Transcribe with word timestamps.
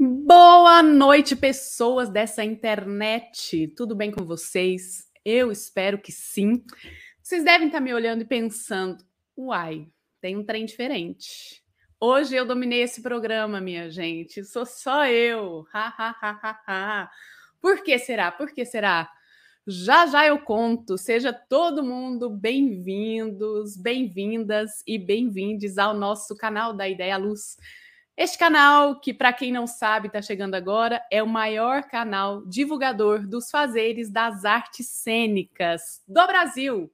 Boa 0.00 0.82
noite, 0.82 1.34
pessoas 1.34 2.08
dessa 2.08 2.44
internet. 2.44 3.66
Tudo 3.76 3.96
bem 3.96 4.12
com 4.12 4.24
vocês? 4.24 5.10
Eu 5.24 5.50
espero 5.50 5.98
que 5.98 6.12
sim. 6.12 6.62
Vocês 7.20 7.42
devem 7.42 7.66
estar 7.66 7.80
me 7.80 7.92
olhando 7.92 8.22
e 8.22 8.24
pensando: 8.24 9.04
uai, 9.36 9.88
tem 10.20 10.36
um 10.36 10.44
trem 10.44 10.64
diferente. 10.64 11.62
Hoje 12.00 12.36
eu 12.36 12.46
dominei 12.46 12.82
esse 12.82 13.02
programa, 13.02 13.60
minha 13.60 13.90
gente. 13.90 14.44
Sou 14.44 14.64
só 14.64 15.04
eu. 15.06 15.66
Ha, 15.72 15.88
ha, 15.88 16.16
ha, 16.20 16.40
ha, 16.42 16.62
ha. 16.66 17.10
Por 17.60 17.82
que 17.82 17.98
será? 17.98 18.30
Por 18.30 18.52
que 18.52 18.64
será? 18.64 19.10
Já 19.66 20.06
já 20.06 20.26
eu 20.26 20.38
conto. 20.38 20.96
Seja 20.96 21.32
todo 21.32 21.82
mundo 21.82 22.30
bem-vindos, 22.30 23.76
bem-vindas 23.76 24.82
e 24.86 24.96
bem-vindes 24.96 25.76
ao 25.76 25.92
nosso 25.92 26.36
canal 26.36 26.72
da 26.72 26.88
Ideia 26.88 27.16
Luz. 27.16 27.56
Este 28.16 28.38
canal, 28.38 29.00
que 29.00 29.12
para 29.12 29.32
quem 29.32 29.52
não 29.52 29.66
sabe, 29.66 30.06
está 30.06 30.22
chegando 30.22 30.54
agora, 30.54 31.02
é 31.10 31.22
o 31.22 31.26
maior 31.26 31.82
canal 31.84 32.44
divulgador 32.46 33.26
dos 33.26 33.50
fazeres 33.50 34.08
das 34.08 34.44
artes 34.44 34.88
cênicas 34.88 36.02
do 36.06 36.26
Brasil. 36.26 36.92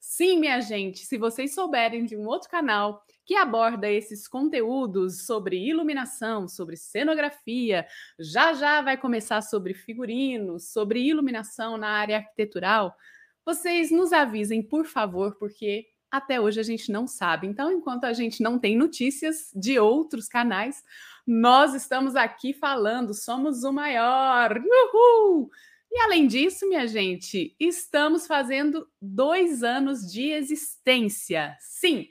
Sim, 0.00 0.40
minha 0.40 0.60
gente, 0.60 1.04
se 1.04 1.18
vocês 1.18 1.54
souberem 1.54 2.04
de 2.06 2.16
um 2.16 2.26
outro 2.26 2.48
canal 2.48 3.02
que 3.26 3.34
aborda 3.34 3.90
esses 3.90 4.28
conteúdos 4.28 5.26
sobre 5.26 5.58
iluminação, 5.58 6.46
sobre 6.46 6.76
cenografia, 6.76 7.86
já 8.18 8.54
já 8.54 8.80
vai 8.80 8.96
começar 8.96 9.42
sobre 9.42 9.74
figurinos, 9.74 10.72
sobre 10.72 11.00
iluminação 11.00 11.76
na 11.76 11.88
área 11.88 12.18
arquitetural, 12.18 12.96
vocês 13.44 13.90
nos 13.90 14.12
avisem, 14.12 14.62
por 14.62 14.86
favor, 14.86 15.36
porque 15.38 15.86
até 16.10 16.40
hoje 16.40 16.60
a 16.60 16.62
gente 16.62 16.90
não 16.90 17.06
sabe. 17.06 17.46
Então, 17.46 17.70
enquanto 17.70 18.04
a 18.04 18.12
gente 18.12 18.42
não 18.42 18.58
tem 18.58 18.76
notícias 18.76 19.50
de 19.54 19.78
outros 19.78 20.28
canais, 20.28 20.82
nós 21.26 21.74
estamos 21.74 22.16
aqui 22.16 22.52
falando, 22.52 23.12
somos 23.12 23.64
o 23.64 23.72
maior. 23.72 24.56
Uhul! 24.56 25.50
E 25.92 25.98
além 26.00 26.26
disso, 26.26 26.68
minha 26.68 26.86
gente, 26.86 27.54
estamos 27.58 28.26
fazendo 28.26 28.88
dois 29.00 29.62
anos 29.62 30.10
de 30.10 30.30
existência. 30.30 31.56
Sim, 31.60 32.08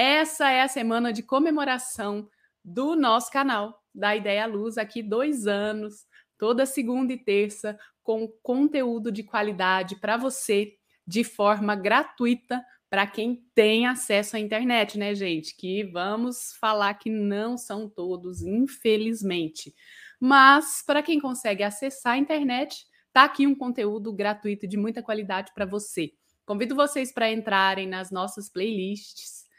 essa 0.00 0.50
é 0.50 0.62
a 0.62 0.68
semana 0.68 1.12
de 1.12 1.22
comemoração 1.22 2.26
do 2.64 2.96
nosso 2.96 3.30
canal, 3.30 3.84
da 3.94 4.16
Ideia 4.16 4.46
Luz, 4.46 4.78
aqui 4.78 5.02
dois 5.02 5.46
anos, 5.46 6.06
toda 6.38 6.64
segunda 6.64 7.12
e 7.12 7.18
terça, 7.22 7.78
com 8.02 8.26
conteúdo 8.42 9.12
de 9.12 9.22
qualidade 9.22 9.96
para 9.96 10.16
você, 10.16 10.72
de 11.06 11.22
forma 11.22 11.76
gratuita, 11.76 12.64
para 12.88 13.06
quem 13.06 13.44
tem 13.54 13.86
acesso 13.86 14.36
à 14.36 14.40
internet, 14.40 14.96
né, 14.96 15.14
gente? 15.14 15.54
Que 15.54 15.84
vamos 15.84 16.54
falar 16.58 16.94
que 16.94 17.10
não 17.10 17.58
são 17.58 17.86
todos, 17.86 18.40
infelizmente. 18.40 19.74
Mas 20.18 20.82
para 20.84 21.02
quem 21.02 21.20
consegue 21.20 21.62
acessar 21.62 22.14
a 22.14 22.18
internet, 22.18 22.86
tá 23.12 23.24
aqui 23.24 23.46
um 23.46 23.54
conteúdo 23.54 24.14
gratuito 24.14 24.66
de 24.66 24.78
muita 24.78 25.02
qualidade 25.02 25.52
para 25.54 25.66
você. 25.66 26.10
Convido 26.46 26.74
vocês 26.74 27.12
para 27.12 27.30
entrarem 27.30 27.86
nas 27.86 28.10
nossas 28.10 28.48
playlists 28.48 29.49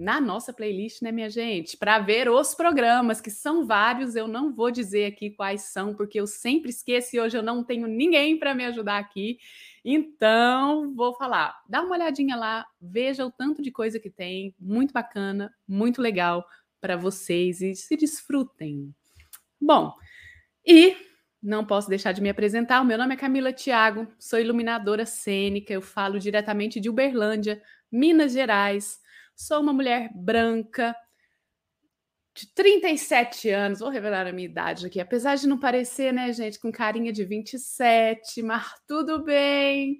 na 0.00 0.18
nossa 0.18 0.50
playlist, 0.50 1.02
né, 1.02 1.12
minha 1.12 1.28
gente? 1.28 1.76
Para 1.76 1.98
ver 1.98 2.30
os 2.30 2.54
programas, 2.54 3.20
que 3.20 3.30
são 3.30 3.66
vários, 3.66 4.16
eu 4.16 4.26
não 4.26 4.50
vou 4.50 4.70
dizer 4.70 5.04
aqui 5.04 5.28
quais 5.28 5.64
são, 5.64 5.94
porque 5.94 6.18
eu 6.18 6.26
sempre 6.26 6.70
esqueço 6.70 7.14
e 7.14 7.20
hoje 7.20 7.36
eu 7.36 7.42
não 7.42 7.62
tenho 7.62 7.86
ninguém 7.86 8.38
para 8.38 8.54
me 8.54 8.64
ajudar 8.64 8.96
aqui. 8.96 9.38
Então, 9.84 10.94
vou 10.94 11.14
falar. 11.14 11.54
Dá 11.68 11.82
uma 11.82 11.94
olhadinha 11.94 12.34
lá, 12.34 12.66
veja 12.80 13.26
o 13.26 13.30
tanto 13.30 13.60
de 13.60 13.70
coisa 13.70 14.00
que 14.00 14.08
tem, 14.08 14.54
muito 14.58 14.90
bacana, 14.90 15.54
muito 15.68 16.00
legal 16.00 16.46
para 16.80 16.96
vocês 16.96 17.60
e 17.60 17.74
se 17.74 17.94
desfrutem. 17.94 18.94
Bom, 19.60 19.92
e 20.66 20.96
não 21.42 21.62
posso 21.62 21.90
deixar 21.90 22.12
de 22.12 22.22
me 22.22 22.30
apresentar. 22.30 22.80
O 22.80 22.86
meu 22.86 22.96
nome 22.96 23.12
é 23.12 23.18
Camila 23.18 23.52
Thiago, 23.52 24.08
sou 24.18 24.38
iluminadora 24.38 25.04
cênica, 25.04 25.74
eu 25.74 25.82
falo 25.82 26.18
diretamente 26.18 26.80
de 26.80 26.88
Uberlândia, 26.88 27.60
Minas 27.92 28.32
Gerais. 28.32 28.99
Sou 29.40 29.58
uma 29.62 29.72
mulher 29.72 30.10
branca, 30.14 30.94
de 32.36 32.46
37 32.54 33.48
anos, 33.48 33.80
vou 33.80 33.88
revelar 33.88 34.26
a 34.26 34.32
minha 34.32 34.46
idade 34.46 34.86
aqui, 34.86 35.00
apesar 35.00 35.34
de 35.36 35.48
não 35.48 35.58
parecer, 35.58 36.12
né, 36.12 36.30
gente, 36.30 36.60
com 36.60 36.70
carinha 36.70 37.10
de 37.10 37.24
27, 37.24 38.42
mas 38.42 38.70
tudo 38.86 39.24
bem. 39.24 39.98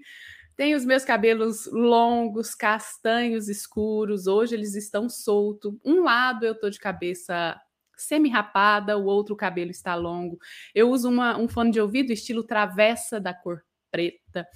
Tenho 0.56 0.77
os 0.77 0.84
meus 0.84 1.06
cabelos 1.06 1.67
longos, 1.73 2.55
castanhos 2.55 3.49
escuros, 3.49 4.27
hoje 4.27 4.55
eles 4.55 4.75
estão 4.75 5.09
soltos. 5.09 5.72
Um 5.83 6.03
lado 6.03 6.45
eu 6.45 6.55
tô 6.55 6.69
de 6.69 6.78
cabeça 6.78 7.59
semi-rapada, 7.97 8.99
o 8.99 9.07
outro 9.07 9.34
cabelo 9.34 9.71
está 9.71 9.95
longo. 9.95 10.39
Eu 10.75 10.91
uso 10.91 11.09
uma, 11.09 11.39
um 11.39 11.49
fone 11.49 11.71
de 11.71 11.81
ouvido 11.81 12.12
estilo 12.12 12.45
travessa 12.45 13.19
da 13.19 13.33
cor 13.33 13.62
preta. 13.91 14.47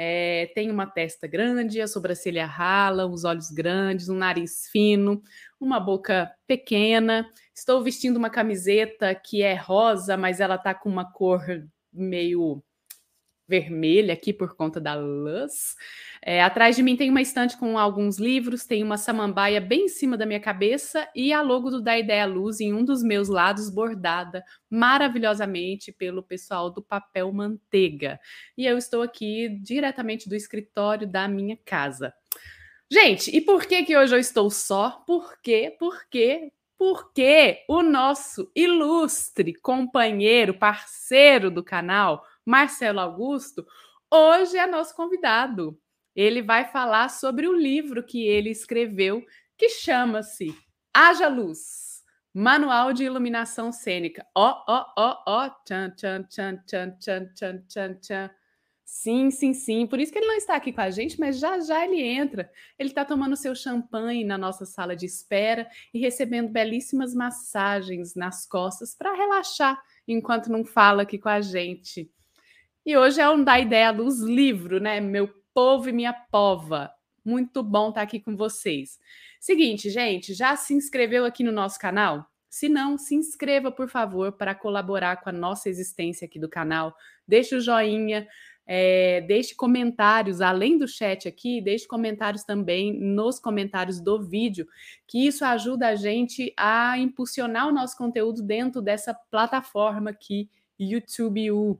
É, 0.00 0.52
tem 0.54 0.70
uma 0.70 0.86
testa 0.86 1.26
grande, 1.26 1.80
a 1.80 1.88
sobrancelha 1.88 2.46
rala, 2.46 3.04
os 3.04 3.24
olhos 3.24 3.50
grandes, 3.50 4.08
um 4.08 4.14
nariz 4.14 4.68
fino, 4.70 5.20
uma 5.60 5.80
boca 5.80 6.30
pequena. 6.46 7.28
Estou 7.52 7.82
vestindo 7.82 8.16
uma 8.16 8.30
camiseta 8.30 9.12
que 9.12 9.42
é 9.42 9.54
rosa, 9.56 10.16
mas 10.16 10.38
ela 10.38 10.56
tá 10.56 10.72
com 10.72 10.88
uma 10.88 11.10
cor 11.12 11.42
meio 11.92 12.62
vermelha 13.48 14.12
aqui 14.12 14.32
por 14.32 14.54
conta 14.54 14.78
da 14.80 14.94
luz. 14.94 15.74
É, 16.20 16.42
atrás 16.42 16.76
de 16.76 16.82
mim 16.82 16.96
tem 16.96 17.08
uma 17.08 17.22
estante 17.22 17.56
com 17.56 17.78
alguns 17.78 18.18
livros, 18.18 18.66
tem 18.66 18.82
uma 18.82 18.98
samambaia 18.98 19.60
bem 19.60 19.86
em 19.86 19.88
cima 19.88 20.16
da 20.16 20.26
minha 20.26 20.38
cabeça 20.38 21.08
e 21.14 21.32
a 21.32 21.40
logo 21.40 21.70
do 21.70 21.80
Da 21.80 21.98
Ideia 21.98 22.26
Luz 22.26 22.60
em 22.60 22.74
um 22.74 22.84
dos 22.84 23.02
meus 23.02 23.28
lados, 23.28 23.70
bordada 23.70 24.44
maravilhosamente 24.68 25.90
pelo 25.90 26.22
pessoal 26.22 26.70
do 26.70 26.82
Papel 26.82 27.32
Manteiga. 27.32 28.20
E 28.56 28.66
eu 28.66 28.76
estou 28.76 29.00
aqui 29.00 29.48
diretamente 29.62 30.28
do 30.28 30.34
escritório 30.34 31.06
da 31.06 31.26
minha 31.26 31.56
casa. 31.64 32.12
Gente, 32.90 33.34
e 33.34 33.40
por 33.40 33.66
que 33.66 33.84
que 33.84 33.96
hoje 33.96 34.14
eu 34.14 34.20
estou 34.20 34.50
só? 34.50 35.02
Por 35.06 35.38
quê? 35.40 35.74
Porque 35.78 36.52
porque 36.78 37.64
o 37.68 37.82
nosso 37.82 38.50
ilustre 38.54 39.52
companheiro, 39.52 40.54
parceiro 40.54 41.50
do 41.50 41.62
canal, 41.62 42.24
Marcelo 42.48 42.98
Augusto, 42.98 43.66
hoje 44.10 44.56
é 44.56 44.66
nosso 44.66 44.96
convidado. 44.96 45.78
Ele 46.16 46.40
vai 46.40 46.64
falar 46.64 47.10
sobre 47.10 47.46
o 47.46 47.52
livro 47.52 48.02
que 48.02 48.26
ele 48.26 48.48
escreveu, 48.48 49.22
que 49.54 49.68
chama-se 49.68 50.56
Haja 50.94 51.28
Luz, 51.28 52.02
Manual 52.32 52.94
de 52.94 53.04
Iluminação 53.04 53.70
Cênica. 53.70 54.26
Ó, 54.34 54.64
ó, 54.66 54.86
ó, 54.96 55.22
ó, 55.26 55.50
tchan, 55.62 55.90
tchan, 55.90 56.22
tchan, 56.22 56.56
tchan, 56.66 56.96
tchan, 56.98 57.32
tchan, 57.34 57.64
tchan, 57.68 57.94
tchan. 58.00 58.30
Sim, 58.82 59.30
sim, 59.30 59.52
sim. 59.52 59.86
Por 59.86 60.00
isso 60.00 60.10
que 60.10 60.18
ele 60.18 60.28
não 60.28 60.36
está 60.36 60.56
aqui 60.56 60.72
com 60.72 60.80
a 60.80 60.88
gente, 60.88 61.20
mas 61.20 61.38
já 61.38 61.60
já 61.60 61.84
ele 61.84 62.00
entra. 62.00 62.50
Ele 62.78 62.88
está 62.88 63.04
tomando 63.04 63.36
seu 63.36 63.54
champanhe 63.54 64.24
na 64.24 64.38
nossa 64.38 64.64
sala 64.64 64.96
de 64.96 65.04
espera 65.04 65.68
e 65.92 65.98
recebendo 65.98 66.48
belíssimas 66.48 67.12
massagens 67.12 68.14
nas 68.14 68.46
costas 68.46 68.94
para 68.94 69.14
relaxar 69.14 69.78
enquanto 70.08 70.50
não 70.50 70.64
fala 70.64 71.02
aqui 71.02 71.18
com 71.18 71.28
a 71.28 71.42
gente. 71.42 72.10
E 72.88 72.96
hoje 72.96 73.20
é 73.20 73.28
um 73.28 73.44
da 73.44 73.60
ideia 73.60 73.90
luz 73.90 74.20
livro, 74.20 74.80
né? 74.80 74.98
Meu 74.98 75.28
povo 75.52 75.90
e 75.90 75.92
minha 75.92 76.14
pova. 76.14 76.90
Muito 77.22 77.62
bom 77.62 77.90
estar 77.90 78.00
aqui 78.00 78.18
com 78.18 78.34
vocês. 78.34 78.98
Seguinte, 79.38 79.90
gente, 79.90 80.32
já 80.32 80.56
se 80.56 80.72
inscreveu 80.72 81.26
aqui 81.26 81.44
no 81.44 81.52
nosso 81.52 81.78
canal? 81.78 82.24
Se 82.48 82.66
não, 82.66 82.96
se 82.96 83.14
inscreva, 83.14 83.70
por 83.70 83.90
favor, 83.90 84.32
para 84.32 84.54
colaborar 84.54 85.18
com 85.18 85.28
a 85.28 85.32
nossa 85.32 85.68
existência 85.68 86.24
aqui 86.24 86.38
do 86.38 86.48
canal. 86.48 86.96
Deixe 87.26 87.54
o 87.54 87.60
joinha, 87.60 88.26
é, 88.66 89.20
deixe 89.20 89.54
comentários, 89.54 90.40
além 90.40 90.78
do 90.78 90.88
chat 90.88 91.28
aqui, 91.28 91.60
deixe 91.60 91.86
comentários 91.86 92.42
também 92.42 92.98
nos 92.98 93.38
comentários 93.38 94.00
do 94.00 94.22
vídeo, 94.22 94.66
que 95.06 95.26
isso 95.26 95.44
ajuda 95.44 95.88
a 95.88 95.94
gente 95.94 96.54
a 96.56 96.98
impulsionar 96.98 97.68
o 97.68 97.72
nosso 97.72 97.98
conteúdo 97.98 98.42
dentro 98.42 98.80
dessa 98.80 99.12
plataforma 99.12 100.08
aqui, 100.08 100.48
YouTube 100.78 101.52
U. 101.52 101.78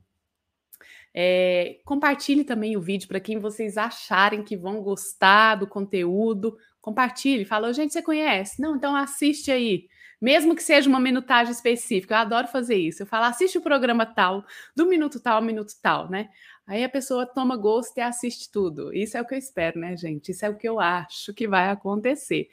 É, 1.20 1.80
compartilhe 1.84 2.44
também 2.44 2.76
o 2.76 2.80
vídeo 2.80 3.08
para 3.08 3.18
quem 3.18 3.40
vocês 3.40 3.76
acharem 3.76 4.44
que 4.44 4.56
vão 4.56 4.80
gostar 4.80 5.56
do 5.56 5.66
conteúdo. 5.66 6.56
Compartilhe, 6.80 7.44
fala, 7.44 7.72
gente, 7.72 7.92
você 7.92 8.00
conhece? 8.00 8.62
Não, 8.62 8.76
então 8.76 8.94
assiste 8.94 9.50
aí. 9.50 9.88
Mesmo 10.20 10.54
que 10.54 10.62
seja 10.62 10.88
uma 10.88 11.00
minutagem 11.00 11.52
específica, 11.52 12.14
eu 12.14 12.18
adoro 12.18 12.46
fazer 12.46 12.76
isso. 12.76 13.02
Eu 13.02 13.06
falo, 13.08 13.24
assiste 13.24 13.58
o 13.58 13.60
programa 13.60 14.06
tal, 14.06 14.44
do 14.76 14.86
minuto 14.86 15.18
tal 15.18 15.38
ao 15.38 15.42
minuto 15.42 15.72
tal, 15.82 16.08
né? 16.08 16.28
Aí 16.64 16.84
a 16.84 16.88
pessoa 16.88 17.26
toma 17.26 17.56
gosto 17.56 17.98
e 17.98 18.00
assiste 18.00 18.48
tudo. 18.52 18.94
Isso 18.94 19.16
é 19.16 19.20
o 19.20 19.26
que 19.26 19.34
eu 19.34 19.38
espero, 19.38 19.80
né, 19.80 19.96
gente? 19.96 20.30
Isso 20.30 20.46
é 20.46 20.48
o 20.48 20.56
que 20.56 20.68
eu 20.68 20.78
acho 20.78 21.34
que 21.34 21.48
vai 21.48 21.68
acontecer. 21.68 22.48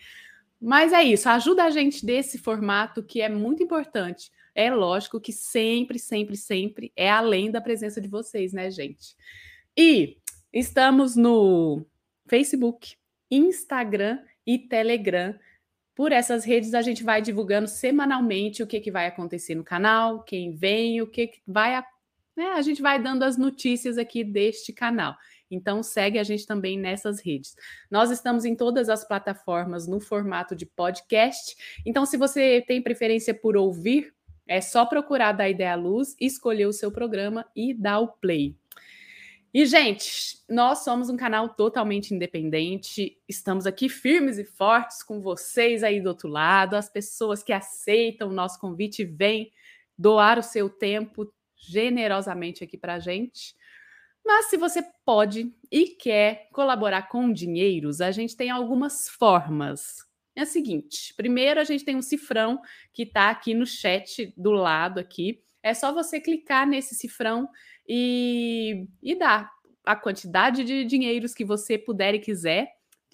Mas 0.59 0.91
é 0.91 1.03
isso, 1.03 1.29
ajuda 1.29 1.65
a 1.65 1.69
gente 1.69 2.03
desse 2.03 2.39
formato 2.39 3.03
que 3.03 3.21
é 3.21 3.29
muito 3.29 3.61
importante 3.61 4.31
É 4.55 4.73
lógico 4.73 5.19
que 5.19 5.33
sempre, 5.33 5.99
sempre, 5.99 6.37
sempre 6.37 6.93
é 6.95 7.09
além 7.09 7.51
da 7.51 7.59
presença 7.59 7.99
de 7.99 8.07
vocês, 8.07 8.53
né, 8.53 8.71
gente? 8.71 9.13
E 9.77 10.17
estamos 10.53 11.17
no 11.17 11.85
Facebook, 12.25 12.95
Instagram 13.29 14.19
e 14.47 14.57
Telegram. 14.57 15.37
Por 15.93 16.13
essas 16.13 16.45
redes 16.45 16.73
a 16.73 16.81
gente 16.81 17.03
vai 17.03 17.21
divulgando 17.21 17.67
semanalmente 17.67 18.63
o 18.63 18.67
que, 18.67 18.79
que 18.79 18.91
vai 18.91 19.07
acontecer 19.07 19.55
no 19.55 19.63
canal, 19.63 20.23
quem 20.23 20.55
vem, 20.55 21.01
o 21.01 21.07
que, 21.07 21.27
que 21.27 21.41
vai. 21.45 21.83
Né? 22.33 22.45
A 22.53 22.61
gente 22.61 22.81
vai 22.81 23.01
dando 23.01 23.23
as 23.23 23.37
notícias 23.37 23.97
aqui 23.97 24.23
deste 24.23 24.71
canal. 24.71 25.17
Então 25.51 25.83
segue 25.83 26.17
a 26.17 26.23
gente 26.23 26.47
também 26.47 26.79
nessas 26.79 27.19
redes. 27.19 27.55
Nós 27.91 28.09
estamos 28.09 28.45
em 28.45 28.55
todas 28.55 28.87
as 28.87 29.05
plataformas 29.05 29.85
no 29.85 29.99
formato 29.99 30.55
de 30.55 30.65
podcast. 30.65 31.55
Então, 31.85 32.05
se 32.05 32.15
você 32.15 32.63
tem 32.65 32.81
preferência 32.81 33.33
por 33.33 33.55
ouvir, 33.55 34.14
é 34.47 34.61
só 34.61 34.85
procurar 34.85 35.31
da 35.31 35.49
Ideia 35.49 35.75
Luz, 35.75 36.15
escolher 36.19 36.65
o 36.65 36.73
seu 36.73 36.91
programa 36.91 37.45
e 37.55 37.73
dar 37.73 37.99
o 37.99 38.07
play. 38.07 38.55
E, 39.53 39.65
gente, 39.65 40.43
nós 40.49 40.79
somos 40.79 41.09
um 41.09 41.15
canal 41.15 41.47
totalmente 41.47 42.13
independente, 42.13 43.17
estamos 43.25 43.65
aqui 43.65 43.87
firmes 43.87 44.37
e 44.37 44.43
fortes 44.43 45.01
com 45.01 45.21
vocês 45.21 45.81
aí 45.81 46.01
do 46.01 46.09
outro 46.09 46.27
lado, 46.27 46.75
as 46.75 46.89
pessoas 46.89 47.41
que 47.41 47.53
aceitam 47.53 48.27
o 48.27 48.33
nosso 48.33 48.59
convite 48.59 49.05
vêm 49.05 49.51
doar 49.97 50.37
o 50.37 50.43
seu 50.43 50.69
tempo 50.69 51.33
generosamente 51.55 52.65
aqui 52.65 52.77
para 52.77 52.95
a 52.95 52.99
gente. 52.99 53.55
Mas 54.25 54.47
se 54.47 54.57
você 54.57 54.83
pode 55.05 55.53
e 55.71 55.87
quer 55.87 56.49
colaborar 56.51 57.03
com 57.03 57.31
dinheiros, 57.31 58.01
a 58.01 58.11
gente 58.11 58.35
tem 58.35 58.49
algumas 58.49 59.07
formas. 59.07 60.05
É 60.35 60.41
a 60.41 60.45
seguinte: 60.45 61.13
primeiro 61.15 61.59
a 61.59 61.63
gente 61.63 61.85
tem 61.85 61.95
um 61.95 62.01
cifrão 62.01 62.59
que 62.93 63.03
está 63.03 63.29
aqui 63.29 63.53
no 63.53 63.65
chat 63.65 64.33
do 64.35 64.51
lado 64.51 64.99
aqui. 64.99 65.41
É 65.63 65.73
só 65.73 65.93
você 65.93 66.19
clicar 66.19 66.67
nesse 66.67 66.93
cifrão 66.93 67.49
e, 67.87 68.87
e 69.01 69.15
dar 69.15 69.51
a 69.85 69.95
quantidade 69.95 70.63
de 70.63 70.83
dinheiros 70.83 71.33
que 71.33 71.45
você 71.45 71.77
puder 71.77 72.15
e 72.15 72.19
quiser, 72.19 72.67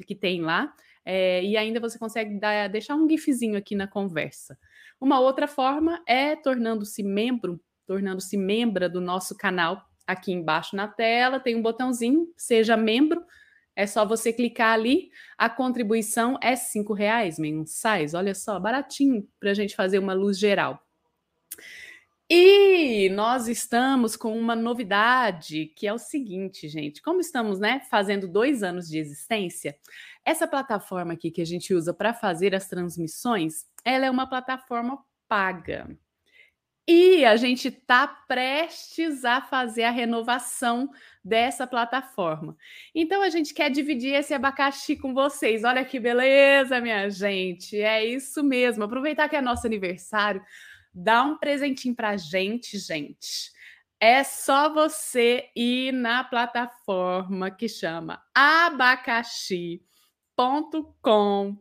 que 0.06 0.16
tem 0.16 0.42
lá, 0.42 0.74
é, 1.06 1.44
e 1.44 1.58
ainda 1.58 1.80
você 1.80 2.00
consegue 2.00 2.40
dar, 2.40 2.68
deixar 2.70 2.96
um 2.96 3.08
gifzinho 3.10 3.58
aqui 3.58 3.76
na 3.76 3.88
conversa. 3.88 4.58
Uma 5.00 5.20
outra 5.20 5.48
forma 5.48 6.02
é 6.08 6.36
tornando-se 6.36 7.04
membro, 7.04 7.60
tornando-se 7.86 8.38
membra 8.38 8.88
do 8.88 9.02
nosso 9.02 9.36
canal. 9.36 9.84
Aqui 10.06 10.32
embaixo 10.32 10.76
na 10.76 10.88
tela 10.88 11.40
tem 11.40 11.56
um 11.56 11.62
botãozinho, 11.62 12.28
seja 12.38 12.78
membro. 12.78 13.24
É 13.76 13.88
só 13.88 14.06
você 14.06 14.34
clicar 14.34 14.74
ali. 14.74 15.10
A 15.38 15.50
contribuição 15.50 16.38
é 16.42 16.56
cinco 16.56 16.94
reais 16.94 17.40
mensais. 17.40 18.14
Olha 18.14 18.36
só, 18.36 18.60
baratinho 18.60 19.28
para 19.40 19.52
a 19.52 19.54
gente 19.54 19.76
fazer 19.76 20.00
uma 20.00 20.14
luz 20.14 20.38
geral. 20.38 20.80
E 22.34 23.10
nós 23.10 23.50
estamos 23.50 24.16
com 24.16 24.38
uma 24.40 24.56
novidade 24.56 25.66
que 25.76 25.86
é 25.86 25.94
o 25.94 25.98
seguinte, 25.98 26.70
gente. 26.70 27.02
Como 27.02 27.20
estamos, 27.20 27.60
né, 27.60 27.82
fazendo 27.90 28.26
dois 28.26 28.64
anos 28.64 28.88
de 28.88 28.98
existência, 28.98 29.78
essa 30.24 30.48
plataforma 30.48 31.12
aqui 31.12 31.30
que 31.30 31.42
a 31.42 31.46
gente 31.46 31.74
usa 31.74 31.94
para 31.94 32.14
fazer 32.14 32.56
as 32.56 32.70
transmissões, 32.70 33.66
ela 33.84 34.06
é 34.06 34.10
uma 34.10 34.30
plataforma 34.30 34.98
paga. 35.28 35.90
E 36.88 37.24
a 37.24 37.36
gente 37.36 37.68
está 37.68 38.08
prestes 38.08 39.24
a 39.24 39.40
fazer 39.40 39.84
a 39.84 39.92
renovação 39.92 40.90
dessa 41.24 41.68
plataforma. 41.68 42.58
Então 42.94 43.22
a 43.22 43.30
gente 43.30 43.54
quer 43.54 43.70
dividir 43.70 44.14
esse 44.16 44.34
abacaxi 44.34 44.96
com 44.96 45.14
vocês. 45.14 45.64
Olha 45.64 45.86
que 45.86 46.00
beleza, 46.00 46.82
minha 46.82 47.10
gente. 47.10 47.80
É 47.80 48.04
isso 48.04 48.44
mesmo. 48.44 48.84
Aproveitar 48.84 49.30
que 49.30 49.36
é 49.36 49.42
nosso 49.42 49.68
aniversário 49.68 50.44
Dá 50.94 51.24
um 51.24 51.38
presentinho 51.38 51.96
para 51.96 52.10
a 52.10 52.18
gente, 52.18 52.78
gente. 52.78 53.50
É 54.00 54.24
só 54.24 54.74
você 54.74 55.50
ir 55.56 55.94
na 55.94 56.24
plataforma 56.24 57.50
que 57.50 57.70
chama 57.70 58.22
abacaxi.com 58.36 59.80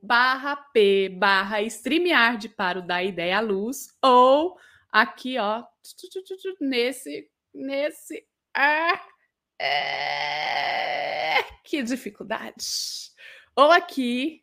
barra 0.03 0.57
p 0.57 1.11
barra 1.11 1.63
StreamYard 1.63 2.49
para 2.51 2.79
o 2.81 2.87
da 2.87 3.05
ideia 3.05 3.39
à 3.39 3.41
luz 3.41 3.89
ou 4.03 4.57
aqui 4.93 5.39
ó 5.39 5.65
nesse 6.61 7.29
nesse 7.53 8.27
ah, 8.55 9.01
é, 9.61 11.43
que 11.65 11.83
dificuldade 11.83 13.11
ou 13.57 13.71
aqui 13.71 14.43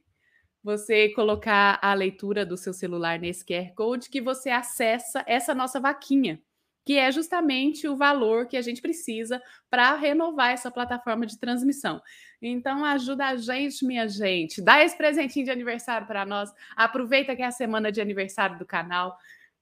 você 0.67 1.09
colocar 1.09 1.79
a 1.81 1.94
leitura 1.94 2.45
do 2.45 2.57
seu 2.57 2.73
celular 2.73 3.17
nesse 3.17 3.45
QR 3.45 3.73
Code 3.73 4.09
que 4.09 4.19
você 4.19 4.49
acessa 4.49 5.23
essa 5.25 5.55
nossa 5.55 5.79
vaquinha, 5.79 6.41
que 6.85 6.97
é 6.97 7.09
justamente 7.09 7.88
o 7.88 7.95
valor 7.95 8.47
que 8.47 8.57
a 8.57 8.61
gente 8.61 8.81
precisa 8.81 9.41
para 9.69 9.95
renovar 9.95 10.51
essa 10.51 10.69
plataforma 10.69 11.25
de 11.25 11.39
transmissão. 11.39 12.01
Então 12.41 12.83
ajuda 12.83 13.27
a 13.27 13.38
gente, 13.38 13.85
minha 13.85 14.09
gente, 14.09 14.61
dá 14.61 14.83
esse 14.83 14.97
presentinho 14.97 15.45
de 15.45 15.51
aniversário 15.51 16.05
para 16.05 16.25
nós. 16.25 16.51
Aproveita 16.75 17.33
que 17.33 17.41
é 17.41 17.45
a 17.45 17.51
semana 17.51 17.89
de 17.89 18.01
aniversário 18.01 18.59
do 18.59 18.65
canal 18.65 19.17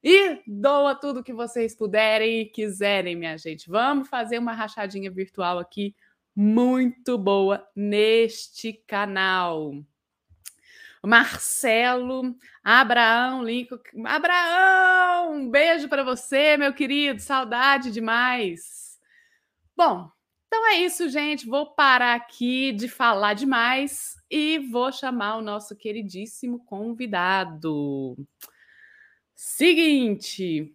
e 0.08 0.40
doa 0.46 0.94
tudo 0.94 1.24
que 1.24 1.34
vocês 1.34 1.76
puderem 1.76 2.42
e 2.42 2.46
quiserem, 2.46 3.16
minha 3.16 3.36
gente. 3.40 3.68
Vamos 3.68 4.08
fazer 4.08 4.38
uma 4.38 4.54
rachadinha 4.54 5.10
virtual 5.10 5.58
aqui 5.58 5.96
muito 6.36 7.18
boa 7.18 7.68
neste 7.76 8.72
canal. 8.86 9.72
Marcelo, 11.04 12.36
Abraão, 12.64 13.44
Lincoln. 13.44 13.80
Abraão, 14.06 15.38
um 15.38 15.50
beijo 15.50 15.90
para 15.90 16.04
você, 16.04 16.56
meu 16.56 16.72
querido. 16.72 17.20
Saudade 17.20 17.90
demais. 17.90 19.00
Bom, 19.76 20.08
então 20.46 20.68
é 20.70 20.82
isso, 20.82 21.10
gente. 21.10 21.48
Vou 21.48 21.74
parar 21.74 22.14
aqui 22.14 22.72
de 22.74 22.88
falar 22.88 23.34
demais 23.34 24.14
e 24.30 24.60
vou 24.70 24.92
chamar 24.92 25.38
o 25.38 25.42
nosso 25.42 25.76
queridíssimo 25.76 26.64
convidado. 26.64 28.16
Seguinte, 29.36 30.74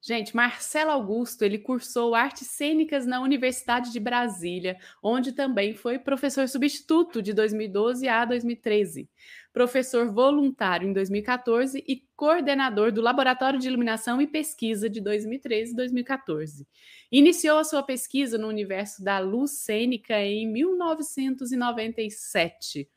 Gente, 0.00 0.34
Marcelo 0.34 0.92
Augusto, 0.92 1.42
ele 1.42 1.58
cursou 1.58 2.14
artes 2.14 2.46
cênicas 2.46 3.04
na 3.04 3.20
Universidade 3.20 3.92
de 3.92 4.00
Brasília, 4.00 4.78
onde 5.02 5.32
também 5.32 5.74
foi 5.74 5.98
professor 5.98 6.48
substituto 6.48 7.20
de 7.20 7.34
2012 7.34 8.08
a 8.08 8.24
2013, 8.24 9.10
professor 9.52 10.10
voluntário 10.10 10.88
em 10.88 10.94
2014 10.94 11.84
e 11.86 12.02
coordenador 12.16 12.90
do 12.90 13.02
Laboratório 13.02 13.58
de 13.58 13.68
Iluminação 13.68 14.22
e 14.22 14.26
Pesquisa 14.26 14.88
de 14.88 14.98
2013 15.00 15.72
e 15.72 15.76
2014. 15.76 16.66
Iniciou 17.12 17.58
a 17.58 17.64
sua 17.64 17.82
pesquisa 17.82 18.38
no 18.38 18.48
universo 18.48 19.04
da 19.04 19.18
luz 19.18 19.58
cênica 19.58 20.18
em 20.22 20.50
1997. 20.50 22.88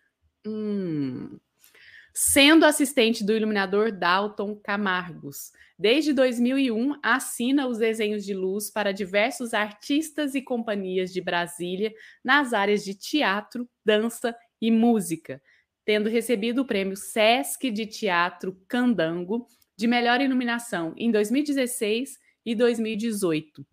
Hum 0.47 1.37
sendo 2.13 2.65
assistente 2.65 3.23
do 3.23 3.33
iluminador 3.33 3.91
Dalton 3.91 4.55
Camargos. 4.55 5.51
Desde 5.77 6.13
2001, 6.13 6.99
assina 7.01 7.67
os 7.67 7.77
desenhos 7.77 8.23
de 8.23 8.33
luz 8.33 8.69
para 8.69 8.91
diversos 8.91 9.53
artistas 9.53 10.35
e 10.35 10.41
companhias 10.41 11.11
de 11.11 11.21
Brasília 11.21 11.91
nas 12.23 12.53
áreas 12.53 12.83
de 12.83 12.93
teatro, 12.93 13.67
dança 13.83 14.35
e 14.61 14.69
música, 14.69 15.41
tendo 15.83 16.09
recebido 16.09 16.61
o 16.61 16.65
prêmio 16.65 16.95
SESC 16.95 17.71
de 17.71 17.85
Teatro 17.85 18.55
Candango 18.67 19.47
de 19.75 19.87
melhor 19.87 20.21
iluminação 20.21 20.93
em 20.95 21.09
2016 21.09 22.19
e 22.45 22.53
2018. 22.53 23.65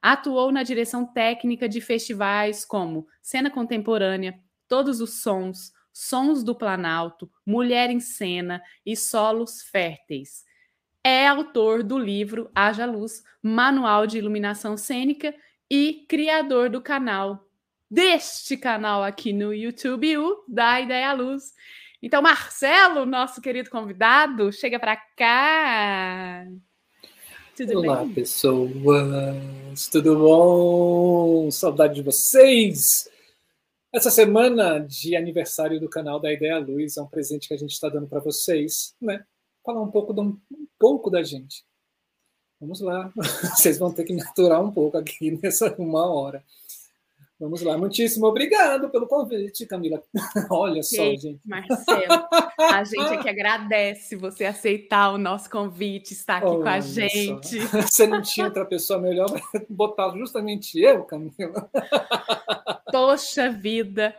Atuou 0.00 0.52
na 0.52 0.62
direção 0.62 1.04
técnica 1.04 1.68
de 1.68 1.80
festivais 1.80 2.64
como 2.64 3.06
Cena 3.20 3.50
Contemporânea, 3.50 4.38
Todos 4.68 5.00
os 5.00 5.20
Sons, 5.22 5.72
Sons 5.98 6.44
do 6.44 6.54
Planalto, 6.54 7.26
Mulher 7.46 7.88
em 7.88 8.00
Cena 8.00 8.62
e 8.84 8.94
Solos 8.94 9.62
Férteis. 9.62 10.44
É 11.02 11.26
autor 11.26 11.82
do 11.82 11.98
livro 11.98 12.50
Haja 12.54 12.84
Luz, 12.84 13.22
Manual 13.42 14.06
de 14.06 14.18
Iluminação 14.18 14.76
Cênica 14.76 15.34
e 15.70 16.04
criador 16.06 16.68
do 16.68 16.82
canal, 16.82 17.48
deste 17.90 18.58
canal 18.58 19.02
aqui 19.02 19.32
no 19.32 19.54
YouTube, 19.54 20.18
o 20.18 20.44
Da 20.46 20.82
Ideia 20.82 21.14
Luz. 21.14 21.54
Então, 22.02 22.20
Marcelo, 22.20 23.06
nosso 23.06 23.40
querido 23.40 23.70
convidado, 23.70 24.52
chega 24.52 24.78
para 24.78 24.96
cá. 25.16 26.46
Tudo 27.56 27.78
Olá, 27.78 28.04
bem? 28.04 28.12
pessoas, 28.12 29.88
tudo 29.90 30.14
bom? 30.18 31.50
Saudade 31.50 31.94
de 31.94 32.02
vocês! 32.02 33.15
Essa 33.92 34.10
semana 34.10 34.80
de 34.80 35.16
aniversário 35.16 35.80
do 35.80 35.88
canal 35.88 36.20
da 36.20 36.32
Ideia 36.32 36.58
Luz 36.58 36.96
é 36.96 37.02
um 37.02 37.06
presente 37.06 37.48
que 37.48 37.54
a 37.54 37.56
gente 37.56 37.72
está 37.72 37.88
dando 37.88 38.08
para 38.08 38.20
vocês, 38.20 38.94
né? 39.00 39.24
Falar 39.64 39.82
um 39.82 39.90
pouco, 39.90 40.12
um, 40.20 40.38
um 40.50 40.66
pouco 40.78 41.10
da 41.10 41.22
gente. 41.22 41.64
Vamos 42.60 42.80
lá, 42.80 43.12
vocês 43.56 43.78
vão 43.78 43.92
ter 43.92 44.04
que 44.04 44.12
me 44.12 44.22
aturar 44.22 44.62
um 44.62 44.72
pouco 44.72 44.96
aqui 44.96 45.30
nessa 45.42 45.74
uma 45.78 46.06
hora. 46.06 46.44
Vamos 47.38 47.60
lá, 47.60 47.76
muitíssimo 47.76 48.26
obrigado 48.26 48.88
pelo 48.88 49.06
convite, 49.06 49.66
Camila. 49.66 50.02
Olha 50.50 50.82
só, 50.82 51.02
Ei, 51.02 51.18
gente. 51.18 51.40
Marcelo, 51.44 52.26
a 52.58 52.82
gente 52.84 53.12
é 53.12 53.16
que 53.18 53.28
agradece 53.28 54.16
você 54.16 54.46
aceitar 54.46 55.12
o 55.12 55.18
nosso 55.18 55.50
convite, 55.50 56.12
estar 56.12 56.38
aqui 56.38 56.46
Olha 56.46 56.62
com 56.62 56.68
a 56.68 56.80
gente. 56.80 57.60
Só. 57.60 57.82
Você 57.82 58.06
não 58.06 58.22
tinha 58.22 58.46
outra 58.46 58.64
pessoa 58.64 58.98
melhor 58.98 59.30
para 59.30 59.62
botar 59.68 60.10
justamente 60.16 60.80
eu, 60.80 61.04
Camila? 61.04 61.70
Poxa 62.90 63.50
vida. 63.50 64.14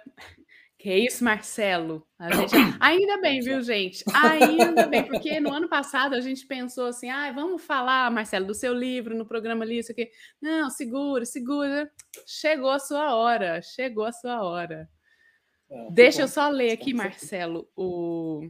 Que 0.78 0.94
isso, 0.96 1.24
Marcelo? 1.24 2.08
Gente... 2.20 2.54
Ainda 2.80 3.20
bem, 3.20 3.40
viu, 3.40 3.62
gente? 3.62 4.04
Ainda 4.14 4.86
bem, 4.86 5.04
porque 5.08 5.40
no 5.40 5.52
ano 5.52 5.68
passado 5.68 6.14
a 6.14 6.22
gente 6.22 6.46
pensou 6.46 6.86
assim: 6.86 7.10
ah, 7.10 7.32
vamos 7.32 7.64
falar, 7.64 8.12
Marcelo, 8.12 8.46
do 8.46 8.54
seu 8.54 8.74
livro 8.74 9.18
no 9.18 9.26
programa 9.26 9.66
ali, 9.66 9.80
isso 9.80 9.92
aqui. 9.92 10.10
Não, 10.40 10.70
segura, 10.70 11.26
segura. 11.26 11.92
Chegou 12.28 12.70
a 12.70 12.78
sua 12.78 13.16
hora, 13.16 13.60
chegou 13.62 14.06
a 14.06 14.12
sua 14.12 14.44
hora. 14.44 14.88
É, 15.70 15.92
Deixa 15.92 16.22
eu 16.22 16.28
só 16.28 16.48
ler 16.48 16.72
aqui, 16.72 16.94
Marcelo, 16.94 17.68
o... 17.76 18.48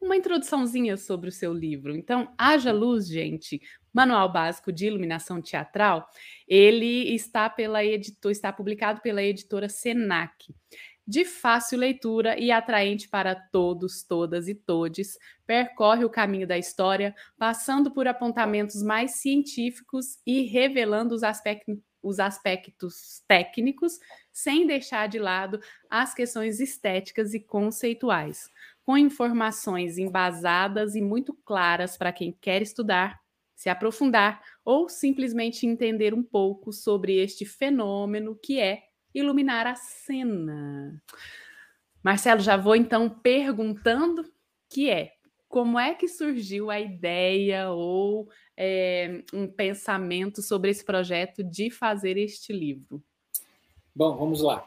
uma 0.00 0.16
introduçãozinha 0.16 0.96
sobre 0.96 1.28
o 1.28 1.32
seu 1.32 1.52
livro. 1.52 1.94
Então, 1.94 2.32
Haja 2.38 2.72
Luz, 2.72 3.06
gente, 3.06 3.60
Manual 3.92 4.32
Básico 4.32 4.72
de 4.72 4.86
Iluminação 4.86 5.42
Teatral, 5.42 6.08
ele 6.48 7.14
está 7.14 7.50
pela 7.50 7.84
editor, 7.84 8.30
está 8.30 8.50
publicado 8.50 9.02
pela 9.02 9.22
editora 9.22 9.68
Senac 9.68 10.54
de 11.06 11.24
fácil 11.24 11.78
leitura 11.78 12.38
e 12.38 12.50
atraente 12.50 13.08
para 13.08 13.34
todos, 13.34 14.02
todas 14.02 14.46
e 14.48 14.54
todes, 14.54 15.18
percorre 15.46 16.04
o 16.04 16.10
caminho 16.10 16.46
da 16.46 16.56
história, 16.56 17.14
passando 17.36 17.90
por 17.90 18.06
apontamentos 18.06 18.82
mais 18.82 19.12
científicos 19.12 20.18
e 20.26 20.42
revelando 20.42 21.14
os, 21.14 21.22
aspectos, 21.22 21.78
os 22.02 22.20
aspectos 22.20 23.22
técnicos, 23.26 23.98
sem 24.32 24.66
deixar 24.66 25.08
de 25.08 25.18
lado 25.18 25.60
as 25.88 26.14
questões 26.14 26.60
estéticas 26.60 27.34
e 27.34 27.40
conceituais, 27.40 28.48
com 28.84 28.96
informações 28.96 29.98
embasadas 29.98 30.94
e 30.94 31.02
muito 31.02 31.34
claras 31.44 31.96
para 31.96 32.12
quem 32.12 32.32
quer 32.40 32.62
estudar, 32.62 33.20
se 33.56 33.68
aprofundar 33.68 34.42
ou 34.64 34.88
simplesmente 34.88 35.66
entender 35.66 36.14
um 36.14 36.22
pouco 36.22 36.72
sobre 36.72 37.16
este 37.16 37.44
fenômeno 37.44 38.38
que 38.40 38.58
é 38.58 38.89
iluminar 39.14 39.66
a 39.66 39.74
cena. 39.74 41.02
Marcelo, 42.02 42.40
já 42.40 42.56
vou 42.56 42.74
então 42.74 43.08
perguntando 43.08 44.30
que 44.68 44.88
é 44.88 45.14
como 45.48 45.78
é 45.78 45.94
que 45.94 46.06
surgiu 46.06 46.70
a 46.70 46.78
ideia 46.78 47.70
ou 47.70 48.28
é, 48.56 49.22
um 49.34 49.48
pensamento 49.48 50.40
sobre 50.40 50.70
esse 50.70 50.84
projeto 50.84 51.42
de 51.42 51.70
fazer 51.70 52.16
este 52.16 52.52
livro? 52.52 53.02
Bom, 53.92 54.16
vamos 54.16 54.40
lá. 54.40 54.66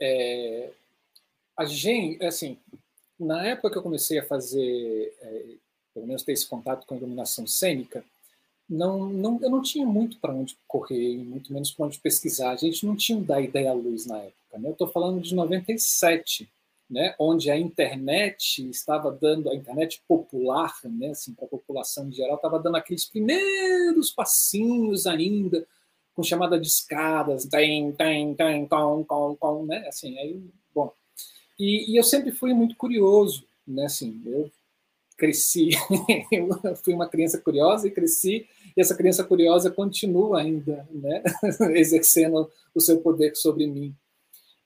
É, 0.00 0.70
a 1.56 1.64
gente, 1.64 2.24
assim, 2.24 2.56
na 3.18 3.44
época 3.44 3.72
que 3.72 3.78
eu 3.78 3.82
comecei 3.82 4.18
a 4.20 4.24
fazer, 4.24 5.12
é, 5.20 5.44
pelo 5.92 6.06
menos 6.06 6.22
ter 6.22 6.32
esse 6.32 6.46
contato 6.46 6.86
com 6.86 6.94
a 6.94 6.96
iluminação 6.96 7.44
cênica, 7.44 8.04
não, 8.72 9.10
não, 9.10 9.38
eu 9.42 9.50
não 9.50 9.60
tinha 9.60 9.86
muito 9.86 10.18
para 10.18 10.32
onde 10.32 10.56
correr, 10.66 11.18
muito 11.18 11.52
menos 11.52 11.70
para 11.70 11.86
onde 11.86 11.98
pesquisar. 11.98 12.52
A 12.52 12.56
gente 12.56 12.86
não 12.86 12.96
tinha 12.96 13.20
da 13.20 13.38
ideia 13.40 13.70
à 13.70 13.74
luz 13.74 14.06
na 14.06 14.18
época. 14.18 14.58
Né? 14.58 14.68
Eu 14.68 14.72
estou 14.72 14.88
falando 14.88 15.20
de 15.20 15.34
97, 15.34 16.50
né? 16.88 17.14
onde 17.18 17.50
a 17.50 17.58
internet 17.58 18.66
estava 18.70 19.10
dando, 19.12 19.50
a 19.50 19.54
internet 19.54 20.02
popular, 20.08 20.74
né? 20.84 21.10
assim, 21.10 21.34
para 21.34 21.44
a 21.44 21.48
população 21.48 22.08
em 22.08 22.12
geral, 22.12 22.36
estava 22.36 22.58
dando 22.58 22.76
aqueles 22.76 23.04
primeiros 23.04 24.10
passinhos 24.10 25.06
ainda, 25.06 25.66
com 26.14 26.22
chamada 26.22 26.58
de 26.58 26.66
escadas, 26.66 27.44
tem, 27.44 27.92
tem, 27.92 28.34
tem, 28.34 28.66
com, 28.66 29.04
com, 29.04 29.36
com, 29.36 29.66
né? 29.66 29.86
Assim, 29.88 30.18
aí, 30.18 30.42
bom. 30.74 30.92
E, 31.58 31.92
e 31.92 31.96
eu 31.96 32.04
sempre 32.04 32.32
fui 32.32 32.52
muito 32.52 32.76
curioso, 32.76 33.44
né? 33.66 33.86
Assim, 33.86 34.20
eu 34.26 34.50
cresci, 35.22 35.70
eu 36.32 36.74
fui 36.74 36.92
uma 36.92 37.08
criança 37.08 37.38
curiosa 37.38 37.86
e 37.86 37.92
cresci, 37.92 38.44
e 38.76 38.80
essa 38.80 38.96
criança 38.96 39.22
curiosa 39.22 39.70
continua 39.70 40.40
ainda, 40.40 40.84
né, 40.90 41.22
exercendo 41.78 42.50
o 42.74 42.80
seu 42.80 43.00
poder 43.00 43.36
sobre 43.36 43.68
mim. 43.68 43.94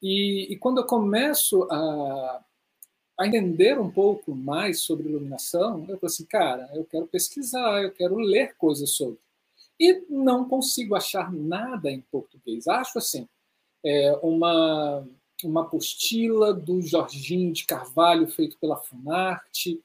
E, 0.02 0.50
e 0.50 0.56
quando 0.56 0.78
eu 0.78 0.86
começo 0.86 1.64
a, 1.70 2.42
a 3.20 3.26
entender 3.26 3.78
um 3.78 3.90
pouco 3.90 4.34
mais 4.34 4.80
sobre 4.80 5.10
iluminação, 5.10 5.80
eu 5.80 5.98
falo 5.98 6.06
assim, 6.06 6.24
cara, 6.24 6.70
eu 6.74 6.86
quero 6.86 7.06
pesquisar, 7.06 7.82
eu 7.82 7.92
quero 7.92 8.16
ler 8.16 8.56
coisas 8.56 8.92
sobre. 8.92 9.18
E 9.78 10.06
não 10.08 10.48
consigo 10.48 10.94
achar 10.94 11.30
nada 11.30 11.90
em 11.90 12.00
português. 12.00 12.66
Acho 12.66 12.96
assim, 12.96 13.28
é, 13.84 14.18
uma, 14.22 15.06
uma 15.44 15.62
apostila 15.62 16.54
do 16.54 16.80
Jorginho 16.80 17.52
de 17.52 17.66
Carvalho, 17.66 18.26
feito 18.26 18.56
pela 18.58 18.78
Funarte, 18.78 19.82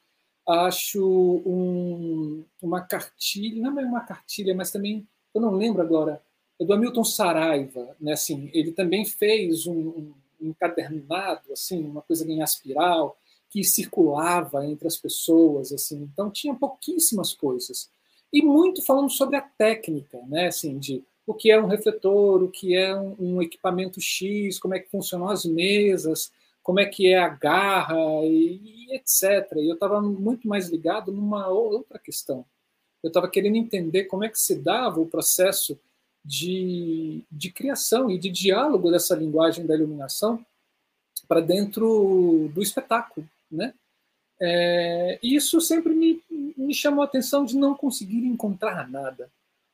acho 0.51 1.03
um, 1.45 2.43
uma 2.61 2.81
cartilha, 2.81 3.61
não 3.61 3.79
é 3.79 3.85
uma 3.85 4.01
cartilha, 4.01 4.53
mas 4.53 4.71
também, 4.71 5.07
eu 5.33 5.41
não 5.41 5.55
lembro 5.55 5.81
agora, 5.81 6.21
é 6.59 6.65
do 6.65 6.73
Hamilton 6.73 7.03
Saraiva, 7.03 7.95
né? 7.99 8.13
Assim, 8.13 8.49
ele 8.53 8.71
também 8.71 9.05
fez 9.05 9.65
um, 9.65 9.73
um 9.79 10.13
encadernado, 10.39 11.51
assim, 11.51 11.83
uma 11.83 12.01
coisa 12.01 12.29
em 12.29 12.41
aspiral, 12.41 13.17
que 13.49 13.63
circulava 13.63 14.65
entre 14.65 14.87
as 14.87 14.95
pessoas, 14.95 15.73
assim, 15.73 16.09
então 16.13 16.31
tinha 16.31 16.53
pouquíssimas 16.53 17.33
coisas. 17.33 17.89
E 18.31 18.41
muito 18.41 18.83
falando 18.85 19.09
sobre 19.09 19.35
a 19.35 19.41
técnica, 19.41 20.19
né? 20.27 20.47
Assim, 20.47 20.77
de 20.77 21.03
o 21.27 21.33
que 21.33 21.51
é 21.51 21.61
um 21.61 21.67
refletor, 21.67 22.43
o 22.43 22.49
que 22.49 22.75
é 22.75 22.95
um, 22.95 23.15
um 23.19 23.41
equipamento 23.41 23.99
X, 23.99 24.57
como 24.59 24.73
é 24.73 24.79
que 24.79 24.89
funcionam 24.89 25.29
as 25.29 25.45
mesas, 25.45 26.31
como 26.63 26.79
é 26.79 26.85
que 26.85 27.07
é 27.07 27.17
a 27.17 27.29
garra 27.29 27.97
e, 28.23 28.87
e 28.89 28.95
etc. 28.95 29.51
E 29.57 29.69
eu 29.69 29.75
estava 29.75 30.01
muito 30.01 30.47
mais 30.47 30.69
ligado 30.69 31.11
numa 31.11 31.47
outra 31.47 31.97
questão. 31.97 32.45
Eu 33.03 33.07
estava 33.07 33.29
querendo 33.29 33.55
entender 33.55 34.05
como 34.05 34.23
é 34.23 34.29
que 34.29 34.39
se 34.39 34.55
dava 34.55 34.99
o 34.99 35.07
processo 35.07 35.79
de, 36.23 37.23
de 37.31 37.51
criação 37.51 38.09
e 38.11 38.17
de 38.17 38.29
diálogo 38.29 38.91
dessa 38.91 39.15
linguagem 39.15 39.65
da 39.65 39.75
iluminação 39.75 40.45
para 41.27 41.41
dentro 41.41 42.51
do 42.53 42.61
espetáculo, 42.61 43.27
né? 43.49 43.73
É, 44.39 45.19
e 45.21 45.35
isso 45.35 45.61
sempre 45.61 45.93
me, 45.93 46.21
me 46.57 46.73
chamou 46.73 47.03
a 47.03 47.05
atenção 47.05 47.45
de 47.45 47.55
não 47.55 47.75
conseguir 47.75 48.25
encontrar 48.25 48.89
nada. 48.89 49.29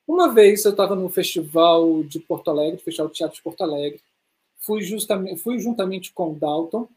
Uma 0.05 0.33
vez 0.33 0.63
eu 0.63 0.71
estava 0.71 0.95
no 0.95 1.09
festival 1.09 2.03
de 2.03 2.19
Porto 2.19 2.49
Alegre, 2.49 2.81
Festival 2.81 3.07
de 3.07 3.13
Teatro 3.13 3.37
de 3.37 3.41
Porto 3.41 3.61
Alegre, 3.61 4.01
fui, 4.57 4.81
justamente, 4.81 5.41
fui 5.41 5.59
juntamente 5.59 6.13
com 6.13 6.33
Dalton, 6.33 6.87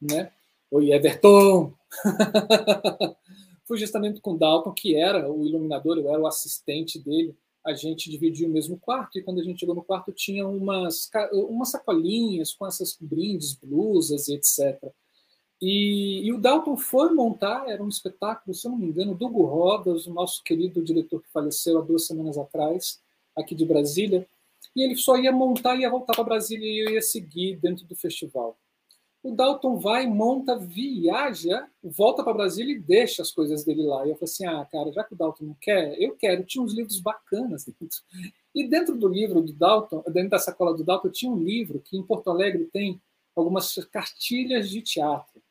né? 0.00 0.32
Oi, 0.70 0.92
Everton! 0.92 1.72
fui 3.64 3.78
justamente 3.78 4.20
com 4.20 4.36
Dalton, 4.36 4.72
que 4.72 4.94
era 4.96 5.30
o 5.30 5.44
iluminador, 5.46 5.98
eu 5.98 6.08
era 6.08 6.20
o 6.20 6.26
assistente 6.26 6.98
dele. 6.98 7.36
A 7.64 7.74
gente 7.74 8.10
dividia 8.10 8.46
o 8.46 8.50
mesmo 8.50 8.78
quarto, 8.78 9.18
e 9.18 9.22
quando 9.22 9.40
a 9.40 9.44
gente 9.44 9.60
chegou 9.60 9.74
no 9.74 9.82
quarto, 9.82 10.12
tinha 10.12 10.46
umas, 10.46 11.10
umas 11.32 11.70
sacolinhas 11.70 12.54
com 12.54 12.66
essas 12.66 12.96
brindes, 13.00 13.54
blusas 13.54 14.28
e 14.28 14.34
etc. 14.34 14.92
E, 15.60 16.22
e, 16.24 16.32
o 16.32 16.40
Dalton 16.40 16.76
foi 16.76 17.12
montar, 17.12 17.68
era 17.68 17.82
um 17.82 17.88
espetáculo, 17.88 18.54
se 18.54 18.66
eu 18.66 18.70
não 18.70 18.78
me 18.78 18.86
engano, 18.86 19.14
do 19.14 19.26
Hugo 19.26 19.44
Rodas, 19.44 20.06
o 20.06 20.14
nosso 20.14 20.42
querido 20.44 20.82
diretor 20.82 21.20
que 21.20 21.32
faleceu 21.32 21.78
há 21.78 21.82
duas 21.82 22.06
semanas 22.06 22.38
atrás, 22.38 23.00
aqui 23.36 23.54
de 23.54 23.66
Brasília 23.66 24.26
e 24.74 24.82
ele 24.82 24.96
só 24.96 25.16
ia 25.16 25.32
montar 25.32 25.76
e 25.76 25.80
ia 25.80 25.90
voltar 25.90 26.14
para 26.14 26.24
Brasília 26.24 26.66
e 26.66 26.86
eu 26.86 26.90
ia 26.90 27.02
seguir 27.02 27.56
dentro 27.56 27.84
do 27.86 27.96
festival. 27.96 28.58
O 29.22 29.34
Dalton 29.34 29.78
vai, 29.78 30.06
monta, 30.06 30.56
viaja, 30.56 31.68
volta 31.82 32.22
para 32.22 32.32
Brasília 32.32 32.74
e 32.74 32.78
deixa 32.78 33.20
as 33.20 33.32
coisas 33.32 33.64
dele 33.64 33.82
lá. 33.82 34.06
E 34.06 34.10
eu 34.10 34.14
falei 34.14 34.24
assim: 34.24 34.46
ah, 34.46 34.64
cara, 34.70 34.92
já 34.92 35.02
que 35.02 35.14
o 35.14 35.16
Dalton 35.16 35.44
não 35.44 35.56
quer, 35.60 36.00
eu 36.00 36.16
quero. 36.16 36.44
Tinha 36.44 36.62
uns 36.62 36.72
livros 36.72 37.00
bacanas 37.00 37.64
dentro. 37.64 37.98
E 38.54 38.68
dentro 38.68 38.96
do 38.96 39.08
livro 39.08 39.42
do 39.42 39.52
Dalton, 39.52 40.04
dentro 40.12 40.30
da 40.30 40.38
sacola 40.38 40.76
do 40.76 40.84
Dalton, 40.84 41.10
tinha 41.10 41.32
um 41.32 41.38
livro 41.38 41.80
que 41.80 41.96
em 41.96 42.02
Porto 42.02 42.30
Alegre 42.30 42.68
tem 42.72 43.00
algumas 43.34 43.74
cartilhas 43.90 44.70
de 44.70 44.82
teatro. 44.82 45.42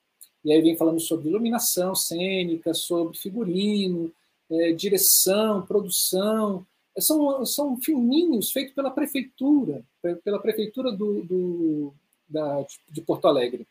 E 0.44 0.52
aí 0.52 0.62
vem 0.62 0.78
falando 0.78 1.00
sobre 1.00 1.28
iluminação 1.28 1.94
cênica, 1.94 2.74
sobre 2.74 3.18
figurino, 3.18 4.14
é, 4.50 4.72
direção, 4.72 5.66
produção 5.66 6.66
são, 7.00 7.46
são 7.46 7.77
filminhos 7.77 8.51
feitos 8.51 8.74
pela 8.74 8.92
prefeitura, 8.92 9.84
pela 10.24 10.39
prefeitura 10.39 10.92
do, 10.92 11.24
do 11.24 11.94
da, 12.27 12.66
de 12.89 13.01
Porto 13.01 13.27
Alegre. 13.27 13.68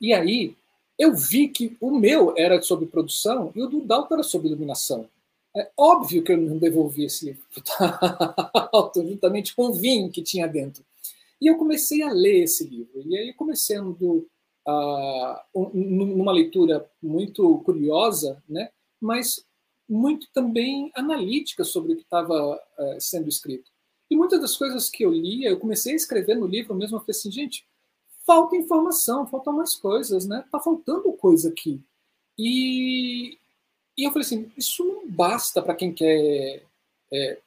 E 0.00 0.12
aí 0.12 0.56
eu 0.98 1.14
vi 1.14 1.48
que 1.48 1.76
o 1.80 1.90
meu 1.90 2.34
era 2.36 2.60
sobre 2.62 2.86
produção 2.86 3.52
e 3.54 3.62
o 3.62 3.68
do 3.68 3.80
Dalton 3.80 4.14
era 4.14 4.22
sobre 4.22 4.48
iluminação. 4.48 5.08
É 5.56 5.70
óbvio 5.76 6.22
que 6.22 6.32
eu 6.32 6.36
não 6.36 6.58
devolvi 6.58 7.04
esse 7.04 7.26
livro 7.26 7.42
juntamente 9.08 9.54
com 9.54 9.68
o 9.68 9.72
vinho 9.72 10.10
que 10.10 10.22
tinha 10.22 10.46
dentro. 10.46 10.84
E 11.40 11.46
eu 11.46 11.56
comecei 11.56 12.02
a 12.02 12.12
ler 12.12 12.44
esse 12.44 12.64
livro. 12.64 13.02
E 13.06 13.16
aí, 13.16 13.32
começando 13.32 14.26
uh, 14.66 15.70
numa 15.72 16.32
leitura 16.32 16.88
muito 17.02 17.58
curiosa, 17.60 18.42
né? 18.48 18.70
mas 19.00 19.44
muito 19.88 20.28
também 20.32 20.90
analítica 20.94 21.64
sobre 21.64 21.92
o 21.92 21.96
que 21.96 22.02
estava 22.02 22.56
uh, 22.56 23.00
sendo 23.00 23.28
escrito. 23.28 23.70
E 24.10 24.16
muitas 24.16 24.40
das 24.40 24.56
coisas 24.56 24.88
que 24.88 25.04
eu 25.04 25.12
lia, 25.12 25.50
eu 25.50 25.58
comecei 25.58 25.92
a 25.92 25.96
escrever 25.96 26.34
no 26.34 26.46
livro 26.46 26.74
mesmo, 26.74 26.96
eu 26.96 27.00
falei 27.00 27.16
assim, 27.16 27.30
gente, 27.30 27.66
falta 28.26 28.56
informação, 28.56 29.26
faltam 29.26 29.54
mais 29.54 29.74
coisas, 29.74 30.26
né? 30.26 30.44
Tá 30.50 30.60
faltando 30.60 31.12
coisa 31.12 31.48
aqui. 31.48 31.80
E, 32.38 33.38
e 33.96 34.06
eu 34.06 34.10
falei 34.10 34.26
assim, 34.26 34.52
isso 34.56 34.84
não 34.84 35.08
basta 35.08 35.62
para 35.62 35.74
quem 35.74 35.92
quer 35.92 36.62
é, 37.12 37.38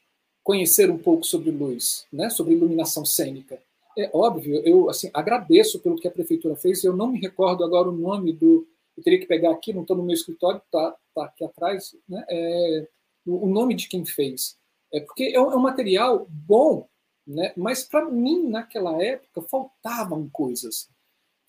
conhecer 0.43 0.89
um 0.89 0.97
pouco 0.97 1.23
sobre 1.23 1.51
luz, 1.51 2.05
né? 2.11 2.29
Sobre 2.29 2.53
iluminação 2.53 3.05
cênica. 3.05 3.61
É 3.97 4.09
óbvio, 4.13 4.61
eu 4.65 4.89
assim 4.89 5.11
agradeço 5.13 5.79
pelo 5.79 5.97
que 5.97 6.07
a 6.07 6.11
prefeitura 6.11 6.55
fez. 6.55 6.83
Eu 6.83 6.95
não 6.95 7.07
me 7.07 7.19
recordo 7.19 7.63
agora 7.63 7.89
o 7.89 7.95
nome 7.95 8.33
do. 8.33 8.67
Eu 9.01 9.03
teria 9.03 9.19
que 9.19 9.25
pegar 9.25 9.51
aqui, 9.51 9.73
não 9.73 9.81
estou 9.81 9.97
no 9.97 10.03
meu 10.03 10.13
escritório, 10.13 10.61
tá, 10.71 10.95
tá 11.15 11.25
aqui 11.25 11.43
atrás, 11.43 11.95
né? 12.07 12.23
É, 12.29 12.87
o 13.25 13.47
nome 13.47 13.73
de 13.73 13.87
quem 13.87 14.05
fez. 14.05 14.59
É 14.93 14.99
porque 14.99 15.31
é 15.33 15.41
um, 15.41 15.51
é 15.51 15.55
um 15.55 15.61
material 15.61 16.27
bom, 16.29 16.87
né? 17.25 17.51
Mas 17.57 17.83
para 17.83 18.05
mim 18.05 18.47
naquela 18.47 19.01
época 19.03 19.41
faltavam 19.41 20.29
coisas. 20.29 20.87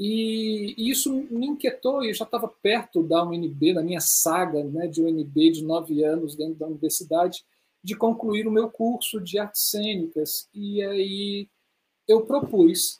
E, 0.00 0.74
e, 0.78 0.90
isso 0.90 1.12
me 1.30 1.46
inquietou, 1.46 2.02
e 2.02 2.08
eu 2.08 2.14
já 2.14 2.24
estava 2.24 2.48
perto 2.48 3.02
da 3.02 3.22
UNB, 3.22 3.74
da 3.74 3.82
minha 3.82 4.00
saga 4.00 4.64
né, 4.64 4.86
de 4.86 5.02
UNB 5.02 5.50
de 5.50 5.62
nove 5.62 6.02
anos 6.02 6.34
dentro 6.34 6.54
da 6.54 6.66
universidade, 6.66 7.44
de 7.84 7.94
concluir 7.94 8.48
o 8.48 8.50
meu 8.50 8.70
curso 8.70 9.20
de 9.20 9.38
artes 9.38 9.70
cênicas. 9.70 10.48
E 10.54 10.82
aí 10.82 11.48
eu 12.08 12.24
propus 12.24 12.98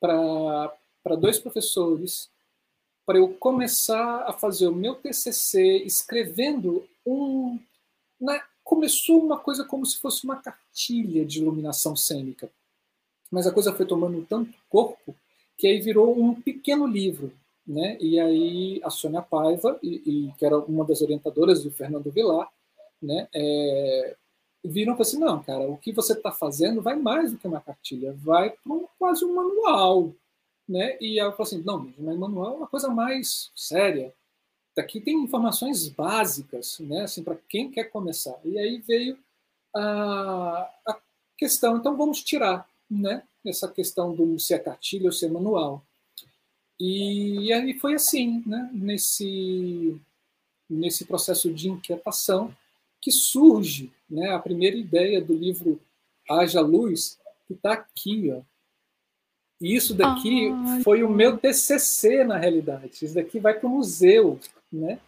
para 0.00 0.74
dois 1.20 1.38
professores 1.38 2.28
para 3.06 3.18
eu 3.18 3.28
começar 3.28 4.24
a 4.26 4.32
fazer 4.32 4.66
o 4.66 4.74
meu 4.74 4.96
TCC 4.96 5.84
escrevendo 5.84 6.86
um. 7.06 7.58
Na, 8.20 8.42
começou 8.64 9.22
uma 9.22 9.38
coisa 9.38 9.64
como 9.64 9.86
se 9.86 9.98
fosse 9.98 10.24
uma 10.24 10.36
cartilha 10.36 11.24
de 11.24 11.40
iluminação 11.40 11.94
cênica, 11.94 12.50
mas 13.30 13.46
a 13.46 13.52
coisa 13.52 13.72
foi 13.72 13.86
tomando 13.86 14.26
tanto 14.28 14.52
corpo 14.68 15.14
que 15.56 15.66
aí 15.66 15.80
virou 15.80 16.20
um 16.20 16.34
pequeno 16.34 16.86
livro, 16.86 17.32
né? 17.66 17.96
E 18.00 18.18
aí 18.18 18.80
a 18.82 18.90
Sônia 18.90 19.22
Paiva, 19.22 19.78
e, 19.82 20.02
e 20.04 20.32
que 20.36 20.44
era 20.44 20.58
uma 20.58 20.84
das 20.84 21.00
orientadoras 21.00 21.62
do 21.62 21.70
Fernando 21.70 22.10
Vilar, 22.10 22.50
né? 23.00 23.28
É, 23.34 24.16
viram 24.64 24.96
e 24.98 25.02
assim, 25.02 25.18
não, 25.18 25.42
cara, 25.42 25.68
o 25.68 25.78
que 25.78 25.92
você 25.92 26.12
está 26.12 26.32
fazendo 26.32 26.82
vai 26.82 26.96
mais 26.96 27.32
do 27.32 27.38
que 27.38 27.46
uma 27.46 27.60
cartilha, 27.60 28.12
vai 28.12 28.50
para 28.50 28.72
um, 28.72 28.86
quase 28.98 29.24
um 29.24 29.34
manual, 29.34 30.12
né? 30.68 30.96
E 31.00 31.18
ela 31.18 31.32
falou 31.32 31.44
assim, 31.44 31.62
não, 31.62 31.92
mas 31.98 32.18
manual 32.18 32.54
é 32.54 32.56
uma 32.58 32.66
coisa 32.66 32.88
mais 32.88 33.50
séria. 33.54 34.12
Daqui 34.74 35.00
tem 35.00 35.22
informações 35.22 35.88
básicas, 35.88 36.78
né? 36.80 37.02
Assim, 37.02 37.22
para 37.22 37.36
quem 37.48 37.70
quer 37.70 37.84
começar. 37.84 38.38
E 38.44 38.58
aí 38.58 38.78
veio 38.78 39.18
a, 39.74 40.70
a 40.86 40.98
questão, 41.36 41.76
então 41.76 41.96
vamos 41.96 42.22
tirar, 42.22 42.68
né? 42.90 43.22
Essa 43.44 43.68
questão 43.68 44.14
do 44.14 44.38
ser 44.38 44.62
cartilha 44.62 45.06
ou 45.06 45.12
ser 45.12 45.30
manual. 45.30 45.82
E, 46.78 47.46
e 47.46 47.52
aí 47.52 47.78
foi 47.78 47.94
assim, 47.94 48.42
né? 48.46 48.70
Nesse 48.72 49.98
nesse 50.68 51.04
processo 51.04 51.52
de 51.52 51.68
inquietação 51.68 52.54
que 53.00 53.12
surge 53.12 53.92
né, 54.10 54.30
a 54.30 54.38
primeira 54.38 54.76
ideia 54.76 55.20
do 55.20 55.34
livro 55.34 55.80
Haja 56.28 56.60
Luz, 56.60 57.18
que 57.46 57.54
está 57.54 57.72
aqui. 57.74 58.32
Ó. 58.32 58.42
E 59.60 59.74
isso 59.74 59.94
daqui 59.94 60.50
foi 60.84 61.02
o 61.02 61.08
meu 61.08 61.38
TCC, 61.38 62.24
na 62.24 62.36
realidade. 62.36 63.04
Isso 63.04 63.14
daqui 63.14 63.38
vai 63.38 63.54
para 63.58 63.66
o 63.66 63.70
museu. 63.70 64.38
Né? 64.70 64.98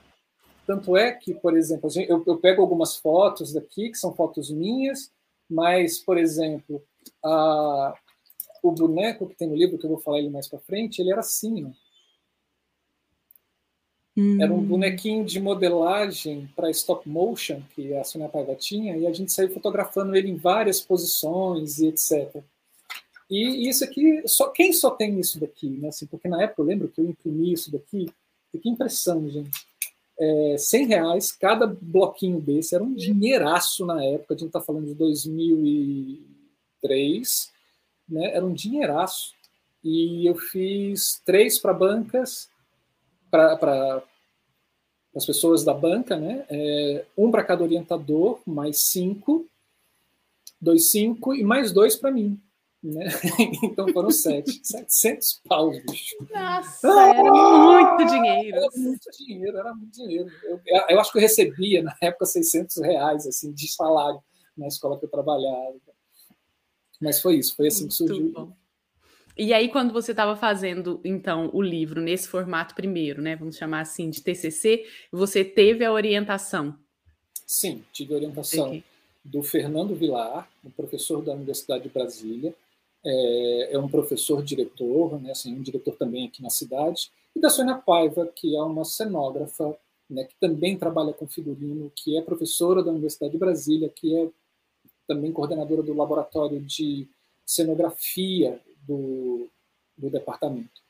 Tanto 0.67 0.97
é 0.97 1.13
que, 1.13 1.35
por 1.35 1.57
exemplo, 1.57 1.91
eu, 2.09 2.23
eu 2.27 2.39
pego 2.39 2.63
algumas 2.63 2.97
fotos 2.97 3.53
daqui, 3.53 3.91
que 3.91 3.99
são 3.99 4.15
fotos 4.15 4.51
minhas, 4.51 5.11
mas, 5.49 5.99
por 5.99 6.17
exemplo, 6.17 6.83
a, 7.25 7.95
o 8.63 8.73
boneco 8.73 9.27
que 9.27 9.37
tem 9.37 9.49
no 9.49 9.57
livro, 9.57 9.79
que 9.79 9.85
eu 9.85 9.91
vou 9.91 9.99
falar 9.99 10.19
ele 10.19 10.31
mais 10.31 10.49
para 10.49 10.59
frente, 10.59 11.01
ele 11.01 11.11
era 11.11 11.21
assim. 11.21 11.67
Ó. 11.67 11.71
Hum. 14.17 14.43
Era 14.43 14.53
um 14.53 14.59
hum. 14.59 14.65
bonequinho 14.67 15.25
de 15.25 15.39
modelagem 15.39 16.51
para 16.57 16.71
stop 16.71 17.09
motion 17.09 17.63
que 17.75 17.95
a 17.95 18.03
Sônia 18.03 18.29
Paiva 18.29 18.55
tinha, 18.57 18.97
e 18.97 19.07
a 19.07 19.13
gente 19.13 19.31
saiu 19.31 19.51
fotografando 19.51 20.17
ele 20.17 20.29
em 20.29 20.37
várias 20.37 20.81
posições 20.81 21.79
e 21.79 21.87
etc. 21.87 22.43
E 23.31 23.69
isso 23.69 23.85
aqui, 23.85 24.23
só 24.27 24.49
quem 24.49 24.73
só 24.73 24.91
tem 24.91 25.21
isso 25.21 25.39
daqui, 25.39 25.69
né? 25.69 25.89
Assim, 25.89 26.07
porque 26.07 26.27
na 26.29 26.43
época 26.43 26.63
eu 26.63 26.67
lembro 26.67 26.89
que 26.89 26.99
eu 27.01 27.05
imprimi 27.05 27.53
isso 27.53 27.71
daqui, 27.71 28.11
que 28.61 28.69
impressão, 28.69 29.29
gente. 29.29 29.69
É, 30.19 30.57
100 30.59 30.87
reais 30.87 31.31
cada 31.31 31.65
bloquinho 31.67 32.41
desse, 32.41 32.75
era 32.75 32.83
um 32.83 32.95
dinheiraço 32.95 33.87
na 33.87 34.03
época, 34.03 34.35
a 34.35 34.37
gente 34.37 34.49
está 34.49 34.61
falando 34.61 34.87
de 34.87 34.95
2003, 34.95 37.53
né? 38.09 38.35
Era 38.35 38.45
um 38.45 38.53
dinheiraço. 38.53 39.33
E 39.85 40.27
eu 40.27 40.35
fiz 40.35 41.23
três 41.25 41.57
para 41.59 41.73
bancas, 41.73 42.49
para 43.31 44.03
as 45.15 45.27
pessoas 45.27 45.63
da 45.65 45.75
banca, 45.75 46.17
né? 46.17 46.45
É, 46.49 47.05
um 47.17 47.31
para 47.31 47.45
cada 47.45 47.63
orientador, 47.63 48.41
mais 48.47 48.81
cinco, 48.81 49.47
dois, 50.61 50.91
cinco, 50.91 51.35
e 51.35 51.45
mais 51.45 51.73
dois 51.73 51.95
para 51.95 52.11
mim. 52.11 52.41
Né? 52.83 53.07
Então 53.65 53.89
foram 53.93 54.11
sete. 54.11 54.61
700 54.63 55.43
paus, 55.49 55.79
bicho. 55.85 56.17
Nossa, 56.31 56.89
ah, 56.89 57.09
era 57.09 57.33
muito 57.33 58.07
dinheiro. 58.07 58.57
Era 58.57 58.69
muito 58.77 59.11
dinheiro, 59.17 59.59
era 59.59 59.75
muito 59.75 59.93
dinheiro. 59.93 60.31
Eu, 60.45 60.61
eu, 60.89 61.01
acho 61.01 61.11
que 61.11 61.19
eu 61.19 61.23
recebia, 61.23 61.83
na 61.83 61.97
época, 62.01 62.25
600 62.27 62.77
reais 62.79 63.27
assim, 63.27 63.53
de 63.53 63.69
salário 63.69 64.21
na 64.57 64.67
escola 64.67 64.99
que 64.99 65.05
eu 65.05 65.11
trabalhava. 65.11 65.75
Mas 67.01 67.21
foi 67.21 67.37
isso, 67.37 67.55
foi 67.55 67.69
assim 67.69 67.83
muito 67.83 67.91
que 67.91 67.97
surgiu. 67.97 68.33
Bom. 68.33 68.53
E 69.37 69.53
aí, 69.53 69.69
quando 69.69 69.93
você 69.93 70.11
estava 70.11 70.35
fazendo, 70.35 71.01
então, 71.05 71.49
o 71.53 71.63
livro 71.63 72.01
nesse 72.01 72.27
formato 72.27 72.75
primeiro, 72.75 73.23
né? 73.23 73.37
Vamos 73.37 73.57
chamar 73.57 73.81
assim 73.81 74.11
de 74.11 74.21
TCC, 74.21 74.85
você 75.13 75.45
teve 75.45 75.85
a 75.85 75.93
orientação? 75.93 76.77
Sim, 77.47 77.85
tive 77.93 78.15
a 78.15 78.17
orientação 78.17 78.83
do 79.25 79.43
Fernando 79.43 79.95
Vilar, 79.95 80.51
um 80.65 80.71
professor 80.71 81.23
da 81.23 81.33
Universidade 81.33 81.85
de 81.85 81.89
Brasília. 81.89 82.53
É, 83.11 83.75
é 83.75 83.79
um 83.79 83.89
professor 83.89 84.43
diretor, 84.43 85.21
né? 85.21 85.31
Assim, 85.31 85.55
um 85.55 85.63
diretor 85.63 85.97
também 85.97 86.27
aqui 86.27 86.43
na 86.43 86.51
cidade. 86.51 87.11
E 87.35 87.41
da 87.41 87.49
Sônia 87.49 87.77
Paiva, 87.77 88.27
que 88.27 88.55
é 88.55 88.63
uma 88.63 88.85
cenógrafa, 88.85 89.77
né? 90.11 90.25
Que 90.25 90.35
também 90.41 90.77
trabalha 90.77 91.13
com 91.13 91.27
figurino, 91.27 91.91
que 91.95 92.17
é 92.17 92.23
professora 92.23 92.83
da 92.83 92.91
Universidade 92.91 93.33
de 93.33 93.39
Brasília, 93.39 93.89
que 93.89 94.15
é 94.15 94.29
também 95.07 95.33
coordenadora 95.33 95.83
do 95.83 95.95
laboratório 95.95 96.61
de 96.61 97.09
cenografia 97.47 98.61
do, 98.87 99.49
do 99.97 100.11
departamento. 100.11 100.83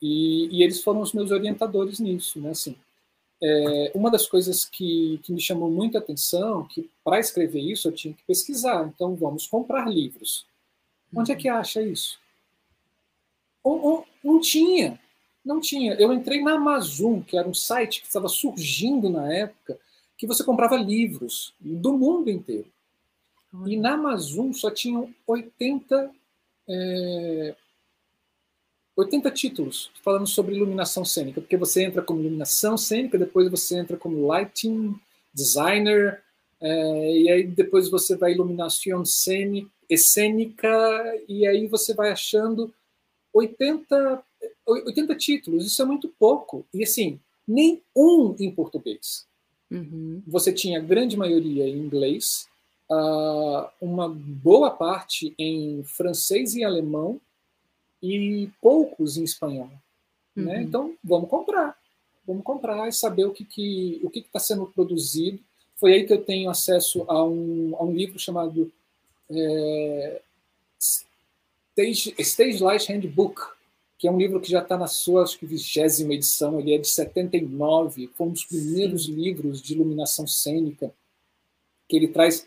E, 0.00 0.48
e, 0.56 0.62
eles 0.62 0.82
foram 0.82 1.00
os 1.00 1.12
meus 1.12 1.30
orientadores 1.30 1.98
nisso, 1.98 2.38
né? 2.40 2.50
Assim, 2.50 2.76
é, 3.42 3.92
uma 3.94 4.10
das 4.10 4.26
coisas 4.26 4.64
que, 4.64 5.18
que 5.22 5.32
me 5.32 5.40
chamou 5.40 5.70
muita 5.70 5.98
atenção, 5.98 6.66
que 6.66 6.88
para 7.02 7.18
escrever 7.18 7.60
isso 7.60 7.88
eu 7.88 7.92
tinha 7.92 8.14
que 8.14 8.22
pesquisar. 8.24 8.86
Então, 8.86 9.14
vamos 9.16 9.46
comprar 9.46 9.88
livros. 9.88 10.46
Onde 11.16 11.32
é 11.32 11.36
que 11.36 11.48
acha 11.48 11.82
isso? 11.82 12.18
Não, 13.64 14.04
não 14.22 14.40
tinha, 14.40 15.00
não 15.44 15.60
tinha. 15.60 15.94
Eu 15.94 16.12
entrei 16.12 16.42
na 16.42 16.54
Amazon, 16.54 17.20
que 17.20 17.36
era 17.36 17.48
um 17.48 17.54
site 17.54 18.00
que 18.00 18.06
estava 18.06 18.28
surgindo 18.28 19.08
na 19.08 19.32
época, 19.32 19.78
que 20.16 20.26
você 20.26 20.44
comprava 20.44 20.76
livros 20.76 21.54
do 21.58 21.96
mundo 21.96 22.30
inteiro. 22.30 22.66
E 23.66 23.76
na 23.76 23.94
Amazon 23.94 24.52
só 24.52 24.70
tinham 24.70 25.14
80 25.26 26.10
é, 26.68 27.54
80 28.96 29.30
títulos 29.32 29.90
falando 30.02 30.26
sobre 30.26 30.54
iluminação 30.54 31.04
cênica, 31.04 31.40
porque 31.40 31.56
você 31.56 31.84
entra 31.84 32.00
como 32.00 32.20
iluminação 32.20 32.76
cênica, 32.76 33.18
depois 33.18 33.50
você 33.50 33.78
entra 33.78 33.96
como 33.96 34.26
lighting 34.26 34.94
designer, 35.32 36.22
é, 36.60 37.18
e 37.18 37.30
aí 37.30 37.46
depois 37.46 37.90
você 37.90 38.16
vai 38.16 38.32
iluminação 38.32 39.04
cênica, 39.04 39.68
e 41.28 41.46
aí 41.46 41.66
você 41.66 41.94
vai 41.94 42.10
achando 42.10 42.72
80, 43.32 44.22
80 44.66 45.14
títulos, 45.16 45.66
isso 45.66 45.82
é 45.82 45.84
muito 45.84 46.08
pouco. 46.08 46.64
E 46.72 46.82
assim, 46.82 47.18
nem 47.46 47.82
um 47.94 48.34
em 48.38 48.50
português. 48.50 49.26
Uhum. 49.70 50.22
Você 50.26 50.52
tinha 50.52 50.78
a 50.78 50.82
grande 50.82 51.16
maioria 51.16 51.68
em 51.68 51.78
inglês, 51.78 52.48
uh, 52.90 53.68
uma 53.80 54.08
boa 54.08 54.70
parte 54.70 55.34
em 55.38 55.82
francês 55.82 56.54
e 56.54 56.62
alemão 56.62 57.20
e 58.02 58.50
poucos 58.60 59.16
em 59.16 59.24
espanhol. 59.24 59.70
Né? 60.34 60.42
Uhum. 60.42 60.44
Né? 60.44 60.62
Então, 60.62 60.94
vamos 61.02 61.28
comprar. 61.28 61.76
Vamos 62.26 62.44
comprar 62.44 62.88
e 62.88 62.92
saber 62.92 63.24
o 63.26 63.32
que 63.32 63.44
que 63.44 64.00
o 64.02 64.08
que 64.08 64.20
está 64.20 64.38
sendo 64.38 64.66
produzido. 64.66 65.38
Foi 65.76 65.92
aí 65.92 66.06
que 66.06 66.12
eu 66.12 66.24
tenho 66.24 66.48
acesso 66.48 67.04
a 67.08 67.22
um, 67.22 67.74
a 67.76 67.84
um 67.84 67.92
livro 67.92 68.18
chamado 68.18 68.72
é, 69.30 70.20
Stage, 70.78 72.14
Stage 72.18 72.62
Light 72.62 72.92
Handbook, 72.92 73.40
que 73.98 74.08
é 74.08 74.10
um 74.10 74.18
livro 74.18 74.40
que 74.40 74.50
já 74.50 74.60
está 74.60 74.76
na 74.76 74.86
sua 74.86 75.22
acho 75.22 75.38
que 75.38 75.46
vigésima 75.46 76.14
edição, 76.14 76.60
ele 76.60 76.74
é 76.74 76.78
de 76.78 76.88
79, 76.88 78.10
foi 78.14 78.26
um 78.26 78.30
dos 78.30 78.44
primeiros 78.44 79.06
Sim. 79.06 79.12
livros 79.12 79.62
de 79.62 79.74
iluminação 79.74 80.26
cênica, 80.26 80.92
que 81.88 81.96
ele 81.96 82.08
traz 82.08 82.46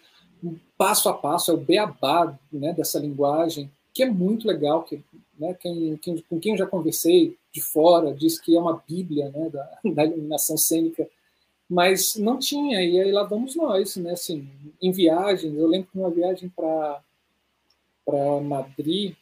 passo 0.78 1.10
a 1.10 1.14
passo, 1.14 1.52
é 1.52 1.54
o 1.54 1.58
beabá 1.58 2.38
né, 2.52 2.74
dessa 2.74 3.00
linguagem, 3.00 3.72
que 3.94 4.04
é 4.04 4.10
muito 4.10 4.48
legal, 4.48 4.84
que 4.84 5.02
né, 5.40 5.56
quem, 5.56 5.98
quem, 5.98 6.24
com 6.30 6.40
quem 6.40 6.52
eu 6.52 6.58
já 6.58 6.68
conversei 6.68 7.36
de 7.52 7.62
fora 7.62 8.14
diz 8.14 8.40
que 8.40 8.56
é 8.56 8.60
uma 8.60 8.82
bíblia 8.88 9.30
né, 9.30 9.50
da, 9.50 9.80
da 9.94 10.06
iluminação 10.06 10.58
cênica, 10.58 11.10
mas 11.70 12.16
não 12.16 12.40
tinha, 12.40 12.84
e 12.84 13.00
aí 13.00 13.12
lá 13.12 13.24
vamos 13.24 13.56
nós, 13.56 13.96
né, 13.98 14.12
assim, 14.12 14.48
em 14.82 14.92
viagens, 14.92 15.54
eu 15.54 15.68
lembro 15.68 15.90
que 15.92 16.00
uma 16.00 16.10
viagem 16.10 16.50
para 16.56 17.02
Madrid, 18.42 19.16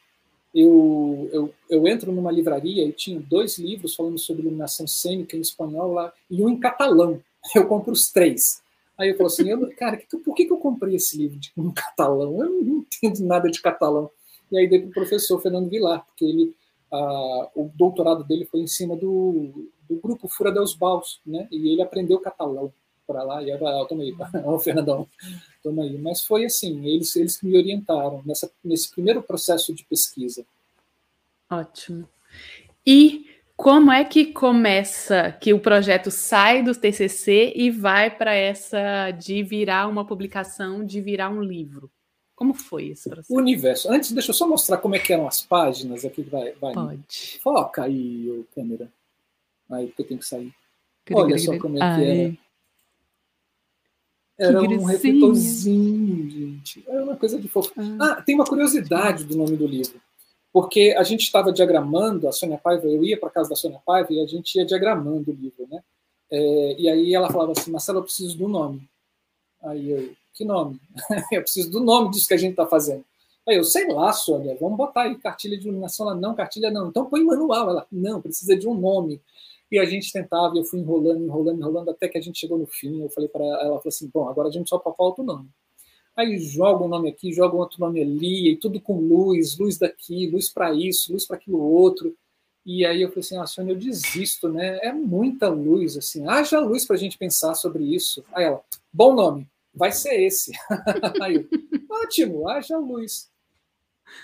eu, 0.54 1.30
eu, 1.34 1.54
eu 1.70 1.88
entro 1.88 2.12
numa 2.12 2.32
livraria 2.32 2.86
e 2.86 2.92
tinha 2.92 3.20
dois 3.20 3.58
livros 3.58 3.96
falando 3.96 4.18
sobre 4.18 4.44
iluminação 4.44 4.88
cênica 4.88 5.36
em 5.36 5.42
espanhol 5.42 5.94
lá, 5.94 6.14
e 6.30 6.44
um 6.44 6.50
em 6.50 6.60
catalão, 6.60 7.22
eu 7.56 7.68
compro 7.68 7.92
os 7.92 8.12
três. 8.12 8.64
Aí 8.98 9.10
eu 9.10 9.18
falo 9.18 9.28
assim, 9.28 9.50
eu, 9.50 9.70
cara, 9.76 10.02
por 10.24 10.34
que, 10.36 10.46
que 10.46 10.54
eu 10.54 10.58
comprei 10.58 10.96
esse 10.96 11.18
livro 11.18 11.38
de, 11.38 11.52
em 11.58 11.72
catalão? 11.72 12.42
Eu 12.42 12.50
não 12.50 12.78
entendo 12.78 13.26
nada 13.26 13.50
de 13.50 13.62
catalão. 13.62 14.10
E 14.52 14.58
aí 14.58 14.68
dei 14.68 14.80
para 14.80 14.90
o 14.90 14.94
professor 14.94 15.42
Fernando 15.42 15.70
Vilar, 15.70 16.06
porque 16.06 16.24
ele, 16.24 16.56
ah, 16.92 17.50
o 17.56 17.70
doutorado 17.76 18.24
dele 18.24 18.46
foi 18.46 18.62
em 18.62 18.68
cima 18.68 18.96
do, 18.96 19.70
do 19.90 19.96
grupo 19.98 20.28
Fura 20.28 20.52
dos 20.52 20.74
Baus, 20.74 21.20
né? 21.26 21.48
E 21.52 21.74
ele 21.74 21.82
aprendeu 21.82 22.20
catalão 22.20 22.72
para 23.06 23.24
lá, 23.24 23.44
e 23.44 23.52
era, 23.52 23.82
ah, 23.82 23.86
toma 23.88 24.04
aí, 24.04 24.16
oh, 24.46 24.60
Fernandão, 24.60 25.08
toma 25.64 25.84
aí. 25.84 25.98
Mas 25.98 26.26
foi 26.26 26.46
assim, 26.46 26.86
eles, 26.86 27.16
eles 27.16 27.38
que 27.38 27.46
me 27.46 27.58
orientaram 27.58 28.22
nessa, 28.26 28.52
nesse 28.64 28.90
primeiro 28.90 29.22
processo 29.22 29.74
de 29.74 29.84
pesquisa. 29.86 30.46
Ótimo. 31.50 32.08
E 32.86 33.28
como 33.56 33.92
é 33.92 34.04
que 34.04 34.26
começa 34.26 35.32
que 35.32 35.54
o 35.54 35.60
projeto 35.60 36.12
sai 36.12 36.62
do 36.62 36.76
TCC 36.76 37.54
e 37.56 37.72
vai 37.72 38.10
para 38.10 38.34
essa 38.34 39.12
de 39.12 39.42
virar 39.44 39.88
uma 39.88 40.06
publicação, 40.06 40.84
de 40.84 41.00
virar 41.00 41.30
um 41.30 41.42
livro? 41.42 41.90
Como 42.36 42.54
foi 42.54 42.90
esse 42.90 43.10
processo? 43.10 43.34
O 43.34 43.38
universo. 43.38 43.90
Antes, 43.90 44.12
deixa 44.12 44.32
eu 44.32 44.36
só 44.36 44.46
mostrar 44.46 44.78
como 44.78 44.96
é 44.96 45.00
que 45.00 45.14
eram 45.14 45.26
as 45.26 45.42
páginas 45.42 46.04
aqui. 46.04 46.22
Vai, 46.22 46.52
vai. 46.54 46.74
Pode. 46.74 47.40
Foca 47.42 47.84
aí, 47.84 48.46
câmera. 48.54 48.90
Aí, 49.70 49.88
porque 49.88 50.02
eu 50.04 50.08
tenho 50.08 50.20
que 50.20 50.26
sair. 50.26 50.54
Olha 51.12 51.38
só 51.38 51.58
como 51.60 51.78
é 51.78 51.80
que 51.80 52.04
era. 52.04 52.38
Era 54.38 54.62
um 54.62 54.84
refletorzinho, 54.84 56.30
gente. 56.30 56.84
Era 56.88 57.04
uma 57.04 57.16
coisa 57.16 57.40
de 57.40 57.48
fofo. 57.48 57.72
Ah. 57.78 57.98
ah, 58.02 58.22
tem 58.22 58.36
uma 58.36 58.46
curiosidade 58.46 59.24
do 59.24 59.38
nome 59.38 59.56
do 59.56 59.66
livro 59.66 60.00
porque 60.56 60.96
a 60.98 61.04
gente 61.04 61.24
estava 61.24 61.52
diagramando, 61.52 62.30
a 62.30 62.32
Sônia 62.32 62.58
Paiva, 62.58 62.88
eu 62.88 63.04
ia 63.04 63.20
para 63.20 63.30
casa 63.30 63.50
da 63.50 63.58
Sônia 63.58 63.78
Paiva 63.86 64.14
e 64.14 64.22
a 64.22 64.26
gente 64.26 64.56
ia 64.56 64.66
diagramando 64.66 65.30
o 65.30 65.34
livro, 65.34 65.68
né? 65.70 65.84
É, 66.32 66.76
e 66.80 66.88
aí 66.88 67.14
ela 67.14 67.30
falava 67.30 67.52
assim, 67.52 67.70
Marcelo, 67.70 68.00
eu 68.00 68.04
preciso 68.04 68.38
do 68.38 68.48
nome. 68.48 68.88
Aí 69.62 69.92
eu, 69.92 70.14
que 70.34 70.46
nome? 70.46 70.80
eu 71.30 71.42
preciso 71.42 71.70
do 71.70 71.82
nome 71.82 72.10
disso 72.10 72.26
que 72.26 72.34
a 72.34 72.38
gente 72.38 72.52
está 72.52 72.66
fazendo. 72.66 73.04
Aí 73.46 73.58
eu, 73.58 73.66
sei 73.66 73.86
lá, 73.92 74.14
Sônia, 74.14 74.56
vamos 74.58 74.78
botar 74.78 75.02
aí 75.02 75.18
cartilha 75.18 75.58
de 75.58 75.68
iluminação. 75.68 76.10
Ela, 76.10 76.16
não, 76.18 76.34
cartilha 76.34 76.72
não. 76.72 76.88
Então 76.88 77.06
põe 77.06 77.22
manual. 77.22 77.72
Ela, 77.72 77.88
não, 77.92 78.22
precisa 78.22 78.56
de 78.56 78.66
um 78.66 78.76
nome. 78.76 79.20
E 79.72 79.80
a 79.80 79.86
gente 79.86 80.12
tentava, 80.12 80.56
eu 80.58 80.64
fui 80.64 80.80
enrolando, 80.80 81.24
enrolando, 81.24 81.60
enrolando, 81.60 81.90
até 81.90 82.08
que 82.08 82.18
a 82.18 82.22
gente 82.22 82.40
chegou 82.40 82.58
no 82.58 82.68
fim. 82.68 83.02
Eu 83.02 83.10
falei 83.10 83.30
para 83.30 83.44
ela, 83.44 83.62
ela 83.62 83.80
falou 83.80 83.84
assim, 83.88 84.10
bom, 84.14 84.30
agora 84.30 84.48
a 84.48 84.52
gente 84.52 84.70
só 84.70 84.80
falta 84.80 85.22
o 85.22 85.26
nome. 85.26 85.50
Aí 86.16 86.38
joga 86.38 86.84
um 86.84 86.88
nome 86.88 87.10
aqui, 87.10 87.34
joga 87.34 87.58
outro 87.58 87.80
nome 87.80 88.02
ali, 88.02 88.52
e 88.52 88.56
tudo 88.56 88.80
com 88.80 89.00
luz, 89.00 89.58
luz 89.58 89.78
daqui, 89.78 90.30
luz 90.30 90.50
para 90.50 90.74
isso, 90.74 91.12
luz 91.12 91.26
para 91.26 91.36
aquilo 91.36 91.60
outro. 91.60 92.16
E 92.66 92.86
aí 92.86 93.02
eu 93.02 93.10
falei 93.10 93.20
assim, 93.20 93.38
ah, 93.38 93.46
Sônia, 93.46 93.74
eu 93.74 93.78
desisto, 93.78 94.48
né? 94.48 94.80
É 94.82 94.94
muita 94.94 95.50
luz, 95.50 95.98
assim, 95.98 96.26
haja 96.26 96.60
luz 96.60 96.86
para 96.86 96.96
a 96.96 97.00
gente 97.00 97.18
pensar 97.18 97.54
sobre 97.54 97.84
isso. 97.84 98.24
Aí 98.34 98.46
ela, 98.46 98.64
bom 98.92 99.14
nome, 99.14 99.48
vai 99.74 99.92
ser 99.92 100.20
esse. 100.22 100.52
aí 101.22 101.36
eu, 101.36 101.48
ótimo, 101.90 102.48
haja 102.48 102.78
luz. 102.78 103.30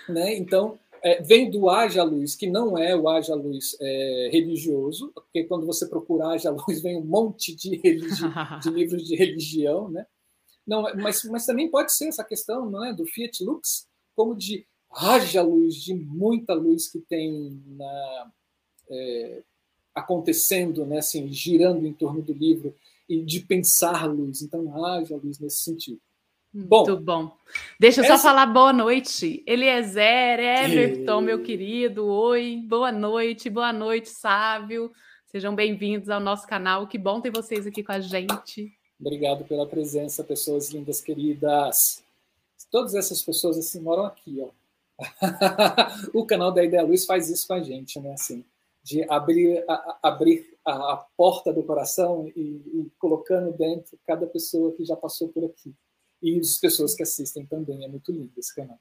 Né? 0.08 0.36
Então, 0.36 0.78
é, 1.02 1.22
vem 1.22 1.50
do 1.50 1.68
haja 1.68 2.02
luz, 2.02 2.34
que 2.34 2.48
não 2.48 2.78
é 2.78 2.96
o 2.96 3.08
haja 3.08 3.34
luz 3.34 3.76
é, 3.80 4.30
religioso, 4.32 5.10
porque 5.14 5.44
quando 5.44 5.66
você 5.66 5.86
procura 5.86 6.28
haja 6.28 6.50
luz, 6.50 6.80
vem 6.80 6.96
um 6.96 7.04
monte 7.04 7.54
de, 7.54 7.76
religi 7.82 8.22
de 8.62 8.70
livros 8.70 9.06
de 9.06 9.16
religião, 9.16 9.90
né? 9.90 10.06
Não, 10.66 10.82
mas, 10.94 11.24
mas 11.24 11.44
também 11.44 11.68
pode 11.68 11.92
ser 11.92 12.06
essa 12.06 12.22
questão 12.22 12.70
não 12.70 12.84
é, 12.84 12.94
do 12.94 13.04
Fiat 13.04 13.42
Lux, 13.42 13.88
como 14.14 14.36
de 14.36 14.64
haja 14.90 15.42
luz, 15.42 15.74
de 15.74 15.94
muita 15.94 16.54
luz 16.54 16.88
que 16.88 17.00
tem 17.00 17.60
na, 17.66 18.32
é, 18.88 19.42
acontecendo, 19.94 20.86
né, 20.86 20.98
assim, 20.98 21.32
girando 21.32 21.86
em 21.86 21.92
torno 21.92 22.22
do 22.22 22.32
livro, 22.32 22.74
e 23.08 23.22
de 23.22 23.40
pensar 23.40 24.06
luz. 24.06 24.40
Então, 24.42 24.84
haja 24.84 25.16
luz 25.16 25.38
nesse 25.38 25.62
sentido. 25.62 26.00
Muito 26.52 26.96
bom. 26.98 27.26
bom. 27.26 27.36
Deixa 27.80 28.00
eu 28.00 28.04
essa... 28.04 28.18
só 28.18 28.22
falar 28.22 28.44
boa 28.46 28.72
noite. 28.72 29.42
Eliezer, 29.46 30.38
Everton, 30.38 31.22
e... 31.22 31.24
meu 31.24 31.42
querido. 31.42 32.06
Oi, 32.06 32.62
boa 32.68 32.92
noite, 32.92 33.48
boa 33.48 33.72
noite, 33.72 34.10
Sávio. 34.10 34.92
Sejam 35.26 35.54
bem-vindos 35.54 36.10
ao 36.10 36.20
nosso 36.20 36.46
canal. 36.46 36.86
Que 36.86 36.98
bom 36.98 37.22
ter 37.22 37.30
vocês 37.30 37.66
aqui 37.66 37.82
com 37.82 37.92
a 37.92 38.00
gente. 38.00 38.70
Obrigado 39.00 39.44
pela 39.44 39.66
presença, 39.66 40.22
pessoas 40.22 40.70
lindas, 40.70 41.00
queridas. 41.00 42.04
Todas 42.70 42.94
essas 42.94 43.22
pessoas 43.22 43.56
assim 43.56 43.80
moram 43.80 44.04
aqui, 44.04 44.38
ó. 44.40 44.50
o 46.12 46.26
canal 46.26 46.52
da 46.52 46.62
Ideia 46.62 46.82
Luz 46.82 47.06
faz 47.06 47.30
isso 47.30 47.46
com 47.46 47.54
a 47.54 47.62
gente, 47.62 47.98
né? 47.98 48.12
Assim, 48.12 48.44
de 48.82 49.02
abrir 49.10 49.64
a, 49.66 49.98
abrir 50.02 50.54
a, 50.64 50.92
a 50.92 50.96
porta 51.16 51.50
do 51.50 51.62
coração 51.62 52.30
e, 52.36 52.40
e, 52.40 52.92
colocando 52.98 53.52
dentro 53.56 53.98
cada 54.06 54.26
pessoa 54.26 54.72
que 54.72 54.84
já 54.84 54.96
passou 54.96 55.28
por 55.28 55.44
aqui. 55.44 55.74
E 56.22 56.38
as 56.38 56.56
pessoas 56.58 56.94
que 56.94 57.02
assistem 57.02 57.44
também. 57.44 57.84
É 57.84 57.88
muito 57.88 58.12
lindo 58.12 58.32
esse 58.38 58.54
canal. 58.54 58.78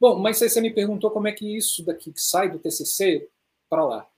Bom, 0.00 0.18
mas 0.18 0.40
aí 0.42 0.48
você 0.48 0.60
me 0.60 0.72
perguntou 0.72 1.10
como 1.10 1.28
é 1.28 1.32
que 1.32 1.56
isso 1.56 1.84
daqui 1.84 2.12
sai 2.16 2.50
do 2.50 2.58
TCC 2.58 3.28
para 3.68 3.84
lá. 3.84 4.08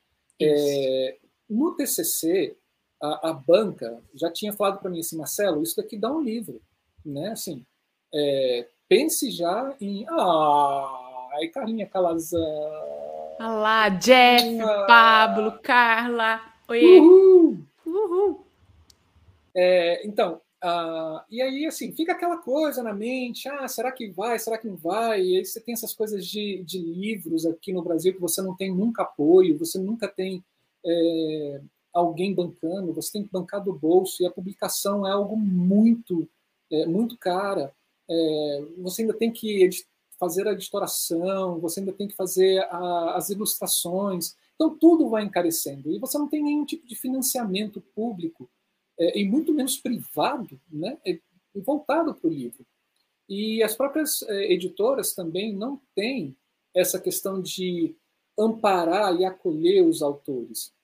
É, 0.41 1.17
no 1.49 1.75
TCC, 1.77 2.57
a, 3.01 3.31
a 3.31 3.33
banca 3.33 4.03
já 4.15 4.31
tinha 4.31 4.53
falado 4.53 4.81
para 4.81 4.91
mim 4.91 5.01
assim, 5.01 5.17
Marcelo, 5.17 5.63
isso 5.63 5.77
daqui 5.77 5.97
dá 5.97 6.11
um 6.11 6.21
livro, 6.21 6.61
né? 7.05 7.31
Assim, 7.31 7.65
é, 8.13 8.69
pense 8.89 9.31
já 9.31 9.75
em 9.81 10.07
ah, 10.09 11.29
aí 11.35 11.49
Carlinha 11.49 11.87
Calazan. 11.87 12.39
Olá, 13.39 13.89
Jeff, 13.91 14.61
ah, 14.61 14.85
Pablo, 14.87 15.59
Carla. 15.63 16.41
Oi. 16.69 16.99
Uhul. 16.99 17.59
Uhul. 17.85 18.47
É, 19.55 20.07
então, 20.07 20.41
ah, 20.69 21.25
e 21.31 21.41
aí, 21.41 21.65
assim, 21.65 21.93
fica 21.93 22.11
aquela 22.11 22.39
coisa 22.39 22.83
na 22.83 22.93
mente: 22.93 23.49
ah, 23.49 23.69
será 23.69 23.93
que 23.93 24.09
vai, 24.11 24.37
será 24.37 24.59
que 24.59 24.67
não 24.67 24.77
vai? 24.77 25.23
E 25.23 25.37
aí 25.39 25.45
você 25.45 25.61
tem 25.61 25.75
essas 25.75 25.95
coisas 25.95 26.27
de, 26.27 26.61
de 26.65 26.81
livros 26.81 27.47
aqui 27.47 27.73
no 27.73 27.85
Brasil 27.85 28.13
que 28.13 28.21
você 28.21 28.43
não 28.43 28.57
tem 28.57 28.75
nunca 28.75 29.05
apoio, 29.05 29.57
você 29.57 29.79
nunca 29.79 30.09
tem 30.09 30.45
é, 30.85 31.61
alguém 31.93 32.35
bancando, 32.35 32.93
você 32.93 33.13
tem 33.13 33.23
que 33.23 33.31
bancar 33.31 33.63
do 33.63 33.73
bolso, 33.73 34.21
e 34.21 34.27
a 34.27 34.31
publicação 34.31 35.07
é 35.07 35.13
algo 35.13 35.37
muito, 35.37 36.29
é, 36.73 36.85
muito 36.85 37.17
cara. 37.17 37.73
É, 38.11 38.65
você 38.79 39.03
ainda 39.03 39.15
tem 39.15 39.31
que 39.31 39.71
fazer 40.19 40.49
a 40.49 40.53
editoração, 40.53 41.61
você 41.61 41.79
ainda 41.79 41.93
tem 41.93 42.09
que 42.09 42.17
fazer 42.17 42.59
a, 42.71 43.15
as 43.15 43.31
ilustrações. 43.31 44.35
Então, 44.57 44.77
tudo 44.77 45.09
vai 45.11 45.23
encarecendo. 45.23 45.93
E 45.93 45.99
você 46.01 46.19
não 46.19 46.27
tem 46.27 46.43
nenhum 46.43 46.65
tipo 46.65 46.85
de 46.89 46.97
financiamento 46.97 47.81
público, 47.95 48.49
é, 48.99 49.19
e 49.19 49.25
muito 49.25 49.53
menos 49.53 49.77
privado, 49.77 50.61
né, 50.71 50.99
é, 51.07 51.19
voltado 51.55 52.15
para 52.15 52.29
o 52.29 52.33
livro. 52.33 52.65
E 53.29 53.63
as 53.63 53.75
próprias 53.75 54.23
é, 54.23 54.53
editoras 54.53 55.15
também 55.15 55.53
não 55.53 55.81
têm 55.95 56.37
essa 56.75 57.01
questão 57.01 57.41
de 57.41 57.95
amparar 58.39 59.19
e 59.19 59.25
acolher 59.25 59.83
os 59.83 60.03
autores 60.03 60.75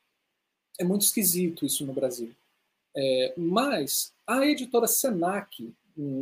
é 0.79 0.85
muito 0.85 1.03
esquisito 1.03 1.65
isso 1.65 1.87
no 1.87 1.93
Brasil. 1.93 2.35
É, 2.95 3.35
mas 3.37 4.13
a 4.27 4.47
editora 4.47 4.87
Senac, 4.87 5.73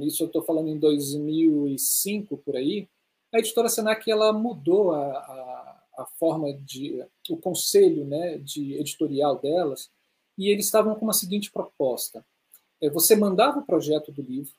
isso 0.03 0.23
eu 0.23 0.27
estou 0.27 0.43
falando 0.43 0.69
em 0.69 0.79
2005 0.79 2.37
por 2.39 2.57
aí, 2.57 2.89
a 3.33 3.39
editora 3.39 3.69
Senac 3.69 4.09
ela 4.11 4.33
mudou 4.33 4.93
a, 4.93 5.05
a, 5.07 5.83
a, 5.99 6.07
forma 6.19 6.53
de 6.53 7.05
o 7.29 7.37
conselho 7.37 8.05
né, 8.05 8.39
de 8.39 8.75
editorial 8.75 9.39
delas 9.39 9.91
e 10.41 10.49
eles 10.49 10.65
estavam 10.65 10.95
com 10.95 11.05
uma 11.05 11.13
seguinte 11.13 11.51
proposta: 11.51 12.25
é, 12.81 12.89
você 12.91 13.15
mandava 13.15 13.61
o 13.61 13.67
projeto 13.67 14.11
do 14.11 14.23
livro, 14.23 14.55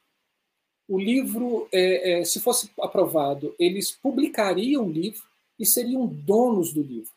o 0.88 1.00
livro, 1.00 1.67
é, 1.72 2.20
é, 2.20 2.26
se 2.26 2.39
fosse 2.39 2.70
aprovado, 2.80 3.56
eles 3.58 3.91
publicariam 3.91 4.86
o 4.86 4.91
livro 4.91 5.24
e 5.58 5.65
seriam 5.65 6.06
donos 6.06 6.74
do 6.74 6.82
livro, 6.82 7.12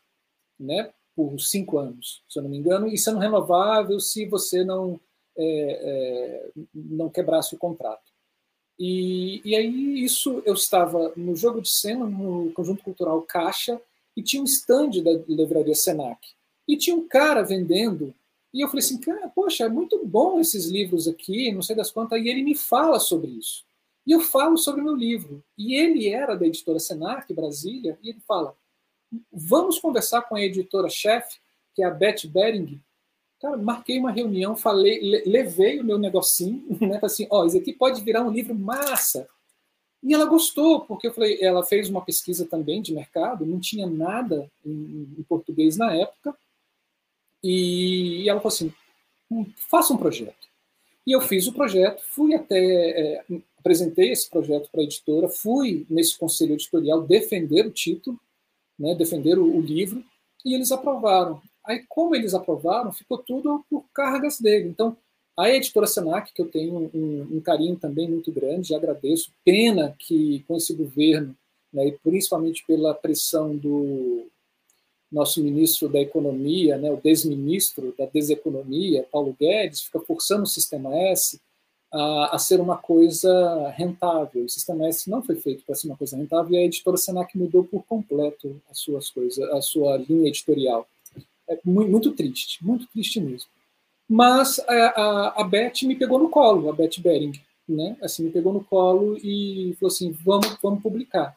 né? 0.59 0.93
por 1.15 1.39
cinco 1.39 1.79
anos, 1.79 2.23
se 2.29 2.39
eu 2.39 2.43
não 2.43 2.51
me 2.51 2.59
engano, 2.59 2.89
e 2.89 2.99
sendo 2.99 3.19
renovável 3.19 4.01
se 4.01 4.27
você 4.27 4.65
não, 4.65 4.99
é, 5.37 5.45
é, 5.45 6.51
não 6.75 7.09
quebrasse 7.09 7.55
o 7.55 7.59
contrato. 7.59 8.13
E, 8.79 9.41
e 9.45 9.55
aí 9.55 10.05
isso 10.05 10.43
eu 10.45 10.55
estava 10.55 11.13
no 11.17 11.37
jogo 11.37 11.61
de 11.63 11.71
cena, 11.71 12.05
no 12.05 12.53
Conjunto 12.53 12.83
Cultural 12.83 13.23
Caixa, 13.23 13.81
e 14.17 14.23
tinha 14.23 14.43
um 14.43 14.47
stand 14.47 15.03
da 15.03 15.13
livraria 15.29 15.75
Senac. 15.75 16.19
E 16.67 16.77
tinha 16.77 16.97
um 16.97 17.07
cara 17.07 17.43
vendendo, 17.43 18.15
e 18.55 18.61
eu 18.61 18.69
falei 18.69 18.85
assim, 18.85 19.01
cara, 19.01 19.29
poxa, 19.29 19.65
é 19.65 19.69
muito 19.69 20.07
bom 20.07 20.39
esses 20.39 20.67
livros 20.67 21.09
aqui, 21.09 21.51
não 21.51 21.61
sei 21.61 21.75
das 21.75 21.91
quantas, 21.91 22.23
e 22.23 22.29
ele 22.29 22.41
me 22.41 22.55
fala 22.55 23.01
sobre 23.01 23.33
isso. 23.33 23.65
E 24.07 24.13
eu 24.13 24.21
falo 24.21 24.57
sobre 24.57 24.81
o 24.81 24.85
meu 24.85 24.95
livro. 24.95 25.43
E 25.59 25.75
ele 25.75 26.09
era 26.09 26.37
da 26.37 26.47
editora 26.47 26.79
Senac, 26.79 27.35
Brasília, 27.35 27.99
e 28.01 28.11
ele 28.11 28.21
fala: 28.21 28.55
vamos 29.33 29.81
conversar 29.81 30.23
com 30.23 30.37
a 30.37 30.41
editora-chefe, 30.41 31.41
que 31.75 31.83
é 31.83 31.87
a 31.87 31.91
Beth 31.91 32.29
Bering. 32.29 32.81
Cara, 33.41 33.57
marquei 33.57 33.99
uma 33.99 34.13
reunião, 34.13 34.55
falei, 34.55 35.01
levei 35.27 35.81
o 35.81 35.85
meu 35.85 35.99
negocinho, 35.99 36.65
né? 36.81 37.01
Assim, 37.03 37.27
ó, 37.31 37.43
oh, 37.43 37.47
isso 37.47 37.59
aqui 37.59 37.73
pode 37.73 38.03
virar 38.05 38.23
um 38.23 38.31
livro 38.31 38.55
massa. 38.55 39.29
E 40.01 40.15
ela 40.15 40.27
gostou, 40.27 40.83
porque 40.83 41.09
eu 41.09 41.13
falei, 41.13 41.43
ela 41.43 41.65
fez 41.65 41.89
uma 41.89 42.05
pesquisa 42.05 42.47
também 42.47 42.81
de 42.81 42.95
mercado, 42.95 43.45
não 43.45 43.59
tinha 43.59 43.87
nada 43.87 44.49
em, 44.65 45.13
em 45.19 45.23
português 45.25 45.77
na 45.77 45.93
época. 45.93 46.37
E, 47.45 48.27
ela 48.27 48.41
falou 48.41 48.55
assim: 48.55 48.73
hum, 49.31 49.45
faça 49.71 49.93
um 49.93 49.99
projeto. 49.99 50.49
E 51.07 51.13
eu 51.13 51.21
fiz 51.21 51.47
o 51.47 51.53
projeto, 51.53 52.03
fui 52.09 52.35
até, 52.35 52.57
é, 52.57 53.25
apresentei 53.59 54.11
esse 54.11 54.31
projeto 54.31 54.71
para 54.73 54.81
a 54.81 54.85
editora, 54.85 55.29
fui 55.29 55.87
nesse 55.91 56.17
conselho 56.17 56.55
editorial 56.55 57.03
defender 57.03 57.67
o 57.67 57.71
título, 57.71 58.19
né, 58.79 58.95
defender 58.95 59.39
o, 59.39 59.45
o, 59.45 59.61
livro, 59.61 60.03
e 60.43 60.55
eles 60.55 60.73
aprovaram. 60.73 61.43
Aí, 61.67 61.85
como 61.87 62.17
eles 62.17 62.33
aprovaram, 62.33 62.91
ficou 62.91 63.19
tudo 63.19 63.63
por 63.69 63.85
cargas 63.93 64.41
dele. 64.41 64.69
Então, 64.69 64.97
a 65.37 65.51
editora 65.51 65.87
Senac, 65.87 66.33
que 66.33 66.41
eu 66.41 66.49
tenho 66.49 66.91
um, 66.95 67.37
um 67.37 67.41
carinho 67.41 67.77
também 67.77 68.09
muito 68.09 68.33
grande, 68.33 68.75
agradeço. 68.75 69.31
Pena 69.45 69.95
que 69.99 70.43
com 70.49 70.57
esse 70.57 70.73
governo, 70.75 71.37
né, 71.71 71.89
e 71.89 71.93
principalmente 71.93 72.65
pela 72.67 72.95
pressão 72.95 73.55
do 73.55 74.27
nosso 75.15 75.43
ministro 75.43 75.89
da 75.89 76.01
Economia, 76.01 76.77
né, 76.77 76.91
o 76.91 77.01
desministro 77.01 77.95
da 77.97 78.07
deseconomia, 78.07 79.07
Paulo 79.11 79.35
Guedes, 79.39 79.83
fica 79.83 80.01
forçando 80.01 80.43
o 80.43 80.47
Sistema 80.47 80.95
S 80.97 81.41
a, 81.93 82.35
a 82.35 82.39
ser 82.39 82.61
uma 82.61 82.77
coisa 82.77 83.69
rentável. 83.71 84.45
O 84.45 84.49
Sistema 84.49 84.89
S 84.89 85.09
não 85.09 85.23
foi 85.23 85.37
feito 85.37 85.65
para 85.65 85.77
ser 85.77 85.87
uma 85.87 85.97
coisa 85.97 86.17
rentável 86.17 86.53
e 86.53 86.59
a 86.59 86.65
editora 86.65 86.97
Senac 86.97 87.39
mudou 87.39 87.63
por 87.63 87.85
completo 87.85 88.61
as 88.69 88.79
suas 88.81 89.09
coisas, 89.09 89.39
a 89.51 89.63
sua 89.63 89.97
linha 89.97 90.29
editorial. 90.29 90.87
É 91.49 91.59
muito, 91.65 91.91
muito 91.91 92.13
triste, 92.13 92.65
muito 92.65 92.87
triste 92.89 93.21
mesmo. 93.21 93.49
Mas 94.09 94.59
a, 94.59 94.75
a, 94.75 95.43
a 95.43 95.45
Beth 95.45 95.83
me 95.85 95.95
pegou 95.95 96.19
no 96.19 96.29
colo, 96.29 96.69
a 96.69 96.73
Beth 96.73 96.99
Bering, 96.99 97.41
né? 97.69 97.97
Assim, 98.03 98.25
me 98.25 98.31
pegou 98.31 98.53
no 98.53 98.65
colo 98.65 99.17
e 99.19 99.77
falou 99.79 99.93
assim, 99.93 100.11
vamos, 100.11 100.59
vamos 100.61 100.83
publicar. 100.83 101.37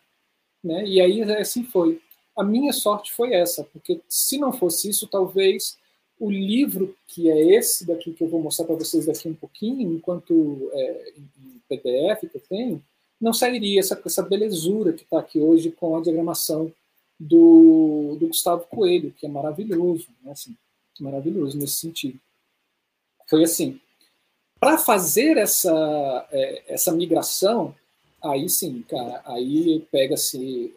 Né? 0.64 0.86
E 0.86 1.00
aí 1.00 1.22
assim 1.22 1.64
foi. 1.64 2.02
A 2.38 2.44
minha 2.44 2.72
sorte 2.72 3.12
foi 3.14 3.34
essa, 3.34 3.64
porque 3.64 4.00
se 4.08 4.38
não 4.38 4.54
fosse 4.54 4.90
isso, 4.90 5.08
talvez 5.08 5.78
o 6.20 6.30
livro, 6.30 6.96
que 7.08 7.30
é 7.30 7.56
esse 7.56 7.86
daqui 7.86 8.14
que 8.14 8.24
eu 8.24 8.30
vou 8.30 8.42
mostrar 8.42 8.66
para 8.66 8.76
vocês 8.76 9.06
daqui 9.06 9.28
um 9.28 9.34
pouquinho, 9.34 9.94
enquanto 9.94 10.70
é, 10.74 11.14
em 11.18 11.62
PDF 11.68 12.30
que 12.32 12.38
eu 12.38 12.44
tenho, 12.48 12.84
não 13.20 13.34
sairia 13.34 13.80
essa, 13.80 14.00
essa 14.06 14.24
belezura 14.24 14.94
que 14.94 15.04
está 15.04 15.20
aqui 15.20 15.40
hoje 15.40 15.72
com 15.72 15.98
a 15.98 16.02
diagramação 16.02 16.72
do, 17.20 18.16
do 18.20 18.28
Gustavo 18.28 18.66
Coelho, 18.68 19.14
que 19.18 19.26
é 19.26 19.30
maravilhoso, 19.30 20.08
né? 20.24 20.32
assim, 20.32 20.56
maravilhoso 21.00 21.58
nesse 21.58 21.80
sentido. 21.80 22.20
Foi 23.28 23.44
assim. 23.44 23.80
Para 24.60 24.78
fazer 24.78 25.38
essa, 25.38 26.28
é, 26.32 26.64
essa 26.68 26.92
migração, 26.92 27.76
aí 28.24 28.50
sim, 28.50 28.84
cara, 28.88 29.22
aí 29.26 29.86
pega-se 29.92 30.74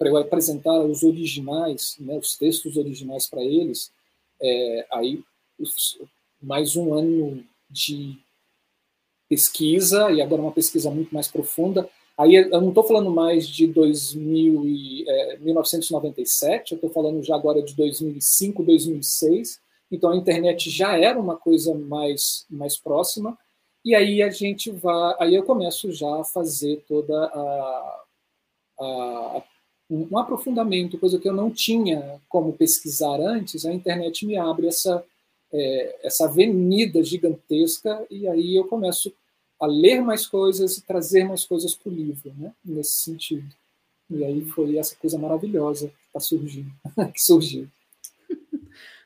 para 0.00 0.08
eu 0.08 0.16
apresentar 0.16 0.80
os 0.80 1.02
originais, 1.02 1.98
né, 2.00 2.16
os 2.16 2.34
textos 2.34 2.78
originais 2.78 3.26
para 3.28 3.44
eles, 3.44 3.92
é, 4.40 4.86
aí 4.90 5.22
mais 6.40 6.74
um 6.74 6.94
ano 6.94 7.44
de 7.68 8.16
pesquisa, 9.28 10.10
e 10.10 10.22
agora 10.22 10.40
uma 10.40 10.52
pesquisa 10.52 10.90
muito 10.90 11.12
mais 11.14 11.28
profunda. 11.28 11.86
Aí 12.16 12.34
eu 12.34 12.62
não 12.62 12.70
estou 12.70 12.82
falando 12.82 13.10
mais 13.10 13.46
de 13.46 13.66
2000 13.66 14.66
e, 14.66 15.04
é, 15.06 15.36
1997, 15.36 16.72
eu 16.72 16.76
estou 16.76 16.88
falando 16.88 17.22
já 17.22 17.34
agora 17.36 17.62
de 17.62 17.74
2005, 17.76 18.62
2006. 18.62 19.60
Então 19.92 20.12
a 20.12 20.16
internet 20.16 20.70
já 20.70 20.96
era 20.96 21.20
uma 21.20 21.36
coisa 21.36 21.74
mais, 21.74 22.46
mais 22.48 22.78
próxima. 22.78 23.36
E 23.84 23.94
aí 23.94 24.22
a 24.22 24.30
gente 24.30 24.70
vai, 24.70 25.14
aí 25.18 25.34
eu 25.34 25.42
começo 25.42 25.92
já 25.92 26.22
a 26.22 26.24
fazer 26.24 26.82
toda 26.88 27.14
a, 27.26 28.04
a, 28.80 29.42
um 29.90 30.16
aprofundamento, 30.16 30.98
coisa 30.98 31.18
que 31.18 31.28
eu 31.28 31.32
não 31.32 31.50
tinha 31.50 32.20
como 32.28 32.52
pesquisar 32.52 33.20
antes, 33.20 33.66
a 33.66 33.72
internet 33.72 34.24
me 34.24 34.36
abre 34.36 34.68
essa, 34.68 35.04
é, 35.52 36.06
essa 36.06 36.26
avenida 36.26 37.02
gigantesca 37.02 38.06
e 38.08 38.28
aí 38.28 38.54
eu 38.54 38.64
começo 38.64 39.12
a 39.60 39.66
ler 39.66 40.00
mais 40.00 40.26
coisas 40.26 40.78
e 40.78 40.82
trazer 40.82 41.24
mais 41.24 41.44
coisas 41.44 41.74
para 41.74 41.90
o 41.90 41.94
livro, 41.94 42.32
né? 42.38 42.52
nesse 42.64 43.02
sentido. 43.02 43.52
E 44.08 44.24
aí 44.24 44.44
foi 44.44 44.78
essa 44.78 44.94
coisa 44.96 45.18
maravilhosa 45.18 45.88
que 45.88 46.06
está 46.06 46.20
surgindo, 46.20 46.70
que 47.12 47.20
surgiu. 47.20 47.68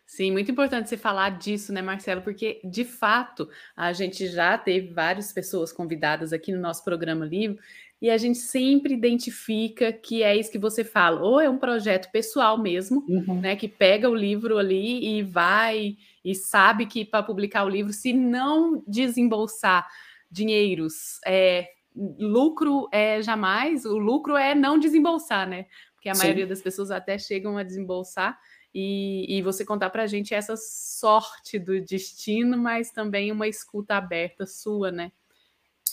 Sim, 0.07 0.31
muito 0.31 0.49
importante 0.49 0.89
você 0.89 0.97
falar 0.97 1.39
disso, 1.39 1.73
né, 1.73 1.83
Marcelo? 1.83 2.23
Porque, 2.23 2.61
de 2.63 2.85
fato, 2.85 3.49
a 3.77 3.93
gente 3.93 4.29
já 4.29 4.57
teve 4.57 4.93
várias 4.93 5.33
pessoas 5.33 5.73
convidadas 5.73 6.33
aqui 6.33 6.53
no 6.53 6.61
nosso 6.61 6.85
programa 6.85 7.27
Livro 7.27 7.59
e 8.05 8.11
a 8.11 8.19
gente 8.19 8.37
sempre 8.37 8.93
identifica 8.93 9.91
que 9.91 10.23
é 10.23 10.37
isso 10.37 10.53
que 10.53 10.59
você 10.59 10.85
fala, 10.85 11.23
ou 11.23 11.41
é 11.41 11.49
um 11.49 11.57
projeto 11.57 12.13
pessoal 12.13 12.59
mesmo, 12.59 13.03
uhum. 13.09 13.41
né, 13.41 13.57
que 13.57 13.67
pega 13.67 14.11
o 14.11 14.15
livro 14.15 14.59
ali 14.59 15.17
e 15.17 15.23
vai 15.23 15.97
e 16.23 16.35
sabe 16.35 16.85
que 16.85 17.03
para 17.03 17.23
publicar 17.23 17.65
o 17.65 17.69
livro, 17.71 17.95
se 17.95 18.13
não 18.13 18.85
desembolsar 18.87 19.89
dinheiros, 20.31 21.19
é, 21.25 21.67
lucro 21.97 22.91
é 22.93 23.23
jamais, 23.23 23.87
o 23.87 23.97
lucro 23.97 24.37
é 24.37 24.55
não 24.55 24.79
desembolsar, 24.79 25.49
né? 25.49 25.65
Porque 25.95 26.11
a 26.11 26.15
Sim. 26.15 26.25
maioria 26.25 26.47
das 26.47 26.61
pessoas 26.61 26.91
até 26.91 27.17
chegam 27.17 27.57
a 27.57 27.63
desembolsar. 27.63 28.39
E, 28.75 29.39
e 29.39 29.41
você 29.41 29.65
contar 29.65 29.89
para 29.89 30.03
a 30.03 30.07
gente 30.07 30.35
essa 30.35 30.57
sorte 30.59 31.59
do 31.59 31.81
destino, 31.81 32.59
mas 32.59 32.91
também 32.91 33.33
uma 33.33 33.49
escuta 33.49 33.95
aberta 33.95 34.45
sua, 34.45 34.91
né? 34.91 35.11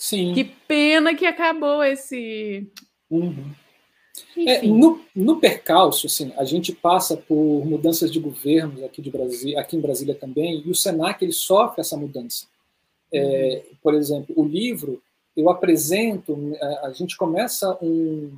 Sim. 0.01 0.33
Que 0.33 0.43
pena 0.43 1.13
que 1.13 1.27
acabou 1.27 1.83
esse. 1.83 2.67
Uhum. 3.07 3.53
É, 4.35 4.65
no, 4.65 4.99
no 5.15 5.39
percalço, 5.39 6.07
assim, 6.07 6.33
a 6.37 6.43
gente 6.43 6.73
passa 6.73 7.15
por 7.15 7.63
mudanças 7.63 8.11
de 8.11 8.19
governos 8.19 8.81
aqui, 8.81 8.99
de 8.99 9.11
Brasil, 9.11 9.59
aqui 9.59 9.77
em 9.77 9.79
Brasília 9.79 10.15
também, 10.15 10.63
e 10.65 10.71
o 10.71 10.73
Senac 10.73 11.23
ele 11.23 11.31
sofre 11.31 11.81
essa 11.81 11.95
mudança. 11.95 12.47
É, 13.13 13.63
uhum. 13.63 13.75
por 13.79 13.93
exemplo, 13.93 14.33
o 14.35 14.43
livro, 14.43 15.03
eu 15.37 15.51
apresento, 15.51 16.35
a 16.81 16.91
gente 16.93 17.15
começa 17.15 17.77
um, 17.79 18.35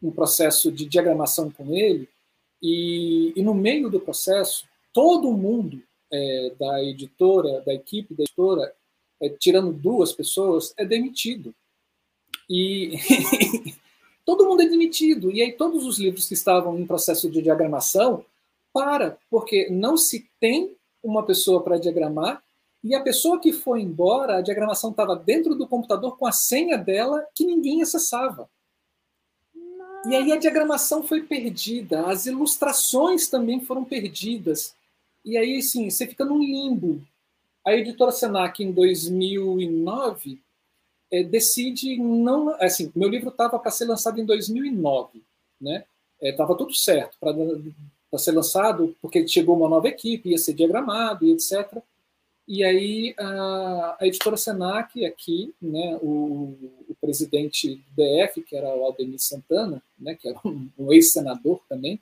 um 0.00 0.12
processo 0.12 0.70
de 0.70 0.86
diagramação 0.86 1.50
com 1.50 1.74
ele, 1.74 2.08
e, 2.62 3.32
e 3.34 3.42
no 3.42 3.52
meio 3.52 3.90
do 3.90 3.98
processo, 3.98 4.64
todo 4.92 5.36
mundo 5.36 5.82
é, 6.12 6.52
da 6.56 6.84
editora, 6.84 7.62
da 7.62 7.74
equipe 7.74 8.14
da 8.14 8.22
editora, 8.22 8.72
é, 9.20 9.28
tirando 9.28 9.72
duas 9.72 10.12
pessoas, 10.12 10.72
é 10.76 10.84
demitido. 10.84 11.54
E 12.48 12.94
todo 14.24 14.46
mundo 14.46 14.62
é 14.62 14.66
demitido. 14.66 15.30
E 15.30 15.42
aí 15.42 15.52
todos 15.52 15.84
os 15.84 15.98
livros 15.98 16.26
que 16.26 16.34
estavam 16.34 16.78
em 16.78 16.86
processo 16.86 17.30
de 17.30 17.42
diagramação 17.42 18.24
para, 18.72 19.18
porque 19.30 19.68
não 19.70 19.96
se 19.96 20.28
tem 20.38 20.74
uma 21.02 21.24
pessoa 21.24 21.62
para 21.62 21.78
diagramar 21.78 22.42
e 22.82 22.94
a 22.94 23.02
pessoa 23.02 23.38
que 23.38 23.52
foi 23.52 23.82
embora, 23.82 24.38
a 24.38 24.40
diagramação 24.40 24.90
estava 24.90 25.14
dentro 25.14 25.54
do 25.54 25.68
computador 25.68 26.16
com 26.16 26.26
a 26.26 26.32
senha 26.32 26.78
dela 26.78 27.26
que 27.34 27.44
ninguém 27.44 27.82
acessava. 27.82 28.48
E 30.06 30.16
aí 30.16 30.32
a 30.32 30.36
diagramação 30.36 31.02
foi 31.02 31.22
perdida, 31.22 32.06
as 32.06 32.24
ilustrações 32.24 33.28
também 33.28 33.60
foram 33.60 33.84
perdidas. 33.84 34.74
E 35.22 35.36
aí, 35.36 35.60
sim, 35.62 35.90
você 35.90 36.06
fica 36.06 36.24
num 36.24 36.38
limbo. 36.38 37.02
A 37.64 37.74
editora 37.74 38.10
Senac, 38.10 38.62
em 38.62 38.72
2009, 38.72 40.40
é, 41.10 41.22
decide 41.22 41.96
não. 41.96 42.50
Assim, 42.62 42.90
meu 42.94 43.08
livro 43.08 43.30
estava 43.30 43.58
para 43.58 43.70
ser 43.70 43.86
lançado 43.86 44.20
em 44.20 44.24
2009, 44.24 45.22
né? 45.60 45.84
Estava 46.20 46.54
é, 46.54 46.56
tudo 46.56 46.74
certo 46.74 47.16
para 47.20 48.18
ser 48.18 48.32
lançado, 48.32 48.96
porque 49.00 49.26
chegou 49.26 49.56
uma 49.56 49.68
nova 49.68 49.88
equipe, 49.88 50.30
ia 50.30 50.38
ser 50.38 50.54
diagramado 50.54 51.24
e 51.24 51.32
etc. 51.32 51.82
E 52.46 52.64
aí 52.64 53.14
a, 53.18 53.96
a 54.00 54.06
editora 54.06 54.36
Senac 54.36 55.04
aqui, 55.04 55.54
né, 55.62 55.96
o, 56.02 56.56
o, 56.88 56.96
presidente 57.00 57.76
do 57.76 58.02
DF, 58.02 58.42
que 58.42 58.56
era 58.56 58.68
o 58.74 58.84
Aldemir 58.84 59.20
Santana, 59.20 59.80
né, 59.96 60.16
que 60.16 60.28
era 60.28 60.38
um, 60.44 60.68
um 60.76 60.92
ex-senador 60.92 61.60
também, 61.68 62.00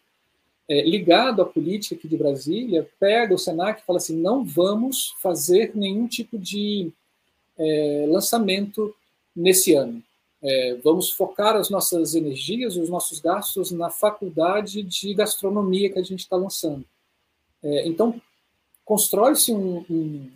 é, 0.69 0.83
ligado 0.83 1.41
à 1.41 1.47
política 1.47 1.95
aqui 1.95 2.07
de 2.07 2.17
Brasília, 2.17 2.89
pega 3.01 3.35
o 3.35 3.39
Senac 3.39 3.81
e 3.81 3.85
fala 3.85 3.97
assim: 3.97 4.17
não 4.17 4.45
vamos 4.45 5.15
fazer 5.21 5.73
nenhum 5.75 6.07
tipo 6.07 6.39
de 6.39 6.93
é, 7.59 8.07
lançamento 8.09 8.95
nesse 9.35 9.75
ano. 9.75 10.03
É, 10.41 10.77
vamos 10.85 11.11
focar 11.11 11.57
as 11.57 11.69
nossas 11.69 12.15
energias, 12.15 12.77
os 12.77 12.89
nossos 12.89 13.19
gastos 13.19 13.73
na 13.73 13.91
faculdade 13.91 14.83
de 14.83 15.15
gastronomia 15.15 15.91
que 15.91 15.99
a 15.99 16.03
gente 16.03 16.21
está 16.21 16.37
lançando. 16.37 16.85
É, 17.63 17.89
então, 17.89 18.21
constrói-se 18.85 19.53
um, 19.53 19.85
um, 19.91 20.31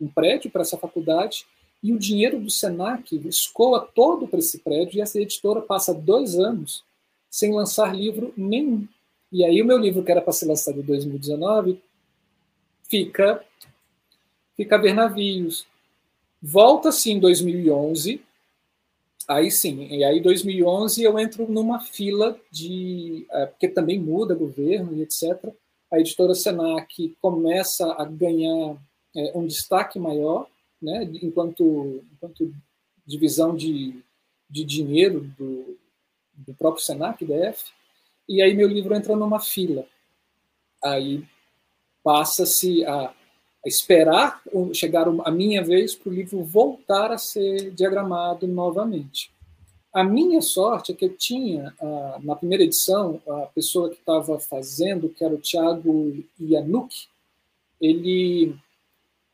um, 0.00 0.08
prédio 0.08 0.50
para 0.50 0.62
essa 0.62 0.78
faculdade 0.78 1.44
e 1.82 1.92
o 1.92 1.98
dinheiro 1.98 2.40
do 2.40 2.50
Senac 2.50 3.14
escoa 3.28 3.80
todo 3.94 4.26
para 4.26 4.38
esse 4.38 4.58
prédio 4.58 4.96
e 4.96 5.00
essa 5.02 5.20
editora 5.20 5.60
passa 5.60 5.92
dois 5.92 6.38
anos 6.38 6.82
sem 7.28 7.52
lançar 7.52 7.94
livro 7.94 8.32
nenhum. 8.36 8.86
E 9.32 9.44
aí 9.44 9.62
o 9.62 9.64
meu 9.64 9.78
livro, 9.78 10.04
que 10.04 10.12
era 10.12 10.20
para 10.20 10.32
ser 10.32 10.46
lançado 10.46 10.78
em 10.78 10.82
2019, 10.82 11.82
fica, 12.82 13.42
fica 14.54 14.76
a 14.76 14.78
ver 14.78 14.92
navios. 14.92 15.66
Volta-se 16.40 17.10
em 17.10 17.18
2011, 17.18 18.20
aí 19.26 19.50
sim, 19.50 19.86
e 19.86 20.04
aí 20.04 20.20
2011 20.20 21.02
eu 21.02 21.18
entro 21.18 21.50
numa 21.50 21.80
fila 21.80 22.38
de... 22.50 23.26
É, 23.30 23.46
porque 23.46 23.68
também 23.68 23.98
muda 23.98 24.34
governo 24.34 24.94
e 24.96 25.02
etc., 25.02 25.54
a 25.90 25.98
editora 25.98 26.34
Senac 26.34 27.16
começa 27.20 27.92
a 27.92 28.04
ganhar 28.04 28.76
é, 29.14 29.32
um 29.34 29.46
destaque 29.46 29.98
maior, 29.98 30.46
né, 30.80 31.04
enquanto, 31.22 32.02
enquanto 32.12 32.52
divisão 33.06 33.54
de, 33.54 34.02
de 34.48 34.64
dinheiro 34.64 35.20
do, 35.38 35.78
do 36.34 36.54
próprio 36.54 36.84
Senac, 36.84 37.24
DF, 37.24 37.72
e 38.28 38.42
aí 38.42 38.54
meu 38.54 38.68
livro 38.68 38.94
entra 38.94 39.16
numa 39.16 39.40
fila. 39.40 39.86
Aí 40.82 41.24
passa-se 42.02 42.84
a, 42.84 43.14
esperar 43.64 44.42
chegar 44.74 45.06
a 45.06 45.30
minha 45.30 45.62
vez 45.62 45.94
para 45.94 46.10
o 46.10 46.14
livro 46.14 46.42
voltar 46.42 47.12
a 47.12 47.18
ser 47.18 47.70
diagramado 47.70 48.46
novamente. 48.46 49.30
A 49.92 50.02
minha 50.02 50.40
sorte 50.40 50.90
é 50.90 50.94
que 50.94 51.04
eu 51.04 51.16
tinha, 51.16 51.74
na 52.22 52.34
primeira 52.34 52.64
edição, 52.64 53.20
a 53.28 53.46
pessoa 53.54 53.90
que 53.90 53.96
estava 53.96 54.38
fazendo, 54.38 55.10
que 55.10 55.22
era 55.22 55.34
o 55.34 55.38
Thiago 55.38 56.24
Yanuk, 56.40 57.06
ele, 57.78 58.54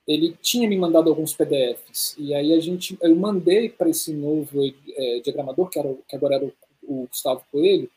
ele 0.06 0.36
tinha 0.42 0.68
me 0.68 0.76
mandado 0.76 1.08
alguns 1.08 1.32
PDFs. 1.32 2.16
E 2.18 2.34
aí 2.34 2.52
a 2.52 2.60
gente, 2.60 2.98
eu 3.00 3.14
mandei 3.14 3.68
para 3.68 3.88
esse 3.88 4.12
novo 4.12 4.60
é, 4.64 5.20
diagramador, 5.20 5.68
que, 5.68 5.78
era, 5.78 5.94
que 6.08 6.16
agora 6.16 6.34
era 6.34 6.44
o, 6.44 6.52
o 6.82 7.06
Gustavo 7.06 7.44
Coelho, 7.52 7.88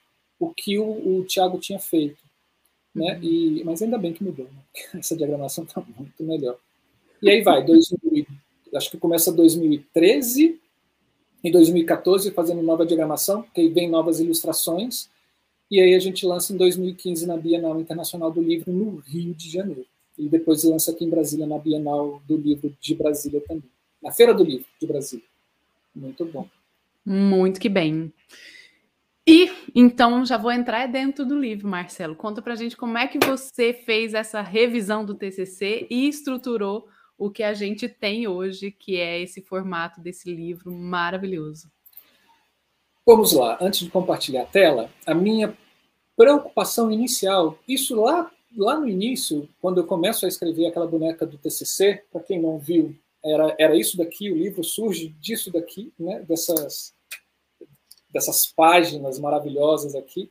o 0.41 0.53
que 0.53 0.79
o, 0.79 1.19
o 1.19 1.23
Thiago 1.25 1.59
tinha 1.59 1.79
feito. 1.79 2.17
Né? 2.93 3.15
Uhum. 3.15 3.23
E, 3.23 3.63
mas 3.63 3.81
ainda 3.81 3.97
bem 3.97 4.11
que 4.11 4.23
mudou. 4.23 4.45
Né? 4.45 4.99
Essa 4.99 5.15
diagramação 5.15 5.63
está 5.63 5.81
muito 5.97 6.23
melhor. 6.23 6.57
E 7.21 7.29
aí 7.29 7.41
vai, 7.41 7.63
2000, 7.63 8.25
acho 8.75 8.89
que 8.89 8.97
começa 8.97 9.31
2013 9.31 10.59
em 11.43 11.51
2014 11.51 12.31
fazendo 12.31 12.61
nova 12.61 12.85
diagramação, 12.85 13.43
que 13.53 13.61
aí 13.61 13.69
vem 13.69 13.89
novas 13.89 14.19
ilustrações, 14.19 15.09
e 15.69 15.79
aí 15.79 15.93
a 15.95 15.99
gente 15.99 16.25
lança 16.25 16.53
em 16.53 16.57
2015 16.57 17.25
na 17.25 17.37
Bienal 17.37 17.79
Internacional 17.79 18.31
do 18.31 18.41
Livro 18.41 18.73
no 18.73 18.97
Rio 18.97 19.33
de 19.33 19.49
Janeiro. 19.49 19.85
E 20.17 20.27
depois 20.27 20.63
lança 20.63 20.91
aqui 20.91 21.05
em 21.05 21.09
Brasília 21.09 21.47
na 21.47 21.57
Bienal 21.57 22.21
do 22.27 22.35
Livro 22.35 22.75
de 22.79 22.93
Brasília 22.93 23.41
também. 23.41 23.63
Na 24.01 24.11
Feira 24.11 24.33
do 24.33 24.43
Livro 24.43 24.65
de 24.79 24.85
Brasília. 24.87 25.25
Muito 25.95 26.25
bom. 26.25 26.47
Muito 27.05 27.59
que 27.59 27.69
bem. 27.69 28.11
E 29.27 29.51
então 29.75 30.25
já 30.25 30.37
vou 30.37 30.51
entrar 30.51 30.87
dentro 30.87 31.25
do 31.25 31.37
livro, 31.37 31.67
Marcelo. 31.67 32.15
Conta 32.15 32.41
pra 32.41 32.55
gente 32.55 32.75
como 32.75 32.97
é 32.97 33.07
que 33.07 33.19
você 33.19 33.73
fez 33.73 34.13
essa 34.13 34.41
revisão 34.41 35.05
do 35.05 35.15
TCC 35.15 35.87
e 35.89 36.07
estruturou 36.07 36.87
o 37.17 37.29
que 37.29 37.43
a 37.43 37.53
gente 37.53 37.87
tem 37.87 38.27
hoje, 38.27 38.71
que 38.71 38.97
é 38.97 39.21
esse 39.21 39.41
formato 39.41 40.01
desse 40.01 40.33
livro 40.33 40.71
maravilhoso. 40.71 41.71
Vamos 43.05 43.33
lá, 43.33 43.57
antes 43.61 43.81
de 43.81 43.89
compartilhar 43.91 44.43
a 44.43 44.45
tela, 44.45 44.89
a 45.05 45.13
minha 45.13 45.55
preocupação 46.15 46.91
inicial, 46.91 47.57
isso 47.67 47.99
lá, 47.99 48.31
lá 48.55 48.79
no 48.79 48.87
início, 48.87 49.47
quando 49.59 49.79
eu 49.79 49.85
começo 49.85 50.25
a 50.25 50.29
escrever 50.29 50.67
aquela 50.67 50.87
boneca 50.87 51.25
do 51.25 51.37
TCC, 51.37 52.03
para 52.11 52.21
quem 52.21 52.41
não 52.41 52.57
viu, 52.57 52.95
era, 53.23 53.55
era 53.59 53.75
isso 53.75 53.97
daqui, 53.97 54.31
o 54.31 54.37
livro 54.37 54.63
surge 54.63 55.09
disso 55.19 55.51
daqui, 55.51 55.93
né, 55.99 56.21
dessas, 56.27 56.93
dessas 58.11 58.47
páginas 58.47 59.19
maravilhosas 59.19 59.95
aqui. 59.95 60.29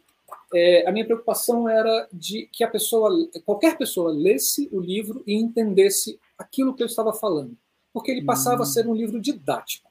É, 0.52 0.88
a 0.88 0.92
minha 0.92 1.04
preocupação 1.04 1.68
era 1.68 2.08
de 2.12 2.48
que 2.52 2.64
a 2.64 2.68
pessoa, 2.68 3.28
qualquer 3.44 3.78
pessoa, 3.78 4.12
lesse 4.12 4.68
o 4.72 4.80
livro 4.80 5.22
e 5.26 5.34
entendesse 5.34 6.18
aquilo 6.36 6.74
que 6.74 6.82
eu 6.82 6.86
estava 6.86 7.12
falando, 7.12 7.56
porque 7.92 8.10
ele 8.10 8.24
passava 8.24 8.62
a 8.62 8.66
ser 8.66 8.86
um 8.86 8.94
livro 8.94 9.20
didático. 9.20 9.88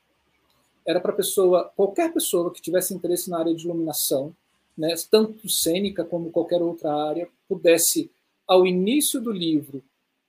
Era 0.85 0.99
para 0.99 1.13
pessoa, 1.13 1.71
qualquer 1.75 2.11
pessoa 2.11 2.51
que 2.51 2.61
tivesse 2.61 2.93
interesse 2.93 3.29
na 3.29 3.39
área 3.39 3.53
de 3.53 3.65
iluminação, 3.65 4.35
né, 4.77 4.95
tanto 5.09 5.49
cênica 5.49 6.03
como 6.03 6.31
qualquer 6.31 6.61
outra 6.61 6.93
área, 6.93 7.27
pudesse, 7.47 8.09
ao 8.47 8.65
início 8.65 9.21
do 9.21 9.31
livro, 9.31 9.83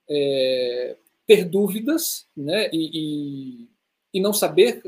é, 0.09 0.95
ter 1.25 1.45
dúvidas 1.45 2.25
né, 2.35 2.69
e, 2.71 2.89
e, 2.93 3.67
e 4.13 4.21
não 4.21 4.33
saber 4.33 4.81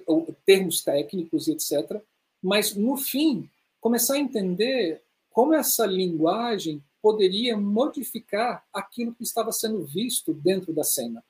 termos 0.46 0.84
técnicos 0.84 1.48
e 1.48 1.54
etc., 1.54 2.02
mas 2.44 2.76
no 2.76 2.98
fim 2.98 3.50
começar 3.80 4.16
a 4.16 4.20
entender 4.20 5.02
como 5.32 5.54
essa 5.54 5.86
linguagem 5.86 6.84
poderia 7.02 7.58
modificar 7.58 8.64
aquilo 8.74 9.14
que 9.14 9.24
estava 9.24 9.52
sendo 9.52 9.84
visto 9.84 10.34
dentro 10.34 10.74
da 10.74 10.84
cena. 10.84 11.24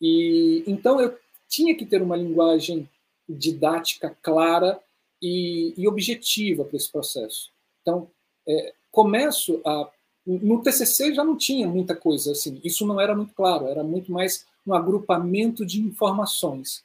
E 0.00 0.64
então 0.66 1.00
eu 1.00 1.16
tinha 1.48 1.74
que 1.74 1.86
ter 1.86 2.02
uma 2.02 2.16
linguagem 2.16 2.88
didática 3.28 4.16
clara 4.22 4.80
e, 5.22 5.72
e 5.76 5.86
objetiva 5.86 6.64
para 6.64 6.76
esse 6.76 6.90
processo. 6.90 7.50
Então 7.80 8.10
é, 8.46 8.74
começo 8.90 9.60
a 9.64 9.90
no 10.26 10.60
TCC 10.60 11.14
já 11.14 11.22
não 11.22 11.36
tinha 11.36 11.68
muita 11.68 11.94
coisa 11.94 12.32
assim. 12.32 12.60
Isso 12.64 12.84
não 12.84 13.00
era 13.00 13.14
muito 13.14 13.32
claro. 13.32 13.68
Era 13.68 13.84
muito 13.84 14.10
mais 14.10 14.44
um 14.66 14.74
agrupamento 14.74 15.64
de 15.64 15.80
informações. 15.80 16.84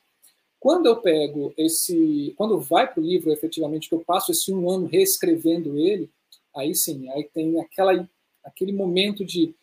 Quando 0.61 0.85
eu 0.85 1.01
pego 1.01 1.51
esse, 1.57 2.35
quando 2.37 2.59
vai 2.59 2.87
para 2.87 3.01
o 3.01 3.03
livro, 3.03 3.31
efetivamente, 3.31 3.89
que 3.89 3.95
eu 3.95 4.05
passo 4.05 4.31
esse 4.31 4.53
um 4.53 4.69
ano 4.69 4.85
reescrevendo 4.85 5.75
ele, 5.75 6.07
aí 6.55 6.75
sim, 6.75 7.09
aí 7.09 7.27
tem 7.33 7.59
aquela, 7.59 8.07
aquele 8.43 8.71
momento 8.71 9.25
de 9.25 9.55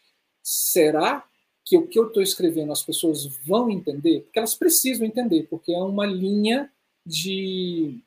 será 0.43 1.25
que 1.65 1.77
o 1.77 1.87
que 1.87 2.01
eu 2.01 2.09
estou 2.09 2.21
escrevendo 2.21 2.73
as 2.73 2.83
pessoas 2.83 3.27
vão 3.47 3.71
entender? 3.71 4.23
Porque 4.23 4.41
elas 4.41 4.57
precisam 4.57 5.07
entender, 5.07 5.47
porque 5.49 5.73
é 5.73 5.79
uma 5.79 6.05
linha 6.05 6.69
de 7.07 8.01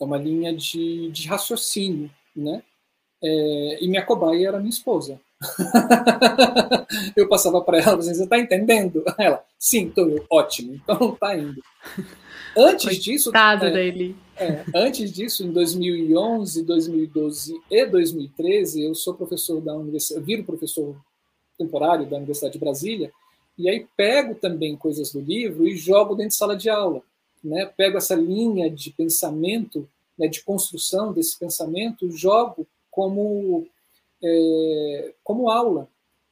é 0.00 0.04
uma 0.04 0.18
linha 0.18 0.52
de, 0.52 1.12
de 1.12 1.28
raciocínio, 1.28 2.10
né? 2.34 2.60
É, 3.22 3.84
e 3.84 3.86
minha 3.86 4.04
cobaia 4.04 4.48
era 4.48 4.58
minha 4.58 4.68
esposa. 4.68 5.20
eu 7.16 7.28
passava 7.28 7.60
para 7.60 7.78
ela, 7.78 7.96
você 7.96 8.10
está 8.10 8.38
entendendo? 8.38 9.04
Ela, 9.16 9.44
sim, 9.58 9.88
estou 9.88 10.24
ótimo, 10.30 10.74
então 10.74 11.14
tá 11.20 11.36
indo. 11.36 11.62
Antes 12.56 12.84
Coitado 12.84 13.02
disso, 13.02 13.30
é, 13.36 13.70
dele. 13.70 14.16
É, 14.36 14.64
antes 14.74 15.12
disso, 15.12 15.44
em 15.44 15.52
2011, 15.52 16.64
2012 16.64 17.60
e 17.70 17.86
2013, 17.86 18.82
eu 18.82 18.94
sou 18.94 19.14
professor 19.14 19.60
da 19.60 19.74
universidade, 19.74 20.24
viro 20.24 20.44
professor 20.44 20.96
temporário 21.56 22.06
da 22.06 22.16
Universidade 22.16 22.54
de 22.54 22.58
Brasília, 22.58 23.12
e 23.56 23.68
aí 23.68 23.86
pego 23.96 24.34
também 24.34 24.76
coisas 24.76 25.12
do 25.12 25.20
livro 25.20 25.66
e 25.66 25.76
jogo 25.76 26.14
dentro 26.14 26.30
de 26.30 26.36
sala 26.36 26.56
de 26.56 26.70
aula, 26.70 27.02
né? 27.42 27.66
Pego 27.76 27.98
essa 27.98 28.14
linha 28.14 28.70
de 28.70 28.90
pensamento, 28.90 29.88
né, 30.16 30.28
de 30.28 30.42
construção 30.42 31.12
desse 31.12 31.38
pensamento, 31.38 32.10
jogo 32.10 32.66
como 32.90 33.66
é, 34.22 35.14
como 35.22 35.50
aula. 35.50 35.88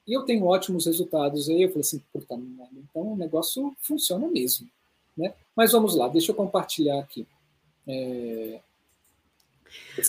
E 0.06 0.12
eu 0.16 0.22
tenho 0.22 0.44
ótimos 0.44 0.86
resultados. 0.86 1.48
Aí 1.48 1.62
eu 1.62 1.68
falei 1.68 1.80
assim, 1.80 2.02
puta, 2.12 2.34
então 2.34 3.12
o 3.12 3.16
negócio 3.16 3.74
funciona 3.80 4.28
mesmo. 4.28 4.68
Né? 5.16 5.34
Mas 5.54 5.72
vamos 5.72 5.96
lá, 5.96 6.08
deixa 6.08 6.30
eu 6.30 6.36
compartilhar 6.36 7.00
aqui. 7.00 7.26
É... 7.86 8.60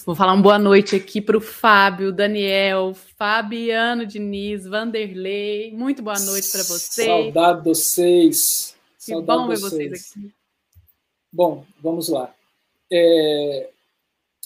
Vou 0.05 0.15
falar 0.15 0.33
uma 0.33 0.43
boa 0.43 0.59
noite 0.59 0.95
aqui 0.95 1.21
para 1.21 1.37
o 1.37 1.41
Fábio, 1.41 2.11
Daniel, 2.11 2.93
Fabiano 2.93 4.05
Diniz, 4.05 4.65
Vanderlei. 4.65 5.71
Muito 5.71 6.03
boa 6.03 6.19
noite 6.19 6.51
para 6.51 6.63
vocês. 6.63 7.07
Saudade 7.07 7.59
de 7.59 7.63
vocês. 7.69 8.75
Que 8.99 9.11
Saudade 9.11 9.39
bom 9.39 9.47
ver 9.47 9.59
vocês. 9.59 9.89
vocês 9.89 10.11
aqui. 10.11 10.33
Bom, 11.31 11.65
vamos 11.81 12.09
lá. 12.09 12.33
É... 12.91 13.69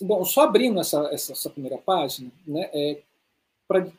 Bom, 0.01 0.23
só 0.25 0.41
abrindo 0.41 0.79
essa, 0.79 1.09
essa, 1.11 1.33
essa 1.33 1.49
primeira 1.49 1.77
página, 1.77 2.31
né, 2.47 2.69
é 2.73 3.01
para 3.71 3.91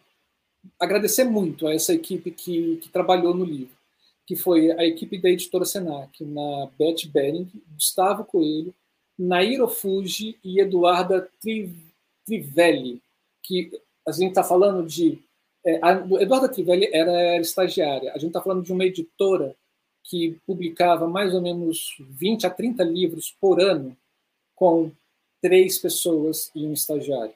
agradecer 0.79 1.25
muito 1.25 1.67
a 1.67 1.75
essa 1.75 1.95
equipe 1.95 2.31
que, 2.31 2.77
que 2.77 2.89
trabalhou 2.89 3.35
no 3.35 3.45
livro 3.45 3.83
que 4.27 4.37
foi 4.37 4.71
a 4.73 4.85
equipe 4.85 5.19
da 5.19 5.29
editora 5.29 5.65
Senac, 5.65 6.25
na 6.25 6.69
Beth 6.79 7.07
Bering, 7.13 7.51
Gustavo 7.75 8.25
Coelho, 8.25 8.75
Nairo 9.19 9.69
Fuji 9.69 10.39
e 10.43 10.61
Eduarda 10.61 11.29
Trivelli, 12.27 13.03
que 13.43 13.71
a 14.07 14.13
gente 14.13 14.31
está 14.31 14.43
falando 14.43 14.87
de. 14.87 15.19
É, 15.65 15.79
a 15.83 15.93
Eduarda 16.21 16.49
Trivelli 16.49 16.89
era, 16.93 17.13
era 17.13 17.43
estagiária, 17.43 18.11
a 18.13 18.19
gente 18.19 18.29
está 18.29 18.41
falando 18.41 18.65
de 18.65 18.73
uma 18.73 18.85
editora 18.85 19.55
que 20.05 20.37
publicava 20.47 21.07
mais 21.07 21.33
ou 21.35 21.41
menos 21.41 21.97
20 22.01 22.47
a 22.47 22.51
30 22.51 22.83
livros 22.85 23.37
por 23.41 23.61
ano, 23.61 23.97
com 24.57 24.91
três 25.41 25.79
pessoas 25.79 26.51
e 26.55 26.67
um 26.67 26.73
estagiário. 26.73 27.35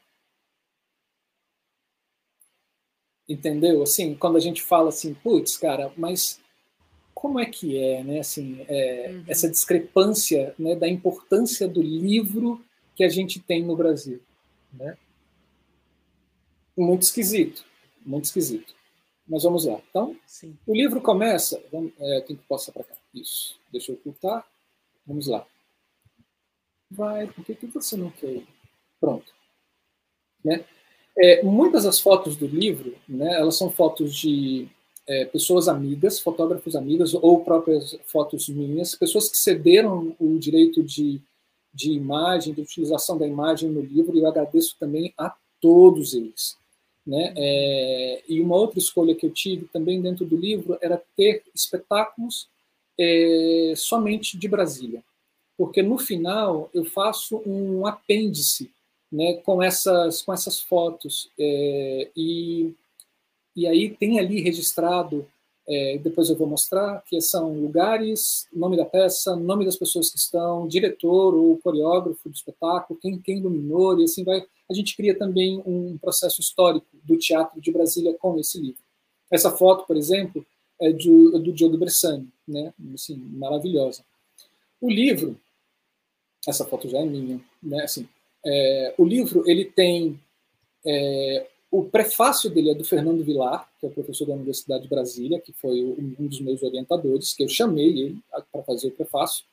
Entendeu? 3.29 3.83
Assim, 3.83 4.15
quando 4.15 4.37
a 4.37 4.41
gente 4.41 4.63
fala 4.63 4.89
assim, 4.89 5.15
putz, 5.15 5.57
cara, 5.57 5.93
mas 5.97 6.41
como 7.13 7.41
é 7.41 7.47
que 7.47 7.79
é, 7.79 8.05
né? 8.05 8.21
Assim, 8.21 8.65
é, 8.69 9.11
uhum. 9.11 9.25
essa 9.27 9.49
discrepância 9.49 10.55
né, 10.59 10.77
da 10.77 10.89
importância 10.89 11.67
do 11.67 11.83
livro 11.83 12.65
que 12.95 13.03
a 13.03 13.09
gente 13.09 13.41
tem 13.41 13.65
no 13.65 13.77
Brasil, 13.77 14.21
né? 14.73 14.97
Muito 16.77 17.03
esquisito, 17.03 17.65
muito 18.05 18.27
esquisito. 18.27 18.75
Mas 19.27 19.43
vamos 19.43 19.65
lá. 19.65 19.81
Então, 19.91 20.17
Sim. 20.27 20.57
o 20.67 20.75
livro 20.75 21.01
começa. 21.01 21.61
Vamos, 21.73 21.93
é, 21.99 22.21
tem 22.21 22.37
que 22.37 22.45
passar 22.45 22.71
para 22.73 22.85
cá. 22.85 22.95
Isso. 23.13 23.59
Deixa 23.73 23.91
eu 23.91 23.97
ocultar. 23.97 24.47
Vamos 25.07 25.27
lá. 25.27 25.45
Vai. 26.91 27.27
Por 27.27 27.45
que, 27.45 27.55
que 27.55 27.67
você 27.67 27.97
não 27.97 28.11
quer? 28.11 28.43
Pronto. 29.01 29.35
Né? 30.45 30.65
É, 31.19 31.43
muitas 31.43 31.85
das 31.85 31.99
fotos 31.99 32.37
do 32.37 32.47
livro, 32.47 32.95
né, 33.09 33.35
elas 33.35 33.57
são 33.57 33.71
fotos 33.71 34.15
de 34.15 34.69
é, 35.07 35.25
pessoas 35.25 35.69
amigas, 35.69 36.21
fotógrafos 36.21 36.77
amigas 36.77 37.15
ou 37.15 37.43
próprias 37.43 37.97
fotos 38.07 38.49
minhas, 38.49 38.95
pessoas 38.95 39.29
que 39.29 39.39
cederam 39.39 40.15
o 40.19 40.39
direito 40.39 40.83
de, 40.83 41.21
de 41.73 41.93
imagem, 41.93 42.53
de 42.53 42.61
utilização 42.61 43.17
da 43.17 43.27
imagem 43.27 43.71
no 43.71 43.81
livro, 43.81 44.17
e 44.17 44.21
eu 44.21 44.27
agradeço 44.27 44.77
também 44.79 45.15
a 45.17 45.35
todos 45.61 46.13
eles. 46.13 46.57
Né? 47.07 47.33
É, 47.37 48.23
e 48.29 48.41
uma 48.41 48.57
outra 48.57 48.79
escolha 48.79 49.15
que 49.15 49.25
eu 49.25 49.31
tive 49.31 49.67
também 49.67 50.03
dentro 50.03 50.27
do 50.27 50.37
livro 50.37 50.77
era 50.83 51.01
ter 51.17 51.45
espetáculos 51.55 52.49
é, 52.99 53.75
somente 53.77 54.37
de 54.37 54.49
Brasília, 54.49 55.03
porque 55.57 55.83
no 55.83 55.97
final 55.99 56.69
eu 56.75 56.85
faço 56.85 57.41
um 57.47 57.87
apêndice 57.87 58.71
né, 59.11 59.35
com 59.45 59.63
essas 59.63 60.23
com 60.23 60.33
essas 60.33 60.61
fotos 60.61 61.31
é, 61.39 62.11
e 62.17 62.75
e 63.55 63.67
aí 63.67 63.91
tem 63.91 64.19
ali 64.19 64.41
registrado 64.43 65.27
é, 65.69 65.99
depois 65.99 66.31
eu 66.31 66.37
vou 66.37 66.47
mostrar 66.47 67.03
que 67.03 67.21
são 67.21 67.53
lugares, 67.53 68.47
nome 68.53 68.77
da 68.77 68.85
peça, 68.85 69.35
nome 69.35 69.65
das 69.65 69.77
pessoas 69.77 70.11
que 70.11 70.19
estão, 70.19 70.69
diretor 70.69 71.35
ou 71.35 71.59
coreógrafo 71.59 72.29
do 72.29 72.35
espetáculo, 72.35 73.01
quem, 73.01 73.19
quem 73.19 73.39
iluminou, 73.39 73.99
e 73.99 74.05
assim 74.05 74.23
vai. 74.23 74.47
A 74.71 74.75
gente 74.75 74.97
cria 74.97 75.19
também 75.19 75.61
um 75.67 75.99
processo 75.99 76.41
histórico 76.41 76.87
do 77.03 77.19
teatro 77.19 77.61
de 77.61 77.73
Brasília 77.73 78.15
com 78.15 78.39
esse 78.39 78.61
livro. 78.61 78.81
Essa 79.29 79.51
foto, 79.51 79.85
por 79.87 79.97
exemplo, 79.97 80.47
é 80.81 80.93
do, 80.93 81.37
é 81.37 81.41
do 81.41 81.53
Diogo 81.53 81.77
Bressani, 81.77 82.29
né? 82.47 82.73
Assim, 82.95 83.17
maravilhosa. 83.17 84.05
O 84.81 84.89
livro, 84.89 85.37
essa 86.47 86.65
foto 86.65 86.89
já 86.89 86.99
é 86.99 87.05
minha, 87.05 87.41
né? 87.61 87.83
Assim, 87.83 88.09
é, 88.47 88.95
o 88.97 89.05
livro 89.05 89.43
ele 89.47 89.65
tem 89.65 90.19
é, 90.87 91.47
o 91.71 91.83
prefácio 91.85 92.49
dele 92.49 92.71
é 92.71 92.75
do 92.75 92.85
Fernando 92.85 93.25
Vilar, 93.25 93.69
que 93.81 93.87
é 93.87 93.91
professor 93.91 94.27
da 94.27 94.35
Universidade 94.35 94.85
de 94.85 94.89
Brasília, 94.89 95.41
que 95.41 95.53
foi 95.53 95.83
um 95.83 96.27
dos 96.27 96.41
meus 96.41 96.63
orientadores, 96.63 97.35
que 97.35 97.43
eu 97.43 97.49
chamei 97.49 97.89
ele 97.89 98.19
para 98.31 98.63
fazer 98.63 98.89
o 98.89 98.93
prefácio. 98.93 99.45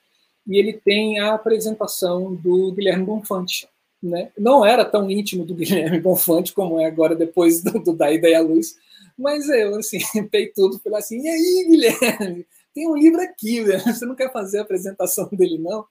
E 0.47 0.57
ele 0.57 0.73
tem 0.73 1.19
a 1.19 1.33
apresentação 1.33 2.35
do 2.35 2.71
Guilherme 2.71 3.05
Bonfante. 3.05 3.67
Né? 4.01 4.31
Não 4.37 4.65
era 4.65 4.85
tão 4.85 5.09
íntimo 5.09 5.43
do 5.43 5.55
Guilherme 5.55 5.99
Bonfante 5.99 6.53
como 6.53 6.79
é 6.79 6.85
agora 6.85 7.15
depois 7.15 7.63
do, 7.63 7.79
do 7.79 7.93
Da 7.93 8.11
Ideia 8.11 8.39
à 8.39 8.41
Luz, 8.41 8.77
mas 9.17 9.49
eu, 9.49 9.75
assim, 9.75 9.99
pei 10.29 10.47
tudo, 10.47 10.79
falei 10.79 10.99
assim, 10.99 11.19
e 11.21 11.27
aí, 11.27 11.65
Guilherme, 11.67 12.45
tem 12.73 12.87
um 12.87 12.97
livro 12.97 13.21
aqui, 13.21 13.63
você 13.63 14.05
não 14.05 14.15
quer 14.15 14.31
fazer 14.31 14.59
a 14.59 14.61
apresentação 14.61 15.27
dele, 15.31 15.57
não? 15.57 15.85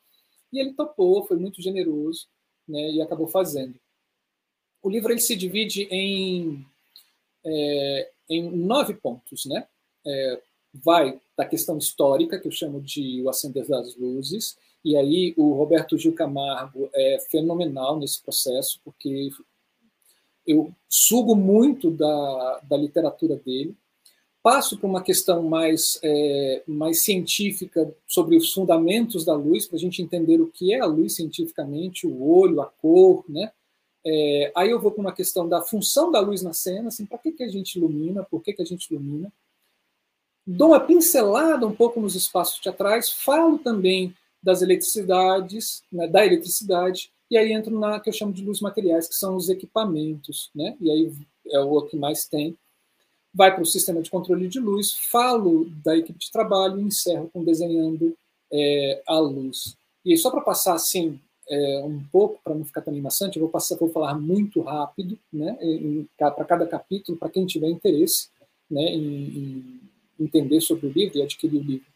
E 0.52 0.60
ele 0.60 0.74
topou, 0.74 1.24
foi 1.26 1.36
muito 1.36 1.62
generoso, 1.62 2.26
né? 2.68 2.90
e 2.90 3.02
acabou 3.02 3.26
fazendo 3.26 3.78
o 4.82 4.90
livro 4.90 5.12
ele 5.12 5.20
se 5.20 5.36
divide 5.36 5.84
em, 5.90 6.66
é, 7.44 8.10
em 8.28 8.50
nove 8.50 8.94
pontos, 8.94 9.46
né? 9.46 9.66
É, 10.04 10.42
vai 10.74 11.20
da 11.36 11.44
questão 11.44 11.78
histórica, 11.78 12.38
que 12.38 12.48
eu 12.48 12.52
chamo 12.52 12.80
de 12.80 13.22
o 13.22 13.28
acender 13.28 13.66
das 13.68 13.94
luzes, 13.96 14.58
e 14.84 14.96
aí 14.96 15.32
o 15.36 15.52
Roberto 15.52 15.96
Gil 15.96 16.14
Camargo 16.14 16.90
é 16.92 17.18
fenomenal 17.30 17.98
nesse 17.98 18.20
processo, 18.20 18.80
porque 18.84 19.30
eu 20.44 20.74
sugo 20.88 21.36
muito 21.36 21.90
da, 21.90 22.60
da 22.64 22.76
literatura 22.76 23.36
dele, 23.36 23.76
passo 24.42 24.76
por 24.76 24.88
uma 24.88 25.02
questão 25.02 25.42
mais, 25.42 25.98
é, 26.02 26.62
mais 26.66 27.02
científica 27.02 27.94
sobre 28.06 28.36
os 28.36 28.52
fundamentos 28.52 29.24
da 29.24 29.34
luz, 29.34 29.66
para 29.66 29.76
a 29.76 29.80
gente 29.80 30.02
entender 30.02 30.40
o 30.40 30.48
que 30.48 30.74
é 30.74 30.80
a 30.80 30.86
luz 30.86 31.14
cientificamente, 31.14 32.06
o 32.06 32.28
olho, 32.28 32.60
a 32.60 32.66
cor, 32.66 33.24
né? 33.28 33.52
É, 34.04 34.52
aí 34.56 34.70
eu 34.70 34.80
vou 34.80 34.90
para 34.90 35.00
uma 35.00 35.12
questão 35.12 35.48
da 35.48 35.62
função 35.62 36.10
da 36.10 36.18
luz 36.18 36.42
na 36.42 36.52
cena, 36.52 36.88
assim, 36.88 37.06
para 37.06 37.18
que, 37.18 37.32
que 37.32 37.44
a 37.44 37.48
gente 37.48 37.76
ilumina, 37.76 38.24
por 38.24 38.42
que, 38.42 38.52
que 38.52 38.62
a 38.62 38.64
gente 38.64 38.90
ilumina. 38.90 39.32
Dou 40.44 40.68
uma 40.68 40.80
pincelada 40.80 41.64
um 41.64 41.74
pouco 41.74 42.00
nos 42.00 42.16
espaços 42.16 42.58
teatrais, 42.58 43.10
falo 43.10 43.58
também 43.58 44.12
das 44.42 44.60
eletricidades, 44.60 45.84
né, 45.90 46.08
da 46.08 46.26
eletricidade, 46.26 47.12
e 47.30 47.38
aí 47.38 47.52
entro 47.52 47.78
na 47.78 48.00
que 48.00 48.08
eu 48.08 48.12
chamo 48.12 48.32
de 48.32 48.44
luz 48.44 48.60
materiais, 48.60 49.08
que 49.08 49.14
são 49.14 49.36
os 49.36 49.48
equipamentos, 49.48 50.50
né? 50.54 50.76
E 50.80 50.90
aí 50.90 51.12
é 51.46 51.60
o 51.60 51.80
que 51.82 51.96
mais 51.96 52.26
tem. 52.26 52.58
Vai 53.34 53.54
para 53.54 53.62
o 53.62 53.66
sistema 53.66 54.02
de 54.02 54.10
controle 54.10 54.46
de 54.46 54.60
luz, 54.60 54.92
falo 54.92 55.70
da 55.84 55.96
equipe 55.96 56.18
de 56.18 56.30
trabalho 56.30 56.78
e 56.78 56.82
encerro 56.82 57.30
com 57.32 57.42
desenhando 57.42 58.14
é, 58.52 59.02
a 59.06 59.18
luz. 59.18 59.76
E 60.04 60.16
só 60.16 60.30
para 60.30 60.40
passar 60.40 60.74
assim 60.74 61.18
é, 61.48 61.82
um 61.84 62.02
pouco, 62.10 62.40
para 62.42 62.54
não 62.54 62.64
ficar 62.64 62.82
tão 62.82 62.94
maçante, 63.00 63.36
eu 63.36 63.42
vou, 63.42 63.50
passar, 63.50 63.76
vou 63.76 63.88
falar 63.88 64.14
muito 64.18 64.60
rápido, 64.60 65.18
né, 65.32 65.56
para 66.16 66.44
cada 66.44 66.66
capítulo, 66.66 67.18
para 67.18 67.30
quem 67.30 67.46
tiver 67.46 67.68
interesse 67.68 68.28
né, 68.70 68.82
em, 68.82 69.00
em, 69.00 69.80
entender 70.20 70.60
sobre 70.60 70.86
o 70.86 70.90
livro 70.92 71.18
e 71.18 71.22
adquirir 71.22 71.58
o 71.58 71.64
livro. 71.64 71.86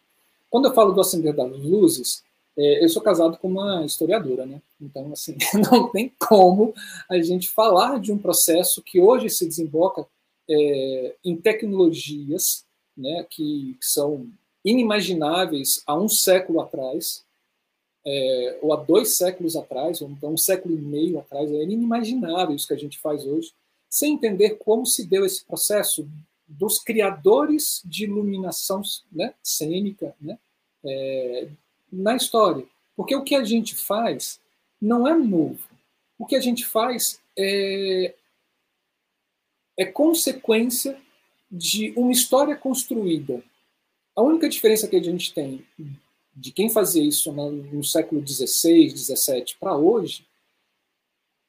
Quando 0.51 0.69
eu 0.69 0.75
falo 0.75 0.93
do 0.93 1.01
acender 1.01 1.35
das 1.35 1.51
luzes, 1.59 2.23
é, 2.57 2.85
eu 2.85 2.89
sou 2.89 3.03
casado 3.03 3.37
com 3.39 3.49
uma 3.49 3.85
historiadora, 3.85 4.47
né? 4.47 4.63
Então, 4.81 5.13
assim, 5.13 5.37
não 5.71 5.89
tem 5.91 6.13
como 6.19 6.75
a 7.09 7.21
gente 7.21 7.51
falar 7.51 8.01
de 8.01 8.13
um 8.13 8.19
processo 8.19 8.83
que 8.83 9.01
hoje 9.01 9.29
se 9.29 9.47
desemboca 9.47 10.07
é, 10.49 11.15
em 11.25 11.37
tecnologias 11.37 12.65
né, 12.97 13.27
que, 13.29 13.77
que 13.81 13.87
são 13.87 14.29
inimagináveis 14.65 15.83
há 15.87 15.97
um 15.97 16.09
século 16.09 16.61
atrás, 16.61 17.25
é, 18.05 18.59
ou 18.63 18.73
há 18.73 18.77
dois 18.77 19.17
séculos 19.17 19.57
atrás, 19.57 20.01
ou 20.01 20.09
então 20.09 20.33
um 20.33 20.37
século 20.37 20.75
e 20.75 20.81
meio 20.81 21.19
atrás, 21.19 21.51
era 21.51 21.63
inimaginável 21.63 22.55
isso 22.55 22.67
que 22.67 22.75
a 22.75 22.79
gente 22.79 22.99
faz 22.99 23.25
hoje, 23.27 23.53
sem 23.89 24.15
entender 24.15 24.57
como 24.57 24.85
se 24.87 25.07
deu 25.07 25.25
esse 25.25 25.45
processo 25.45 26.09
dos 26.47 26.79
criadores 26.79 27.83
de 27.85 28.05
iluminação 28.05 28.83
né, 29.11 29.35
cênica 29.43 30.15
né, 30.21 30.39
é, 30.85 31.49
na 31.91 32.17
história. 32.17 32.65
Porque 32.97 33.15
o 33.15 33.23
que 33.23 33.35
a 33.35 33.45
gente 33.45 33.75
faz 33.75 34.41
não 34.81 35.07
é 35.07 35.15
novo. 35.15 35.61
O 36.19 36.25
que 36.25 36.37
a 36.37 36.41
gente 36.41 36.65
faz 36.65 37.21
é, 37.37 38.15
é 39.77 39.85
consequência 39.85 41.01
de 41.51 41.93
uma 41.97 42.13
história 42.13 42.57
construída. 42.57 43.43
A 44.15 44.23
única 44.23 44.49
diferença 44.49 44.89
que 44.89 44.97
a 44.97 45.03
gente 45.03 45.33
tem 45.33 45.65
de 46.37 46.53
quem 46.53 46.69
fazia 46.69 47.03
isso 47.03 47.33
no, 47.33 47.83
século 47.83 48.27
XVI, 48.27 48.91
XVII 48.91 49.57
para 49.59 49.75
hoje, 49.75 50.27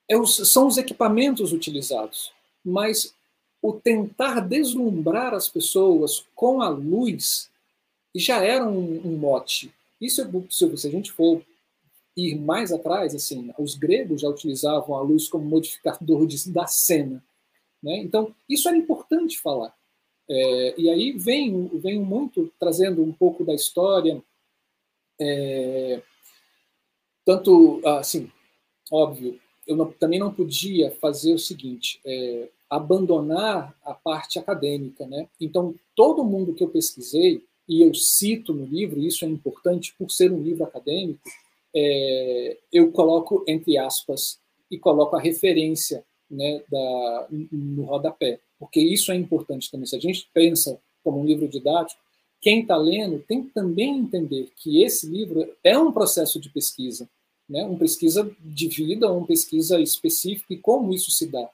é 0.10 0.16
são 0.26 0.68
os 0.68 0.78
equipamentos 0.78 1.52
utilizados. 1.52 2.32
Mas 2.64 3.14
o 3.62 3.74
tentar 3.74 4.40
deslumbrar 4.40 5.34
as 5.34 5.50
pessoas 5.50 6.26
com 6.34 6.62
a 6.62 6.70
luz 6.70 7.50
já 8.16 8.42
era 8.44 8.66
um, 8.66 9.18
mote. 9.18 9.74
Isso, 10.00 10.22
se 10.50 10.88
a 10.88 10.92
gente 10.92 11.12
for 11.12 11.44
ir 12.16 12.36
mais 12.36 12.72
atrás, 12.72 13.14
assim, 13.14 13.52
os 13.60 13.76
gregos 13.76 14.22
já 14.22 14.30
utilizavam 14.30 14.96
a 14.96 15.02
luz 15.02 15.28
como 15.28 15.46
modificador 15.46 16.26
de, 16.26 16.50
da 16.50 16.66
cena. 16.66 17.24
Né? 17.82 17.98
Então, 17.98 18.34
isso 18.50 18.68
era 18.68 18.78
importante 18.78 19.40
falar. 19.40 19.74
É, 20.30 20.76
e 20.78 20.90
aí 20.90 21.12
vem, 21.14 21.68
vem 21.68 22.00
muito 22.00 22.52
trazendo 22.60 23.02
um 23.02 23.14
pouco 23.14 23.46
da 23.46 23.54
história 23.54 24.22
é, 25.20 26.02
tanto, 27.26 27.82
assim, 27.86 28.32
óbvio, 28.92 29.40
eu 29.66 29.76
não, 29.76 29.92
também 29.92 30.20
não 30.20 30.34
podia 30.34 30.92
fazer 30.92 31.34
o 31.34 31.40
seguinte, 31.40 32.00
é, 32.06 32.50
abandonar 32.70 33.76
a 33.84 33.94
parte 33.94 34.40
acadêmica, 34.40 35.06
né? 35.06 35.28
Então, 35.40 35.76
todo 35.96 36.24
mundo 36.24 36.54
que 36.54 36.64
eu 36.64 36.70
pesquisei, 36.70 37.44
e 37.68 37.82
eu 37.82 37.94
cito 37.94 38.54
no 38.54 38.66
livro, 38.66 39.02
isso 39.02 39.26
é 39.26 39.28
importante 39.28 39.94
por 39.98 40.10
ser 40.10 40.32
um 40.32 40.42
livro 40.42 40.64
acadêmico, 40.64 41.20
é, 41.76 42.58
eu 42.72 42.92
coloco 42.94 43.44
entre 43.46 43.78
aspas 43.78 44.40
e 44.72 44.80
coloco 44.80 45.18
a 45.18 45.22
referência 45.22 46.06
né, 46.30 46.62
da, 46.70 47.28
no 47.52 47.84
rodapé, 47.84 48.40
porque 48.60 48.80
isso 48.80 49.12
é 49.12 49.16
importante 49.16 49.72
também. 49.72 49.86
Se 49.86 49.96
a 49.96 50.00
gente 50.00 50.30
pensa 50.34 50.80
como 51.04 51.22
um 51.22 51.26
livro 51.26 51.48
didático, 51.48 52.02
quem 52.42 52.62
está 52.62 52.78
lendo 52.78 53.20
tem 53.28 53.44
que 53.44 53.50
também 53.50 53.98
entender 53.98 54.52
que 54.56 54.84
esse 54.84 55.08
livro 55.08 55.50
é 55.64 55.78
um 55.78 55.92
processo 55.92 56.40
de 56.40 56.50
pesquisa, 56.50 57.10
né? 57.50 57.64
uma 57.64 57.78
pesquisa 57.78 58.30
de 58.40 58.68
vida, 58.68 59.12
uma 59.12 59.26
pesquisa 59.26 59.80
específica 59.80 60.54
e 60.54 60.58
como 60.58 60.94
isso 60.94 61.12
se 61.12 61.28
dá. 61.28 61.50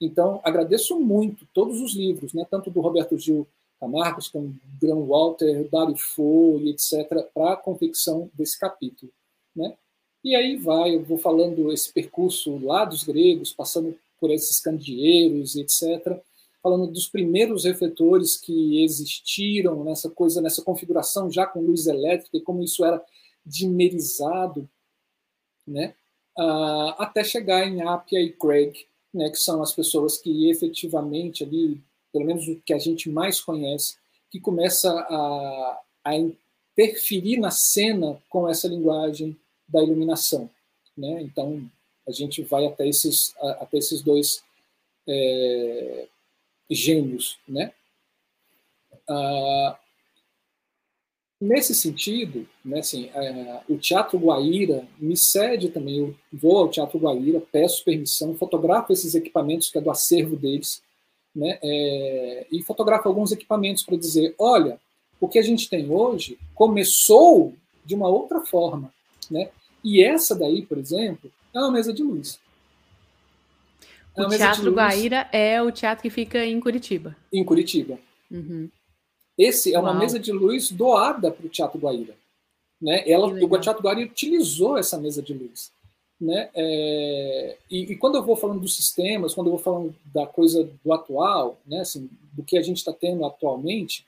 Então, 0.00 0.40
agradeço 0.44 0.98
muito 1.00 1.46
todos 1.52 1.80
os 1.80 1.94
livros, 1.94 2.32
né? 2.32 2.46
tanto 2.48 2.70
do 2.70 2.80
Roberto 2.80 3.18
Gil 3.18 3.46
Camargos, 3.80 4.28
com 4.28 4.52
Graham 4.80 5.06
Walter, 5.06 5.68
Dario 5.70 5.96
Fo 5.96 6.60
etc., 6.66 7.08
para 7.32 7.52
a 7.52 7.56
confecção 7.56 8.30
desse 8.34 8.58
capítulo. 8.58 9.10
Né? 9.54 9.76
E 10.22 10.34
aí 10.34 10.56
vai, 10.56 10.94
eu 10.94 11.04
vou 11.04 11.18
falando 11.18 11.72
esse 11.72 11.92
percurso 11.92 12.58
lá 12.58 12.84
dos 12.84 13.04
gregos, 13.04 13.52
passando 13.52 13.96
por 14.20 14.30
esses 14.30 14.60
candeeiros 14.60 15.56
etc., 15.56 16.20
falando 16.62 16.88
dos 16.88 17.08
primeiros 17.08 17.64
refletores 17.64 18.36
que 18.36 18.82
existiram 18.82 19.84
nessa 19.84 20.10
coisa, 20.10 20.40
nessa 20.40 20.62
configuração 20.62 21.30
já 21.30 21.46
com 21.46 21.60
luz 21.60 21.86
elétrica 21.86 22.36
e 22.36 22.42
como 22.42 22.62
isso 22.62 22.84
era 22.84 23.02
dimerizado, 23.44 24.68
né? 25.66 25.94
Uh, 26.36 26.94
até 26.98 27.24
chegar 27.24 27.66
em 27.66 27.82
Appia 27.82 28.20
e 28.20 28.32
Craig, 28.32 28.86
né, 29.12 29.28
que 29.30 29.38
são 29.38 29.60
as 29.60 29.74
pessoas 29.74 30.18
que 30.18 30.48
efetivamente 30.48 31.42
ali, 31.42 31.82
pelo 32.12 32.24
menos 32.24 32.46
o 32.46 32.60
que 32.60 32.72
a 32.72 32.78
gente 32.78 33.10
mais 33.10 33.40
conhece, 33.40 33.96
que 34.30 34.38
começa 34.38 34.88
a, 34.90 35.80
a 36.04 36.14
interferir 36.16 37.38
na 37.38 37.50
cena 37.50 38.22
com 38.28 38.48
essa 38.48 38.68
linguagem 38.68 39.36
da 39.66 39.82
iluminação. 39.82 40.48
Né? 40.96 41.22
Então, 41.22 41.68
a 42.08 42.12
gente 42.12 42.42
vai 42.42 42.66
até 42.66 42.88
esses, 42.88 43.34
até 43.60 43.78
esses 43.78 44.00
dois 44.02 44.42
é, 45.06 46.06
gênios. 46.70 47.38
Né? 47.46 47.72
Ah, 49.08 49.78
nesse 51.40 51.74
sentido, 51.74 52.48
né, 52.64 52.80
assim, 52.80 53.10
é, 53.14 53.60
o 53.68 53.76
Teatro 53.76 54.18
Guaíra 54.18 54.88
me 54.98 55.16
cede 55.16 55.68
também, 55.68 55.98
eu 55.98 56.14
vou 56.32 56.58
ao 56.58 56.68
Teatro 56.68 56.98
Guaíra, 56.98 57.40
peço 57.52 57.84
permissão, 57.84 58.34
fotografo 58.34 58.92
esses 58.92 59.14
equipamentos 59.14 59.70
que 59.70 59.78
é 59.78 59.80
do 59.80 59.90
acervo 59.90 60.34
deles, 60.34 60.82
né, 61.36 61.58
é, 61.62 62.46
e 62.50 62.62
fotografo 62.62 63.06
alguns 63.06 63.30
equipamentos 63.32 63.84
para 63.84 63.96
dizer, 63.96 64.34
olha, 64.38 64.80
o 65.20 65.28
que 65.28 65.38
a 65.38 65.42
gente 65.42 65.68
tem 65.68 65.90
hoje 65.90 66.38
começou 66.54 67.54
de 67.84 67.94
uma 67.94 68.08
outra 68.08 68.40
forma, 68.40 68.92
né? 69.30 69.50
E 69.82 70.02
essa 70.02 70.34
daí, 70.34 70.62
por 70.62 70.78
exemplo, 70.78 71.30
é 71.54 71.58
uma 71.58 71.72
mesa 71.72 71.92
de 71.92 72.02
luz. 72.02 72.40
É 74.16 74.22
o 74.22 74.28
Teatro 74.28 74.72
Guaíra 74.72 75.28
é 75.32 75.62
o 75.62 75.70
teatro 75.70 76.02
que 76.02 76.10
fica 76.10 76.44
em 76.44 76.58
Curitiba. 76.58 77.16
Em 77.32 77.44
Curitiba. 77.44 77.98
Uhum. 78.30 78.68
Esse 79.36 79.72
é 79.72 79.78
uma 79.78 79.90
Uau. 79.90 79.98
mesa 79.98 80.18
de 80.18 80.32
luz 80.32 80.72
doada 80.72 81.30
para 81.30 81.46
o 81.46 81.48
Teatro 81.48 81.78
Guaíra. 81.78 82.16
Né? 82.80 83.08
Ela, 83.08 83.26
o 83.26 83.60
Teatro 83.60 83.82
Guaíra 83.82 84.02
utilizou 84.02 84.76
essa 84.76 84.98
mesa 84.98 85.22
de 85.22 85.32
luz. 85.32 85.70
Né? 86.20 86.50
É, 86.52 87.56
e, 87.70 87.92
e, 87.92 87.96
quando 87.96 88.16
eu 88.16 88.24
vou 88.24 88.34
falando 88.34 88.60
dos 88.60 88.74
sistemas, 88.74 89.34
quando 89.34 89.46
eu 89.46 89.52
vou 89.52 89.60
falando 89.60 89.94
da 90.12 90.26
coisa 90.26 90.68
do 90.84 90.92
atual, 90.92 91.60
né, 91.64 91.80
assim, 91.80 92.10
do 92.32 92.42
que 92.42 92.58
a 92.58 92.62
gente 92.62 92.78
está 92.78 92.92
tendo 92.92 93.24
atualmente, 93.24 94.04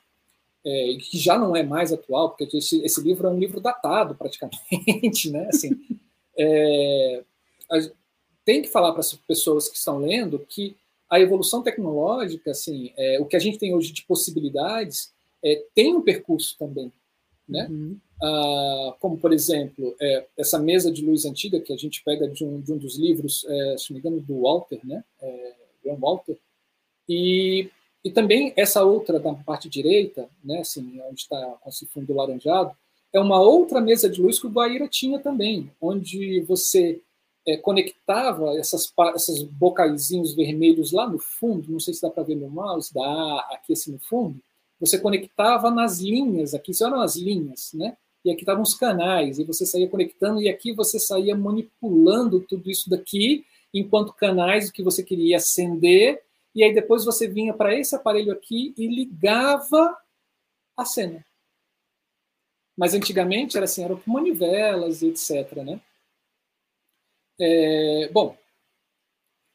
é, 0.67 0.97
que 1.01 1.17
já 1.17 1.39
não 1.39 1.55
é 1.55 1.63
mais 1.63 1.93
atual, 1.93 2.31
porque 2.31 2.57
esse, 2.57 2.83
esse 2.85 3.01
livro 3.01 3.29
é 3.29 3.31
um 3.31 3.39
livro 3.39 3.61
datado 3.61 4.17
praticamente, 4.17 5.31
né? 5.31 5.47
Assim, 5.49 5.71
é, 6.37 7.23
tem 8.45 8.63
que 8.63 8.69
falar 8.69 8.93
para 8.93 9.01
as 9.01 9.15
pessoas 9.15 9.69
que 9.69 9.77
estão 9.77 9.99
lendo 9.99 10.39
que 10.39 10.77
a 11.09 11.21
evolução 11.21 11.63
tecnológica, 11.63 12.51
assim, 12.51 12.93
é, 12.97 13.19
o 13.21 13.27
que 13.27 13.37
a 13.37 13.41
gente 13.41 13.59
tem 13.59 13.75
hoje 13.75 13.93
de 13.93 14.05
possibilidades, 14.05 15.13
é, 15.45 15.65
tem 15.75 15.95
um 15.95 16.03
percurso 16.03 16.57
também, 16.59 16.93
né? 17.49 17.67
Uhum. 17.69 17.99
Ah, 18.23 18.97
como, 19.01 19.17
por 19.17 19.33
exemplo, 19.33 19.97
é, 20.01 20.27
essa 20.37 20.59
mesa 20.59 20.93
de 20.93 21.05
luz 21.05 21.25
antiga 21.25 21.61
que 21.61 21.73
a 21.73 21.77
gente 21.77 22.03
pega 22.05 22.29
de 22.29 22.45
um, 22.45 22.61
de 22.61 22.73
um 22.73 22.79
dos 22.79 22.97
livros, 22.97 23.45
é, 23.49 23.77
se 23.79 23.91
não 23.91 23.95
me 23.95 24.01
engano, 24.01 24.21
do 24.21 24.43
Walter, 24.43 24.81
né? 24.85 25.03
É, 25.21 25.55
Graham 25.83 25.99
Walter, 25.99 26.39
e 27.09 27.71
e 28.05 28.11
também 28.11 28.53
essa 28.57 28.83
outra 28.83 29.21
da 29.21 29.35
parte 29.35 29.69
direita, 29.69 30.29
né, 30.43 30.61
assim, 30.61 31.01
onde 31.09 31.21
está 31.21 31.39
com 31.61 31.69
esse 31.69 31.87
fundo 31.87 32.15
laranjado, 32.15 32.75
é 33.13 33.21
uma 33.21 33.41
outra 33.41 33.81
mesa 33.81 34.09
de 34.09 34.23
luz 34.23 34.39
que 34.39 34.47
o 34.47 34.51
Guaíra 34.51 34.89
tinha 34.89 35.19
também, 35.19 35.71
onde 35.81 36.41
você 36.43 37.01
é, 37.47 37.57
conectava 37.57 38.59
essas, 38.59 38.93
esses 39.15 39.43
bocaizinhos 39.43 40.35
vermelhos 40.35 40.93
lá 40.93 41.09
no 41.09 41.19
fundo, 41.19 41.71
não 41.71 41.81
sei 41.81 41.95
se 41.95 42.03
dá 42.03 42.11
para 42.11 42.23
ver 42.23 42.37
no 42.37 42.49
mouse, 42.49 42.93
dá 42.93 43.49
aqui 43.51 43.73
assim 43.73 43.93
no 43.93 43.99
fundo, 43.99 44.41
você 44.79 44.99
conectava 44.99 45.71
nas 45.71 46.01
linhas, 46.01 46.55
aqui 46.55 46.73
eram 46.83 47.01
as 47.01 47.17
linhas, 47.17 47.73
né? 47.75 47.97
E 48.25 48.31
aqui 48.31 48.41
estavam 48.43 48.63
os 48.63 48.75
canais, 48.75 49.39
e 49.39 49.45
você 49.45 49.65
saía 49.65 49.89
conectando, 49.89 50.43
e 50.43 50.49
aqui 50.49 50.73
você 50.73 50.99
saía 50.99 51.35
manipulando 51.35 52.41
tudo 52.41 52.71
isso 52.71 52.89
daqui, 52.91 53.45
enquanto 53.73 54.13
canais 54.13 54.71
que 54.71 54.83
você 54.83 55.03
queria 55.03 55.37
acender 55.37 56.23
e 56.55 56.65
aí 56.65 56.75
depois 56.75 57.05
você 57.05 57.29
vinha 57.29 57.55
para 57.55 57.75
esse 57.75 57.95
aparelho 57.95 58.33
aqui 58.33 58.75
e 58.77 58.87
ligava 58.87 59.97
a 60.77 60.85
cena. 60.85 61.25
Mas 62.77 62.95
antigamente 62.95 63.57
era 63.57 63.65
assim, 63.65 63.85
eram 63.85 63.99
com 63.99 64.11
manivelas 64.11 65.03
e 65.03 65.09
etc. 65.09 65.57
Né? 65.59 65.81
É, 67.41 68.09
bom, 68.13 68.37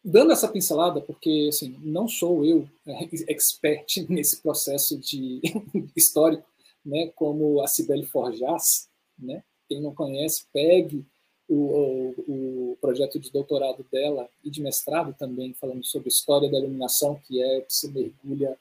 dando 0.03 0.31
essa 0.31 0.47
pincelada, 0.47 0.99
porque 0.99 1.47
assim, 1.49 1.77
não 1.81 2.07
sou 2.07 2.43
eu 2.43 2.67
é, 2.85 3.03
expert 3.27 4.05
nesse 4.09 4.41
processo 4.41 4.97
de 4.97 5.41
histórico, 5.95 6.47
né, 6.83 7.11
como 7.15 7.61
a 7.61 7.67
Cibele 7.67 8.05
Forjas, 8.05 8.89
né? 9.17 9.43
Quem 9.67 9.81
não 9.81 9.93
conhece, 9.93 10.45
pegue 10.53 11.05
o, 11.47 12.13
o, 12.27 12.77
projeto 12.81 13.19
de 13.19 13.31
doutorado 13.31 13.85
dela 13.91 14.27
e 14.43 14.49
de 14.49 14.61
mestrado 14.61 15.15
também, 15.17 15.53
falando 15.53 15.83
sobre 15.83 16.09
história 16.09 16.49
da 16.49 16.57
iluminação, 16.57 17.19
que 17.27 17.41
é 17.41 17.61
que 17.61 17.73
se 17.73 17.89
mergulha 17.89 18.57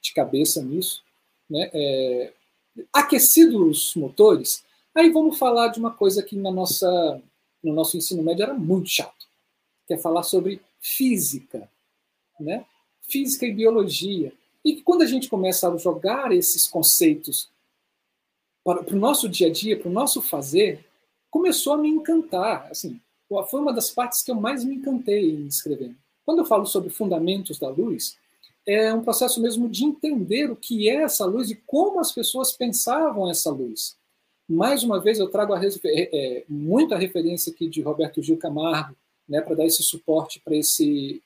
de 0.00 0.12
cabeça 0.12 0.62
nisso. 0.62 1.02
Né? 1.48 1.70
É, 1.72 2.32
aquecidos 2.92 3.60
os 3.60 3.94
motores, 3.96 4.64
aí 4.94 5.10
vamos 5.10 5.38
falar 5.38 5.68
de 5.68 5.78
uma 5.78 5.90
coisa 5.90 6.22
que 6.22 6.36
na 6.36 6.50
nossa, 6.50 7.20
no 7.66 7.74
nosso 7.74 7.96
ensino 7.96 8.22
médio 8.22 8.44
era 8.44 8.54
muito 8.54 8.88
chato, 8.88 9.26
que 9.86 9.94
é 9.94 9.98
falar 9.98 10.22
sobre 10.22 10.60
física, 10.80 11.68
né? 12.38 12.64
física 13.02 13.46
e 13.46 13.52
biologia. 13.52 14.32
E 14.64 14.80
quando 14.82 15.02
a 15.02 15.06
gente 15.06 15.28
começa 15.28 15.70
a 15.70 15.76
jogar 15.76 16.32
esses 16.32 16.66
conceitos 16.66 17.50
para, 18.64 18.82
para 18.82 18.96
o 18.96 18.98
nosso 18.98 19.28
dia 19.28 19.48
a 19.48 19.52
dia, 19.52 19.78
para 19.78 19.88
o 19.88 19.92
nosso 19.92 20.20
fazer, 20.20 20.84
começou 21.30 21.74
a 21.74 21.78
me 21.78 21.88
encantar. 21.88 22.68
Assim, 22.70 23.00
foi 23.48 23.60
uma 23.60 23.72
das 23.72 23.90
partes 23.90 24.22
que 24.22 24.30
eu 24.30 24.34
mais 24.34 24.64
me 24.64 24.76
encantei 24.76 25.30
em 25.30 25.46
escrever. 25.46 25.94
Quando 26.24 26.40
eu 26.40 26.46
falo 26.46 26.66
sobre 26.66 26.90
fundamentos 26.90 27.58
da 27.58 27.68
luz, 27.68 28.16
é 28.66 28.92
um 28.92 29.02
processo 29.02 29.40
mesmo 29.40 29.68
de 29.68 29.84
entender 29.84 30.50
o 30.50 30.56
que 30.56 30.88
é 30.88 31.02
essa 31.02 31.24
luz 31.24 31.50
e 31.50 31.54
como 31.54 32.00
as 32.00 32.10
pessoas 32.10 32.52
pensavam 32.52 33.30
essa 33.30 33.50
luz. 33.50 33.96
Mais 34.48 34.82
uma 34.82 35.00
vez, 35.00 35.18
eu 35.18 35.28
trago 35.28 35.52
a, 35.54 35.60
é, 35.64 35.68
é, 35.84 36.44
muita 36.48 36.96
referência 36.96 37.52
aqui 37.52 37.68
de 37.68 37.82
Roberto 37.82 38.22
Gil 38.22 38.36
Camargo, 38.36 38.96
né, 39.28 39.40
para 39.40 39.56
dar 39.56 39.64
esse 39.64 39.82
suporte 39.82 40.40
para 40.40 40.54
esse, 40.54 41.20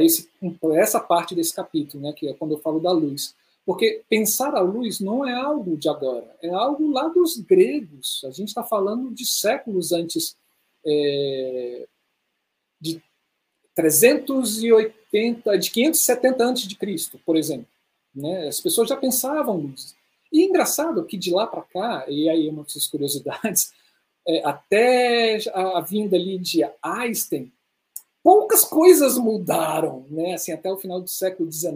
esse, 0.00 0.30
essa 0.74 0.98
parte 0.98 1.34
desse 1.34 1.54
capítulo, 1.54 2.02
né, 2.02 2.12
que 2.14 2.28
é 2.28 2.34
quando 2.34 2.52
eu 2.52 2.58
falo 2.58 2.80
da 2.80 2.90
luz. 2.90 3.34
Porque 3.64 4.02
pensar 4.08 4.54
a 4.54 4.60
luz 4.60 5.00
não 5.00 5.26
é 5.28 5.34
algo 5.34 5.76
de 5.76 5.88
agora, 5.88 6.34
é 6.40 6.48
algo 6.48 6.90
lá 6.90 7.08
dos 7.08 7.36
gregos. 7.38 8.22
A 8.24 8.30
gente 8.30 8.48
está 8.48 8.62
falando 8.62 9.12
de 9.12 9.26
séculos 9.26 9.92
antes 9.92 10.36
é, 10.86 11.86
de 12.80 13.02
380, 13.74 15.58
de 15.58 15.70
570 15.70 16.44
antes 16.44 16.68
de 16.68 16.76
Cristo, 16.76 17.20
por 17.26 17.36
exemplo. 17.36 17.66
Né? 18.14 18.48
As 18.48 18.60
pessoas 18.60 18.88
já 18.88 18.96
pensavam 18.96 19.56
luz. 19.58 19.94
E 20.36 20.42
é 20.42 20.44
engraçado 20.44 21.02
que 21.06 21.16
de 21.16 21.30
lá 21.30 21.46
para 21.46 21.62
cá, 21.62 22.04
e 22.10 22.28
aí 22.28 22.46
uma 22.50 22.62
dessas 22.62 22.86
curiosidades, 22.86 23.72
é, 24.28 24.44
até 24.44 25.38
a, 25.54 25.78
a 25.78 25.80
vinda 25.80 26.14
ali 26.14 26.38
de 26.38 26.60
Einstein, 26.82 27.50
poucas 28.22 28.62
coisas 28.62 29.16
mudaram, 29.16 30.04
né? 30.10 30.34
Assim, 30.34 30.52
até 30.52 30.70
o 30.70 30.76
final 30.76 31.00
do 31.00 31.08
século 31.08 31.50
XIX, 31.50 31.74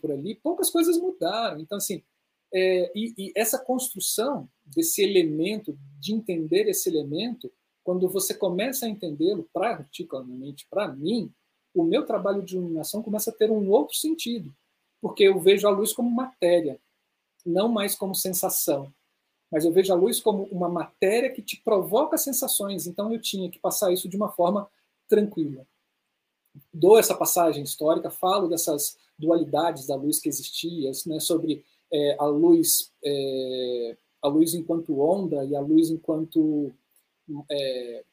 por 0.00 0.10
ali, 0.10 0.34
poucas 0.34 0.70
coisas 0.70 0.96
mudaram. 0.96 1.60
Então, 1.60 1.76
assim, 1.76 2.02
é, 2.50 2.90
e, 2.94 3.12
e, 3.18 3.32
essa 3.36 3.58
construção 3.58 4.48
desse 4.64 5.02
elemento, 5.02 5.78
de 6.00 6.14
entender 6.14 6.68
esse 6.70 6.88
elemento, 6.88 7.52
quando 7.84 8.08
você 8.08 8.32
começa 8.32 8.86
a 8.86 8.88
entendê-lo, 8.88 9.46
particularmente 9.52 10.66
para 10.70 10.88
mim, 10.88 11.30
o 11.74 11.84
meu 11.84 12.06
trabalho 12.06 12.42
de 12.42 12.56
iluminação 12.56 13.02
começa 13.02 13.28
a 13.28 13.34
ter 13.34 13.50
um 13.50 13.68
outro 13.68 13.94
sentido, 13.96 14.50
porque 14.98 15.24
eu 15.24 15.38
vejo 15.38 15.68
a 15.68 15.70
luz 15.70 15.92
como 15.92 16.10
matéria, 16.10 16.80
não 17.44 17.68
mais 17.68 17.94
como 17.94 18.14
sensação. 18.14 18.92
Mas 19.50 19.64
eu 19.64 19.72
vejo 19.72 19.92
a 19.92 19.96
luz 19.96 20.20
como 20.20 20.44
uma 20.44 20.68
matéria 20.68 21.30
que 21.30 21.42
te 21.42 21.60
provoca 21.62 22.16
sensações, 22.16 22.86
então 22.86 23.12
eu 23.12 23.20
tinha 23.20 23.50
que 23.50 23.58
passar 23.58 23.92
isso 23.92 24.08
de 24.08 24.16
uma 24.16 24.30
forma 24.30 24.68
tranquila 25.08 25.66
dou 26.72 26.98
essa 26.98 27.14
passagem 27.14 27.62
histórica, 27.62 28.10
falo 28.10 28.48
dessas 28.48 28.98
dualidades 29.18 29.86
da 29.86 29.94
luz 29.94 30.18
que 30.18 30.28
existia, 30.28 30.90
né, 31.06 31.20
sobre 31.20 31.64
é, 31.92 32.16
a 32.18 32.24
luz 32.24 32.90
é, 33.04 33.96
a 34.20 34.28
luz 34.28 34.54
enquanto 34.54 35.00
onda 35.00 35.44
e 35.44 35.56
a 35.56 35.60
luz 35.60 35.90
enquanto 35.90 36.72
é, 37.50 38.04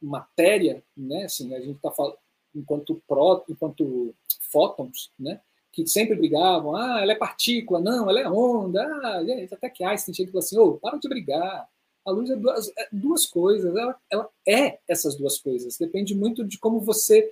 matéria, 0.00 0.84
né? 0.94 1.24
Assim, 1.24 1.54
a 1.54 1.60
gente 1.60 1.76
está 1.76 1.90
falando 1.90 2.18
enquanto 2.54 3.02
pró, 3.08 3.42
enquanto 3.48 4.14
fótons, 4.50 5.10
né? 5.18 5.40
Que 5.74 5.86
sempre 5.86 6.14
brigavam, 6.14 6.76
ah, 6.76 7.00
ela 7.02 7.12
é 7.12 7.16
partícula, 7.16 7.80
não, 7.80 8.08
ela 8.08 8.20
é 8.20 8.28
onda, 8.28 8.82
ah, 9.02 9.20
até 9.52 9.68
que 9.68 9.82
Einstein 9.82 10.14
tinha 10.14 10.26
que 10.26 10.32
falar 10.32 10.44
assim, 10.44 10.58
ô, 10.58 10.68
oh, 10.68 10.72
para 10.74 10.98
de 10.98 11.08
brigar. 11.08 11.68
A 12.06 12.10
luz 12.10 12.30
é 12.30 12.36
duas, 12.36 12.68
é 12.76 12.88
duas 12.92 13.26
coisas, 13.26 13.74
ela, 13.74 13.98
ela 14.10 14.28
é 14.46 14.78
essas 14.86 15.16
duas 15.16 15.38
coisas, 15.38 15.78
depende 15.78 16.14
muito 16.14 16.44
de 16.44 16.58
como 16.58 16.78
você 16.80 17.28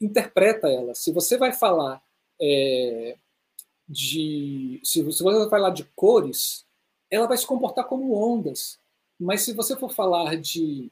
interpreta 0.00 0.68
ela. 0.68 0.94
Se 0.94 1.12
você 1.12 1.36
vai 1.36 1.52
falar 1.52 2.02
é, 2.40 3.16
de. 3.88 4.80
Se 4.82 5.02
você 5.02 5.22
vai 5.22 5.48
falar 5.48 5.70
de 5.70 5.84
cores, 5.94 6.64
ela 7.10 7.26
vai 7.26 7.36
se 7.36 7.46
comportar 7.46 7.84
como 7.84 8.14
ondas. 8.14 8.78
Mas 9.18 9.42
se 9.42 9.52
você 9.52 9.76
for 9.76 9.92
falar 9.92 10.36
de, 10.36 10.90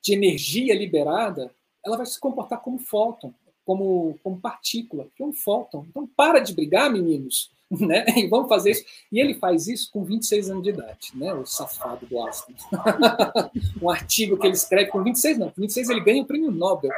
de 0.00 0.12
energia 0.14 0.74
liberada, 0.74 1.52
ela 1.84 1.96
vai 1.96 2.06
se 2.06 2.18
comportar 2.18 2.60
como 2.60 2.78
fóton, 2.78 3.32
como, 3.68 4.18
como 4.22 4.40
partícula, 4.40 5.10
que 5.14 5.22
é 5.22 5.26
um 5.26 5.32
fóton. 5.34 5.84
Então, 5.90 6.08
para 6.16 6.38
de 6.38 6.54
brigar, 6.54 6.90
meninos, 6.90 7.50
né? 7.70 8.02
E 8.16 8.26
vamos 8.26 8.48
fazer 8.48 8.70
isso. 8.70 8.84
E 9.12 9.20
ele 9.20 9.34
faz 9.34 9.68
isso 9.68 9.92
com 9.92 10.02
26 10.02 10.48
anos 10.48 10.62
de 10.62 10.70
idade, 10.70 11.10
né? 11.14 11.34
O 11.34 11.44
safado 11.44 12.06
do 12.06 12.18
Aston. 12.26 12.54
um 13.82 13.90
artigo 13.90 14.38
que 14.38 14.46
ele 14.46 14.54
escreve 14.54 14.90
com 14.90 15.04
26, 15.04 15.38
não, 15.38 15.50
com 15.50 15.60
26 15.60 15.90
ele 15.90 16.00
ganha 16.00 16.22
o 16.22 16.26
prêmio 16.26 16.50
Nobel. 16.50 16.90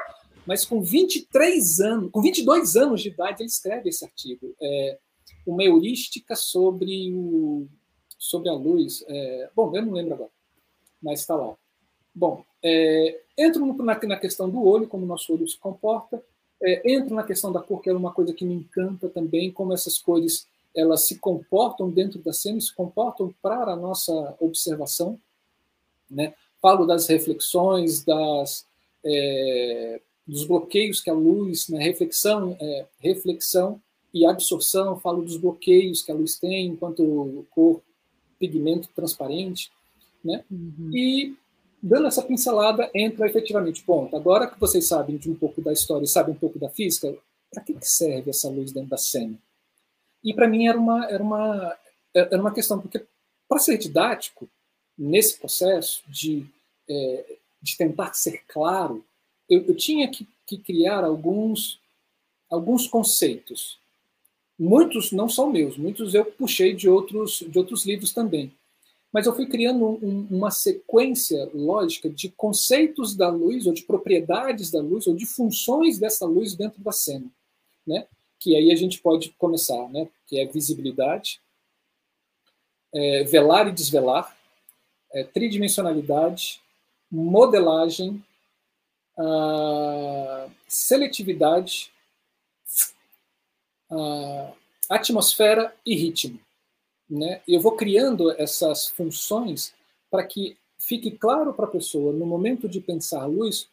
Mas 0.46 0.64
com 0.64 0.80
23 0.80 1.80
anos, 1.80 2.10
com 2.12 2.22
22 2.22 2.76
anos 2.76 3.02
de 3.02 3.08
idade, 3.08 3.42
ele 3.42 3.48
escreve 3.48 3.88
esse 3.88 4.04
artigo. 4.04 4.54
É, 4.62 4.96
uma 5.44 5.64
heurística 5.64 6.36
sobre, 6.36 7.12
o, 7.12 7.66
sobre 8.16 8.48
a 8.48 8.52
luz. 8.52 9.04
É, 9.08 9.50
bom, 9.56 9.74
eu 9.74 9.84
não 9.84 9.92
lembro 9.92 10.14
agora, 10.14 10.30
mas 11.02 11.18
está 11.18 11.34
lá. 11.34 11.52
Bom, 12.14 12.44
é, 12.62 13.22
entro 13.36 13.66
na, 13.82 13.98
na 13.98 14.16
questão 14.16 14.48
do 14.48 14.64
olho, 14.64 14.86
como 14.86 15.04
nosso 15.04 15.32
olho 15.32 15.48
se 15.48 15.58
comporta, 15.58 16.22
é, 16.62 16.92
entro 16.92 17.14
na 17.14 17.22
questão 17.22 17.52
da 17.52 17.60
cor, 17.60 17.80
que 17.80 17.88
é 17.88 17.92
uma 17.92 18.12
coisa 18.12 18.32
que 18.32 18.44
me 18.44 18.54
encanta 18.54 19.08
também, 19.08 19.50
como 19.50 19.72
essas 19.72 19.98
cores 19.98 20.46
elas 20.74 21.02
se 21.02 21.18
comportam 21.18 21.90
dentro 21.90 22.20
da 22.20 22.32
cena, 22.32 22.60
se 22.60 22.72
comportam 22.72 23.34
para 23.42 23.72
a 23.72 23.76
nossa 23.76 24.36
observação. 24.38 25.18
Né? 26.08 26.34
Falo 26.60 26.86
das 26.86 27.08
reflexões, 27.08 28.04
das, 28.04 28.66
é, 29.04 30.00
dos 30.26 30.44
bloqueios 30.44 31.00
que 31.00 31.10
a 31.10 31.14
luz, 31.14 31.68
né? 31.68 31.82
reflexão, 31.82 32.56
é, 32.60 32.86
reflexão 33.00 33.80
e 34.12 34.26
absorção, 34.26 34.98
falo 34.98 35.22
dos 35.22 35.36
bloqueios 35.36 36.02
que 36.02 36.12
a 36.12 36.14
luz 36.14 36.38
tem 36.38 36.66
enquanto 36.66 37.44
cor, 37.50 37.82
pigmento 38.38 38.88
transparente. 38.94 39.72
Né? 40.22 40.44
Uhum. 40.50 40.90
E 40.92 41.36
dando 41.82 42.06
essa 42.06 42.22
pincelada, 42.22 42.90
entra 42.94 43.26
efetivamente, 43.26 43.82
ponto. 43.82 44.14
Agora 44.14 44.46
que 44.46 44.58
vocês 44.60 44.86
sabem 44.86 45.16
de 45.16 45.30
um 45.30 45.34
pouco 45.34 45.62
da 45.62 45.72
história 45.72 46.04
e 46.04 46.08
sabem 46.08 46.34
um 46.34 46.38
pouco 46.38 46.58
da 46.58 46.68
física, 46.68 47.16
para 47.52 47.62
que, 47.62 47.74
que 47.74 47.86
serve 47.86 48.30
essa 48.30 48.48
luz 48.48 48.72
dentro 48.72 48.90
da 48.90 48.96
cena? 48.96 49.38
E 50.22 50.34
para 50.34 50.46
mim 50.46 50.66
era 50.66 50.78
uma, 50.78 51.06
era, 51.06 51.22
uma, 51.22 51.78
era 52.14 52.40
uma 52.40 52.52
questão, 52.52 52.80
porque 52.80 53.04
para 53.48 53.58
ser 53.58 53.78
didático, 53.78 54.48
nesse 54.96 55.38
processo 55.38 56.02
de, 56.08 56.46
é, 56.88 57.36
de 57.62 57.76
tentar 57.76 58.12
ser 58.12 58.42
claro, 58.46 59.04
eu, 59.48 59.64
eu 59.66 59.74
tinha 59.74 60.08
que, 60.08 60.28
que 60.46 60.58
criar 60.58 61.02
alguns, 61.02 61.80
alguns 62.50 62.86
conceitos. 62.86 63.78
Muitos 64.58 65.10
não 65.10 65.28
são 65.28 65.50
meus, 65.50 65.78
muitos 65.78 66.14
eu 66.14 66.26
puxei 66.26 66.74
de 66.74 66.88
outros, 66.88 67.42
de 67.48 67.58
outros 67.58 67.86
livros 67.86 68.12
também 68.12 68.52
mas 69.12 69.26
eu 69.26 69.34
fui 69.34 69.46
criando 69.46 69.84
um, 69.84 70.26
uma 70.30 70.50
sequência 70.50 71.50
lógica 71.52 72.08
de 72.08 72.28
conceitos 72.30 73.16
da 73.16 73.28
luz, 73.28 73.66
ou 73.66 73.72
de 73.72 73.82
propriedades 73.82 74.70
da 74.70 74.80
luz, 74.80 75.06
ou 75.06 75.14
de 75.14 75.26
funções 75.26 75.98
dessa 75.98 76.24
luz 76.26 76.54
dentro 76.54 76.80
da 76.82 76.92
cena, 76.92 77.26
né? 77.86 78.06
Que 78.38 78.54
aí 78.56 78.70
a 78.70 78.76
gente 78.76 79.00
pode 79.00 79.30
começar, 79.30 79.88
né? 79.88 80.08
Que 80.26 80.38
é 80.38 80.46
visibilidade, 80.46 81.40
é, 82.94 83.24
velar 83.24 83.68
e 83.68 83.72
desvelar, 83.72 84.36
é, 85.12 85.24
tridimensionalidade, 85.24 86.60
modelagem, 87.10 88.24
seletividade, 90.66 91.92
atmosfera 94.88 95.74
e 95.84 95.94
ritmo 95.94 96.40
né? 97.10 97.42
Eu 97.46 97.60
vou 97.60 97.72
criando 97.72 98.30
essas 98.32 98.86
funções 98.86 99.74
para 100.10 100.24
que 100.24 100.56
fique 100.78 101.10
claro 101.10 101.52
para 101.52 101.66
a 101.66 101.70
pessoa, 101.70 102.12
no 102.12 102.24
momento 102.24 102.68
de 102.68 102.80
pensar 102.80 103.26
luz, 103.26 103.68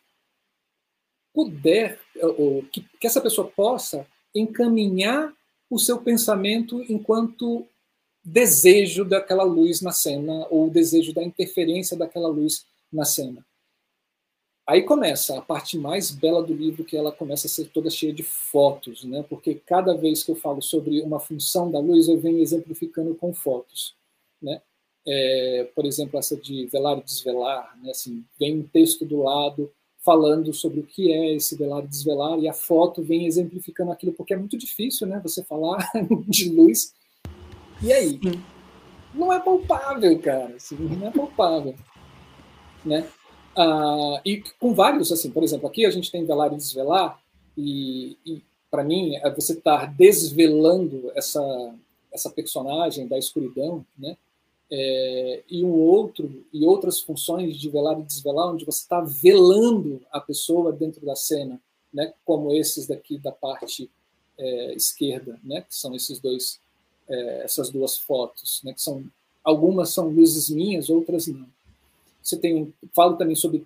puder, 1.34 2.00
ou 2.38 2.64
que, 2.64 2.82
que 3.00 3.08
essa 3.08 3.22
pessoa 3.22 3.48
possa 3.48 4.08
encaminhar 4.34 5.34
o 5.70 5.78
seu 5.78 6.00
pensamento 6.00 6.84
enquanto 6.90 7.66
desejo 8.24 9.06
daquela 9.06 9.44
luz 9.44 9.82
na 9.82 9.92
cena, 9.92 10.48
ou 10.50 10.70
desejo 10.70 11.14
da 11.14 11.24
interferência 11.24 11.96
daquela 11.96 12.28
luz 12.28 12.66
na 12.92 13.06
cena. 13.06 13.46
Aí 14.68 14.84
começa 14.84 15.38
a 15.38 15.42
parte 15.42 15.78
mais 15.78 16.12
bela 16.12 16.44
do 16.44 16.54
livro, 16.54 16.84
que 16.84 16.98
ela 16.98 17.10
começa 17.10 17.48
a 17.48 17.50
ser 17.50 17.70
toda 17.70 17.90
cheia 17.90 18.12
de 18.12 18.22
fotos, 18.22 19.06
né? 19.06 19.24
Porque 19.30 19.56
cada 19.56 19.96
vez 19.96 20.24
que 20.24 20.32
eu 20.32 20.36
falo 20.36 20.62
sobre 20.62 21.02
uma 21.02 21.22
função 21.22 21.72
da 21.72 21.80
luz, 21.80 22.10
eu 22.10 22.20
venho 22.20 22.40
exemplificando 22.40 23.16
com 23.16 23.34
fotos, 23.34 23.96
né? 24.42 24.62
É, 25.08 25.70
por 25.74 25.86
exemplo, 25.86 26.20
essa 26.20 26.36
de 26.36 26.66
velar 26.66 26.98
e 26.98 27.04
desvelar, 27.04 27.80
né? 27.82 27.92
Assim, 27.92 28.26
vem 28.38 28.60
um 28.60 28.64
texto 28.64 29.06
do 29.06 29.24
lado 29.24 29.72
falando 30.04 30.54
sobre 30.54 30.82
o 30.82 30.86
que 30.86 31.14
é 31.14 31.36
esse 31.36 31.56
velar 31.56 31.86
e 31.86 31.88
desvelar, 31.88 32.38
e 32.38 32.50
a 32.50 32.54
foto 32.54 33.02
vem 33.02 33.26
exemplificando 33.26 33.92
aquilo, 33.92 34.12
porque 34.12 34.34
é 34.34 34.38
muito 34.38 34.58
difícil, 34.58 35.08
né? 35.08 35.22
Você 35.24 35.46
falar 35.46 35.78
de 36.28 36.50
luz. 36.50 36.94
E 37.82 37.94
aí? 37.94 38.20
Não 39.14 39.32
é 39.32 39.40
palpável, 39.40 40.20
cara. 40.20 40.56
Assim, 40.58 40.76
não 40.76 41.08
é 41.08 41.12
palpável, 41.12 41.74
né? 42.84 43.08
Uh, 43.58 44.22
e 44.24 44.44
com 44.60 44.74
vários, 44.76 45.12
assim, 45.12 45.32
por 45.32 45.44
exemplo, 45.44 45.68
aqui 45.68 45.84
a 45.84 45.90
gente 45.90 46.12
tem 46.12 46.24
velar 46.24 46.54
e 46.54 46.58
desvelar, 46.58 47.20
e, 47.58 48.16
e 48.24 48.44
para 48.70 48.84
mim, 48.84 49.16
é 49.16 49.30
você 49.34 49.54
estar 49.54 49.80
tá 49.80 49.86
desvelando 49.86 51.12
essa, 51.16 51.74
essa 52.14 52.30
personagem 52.30 53.08
da 53.08 53.18
escuridão, 53.18 53.86
né? 53.98 54.16
É, 54.70 55.44
e 55.50 55.64
um 55.64 55.72
outro 55.72 56.46
e 56.52 56.66
outras 56.66 57.00
funções 57.00 57.56
de 57.58 57.70
velar 57.70 57.98
e 58.00 58.04
desvelar, 58.04 58.50
onde 58.50 58.66
você 58.66 58.82
está 58.82 59.00
velando 59.00 60.02
a 60.12 60.20
pessoa 60.20 60.74
dentro 60.74 61.06
da 61.06 61.16
cena, 61.16 61.60
né? 61.92 62.14
Como 62.26 62.52
esses 62.52 62.86
daqui 62.86 63.18
da 63.18 63.32
parte 63.32 63.90
é, 64.38 64.74
esquerda, 64.76 65.40
né? 65.44 65.62
Que 65.62 65.74
são 65.74 65.96
esses 65.96 66.20
dois, 66.20 66.60
é, 67.10 67.44
essas 67.46 67.70
duas 67.70 67.98
fotos, 67.98 68.62
né? 68.64 68.74
Que 68.74 68.82
são 68.82 69.06
algumas 69.44 69.92
são 69.92 70.10
luzes 70.10 70.50
minhas, 70.50 70.90
outras 70.90 71.28
não. 71.28 71.48
Você 72.28 72.36
tem, 72.36 72.74
falo 72.94 73.16
também 73.16 73.38
sobre 73.38 73.66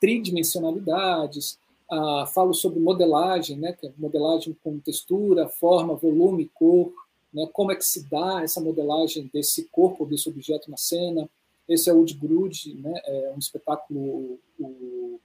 tridimensionalidades, 0.00 1.58
ah, 1.90 2.24
falo 2.32 2.54
sobre 2.54 2.78
modelagem, 2.78 3.58
né, 3.58 3.76
é 3.82 3.90
modelagem 3.98 4.56
com 4.62 4.78
textura, 4.78 5.48
forma, 5.48 5.96
volume, 5.96 6.48
cor, 6.54 6.92
né, 7.34 7.48
como 7.52 7.72
é 7.72 7.74
que 7.74 7.84
se 7.84 8.08
dá 8.08 8.42
essa 8.44 8.60
modelagem 8.60 9.28
desse 9.34 9.64
corpo, 9.72 10.06
desse 10.06 10.28
objeto 10.28 10.70
na 10.70 10.76
cena. 10.76 11.28
Esse 11.68 11.90
é 11.90 11.92
o 11.92 12.04
de 12.04 12.14
Grude, 12.14 12.74
né, 12.74 12.94
é 13.04 13.32
um 13.34 13.38
espetáculo 13.40 14.38
o, 14.56 15.18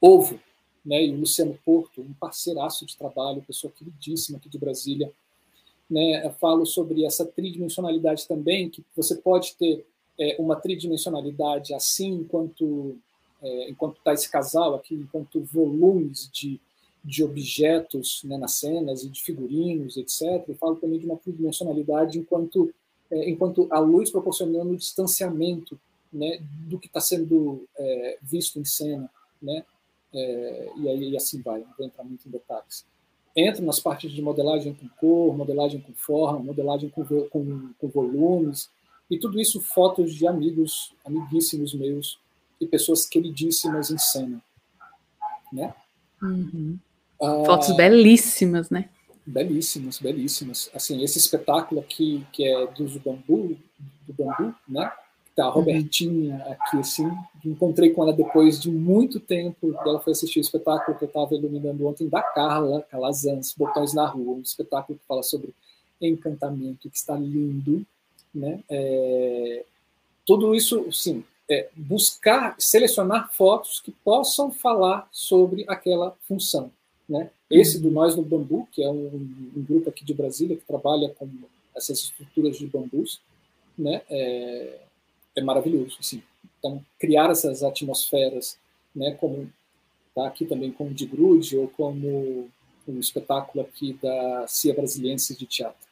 Ovo, 0.00 0.40
né, 0.82 1.04
e 1.04 1.10
o 1.10 1.20
Luciano 1.20 1.58
Porto, 1.62 2.00
um 2.00 2.14
parceiraço 2.14 2.86
de 2.86 2.96
trabalho, 2.96 3.44
pessoa 3.46 3.70
queridíssima 3.70 4.38
aqui 4.38 4.48
de 4.48 4.56
Brasília. 4.56 5.12
Né, 5.90 6.34
falo 6.40 6.64
sobre 6.64 7.04
essa 7.04 7.26
tridimensionalidade 7.26 8.26
também, 8.26 8.70
que 8.70 8.82
você 8.96 9.14
pode 9.14 9.56
ter 9.56 9.84
é, 10.18 10.36
uma 10.38 10.56
tridimensionalidade 10.56 11.74
assim, 11.74 12.10
enquanto 12.10 12.96
é, 13.42 13.70
enquanto 13.70 13.98
está 13.98 14.12
esse 14.12 14.28
casal 14.28 14.74
aqui, 14.74 14.94
enquanto 14.94 15.40
volumes 15.42 16.28
de, 16.32 16.60
de 17.04 17.22
objetos 17.22 18.22
né, 18.24 18.36
nas 18.36 18.54
cenas 18.54 19.04
e 19.04 19.08
de 19.08 19.22
figurinos, 19.22 19.96
etc. 19.96 20.44
Eu 20.48 20.56
falo 20.56 20.76
também 20.76 20.98
de 20.98 21.06
uma 21.06 21.16
tridimensionalidade 21.16 22.18
enquanto 22.18 22.72
é, 23.10 23.30
enquanto 23.30 23.66
a 23.70 23.78
luz 23.78 24.10
proporcionando 24.10 24.76
distanciamento 24.76 25.78
né, 26.12 26.40
do 26.66 26.78
que 26.78 26.86
está 26.86 27.00
sendo 27.00 27.66
é, 27.78 28.18
visto 28.22 28.58
em 28.58 28.64
cena, 28.64 29.10
né? 29.40 29.64
É, 30.12 30.70
e 30.78 30.88
aí 30.88 31.10
e 31.10 31.16
assim 31.16 31.40
vai, 31.42 31.60
não 31.60 31.72
vou 31.76 31.86
entrar 31.86 32.04
muito 32.04 32.26
em 32.26 32.30
detalhes. 32.30 32.84
Entro 33.36 33.64
nas 33.64 33.78
partes 33.78 34.10
de 34.10 34.20
modelagem 34.20 34.74
com 34.74 34.88
cor, 35.00 35.36
modelagem 35.36 35.80
com 35.80 35.92
forma, 35.92 36.40
modelagem 36.40 36.88
com, 36.88 37.04
com, 37.04 37.72
com 37.78 37.88
volumes, 37.88 38.70
e 39.10 39.18
tudo 39.18 39.40
isso 39.40 39.60
fotos 39.60 40.14
de 40.14 40.26
amigos, 40.26 40.92
amiguíssimos 41.04 41.74
meus 41.74 42.18
e 42.60 42.66
pessoas 42.66 43.06
queridíssimas 43.06 43.90
em 43.90 43.98
cena. 43.98 44.42
Né? 45.52 45.74
Uhum. 46.22 46.78
Ah, 47.20 47.42
Fotos 47.46 47.74
belíssimas, 47.74 48.70
né? 48.70 48.88
Belíssimas, 49.26 49.98
belíssimas. 49.98 50.70
Assim, 50.74 51.02
esse 51.02 51.18
espetáculo 51.18 51.80
aqui, 51.80 52.26
que 52.32 52.44
é 52.44 52.66
do 52.66 52.84
bambu, 53.00 53.56
do 54.06 54.12
bambu, 54.12 54.54
né? 54.68 54.90
Tá, 55.34 55.44
a 55.44 55.50
Robertinha 55.50 56.34
uhum. 56.34 56.52
aqui, 56.52 56.78
assim, 56.78 57.08
encontrei 57.44 57.90
com 57.90 58.02
ela 58.02 58.12
depois 58.12 58.60
de 58.60 58.70
muito 58.70 59.20
tempo. 59.20 59.72
Ela 59.86 60.00
foi 60.00 60.12
assistir 60.12 60.40
o 60.40 60.42
espetáculo 60.42 60.98
que 60.98 61.04
eu 61.04 61.08
estava 61.08 61.34
iluminando 61.34 61.86
ontem 61.86 62.08
da 62.08 62.22
Carla 62.22 62.82
Calazans, 62.90 63.54
Botões 63.56 63.94
na 63.94 64.06
Rua, 64.06 64.34
um 64.34 64.40
espetáculo 64.40 64.98
que 64.98 65.06
fala 65.06 65.22
sobre 65.22 65.54
encantamento, 66.00 66.88
que 66.90 66.96
está 66.96 67.14
lindo, 67.14 67.86
né? 68.38 68.60
É, 68.70 69.64
tudo 70.24 70.54
isso, 70.54 70.90
sim, 70.92 71.24
é 71.50 71.68
buscar 71.74 72.54
selecionar 72.58 73.32
fotos 73.32 73.80
que 73.80 73.90
possam 73.90 74.52
falar 74.52 75.08
sobre 75.10 75.64
aquela 75.66 76.16
função, 76.26 76.70
né? 77.08 77.30
Esse 77.50 77.80
do 77.80 77.90
Nós 77.90 78.14
no 78.14 78.22
Bambu, 78.22 78.68
que 78.70 78.82
é 78.82 78.88
um, 78.88 79.50
um 79.56 79.64
grupo 79.66 79.88
aqui 79.88 80.04
de 80.04 80.12
Brasília 80.12 80.56
que 80.56 80.66
trabalha 80.66 81.08
com 81.18 81.28
essas 81.74 81.98
estruturas 82.00 82.58
de 82.58 82.66
bambus, 82.66 83.20
né? 83.76 84.02
É, 84.10 84.80
é 85.36 85.42
maravilhoso, 85.42 85.96
assim. 85.98 86.22
Então, 86.58 86.84
criar 86.98 87.30
essas 87.30 87.62
atmosferas, 87.62 88.58
né? 88.94 89.12
Como 89.12 89.50
tá 90.14 90.26
aqui 90.26 90.44
também 90.44 90.70
com 90.70 90.88
o 90.88 90.94
de 90.94 91.06
Grude 91.06 91.56
ou 91.56 91.68
como 91.68 92.50
um 92.86 93.00
espetáculo 93.00 93.64
aqui 93.64 93.98
da 94.02 94.46
Cia 94.46 94.74
Brasiliense 94.74 95.34
de 95.34 95.46
Teatro. 95.46 95.87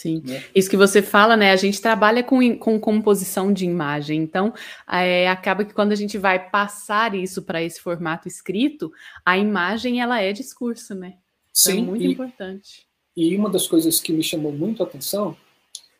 Sim, 0.00 0.22
né? 0.24 0.42
isso 0.54 0.70
que 0.70 0.78
você 0.78 1.02
fala, 1.02 1.36
né? 1.36 1.52
A 1.52 1.56
gente 1.56 1.78
trabalha 1.78 2.22
com, 2.22 2.56
com 2.56 2.80
composição 2.80 3.52
de 3.52 3.66
imagem, 3.66 4.22
então 4.22 4.54
é, 4.90 5.28
acaba 5.28 5.62
que 5.62 5.74
quando 5.74 5.92
a 5.92 5.94
gente 5.94 6.16
vai 6.16 6.48
passar 6.48 7.14
isso 7.14 7.42
para 7.42 7.62
esse 7.62 7.78
formato 7.78 8.26
escrito, 8.26 8.90
a 9.22 9.36
imagem 9.36 10.00
ela 10.00 10.18
é 10.18 10.32
discurso, 10.32 10.94
né? 10.94 11.08
Então, 11.08 11.74
Sim, 11.74 11.78
é 11.78 11.82
muito 11.82 12.02
e, 12.02 12.12
importante. 12.12 12.86
E 13.14 13.36
uma 13.36 13.50
das 13.50 13.66
coisas 13.66 14.00
que 14.00 14.10
me 14.10 14.22
chamou 14.22 14.52
muito 14.52 14.82
a 14.82 14.86
atenção 14.86 15.36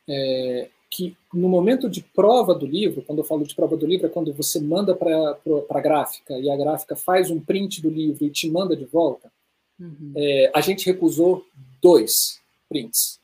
é 0.08 0.70
que 0.88 1.14
no 1.32 1.48
momento 1.48 1.88
de 1.88 2.02
prova 2.02 2.54
do 2.54 2.66
livro, 2.66 3.02
quando 3.02 3.18
eu 3.18 3.24
falo 3.24 3.44
de 3.44 3.54
prova 3.54 3.76
do 3.76 3.86
livro, 3.86 4.06
é 4.06 4.10
quando 4.10 4.32
você 4.32 4.58
manda 4.58 4.96
para 4.96 5.38
a 5.68 5.80
gráfica 5.80 6.38
e 6.38 6.50
a 6.50 6.56
gráfica 6.56 6.96
faz 6.96 7.30
um 7.30 7.38
print 7.38 7.82
do 7.82 7.90
livro 7.90 8.24
e 8.24 8.30
te 8.30 8.50
manda 8.50 8.74
de 8.74 8.86
volta, 8.86 9.30
uhum. 9.78 10.12
é, 10.16 10.50
a 10.54 10.60
gente 10.62 10.86
recusou 10.86 11.46
dois 11.82 12.40
prints 12.66 13.19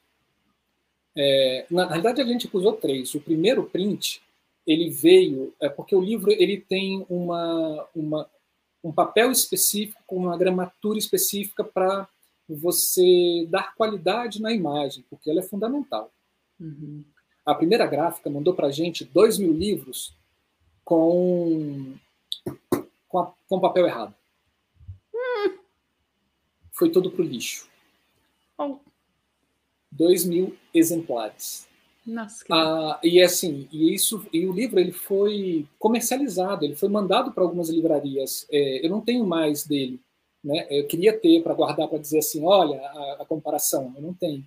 é, 1.16 1.66
na, 1.70 1.86
realidade, 1.86 2.20
a 2.20 2.24
gente 2.24 2.48
usou 2.52 2.74
três. 2.74 3.14
O 3.14 3.20
primeiro 3.20 3.64
print 3.64 4.22
ele 4.66 4.90
veio 4.90 5.54
é 5.60 5.68
porque 5.68 5.94
o 5.94 6.00
livro 6.00 6.30
ele 6.30 6.60
tem 6.60 7.06
uma, 7.08 7.86
uma 7.94 8.28
um 8.84 8.92
papel 8.92 9.32
específico, 9.32 10.02
com 10.06 10.16
uma 10.16 10.36
gramatura 10.36 10.98
específica 10.98 11.64
para 11.64 12.08
você 12.48 13.46
dar 13.50 13.74
qualidade 13.74 14.40
na 14.40 14.52
imagem, 14.52 15.04
porque 15.10 15.30
ela 15.30 15.40
é 15.40 15.42
fundamental. 15.42 16.12
Uhum. 16.60 17.02
A 17.44 17.54
primeira 17.54 17.86
gráfica 17.86 18.30
mandou 18.30 18.54
para 18.54 18.68
a 18.68 18.72
gente 18.72 19.04
dois 19.04 19.38
mil 19.38 19.52
livros 19.52 20.14
com, 20.84 21.94
com, 23.08 23.18
a, 23.18 23.32
com 23.48 23.60
papel 23.60 23.86
errado. 23.86 24.14
Hum. 25.14 25.58
Foi 26.72 26.90
todo 26.90 27.10
para 27.10 27.22
o 27.22 27.24
lixo. 27.24 27.68
Oh. 28.58 28.78
2 29.96 30.24
mil 30.24 30.56
exemplares. 30.72 31.66
Nossa, 32.06 32.44
ah, 32.52 33.00
e 33.02 33.20
assim, 33.20 33.66
e 33.72 33.92
isso, 33.92 34.24
e 34.32 34.46
o 34.46 34.52
livro 34.52 34.78
ele 34.78 34.92
foi 34.92 35.66
comercializado, 35.76 36.64
ele 36.64 36.76
foi 36.76 36.88
mandado 36.88 37.32
para 37.32 37.42
algumas 37.42 37.68
livrarias. 37.68 38.46
É, 38.48 38.86
eu 38.86 38.90
não 38.90 39.00
tenho 39.00 39.26
mais 39.26 39.66
dele, 39.66 40.00
né? 40.42 40.68
Eu 40.70 40.86
queria 40.86 41.18
ter 41.18 41.42
para 41.42 41.54
guardar 41.54 41.88
para 41.88 41.98
dizer 41.98 42.18
assim, 42.18 42.44
olha 42.44 42.80
a, 42.80 43.22
a, 43.22 43.24
comparação, 43.24 43.92
eu 43.96 44.02
não 44.02 44.14
tenho, 44.14 44.44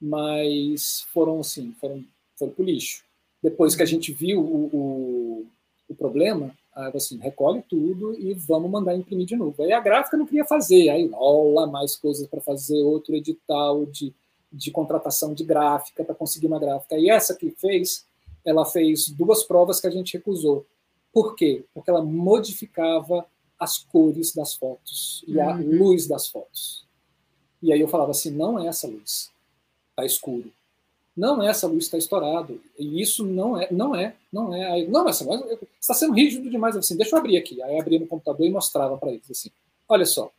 mas 0.00 1.06
foram 1.12 1.38
assim, 1.38 1.72
foram, 1.80 2.04
foram 2.36 2.52
para 2.52 2.62
o 2.62 2.66
lixo. 2.66 3.04
Depois 3.40 3.76
que 3.76 3.84
a 3.84 3.86
gente 3.86 4.12
viu 4.12 4.40
o, 4.40 4.66
o, 4.72 5.46
o 5.88 5.94
problema, 5.94 6.52
assim, 6.94 7.18
recolhe 7.18 7.62
tudo 7.68 8.14
e 8.18 8.34
vamos 8.34 8.70
mandar 8.70 8.96
imprimir 8.96 9.26
de 9.26 9.36
novo. 9.36 9.62
Aí 9.62 9.72
a 9.72 9.80
gráfica 9.80 10.16
não 10.16 10.26
queria 10.26 10.44
fazer, 10.44 10.88
aí 10.88 11.06
rola 11.06 11.66
mais 11.66 11.94
coisas 11.94 12.26
para 12.26 12.40
fazer, 12.40 12.82
outro 12.82 13.14
edital 13.14 13.86
de 13.86 14.12
de 14.52 14.70
contratação 14.70 15.34
de 15.34 15.44
gráfica 15.44 16.04
para 16.04 16.14
conseguir 16.14 16.46
uma 16.46 16.58
gráfica. 16.58 16.96
E 16.96 17.10
essa 17.10 17.34
que 17.34 17.50
fez, 17.50 18.06
ela 18.44 18.64
fez 18.64 19.08
duas 19.08 19.44
provas 19.44 19.80
que 19.80 19.86
a 19.86 19.90
gente 19.90 20.16
recusou. 20.16 20.66
Por 21.12 21.34
quê? 21.34 21.64
Porque 21.74 21.90
ela 21.90 22.02
modificava 22.02 23.26
as 23.58 23.78
cores 23.78 24.34
das 24.34 24.54
fotos 24.54 25.24
e 25.26 25.40
a 25.40 25.54
uhum. 25.54 25.78
luz 25.78 26.06
das 26.06 26.28
fotos. 26.28 26.84
E 27.62 27.72
aí 27.72 27.80
eu 27.80 27.88
falava 27.88 28.10
assim, 28.10 28.30
não 28.30 28.58
é 28.58 28.66
essa 28.66 28.86
luz, 28.86 29.30
está 29.90 30.04
escuro. 30.04 30.52
Não 31.16 31.42
é 31.42 31.48
essa 31.48 31.66
luz 31.66 31.84
está 31.84 31.96
estourado. 31.96 32.60
E 32.78 33.00
isso 33.00 33.24
não 33.24 33.58
é, 33.58 33.68
não 33.70 33.96
é, 33.96 34.14
não 34.30 34.54
é. 34.54 34.70
Aí, 34.70 34.86
não, 34.86 35.08
essa 35.08 35.24
está 35.80 35.94
sendo 35.94 36.12
rígido 36.12 36.50
demais. 36.50 36.76
Assim, 36.76 36.94
deixa 36.94 37.16
eu 37.16 37.18
abrir 37.18 37.38
aqui. 37.38 37.62
Aí 37.62 37.74
eu 37.74 37.80
abria 37.80 37.98
no 37.98 38.06
computador 38.06 38.46
e 38.46 38.50
mostrava 38.50 38.98
para 38.98 39.10
eles 39.10 39.30
assim, 39.30 39.50
olha 39.88 40.04
só, 40.04 40.30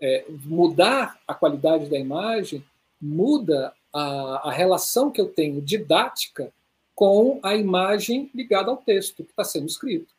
é, 0.00 0.24
mudar 0.44 1.20
a 1.26 1.34
qualidade 1.34 1.88
da 1.88 1.96
imagem 1.96 2.64
muda 3.00 3.72
a, 3.92 4.48
a 4.48 4.52
relação 4.52 5.10
que 5.10 5.20
eu 5.20 5.28
tenho 5.28 5.60
didática 5.60 6.52
com 6.94 7.40
a 7.42 7.56
imagem 7.56 8.30
ligada 8.34 8.70
ao 8.70 8.76
texto 8.76 9.24
que 9.24 9.30
está 9.30 9.42
sendo 9.42 9.66
escrito. 9.66 10.14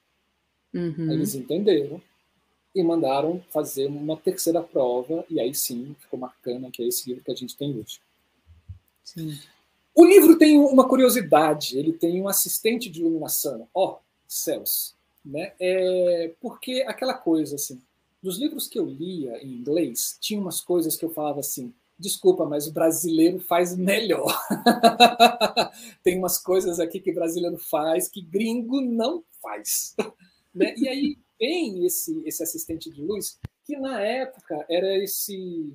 Uhum. 0.74 1.12
Eles 1.12 1.36
entenderam 1.36 2.02
e 2.74 2.82
mandaram 2.82 3.44
fazer 3.50 3.88
uma 3.88 4.18
terceira 4.18 4.64
prova, 4.64 5.26
e 5.30 5.40
aí 5.40 5.54
sim 5.54 5.96
ficou 6.00 6.18
bacana, 6.18 6.72
que 6.72 6.82
é 6.82 6.88
esse 6.88 7.10
livro 7.10 7.24
que 7.24 7.32
a 7.32 7.36
gente 7.36 7.56
tem 7.56 7.78
hoje. 7.78 8.00
Sim. 9.04 9.38
O 9.94 10.06
livro 10.06 10.38
tem 10.38 10.58
uma 10.58 10.88
curiosidade, 10.88 11.78
ele 11.78 11.92
tem 11.92 12.22
um 12.22 12.30
assistente 12.30 12.90
de 12.90 13.02
iluminação. 13.02 13.68
Ó, 13.74 13.96
oh, 13.96 13.98
céus! 14.28 14.96
Né? 15.24 15.54
É, 15.60 16.34
porque 16.40 16.84
aquela 16.88 17.14
coisa 17.14 17.56
assim, 17.56 17.80
dos 18.24 18.38
livros 18.38 18.68
que 18.68 18.80
eu 18.80 18.86
lia 18.86 19.38
em 19.44 19.52
inglês, 19.52 20.18
tinha 20.20 20.40
umas 20.40 20.62
coisas 20.62 20.96
que 20.96 21.06
eu 21.06 21.14
falava 21.14 21.42
assim, 21.42 21.74
desculpa, 22.02 22.45
mas 22.45 22.68
o 22.68 22.74
brasileiro 22.74 23.39
faz 23.39 23.78
melhor. 23.78 24.36
Tem 26.04 26.18
umas 26.18 26.38
coisas 26.38 26.80
aqui 26.80 26.99
que 26.99 27.12
o 27.12 27.16
brasileiro 27.16 27.58
faz 27.58 28.10
que 28.10 28.22
gringo 28.22 28.82
não 28.82 29.24
faz. 29.41 29.95
Né? 30.54 30.76
E 30.76 30.86
aí 30.89 31.18
vem 31.39 31.86
esse, 31.86 32.22
esse 32.26 32.43
assistente 32.43 32.91
de 32.91 33.02
luz, 33.02 33.39
que 33.64 33.78
na 33.78 34.02
época 34.02 34.66
era 34.70 34.97
esse. 34.97 35.70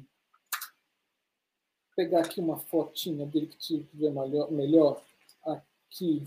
Vou 1.87 2.05
pegar 2.05 2.21
aqui 2.21 2.41
uma 2.41 2.59
fotinha 2.59 3.25
dele 3.25 3.47
que 3.47 3.57
tiver 3.57 4.11
melhor, 4.11 4.53
melhor. 4.53 5.03
Aqui 5.47 6.23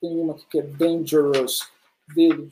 tem 0.00 0.16
uma 0.16 0.34
que 0.34 0.60
é 0.60 0.62
Dangerous 0.62 1.68
dele. 2.14 2.50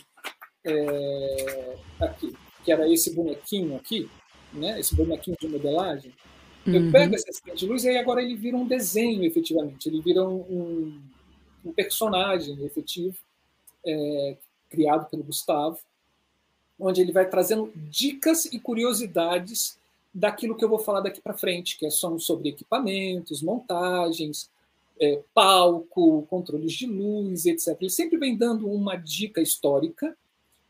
É, 0.65 1.79
aqui, 2.01 2.37
que 2.65 2.73
era 2.73 2.93
esse 2.93 3.15
bonequinho 3.15 3.77
aqui, 3.77 4.11
né? 4.53 4.81
esse 4.81 4.97
bonequinho 4.97 5.37
de 5.41 5.47
modelagem. 5.47 6.13
Eu 6.67 6.75
uhum. 6.75 6.93
pego 6.93 7.15
esse 7.15 7.29
assistente 7.29 7.61
de 7.61 7.67
luz 7.67 7.85
e 7.85 7.97
agora 7.97 8.23
ele 8.23 8.37
vira 8.37 8.57
um 8.57 8.67
desenho, 8.67 9.25
efetivamente. 9.25 9.89
Ele 9.89 10.01
vira 10.01 10.23
um, 10.27 11.01
um 11.65 11.73
personagem 11.73 12.63
efetivo, 12.65 13.17
é, 13.85 14.37
criado 14.69 15.09
pelo 15.09 15.23
Gustavo, 15.23 15.79
onde 16.79 17.01
ele 17.01 17.13
vai 17.13 17.29
trazendo 17.29 17.73
dicas 17.75 18.47
e 18.47 18.59
curiosidades 18.59 19.79
daquilo 20.13 20.57
que 20.57 20.65
eu 20.65 20.69
vou 20.69 20.79
falar 20.79 21.01
daqui 21.01 21.21
para 21.21 21.37
frente, 21.37 21.79
que 21.79 21.89
são 21.91 22.19
sobre 22.19 22.51
equipamentos, 22.51 23.43
montagens, 23.43 24.51
é, 25.01 25.23
palco, 25.33 26.27
controles 26.29 26.73
de 26.73 26.87
luz, 26.87 27.47
etc. 27.47 27.77
Ele 27.81 27.91
sempre 27.91 28.19
vem 28.19 28.37
dando 28.37 28.69
uma 28.69 28.97
dica 28.97 29.41
histórica, 29.41 30.17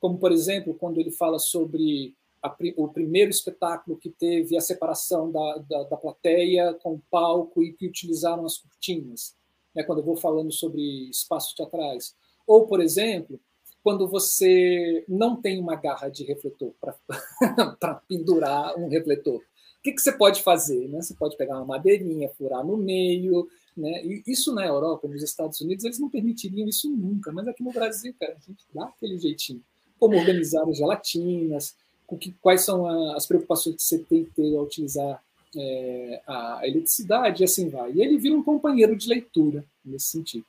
como, 0.00 0.18
por 0.18 0.30
exemplo, 0.30 0.74
quando 0.74 0.98
ele 0.98 1.10
fala 1.10 1.38
sobre 1.38 2.14
a, 2.42 2.56
o 2.76 2.88
primeiro 2.88 3.30
espetáculo 3.30 3.98
que 3.98 4.10
teve 4.10 4.56
a 4.56 4.60
separação 4.60 5.30
da, 5.30 5.58
da, 5.58 5.82
da, 5.84 5.96
plateia 5.96 6.74
com 6.74 6.94
o 6.94 7.02
palco 7.10 7.62
e 7.62 7.72
que 7.72 7.86
utilizaram 7.86 8.44
as 8.44 8.58
cortinas, 8.58 9.34
né, 9.74 9.82
quando 9.82 9.98
eu 9.98 10.04
vou 10.04 10.16
falando 10.16 10.52
sobre 10.52 10.80
espaços 11.10 11.54
teatrais. 11.54 12.14
Ou, 12.46 12.66
por 12.66 12.80
exemplo, 12.80 13.38
quando 13.82 14.08
você 14.08 15.04
não 15.08 15.40
tem 15.40 15.58
uma 15.60 15.76
garra 15.76 16.08
de 16.08 16.24
refletor 16.24 16.74
para 16.80 17.94
pendurar 18.08 18.76
um 18.78 18.88
refletor. 18.88 19.38
O 19.38 19.82
que, 19.82 19.92
que 19.92 20.02
você 20.02 20.12
pode 20.12 20.42
fazer? 20.42 20.88
Né? 20.88 21.00
Você 21.00 21.14
pode 21.14 21.36
pegar 21.36 21.56
uma 21.56 21.64
madeirinha, 21.64 22.28
furar 22.36 22.64
no 22.64 22.76
meio. 22.76 23.48
Né? 23.74 24.04
E 24.04 24.22
isso 24.26 24.54
na 24.54 24.66
Europa, 24.66 25.08
nos 25.08 25.22
Estados 25.22 25.58
Unidos, 25.62 25.84
eles 25.84 25.98
não 25.98 26.10
permitiriam 26.10 26.68
isso 26.68 26.90
nunca, 26.90 27.32
mas 27.32 27.48
aqui 27.48 27.62
no 27.62 27.72
Brasil, 27.72 28.14
cara, 28.20 28.34
a 28.34 28.40
gente 28.40 28.62
dá 28.74 28.84
aquele 28.84 29.18
jeitinho. 29.18 29.62
Como 29.98 30.18
organizar 30.18 30.68
as 30.68 30.76
gelatinas, 30.76 31.74
que, 32.16 32.32
quais 32.40 32.62
são 32.62 32.86
a, 32.86 33.16
as 33.16 33.26
preocupações 33.26 33.76
que 33.76 33.82
você 33.82 33.98
tem 33.98 34.24
que 34.24 34.30
ter 34.32 34.56
ao 34.56 34.64
utilizar 34.64 35.22
é, 35.56 36.22
a 36.26 36.60
eletricidade 36.64 37.42
e 37.42 37.44
assim 37.44 37.68
vai. 37.68 37.92
E 37.92 38.02
ele 38.02 38.18
vira 38.18 38.36
um 38.36 38.42
companheiro 38.42 38.96
de 38.96 39.08
leitura 39.08 39.64
nesse 39.84 40.06
sentido. 40.06 40.44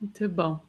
Muito 0.00 0.28
bom. 0.28 0.60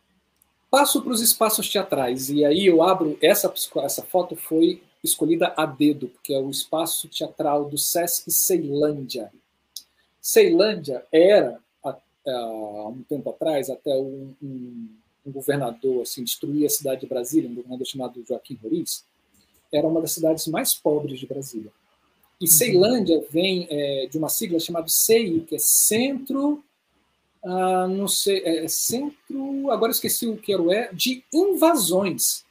Passo 0.70 1.02
para 1.02 1.12
os 1.12 1.22
espaços 1.22 1.70
teatrais 1.70 2.30
e 2.30 2.44
aí 2.44 2.66
eu 2.66 2.84
abro 2.84 3.18
essa 3.22 3.54
essa 3.78 4.04
foto 4.04 4.36
foi 4.36 4.82
escolhida 5.04 5.54
a 5.56 5.66
dedo 5.66 6.08
porque 6.08 6.34
é 6.34 6.40
o 6.40 6.50
espaço 6.50 7.08
teatral 7.08 7.70
do 7.70 7.78
Sesc 7.78 8.32
Ceilândia. 8.32 9.32
Ceilândia 10.20 11.06
era 11.12 11.60
há 12.28 12.88
um 12.88 13.04
tempo 13.04 13.30
atrás, 13.30 13.70
até 13.70 13.96
um, 13.96 14.34
um, 14.42 14.90
um, 15.26 15.32
governador 15.32 16.02
assim, 16.02 16.24
destruir 16.24 16.66
a 16.66 16.70
cidade 16.70 17.02
de 17.02 17.08
Brasília, 17.08 17.50
um 17.50 17.56
governador 17.56 17.86
chamado 17.86 18.24
Joaquim 18.28 18.58
Roriz, 18.62 19.06
era 19.76 19.88
uma 19.88 20.02
das 20.02 20.12
cidades 20.12 20.48
mais 20.48 20.74
pobres 20.74 21.20
de 21.20 21.28
Brasília. 21.28 21.72
E 22.40 22.46
uhum. 22.46 22.52
Ceilândia 22.52 23.26
vem 23.30 23.68
é, 23.70 24.08
de 24.10 24.18
uma 24.18 24.30
sigla 24.30 24.60
chamada 24.60 24.88
CEI, 24.88 25.42
que 25.42 25.56
é 25.56 25.60
Centro, 25.60 26.64
ah, 27.44 27.88
não 27.88 28.08
sei, 28.08 28.42
é, 28.44 28.68
Centro, 28.68 29.70
agora 29.70 29.92
esqueci 29.92 30.28
o 30.28 30.36
que 30.36 30.52
era 30.52 30.62
o 30.62 30.72
é, 30.72 30.90
de 30.92 31.24
invasões. 31.32 32.44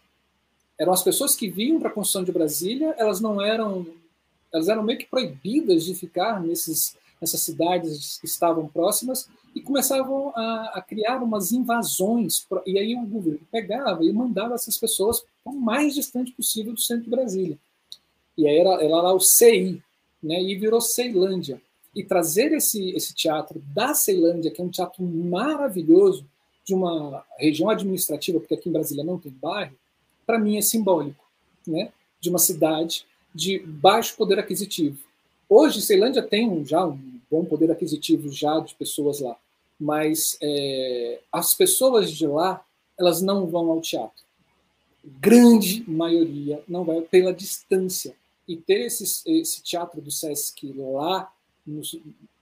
Eram 0.78 0.92
as 0.92 1.02
pessoas 1.02 1.34
que 1.34 1.50
vinham 1.50 1.80
para 1.80 1.88
a 1.88 1.92
construção 1.92 2.24
de 2.24 2.32
Brasília, 2.32 2.94
elas 2.96 3.20
não 3.20 3.40
eram, 3.40 3.86
elas 4.52 4.68
eram 4.68 4.82
meio 4.82 4.98
que 4.98 5.06
proibidas 5.06 5.84
de 5.84 5.94
ficar 5.94 6.40
nesses, 6.40 6.96
nessas 7.20 7.40
cidades 7.40 8.18
que 8.18 8.26
estavam 8.26 8.68
próximas 8.68 9.28
e 9.54 9.60
começavam 9.60 10.32
a, 10.34 10.72
a 10.74 10.82
criar 10.82 11.22
umas 11.22 11.52
invasões. 11.52 12.46
E 12.66 12.78
aí 12.78 12.94
o 12.96 13.06
governo 13.06 13.40
pegava 13.50 14.04
e 14.04 14.12
mandava 14.12 14.54
essas 14.54 14.76
pessoas 14.76 15.24
o 15.44 15.52
mais 15.52 15.94
distante 15.94 16.32
possível 16.32 16.72
do 16.72 16.80
centro 16.80 17.04
de 17.04 17.10
Brasília. 17.10 17.58
E 18.36 18.48
aí 18.48 18.58
era, 18.58 18.82
era 18.82 18.96
lá 18.96 19.14
o 19.14 19.20
CI, 19.20 19.80
né? 20.22 20.42
E 20.42 20.56
virou 20.56 20.80
Ceilândia. 20.80 21.60
E 21.94 22.02
trazer 22.02 22.52
esse, 22.52 22.90
esse 22.90 23.14
teatro 23.14 23.62
da 23.72 23.94
Ceilândia, 23.94 24.50
que 24.50 24.60
é 24.60 24.64
um 24.64 24.70
teatro 24.70 25.04
maravilhoso, 25.04 26.26
de 26.64 26.74
uma 26.74 27.24
região 27.38 27.68
administrativa, 27.68 28.40
porque 28.40 28.54
aqui 28.54 28.68
em 28.68 28.72
Brasília 28.72 29.04
não 29.04 29.18
tem 29.18 29.30
bairro, 29.30 29.76
para 30.26 30.38
mim 30.38 30.56
é 30.56 30.62
simbólico, 30.62 31.22
né? 31.66 31.92
De 32.18 32.30
uma 32.30 32.38
cidade 32.38 33.06
de 33.34 33.58
baixo 33.58 34.16
poder 34.16 34.38
aquisitivo. 34.38 34.98
Hoje, 35.48 35.82
Ceilândia 35.82 36.22
tem 36.22 36.48
um, 36.48 36.64
já 36.64 36.84
um 36.86 36.98
bom 37.30 37.44
poder 37.44 37.70
aquisitivo 37.70 38.32
já 38.32 38.58
de 38.60 38.74
pessoas 38.74 39.20
lá, 39.20 39.36
mas 39.78 40.36
é, 40.40 41.20
as 41.32 41.54
pessoas 41.54 42.12
de 42.12 42.26
lá 42.26 42.64
elas 42.98 43.20
não 43.20 43.46
vão 43.46 43.70
ao 43.70 43.80
teatro. 43.80 44.24
Grande 45.04 45.84
maioria 45.88 46.62
não 46.66 46.84
vai 46.84 47.00
pela 47.02 47.32
distância 47.32 48.14
e 48.46 48.56
ter 48.56 48.86
esse, 48.86 49.22
esse 49.30 49.62
teatro 49.62 50.00
do 50.00 50.10
Sesc 50.10 50.72
lá 50.72 51.32
no, 51.66 51.82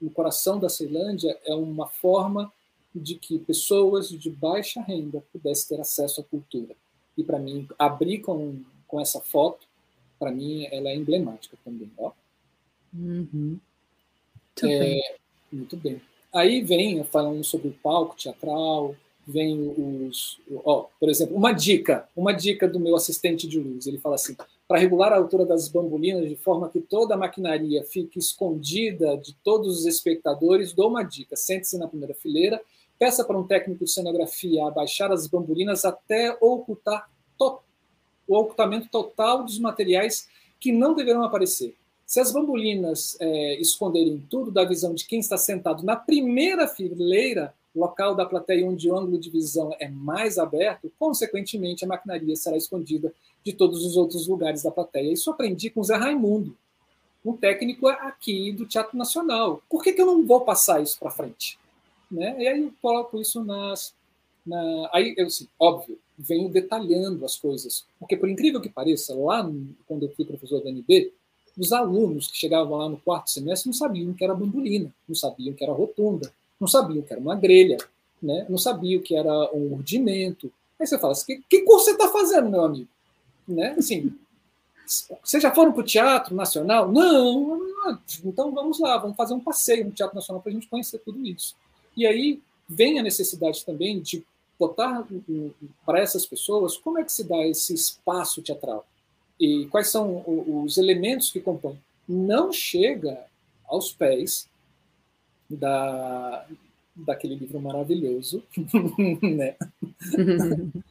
no, 0.01 0.11
coração 0.11 0.59
da 0.59 0.69
Ceilândia 0.69 1.39
é 1.45 1.55
uma 1.55 1.87
forma 1.87 2.53
de 2.95 3.15
que 3.15 3.39
pessoas 3.39 4.09
de 4.09 4.31
baixa 4.31 4.81
renda 4.81 5.23
pudessem 5.33 5.69
ter 5.77 5.81
acesso 5.81 6.21
à 6.21 6.25
cultura. 6.25 6.75
E 7.17 7.23
para 7.23 7.39
mim, 7.39 7.67
abrir 7.79 8.19
com, 8.19 8.61
com 8.87 9.01
essa 9.01 9.21
foto, 9.21 9.67
para 10.19 10.31
mim, 10.31 10.67
ela 10.71 10.89
é 10.89 10.97
emblemática 10.97 11.57
também. 11.65 11.91
Ó. 11.97 12.13
Uhum. 12.93 13.59
Muito, 14.61 14.67
é, 14.67 14.79
bem. 14.79 15.03
muito 15.53 15.77
bem. 15.77 16.03
Aí 16.33 16.63
vem 16.63 17.05
falando 17.05 17.45
sobre 17.45 17.69
o 17.69 17.77
palco 17.83 18.17
teatral, 18.17 18.97
vem 19.27 19.75
os. 20.09 20.41
Ó, 20.65 20.87
por 20.99 21.09
exemplo, 21.09 21.37
uma 21.37 21.53
dica, 21.53 22.09
uma 22.17 22.33
dica 22.33 22.67
do 22.67 22.81
meu 22.81 22.97
assistente 22.97 23.47
de 23.47 23.59
luz. 23.59 23.87
Ele 23.87 23.99
fala 23.99 24.15
assim: 24.15 24.35
para 24.67 24.79
regular 24.79 25.13
a 25.13 25.17
altura 25.17 25.45
das 25.45 25.69
bambolinas 25.69 26.29
de 26.29 26.37
forma 26.37 26.69
que 26.69 26.81
toda 26.81 27.15
a 27.15 27.19
maquinaria 27.19 27.85
fique 27.85 28.19
escondida 28.19 29.17
de 29.19 29.35
todos 29.45 29.81
os 29.81 29.87
espectadores, 29.87 30.73
dou 30.73 30.89
uma 30.89 31.03
dica: 31.03 31.37
sente-se 31.37 31.77
na 31.77 31.87
primeira 31.87 32.15
fileira, 32.15 32.61
peça 32.99 33.25
para 33.25 33.39
um 33.39 33.47
técnico 33.47 33.85
de 33.85 33.91
cenografia 33.91 34.67
abaixar 34.67 35.13
as 35.13 35.27
bambolinas 35.27 35.85
até 35.85 36.37
ocultar 36.41 37.11
to 37.39 37.61
o 38.27 38.37
ocultamento 38.39 38.89
total 38.89 39.45
dos 39.45 39.59
materiais 39.59 40.29
que 40.59 40.73
não 40.73 40.95
deverão 40.95 41.25
aparecer. 41.25 41.77
Se 42.13 42.21
as 42.21 42.31
bambolinas 42.31 43.17
é, 43.21 43.59
esconderem 43.59 44.23
tudo 44.29 44.51
da 44.51 44.67
visão 44.67 44.93
de 44.93 45.07
quem 45.07 45.19
está 45.19 45.39
sentado 45.39 45.83
na 45.83 45.97
primeira 45.97 46.69
fileira, 46.69 47.55
local 47.75 48.15
da 48.15 48.27
plateia 48.27 48.69
onde 48.69 48.87
o 48.91 48.95
ângulo 48.95 49.19
de 49.19 49.31
visão 49.31 49.75
é 49.81 49.89
mais 49.89 50.37
aberto, 50.37 50.93
consequentemente 50.99 51.87
a 51.87 51.89
maquinaria 51.89 52.37
será 52.37 52.55
escondida 52.55 53.15
de 53.43 53.55
todos 53.55 53.83
os 53.83 53.97
outros 53.97 54.29
lugares 54.29 54.63
da 54.63 54.71
plateia. 54.71 55.11
Isso 55.11 55.31
aprendi 55.31 55.71
com 55.71 55.83
Zé 55.83 55.97
Raimundo, 55.97 56.55
um 57.25 57.35
técnico 57.35 57.89
aqui 57.89 58.53
do 58.53 58.67
Teatro 58.67 58.99
Nacional. 58.99 59.63
Por 59.67 59.83
que, 59.83 59.95
que 59.95 60.03
eu 60.03 60.07
não 60.07 60.27
vou 60.27 60.43
passar 60.43 60.83
isso 60.83 60.99
para 60.99 61.11
frente? 61.11 61.59
Né? 62.11 62.37
E 62.43 62.47
aí 62.47 62.61
eu 62.61 62.75
coloco 62.83 63.19
isso 63.23 63.43
nas. 63.43 63.95
Na... 64.45 64.91
Aí, 64.93 65.15
eu, 65.17 65.29
assim, 65.29 65.49
óbvio, 65.59 65.99
venho 66.19 66.51
detalhando 66.51 67.25
as 67.25 67.39
coisas. 67.39 67.87
Porque, 67.99 68.19
por 68.19 68.29
incrível 68.29 68.61
que 68.61 68.69
pareça, 68.69 69.15
lá 69.15 69.51
quando 69.89 70.03
eu 70.03 70.13
fui 70.15 70.27
professor 70.27 70.63
da 70.63 70.69
NB, 70.69 71.11
os 71.57 71.73
alunos 71.73 72.29
que 72.29 72.37
chegavam 72.37 72.79
lá 72.79 72.89
no 72.89 72.97
quarto 72.97 73.31
semestre 73.31 73.69
não 73.69 73.75
sabiam 73.75 74.13
que 74.15 74.25
era 74.25 74.35
bambolina, 74.35 74.93
não 75.09 75.15
sabiam 75.15 75.55
que 75.55 75.63
era 75.63 75.73
rotunda, 75.73 76.33
não 76.59 76.67
sabiam 76.67 77.03
que 77.03 77.13
era 77.13 77.21
uma 77.21 77.35
grelha, 77.35 77.79
né? 78.23 78.47
não 78.49 78.59
sabiam 78.59 79.03
que 79.03 79.15
era 79.15 79.33
um 79.53 79.75
urdimento. 79.75 80.53
Aí 80.81 80.87
você 80.87 80.99
fala 80.99 81.13
assim, 81.13 81.27
que, 81.27 81.43
que 81.49 81.63
curso 81.63 81.87
você 81.87 81.91
está 81.93 82.09
fazendo, 82.09 82.51
meu 82.51 82.65
amigo? 82.65 82.89
Né? 83.47 83.75
Assim, 83.79 84.17
vocês 85.23 85.43
já 85.43 85.55
foram 85.55 85.73
para 85.73 85.83
o 85.83 85.85
Teatro 85.85 86.35
Nacional? 86.35 86.91
Não, 86.91 87.61
então 88.25 88.53
vamos 88.53 88.79
lá, 88.79 88.97
vamos 88.99 89.17
fazer 89.17 89.35
um 89.35 89.41
passeio 89.41 89.85
no 89.85 89.93
Teatro 89.93 90.15
Nacional 90.17 90.43
para 90.43 90.51
a 90.51 90.55
gente 90.55 90.69
conhecer 90.69 90.99
tudo 90.99 91.25
isso. 91.27 91.55
E 91.97 92.07
aí 92.07 92.41
vem 92.69 92.99
a 92.99 93.03
necessidade 93.03 93.65
também 93.65 94.01
de 94.01 94.25
botar 94.59 95.07
para 95.85 96.01
essas 96.01 96.25
pessoas 96.25 96.77
como 96.77 96.99
é 96.99 97.05
que 97.05 97.13
se 97.13 97.25
dá 97.25 97.47
esse 97.47 97.75
espaço 97.75 98.41
teatral 98.41 98.87
e 99.39 99.67
quais 99.67 99.91
são 99.91 100.23
os 100.27 100.79
elementos 100.79 101.31
que 101.31 101.41
compõem. 101.41 101.79
Não 102.09 102.53
chega 102.53 103.25
aos 103.67 103.93
pés 103.93 104.49
da, 105.49 106.47
daquele 106.95 107.35
livro 107.35 107.61
maravilhoso, 107.61 108.43
né? 109.23 109.57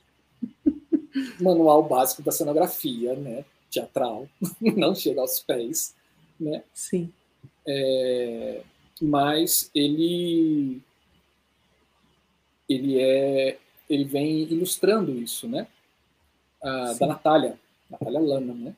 Manual 1.39 1.83
básico 1.83 2.21
da 2.21 2.31
cenografia, 2.31 3.15
né? 3.15 3.45
Teatral, 3.69 4.27
não 4.59 4.93
chega 4.95 5.21
aos 5.21 5.39
pés, 5.39 5.95
né? 6.39 6.63
Sim. 6.73 7.11
É, 7.67 8.61
mas 9.01 9.69
ele 9.73 10.81
ele 12.67 12.99
é 12.99 13.57
ele 13.89 14.05
vem 14.05 14.43
ilustrando 14.43 15.11
isso, 15.11 15.47
né? 15.47 15.67
Ah, 16.63 16.93
da 16.99 17.07
Natália, 17.07 17.59
Natália 17.91 18.19
Lana, 18.19 18.53
né? 18.53 18.75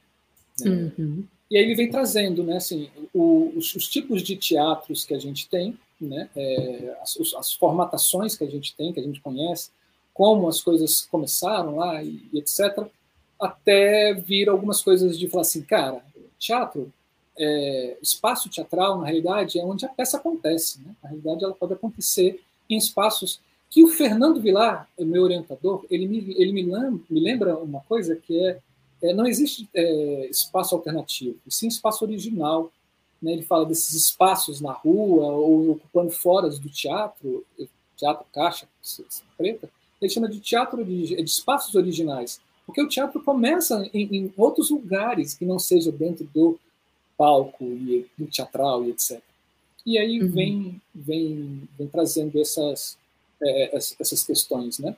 Uhum. 0.65 1.23
E 1.49 1.57
aí 1.57 1.63
ele 1.63 1.75
vem 1.75 1.89
trazendo, 1.89 2.43
né, 2.43 2.57
assim, 2.57 2.89
o, 3.13 3.53
os, 3.55 3.75
os, 3.75 3.87
tipos 3.87 4.23
de 4.23 4.35
teatros 4.35 5.05
que 5.05 5.13
a 5.13 5.19
gente 5.19 5.47
tem, 5.47 5.77
né, 5.99 6.29
é, 6.35 6.97
as, 7.01 7.15
as, 7.37 7.53
formatações 7.53 8.35
que 8.35 8.43
a 8.43 8.49
gente 8.49 8.75
tem, 8.75 8.91
que 8.91 8.99
a 8.99 9.03
gente 9.03 9.21
conhece, 9.21 9.69
como 10.13 10.47
as 10.47 10.61
coisas 10.61 11.01
começaram 11.01 11.75
lá 11.75 12.03
e, 12.03 12.27
e, 12.31 12.39
etc., 12.39 12.87
até 13.39 14.13
vir 14.13 14.49
algumas 14.49 14.81
coisas 14.81 15.17
de 15.17 15.27
falar 15.27 15.41
assim, 15.41 15.61
cara, 15.61 16.03
teatro, 16.39 16.91
é, 17.37 17.97
espaço 18.01 18.49
teatral, 18.49 18.99
na 18.99 19.05
realidade, 19.05 19.59
é 19.59 19.65
onde 19.65 19.85
a 19.85 19.89
peça 19.89 20.17
acontece. 20.17 20.79
Né? 20.81 20.95
Na 21.03 21.09
realidade, 21.09 21.43
ela 21.43 21.53
pode 21.53 21.73
acontecer 21.73 22.41
em 22.69 22.77
espaços 22.77 23.41
que 23.69 23.83
o 23.83 23.87
Fernando 23.87 24.39
Vilar, 24.39 24.87
meu 24.99 25.23
orientador, 25.23 25.83
ele 25.89 26.07
me, 26.07 26.35
ele 26.37 26.51
me, 26.51 26.63
lembra, 26.63 26.99
me 27.09 27.19
lembra 27.19 27.57
uma 27.57 27.81
coisa 27.81 28.15
que 28.15 28.39
é 28.39 28.59
é, 29.03 29.13
não 29.13 29.27
existe 29.27 29.69
é, 29.73 30.27
espaço 30.27 30.73
alternativo, 30.73 31.37
e 31.45 31.53
sim 31.53 31.67
espaço 31.67 32.05
original. 32.05 32.71
Né? 33.21 33.33
Ele 33.33 33.43
fala 33.43 33.65
desses 33.65 33.93
espaços 33.93 34.61
na 34.61 34.71
rua 34.71 35.25
ou 35.27 35.71
ocupando 35.71 36.09
foras 36.09 36.57
do 36.57 36.69
teatro, 36.69 37.45
teatro 37.97 38.25
caixa 38.33 38.67
preta, 39.37 39.69
ele 40.01 40.09
chama 40.09 40.29
de 40.29 40.39
teatro 40.39 40.83
de, 40.83 41.15
de 41.15 41.29
espaços 41.29 41.75
originais, 41.75 42.39
porque 42.65 42.81
o 42.81 42.87
teatro 42.87 43.21
começa 43.21 43.89
em, 43.93 44.15
em, 44.15 44.33
outros 44.37 44.69
lugares 44.69 45.33
que 45.33 45.45
não 45.45 45.59
seja 45.59 45.91
dentro 45.91 46.25
do 46.33 46.57
palco 47.17 47.63
e 47.63 48.05
do 48.17 48.25
teatral 48.27 48.85
e 48.85 48.91
etc. 48.91 49.21
E 49.85 49.97
aí 49.97 50.21
uhum. 50.21 50.31
vem, 50.31 50.81
vem, 50.95 51.69
vem 51.77 51.87
trazendo 51.87 52.39
essas, 52.39 52.97
é, 53.41 53.75
essas 53.75 54.23
questões, 54.23 54.79
né? 54.79 54.95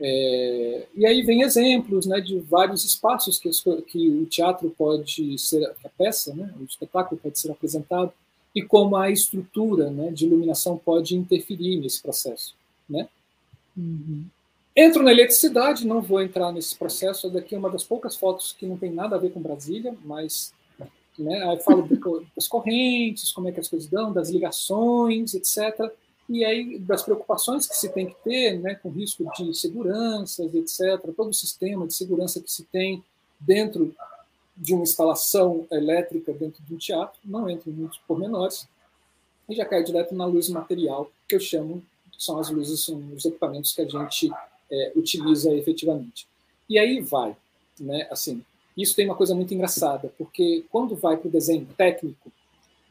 É, 0.00 0.86
e 0.94 1.04
aí 1.04 1.22
vem 1.22 1.42
exemplos 1.42 2.06
né, 2.06 2.20
de 2.20 2.38
vários 2.38 2.84
espaços 2.84 3.38
que, 3.38 3.50
que, 3.82 4.08
o 4.08 4.26
teatro 4.26 4.72
pode 4.76 5.36
ser, 5.38 5.64
a 5.84 5.88
peça, 5.88 6.32
né, 6.34 6.54
o 6.60 6.64
espetáculo 6.64 7.20
pode 7.20 7.38
ser 7.38 7.50
apresentado, 7.50 8.12
e 8.54 8.62
como 8.62 8.96
a 8.96 9.10
estrutura 9.10 9.90
né, 9.90 10.10
de 10.10 10.26
iluminação 10.26 10.78
pode 10.78 11.16
interferir 11.16 11.80
nesse 11.80 12.00
processo. 12.00 12.54
Né? 12.88 13.08
Uhum. 13.76 14.24
Entro 14.74 15.02
na 15.02 15.10
eletricidade, 15.10 15.86
não 15.86 16.00
vou 16.00 16.22
entrar 16.22 16.52
nesse 16.52 16.76
processo, 16.76 17.28
daqui 17.28 17.54
é 17.54 17.58
uma 17.58 17.70
das 17.70 17.82
poucas 17.82 18.14
fotos 18.14 18.52
que 18.52 18.66
não 18.66 18.76
tem 18.76 18.92
nada 18.92 19.16
a 19.16 19.18
ver 19.18 19.30
com 19.30 19.40
Brasília, 19.40 19.96
mas 20.04 20.52
né, 21.18 21.42
aí 21.42 21.58
falo 21.60 21.88
das 22.36 22.46
correntes, 22.46 23.32
como 23.32 23.48
é 23.48 23.52
que 23.52 23.58
as 23.58 23.68
coisas 23.68 23.88
dão, 23.88 24.12
das 24.12 24.30
ligações, 24.30 25.34
etc., 25.34 25.90
e 26.28 26.44
aí 26.44 26.78
das 26.78 27.02
preocupações 27.02 27.66
que 27.66 27.74
se 27.74 27.88
tem 27.88 28.06
que 28.06 28.16
ter, 28.22 28.58
né, 28.58 28.74
com 28.74 28.90
risco 28.90 29.24
de 29.36 29.54
seguranças, 29.56 30.54
etc., 30.54 31.00
todo 31.16 31.30
o 31.30 31.34
sistema 31.34 31.86
de 31.86 31.94
segurança 31.94 32.40
que 32.40 32.50
se 32.50 32.64
tem 32.64 33.02
dentro 33.40 33.94
de 34.56 34.74
uma 34.74 34.82
instalação 34.82 35.66
elétrica 35.70 36.32
dentro 36.32 36.62
de 36.64 36.74
um 36.74 36.78
teatro, 36.78 37.18
não 37.24 37.48
entro 37.48 37.70
em 37.70 37.74
muitos 37.74 37.98
pormenores, 37.98 38.68
e 39.48 39.54
já 39.54 39.64
cai 39.64 39.82
direto 39.82 40.14
na 40.14 40.26
luz 40.26 40.48
material, 40.48 41.10
que 41.26 41.36
eu 41.36 41.40
chamo 41.40 41.82
são 42.18 42.38
as 42.38 42.50
luzes, 42.50 42.80
são 42.80 43.00
os 43.14 43.24
equipamentos 43.24 43.72
que 43.72 43.80
a 43.80 43.88
gente 43.88 44.30
é, 44.70 44.92
utiliza 44.96 45.54
efetivamente. 45.54 46.26
E 46.68 46.76
aí 46.76 47.00
vai, 47.00 47.34
né? 47.78 48.08
Assim, 48.10 48.44
isso 48.76 48.96
tem 48.96 49.06
uma 49.06 49.14
coisa 49.14 49.34
muito 49.34 49.54
engraçada, 49.54 50.12
porque 50.18 50.64
quando 50.70 50.96
vai 50.96 51.16
para 51.16 51.28
o 51.28 51.30
desenho 51.30 51.66
técnico, 51.76 52.32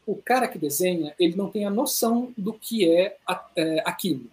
o 0.08 0.16
cara 0.16 0.48
que 0.48 0.58
desenha, 0.58 1.14
ele 1.20 1.36
não 1.36 1.50
tem 1.50 1.66
a 1.66 1.70
noção 1.70 2.32
do 2.36 2.54
que 2.54 2.90
é, 2.90 3.18
é 3.54 3.82
aquilo. 3.84 4.24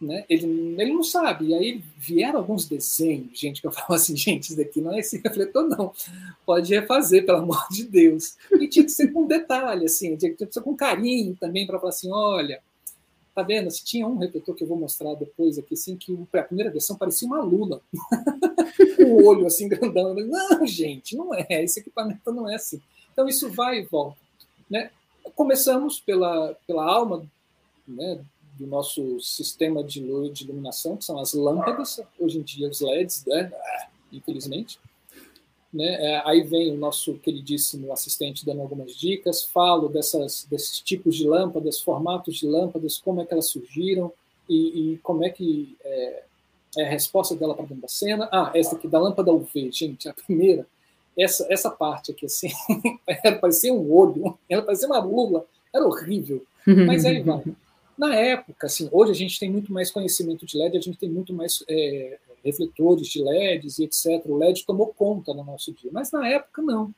Né? 0.00 0.24
Ele, 0.30 0.76
ele 0.78 0.94
não 0.94 1.02
sabe. 1.02 1.48
E 1.48 1.54
aí 1.54 1.84
vieram 1.98 2.38
alguns 2.38 2.64
desenhos, 2.64 3.38
gente, 3.38 3.60
que 3.60 3.66
eu 3.66 3.72
falo 3.74 3.94
assim, 3.94 4.16
gente, 4.16 4.44
isso 4.44 4.56
daqui 4.56 4.80
não 4.80 4.94
é 4.94 5.00
esse 5.00 5.18
refletor, 5.18 5.68
não. 5.68 5.92
Pode 6.46 6.72
refazer, 6.72 7.26
pelo 7.26 7.38
amor 7.38 7.66
de 7.72 7.84
Deus. 7.84 8.36
E 8.52 8.68
tinha 8.68 8.84
que 8.84 8.92
ser 8.92 9.12
com 9.12 9.26
detalhe, 9.26 9.84
assim, 9.84 10.16
tinha 10.16 10.32
que 10.32 10.46
ser 10.48 10.62
com 10.62 10.76
carinho 10.76 11.36
também, 11.38 11.66
para 11.66 11.80
falar 11.80 11.90
assim, 11.90 12.10
olha, 12.12 12.62
tá 13.34 13.42
vendo? 13.42 13.68
Se 13.68 13.84
tinha 13.84 14.06
um 14.06 14.16
refletor 14.16 14.54
que 14.54 14.62
eu 14.62 14.68
vou 14.68 14.78
mostrar 14.78 15.14
depois 15.14 15.58
aqui, 15.58 15.74
assim, 15.74 15.96
que 15.96 16.16
a 16.34 16.42
primeira 16.42 16.70
versão 16.70 16.96
parecia 16.96 17.26
uma 17.26 17.42
lula. 17.42 17.82
o 19.04 19.24
olho 19.24 19.46
assim 19.46 19.68
grandão. 19.68 20.14
Não, 20.14 20.64
gente, 20.66 21.16
não 21.16 21.34
é. 21.34 21.46
Esse 21.64 21.80
equipamento 21.80 22.32
não 22.32 22.48
é 22.48 22.54
assim. 22.54 22.80
Então 23.12 23.26
isso 23.28 23.50
vai 23.50 23.80
e 23.80 23.82
volta. 23.82 24.18
Né? 24.70 24.90
Começamos 25.34 26.00
pela, 26.00 26.54
pela 26.66 26.84
alma 26.84 27.26
né, 27.86 28.24
do 28.58 28.66
nosso 28.66 29.18
sistema 29.20 29.82
de, 29.82 30.00
luz, 30.00 30.32
de 30.32 30.44
iluminação, 30.44 30.96
que 30.96 31.04
são 31.04 31.18
as 31.18 31.32
lâmpadas, 31.32 32.00
hoje 32.18 32.38
em 32.38 32.42
dia 32.42 32.68
os 32.68 32.80
LEDs, 32.80 33.24
né? 33.26 33.50
infelizmente. 34.12 34.78
Né? 35.72 35.86
É, 35.86 36.22
aí 36.28 36.42
vem 36.42 36.72
o 36.72 36.76
nosso 36.76 37.14
queridíssimo 37.14 37.92
assistente 37.92 38.44
dando 38.44 38.60
algumas 38.60 38.96
dicas, 38.96 39.44
falo 39.44 39.88
dessas, 39.88 40.44
desses 40.50 40.80
tipos 40.80 41.14
de 41.16 41.26
lâmpadas, 41.26 41.80
formatos 41.80 42.36
de 42.36 42.46
lâmpadas, 42.46 42.98
como 42.98 43.20
é 43.20 43.26
que 43.26 43.32
elas 43.32 43.46
surgiram 43.46 44.12
e, 44.48 44.94
e 44.94 44.98
como 44.98 45.24
é 45.24 45.30
que 45.30 45.76
é, 45.84 46.24
é 46.78 46.84
a 46.86 46.90
resposta 46.90 47.36
dela 47.36 47.54
para 47.54 47.66
dentro 47.66 47.82
da 47.82 47.88
cena. 47.88 48.28
Ah, 48.32 48.50
essa 48.54 48.74
aqui 48.74 48.88
da 48.88 48.98
lâmpada 48.98 49.32
UV, 49.32 49.70
gente, 49.70 50.08
a 50.08 50.12
primeira, 50.12 50.66
essa, 51.20 51.46
essa 51.50 51.70
parte 51.70 52.12
aqui, 52.12 52.26
assim, 52.26 52.48
ela 53.24 53.36
parecia 53.36 53.72
um 53.72 53.92
olho, 53.92 54.38
ela 54.48 54.62
parecia 54.62 54.86
uma 54.86 54.98
lula, 54.98 55.44
era 55.72 55.84
horrível, 55.84 56.44
mas 56.86 57.04
aí 57.04 57.22
vai. 57.22 57.42
Na 57.96 58.14
época, 58.14 58.66
assim, 58.66 58.88
hoje 58.90 59.12
a 59.12 59.14
gente 59.14 59.38
tem 59.38 59.50
muito 59.50 59.72
mais 59.72 59.90
conhecimento 59.90 60.46
de 60.46 60.56
LED, 60.56 60.78
a 60.78 60.80
gente 60.80 60.98
tem 60.98 61.10
muito 61.10 61.34
mais 61.34 61.62
é, 61.68 62.18
refletores 62.42 63.08
de 63.08 63.22
LEDs 63.22 63.78
e 63.78 63.84
etc. 63.84 64.24
O 64.24 64.38
LED 64.38 64.64
tomou 64.64 64.86
conta 64.86 65.34
no 65.34 65.44
nosso 65.44 65.72
dia, 65.72 65.90
mas 65.92 66.10
na 66.10 66.26
época 66.26 66.62
não. 66.62 66.94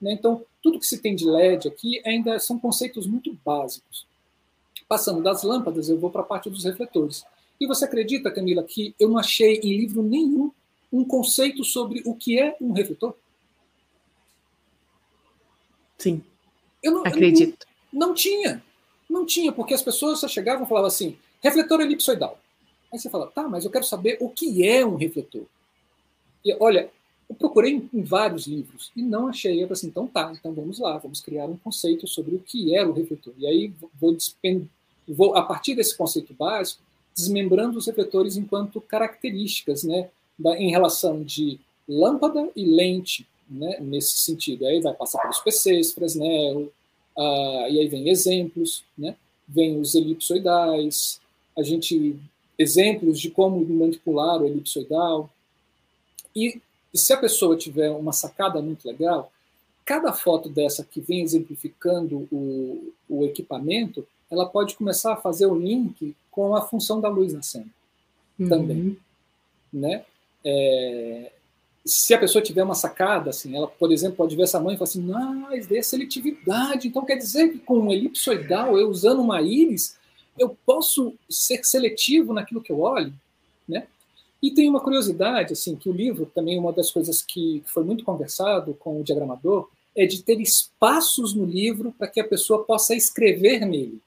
Né? 0.00 0.12
Então, 0.12 0.42
tudo 0.62 0.78
que 0.78 0.86
se 0.86 0.98
tem 0.98 1.14
de 1.14 1.26
LED 1.26 1.68
aqui 1.68 2.00
ainda 2.06 2.38
são 2.38 2.58
conceitos 2.58 3.06
muito 3.06 3.36
básicos. 3.44 4.06
Passando 4.88 5.22
das 5.22 5.42
lâmpadas, 5.42 5.88
eu 5.88 5.98
vou 5.98 6.10
para 6.10 6.22
a 6.22 6.24
parte 6.24 6.48
dos 6.48 6.64
refletores. 6.64 7.24
E 7.60 7.66
você 7.66 7.84
acredita, 7.84 8.30
Camila, 8.30 8.62
que 8.62 8.94
eu 8.98 9.08
não 9.08 9.18
achei 9.18 9.60
em 9.62 9.76
livro 9.76 10.02
nenhum 10.02 10.50
um 10.92 11.04
conceito 11.04 11.64
sobre 11.64 12.02
o 12.06 12.14
que 12.14 12.38
é 12.38 12.56
um 12.60 12.72
refletor? 12.72 13.14
Sim. 15.98 16.22
Eu 16.82 16.92
não, 16.92 17.06
Acredito. 17.06 17.66
Eu 17.92 17.98
não, 17.98 18.08
não, 18.08 18.14
tinha. 18.14 18.62
Não 19.08 19.26
tinha, 19.26 19.52
porque 19.52 19.74
as 19.74 19.82
pessoas 19.82 20.20
só 20.20 20.28
chegavam 20.28 20.64
e 20.64 20.68
falavam 20.68 20.88
assim: 20.88 21.16
refletor 21.42 21.80
elipsoidal. 21.80 22.38
Aí 22.92 22.98
você 22.98 23.10
fala, 23.10 23.26
tá, 23.26 23.48
mas 23.48 23.64
eu 23.64 23.70
quero 23.70 23.84
saber 23.84 24.16
o 24.20 24.28
que 24.28 24.66
é 24.66 24.84
um 24.84 24.96
refletor. 24.96 25.44
E 26.44 26.56
olha, 26.60 26.90
eu 27.28 27.34
procurei 27.34 27.88
em 27.92 28.02
vários 28.02 28.46
livros 28.46 28.92
e 28.94 29.02
não 29.02 29.28
achei. 29.28 29.54
Eu 29.54 29.66
falei 29.66 29.72
assim, 29.72 29.88
então 29.88 30.06
tá, 30.06 30.32
então 30.32 30.52
vamos 30.52 30.78
lá, 30.78 30.96
vamos 30.98 31.20
criar 31.20 31.46
um 31.46 31.56
conceito 31.56 32.06
sobre 32.06 32.36
o 32.36 32.38
que 32.38 32.74
é 32.74 32.84
o 32.84 32.92
refletor. 32.92 33.34
E 33.38 33.46
aí 33.46 33.72
vou, 34.00 34.16
vou 35.08 35.36
a 35.36 35.42
partir 35.42 35.74
desse 35.74 35.96
conceito 35.96 36.32
básico, 36.34 36.80
desmembrando 37.14 37.78
os 37.78 37.86
refletores 37.86 38.36
enquanto 38.36 38.80
características, 38.80 39.82
né, 39.82 40.08
em 40.58 40.70
relação 40.70 41.22
de 41.22 41.58
lâmpada 41.88 42.50
e 42.54 42.64
lente, 42.64 43.26
né, 43.48 43.78
nesse 43.80 44.18
sentido. 44.18 44.66
Aí 44.66 44.80
vai 44.80 44.94
passar 44.94 45.20
pelos 45.22 45.40
PCs, 45.40 45.92
Fresnel, 45.92 46.72
uh, 47.16 47.68
e 47.68 47.80
aí 47.80 47.88
vem 47.88 48.08
exemplos, 48.08 48.84
né, 48.96 49.16
vem 49.46 49.78
os 49.78 49.94
elipsoidais, 49.94 51.20
a 51.56 51.62
gente 51.62 52.16
exemplos 52.58 53.20
de 53.20 53.30
como 53.30 53.64
manipular 53.66 54.40
o 54.40 54.46
elipsoidal. 54.46 55.30
E, 56.34 56.60
e 56.92 56.98
se 56.98 57.12
a 57.12 57.16
pessoa 57.16 57.56
tiver 57.56 57.90
uma 57.90 58.12
sacada 58.12 58.60
muito 58.60 58.86
legal, 58.86 59.30
cada 59.84 60.12
foto 60.12 60.48
dessa 60.48 60.84
que 60.84 61.00
vem 61.00 61.22
exemplificando 61.22 62.26
o, 62.32 62.92
o 63.08 63.24
equipamento, 63.24 64.06
ela 64.30 64.46
pode 64.46 64.74
começar 64.74 65.12
a 65.12 65.16
fazer 65.16 65.46
o 65.46 65.54
link 65.54 66.14
com 66.30 66.56
a 66.56 66.62
função 66.62 67.00
da 67.00 67.08
luz 67.08 67.32
na 67.32 67.42
cena 67.42 67.68
uhum. 68.38 68.48
também, 68.48 68.98
né? 69.72 70.04
É, 70.44 71.32
se 71.86 72.12
a 72.12 72.18
pessoa 72.18 72.42
tiver 72.42 72.64
uma 72.64 72.74
sacada, 72.74 73.30
assim, 73.30 73.56
ela, 73.56 73.68
por 73.68 73.92
exemplo, 73.92 74.16
pode 74.16 74.34
ver 74.34 74.42
essa 74.42 74.58
mãe 74.58 74.74
e 74.74 74.78
falar 74.78 74.88
assim, 74.88 75.02
mas 75.02 75.66
dê 75.66 75.80
seletividade, 75.82 76.88
então 76.88 77.04
quer 77.04 77.16
dizer 77.16 77.52
que 77.52 77.58
com 77.60 77.78
um 77.78 77.92
elipsoidal, 77.92 78.76
eu 78.76 78.88
usando 78.90 79.22
uma 79.22 79.40
íris, 79.40 79.96
eu 80.36 80.56
posso 80.66 81.14
ser 81.30 81.64
seletivo 81.64 82.32
naquilo 82.32 82.60
que 82.60 82.72
eu 82.72 82.80
olho, 82.80 83.14
né? 83.68 83.86
E 84.42 84.50
tem 84.50 84.68
uma 84.68 84.80
curiosidade, 84.80 85.52
assim, 85.52 85.76
que 85.76 85.88
o 85.88 85.92
livro, 85.92 86.30
também 86.34 86.58
uma 86.58 86.72
das 86.72 86.90
coisas 86.90 87.22
que 87.22 87.62
foi 87.66 87.84
muito 87.84 88.04
conversado 88.04 88.74
com 88.74 89.00
o 89.00 89.04
diagramador, 89.04 89.68
é 89.94 90.04
de 90.04 90.22
ter 90.22 90.40
espaços 90.40 91.32
no 91.32 91.44
livro 91.44 91.94
para 91.96 92.08
que 92.08 92.20
a 92.20 92.28
pessoa 92.28 92.64
possa 92.64 92.94
escrever 92.94 93.64
nele. 93.64 94.00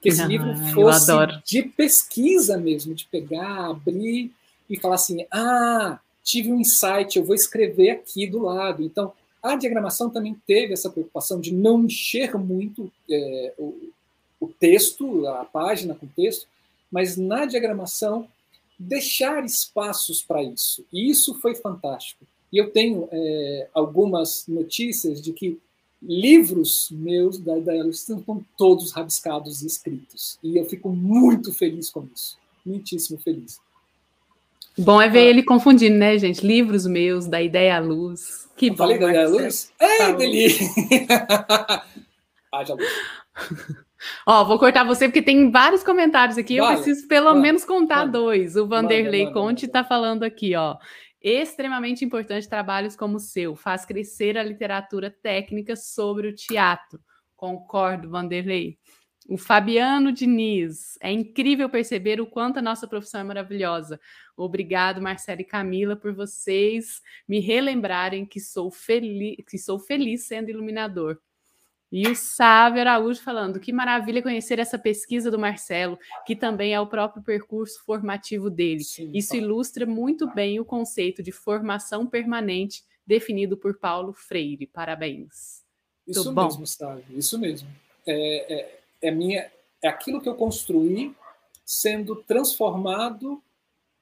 Que 0.00 0.10
esse 0.10 0.22
ah, 0.22 0.26
livro 0.26 0.54
fosse 0.74 1.10
de 1.44 1.62
pesquisa 1.62 2.58
mesmo, 2.58 2.94
de 2.94 3.06
pegar, 3.06 3.70
abrir 3.70 4.30
e 4.68 4.78
falar 4.78 4.96
assim, 4.96 5.26
ah, 5.30 5.98
tive 6.30 6.52
um 6.52 6.60
insight, 6.60 7.18
eu 7.18 7.24
vou 7.24 7.34
escrever 7.34 7.90
aqui 7.90 8.26
do 8.26 8.42
lado. 8.42 8.82
Então, 8.82 9.12
a 9.42 9.56
diagramação 9.56 10.10
também 10.10 10.36
teve 10.46 10.72
essa 10.72 10.90
preocupação 10.90 11.40
de 11.40 11.52
não 11.52 11.84
encher 11.84 12.36
muito 12.36 12.90
é, 13.10 13.54
o, 13.58 13.90
o 14.38 14.48
texto, 14.48 15.26
a 15.26 15.44
página 15.44 15.94
com 15.94 16.06
texto, 16.06 16.46
mas 16.90 17.16
na 17.16 17.46
diagramação 17.46 18.28
deixar 18.78 19.44
espaços 19.44 20.22
para 20.22 20.42
isso. 20.42 20.84
E 20.92 21.10
isso 21.10 21.34
foi 21.40 21.54
fantástico. 21.54 22.24
E 22.52 22.58
eu 22.58 22.70
tenho 22.70 23.08
é, 23.10 23.68
algumas 23.74 24.46
notícias 24.46 25.20
de 25.20 25.32
que 25.32 25.58
livros 26.02 26.88
meus 26.90 27.38
da 27.38 27.58
Ideia 27.58 27.82
estão 27.88 28.24
todos 28.56 28.92
rabiscados 28.92 29.62
e 29.62 29.66
escritos. 29.66 30.38
E 30.42 30.56
eu 30.56 30.64
fico 30.64 30.88
muito 30.90 31.52
feliz 31.52 31.90
com 31.90 32.08
isso. 32.14 32.38
Muitíssimo 32.64 33.18
feliz. 33.18 33.60
Bom 34.78 35.00
é 35.00 35.08
ver 35.08 35.26
ele 35.26 35.42
confundindo, 35.42 35.96
né, 35.96 36.16
gente? 36.18 36.46
Livros 36.46 36.86
meus, 36.86 37.26
da 37.26 37.42
Ideia 37.42 37.76
à 37.76 37.80
Luz. 37.80 38.48
Que 38.56 38.70
bom. 38.70 38.76
Falei 38.76 38.98
da 38.98 39.10
Ideia 39.10 39.26
à 39.26 39.28
Luz? 39.28 39.72
É, 39.78 40.12
delícia! 40.12 40.66
Haja 42.52 42.74
luz. 42.74 42.88
Ó, 44.26 44.44
vou 44.44 44.58
cortar 44.58 44.84
você 44.84 45.06
porque 45.06 45.22
tem 45.22 45.50
vários 45.50 45.82
comentários 45.82 46.38
aqui. 46.38 46.58
Vale, 46.58 46.72
eu 46.72 46.82
preciso 46.82 47.06
pelo 47.06 47.26
vale, 47.26 47.40
menos 47.40 47.64
contar 47.64 48.00
vale, 48.00 48.12
dois. 48.12 48.56
O 48.56 48.66
Vanderlei 48.66 49.30
Conte 49.32 49.66
está 49.66 49.84
falando 49.84 50.22
aqui, 50.22 50.54
ó. 50.56 50.76
Extremamente 51.22 52.04
importante 52.04 52.48
trabalhos 52.48 52.96
como 52.96 53.16
o 53.16 53.20
seu. 53.20 53.54
Faz 53.54 53.84
crescer 53.84 54.38
a 54.38 54.42
literatura 54.42 55.10
técnica 55.10 55.76
sobre 55.76 56.28
o 56.28 56.34
teatro. 56.34 56.98
Concordo, 57.36 58.08
Vanderlei. 58.10 58.78
O 59.28 59.36
Fabiano 59.36 60.12
Diniz. 60.12 60.98
É 61.00 61.12
incrível 61.12 61.68
perceber 61.68 62.20
o 62.20 62.26
quanto 62.26 62.58
a 62.58 62.62
nossa 62.62 62.88
profissão 62.88 63.20
é 63.20 63.24
maravilhosa. 63.24 64.00
Obrigado, 64.42 65.02
Marcelo 65.02 65.40
e 65.42 65.44
Camila, 65.44 65.94
por 65.94 66.14
vocês 66.14 67.02
me 67.28 67.40
relembrarem 67.40 68.24
que 68.24 68.40
sou, 68.40 68.70
feliz, 68.70 69.36
que 69.48 69.58
sou 69.58 69.78
feliz 69.78 70.26
sendo 70.26 70.48
iluminador. 70.48 71.18
E 71.92 72.06
o 72.08 72.14
Sávio 72.14 72.80
Araújo 72.80 73.20
falando: 73.20 73.58
que 73.58 73.72
maravilha 73.72 74.22
conhecer 74.22 74.58
essa 74.58 74.78
pesquisa 74.78 75.30
do 75.30 75.38
Marcelo, 75.38 75.98
que 76.24 76.36
também 76.36 76.72
é 76.72 76.80
o 76.80 76.86
próprio 76.86 77.22
percurso 77.22 77.84
formativo 77.84 78.48
dele. 78.48 78.84
Sim, 78.84 79.10
Isso 79.12 79.36
ilustra 79.36 79.84
muito 79.84 80.32
bem 80.32 80.60
o 80.60 80.64
conceito 80.64 81.22
de 81.22 81.32
formação 81.32 82.06
permanente 82.06 82.84
definido 83.04 83.56
por 83.56 83.78
Paulo 83.78 84.12
Freire. 84.12 84.66
Parabéns. 84.66 85.64
Isso 86.06 86.24
Tudo 86.24 86.42
mesmo, 86.42 86.66
Sávio, 86.66 87.04
isso 87.10 87.38
mesmo. 87.38 87.68
É, 88.06 88.54
é, 88.54 88.80
é, 89.02 89.10
minha, 89.10 89.50
é 89.82 89.88
aquilo 89.88 90.20
que 90.20 90.28
eu 90.28 90.34
construí 90.34 91.14
sendo 91.64 92.16
transformado 92.16 93.42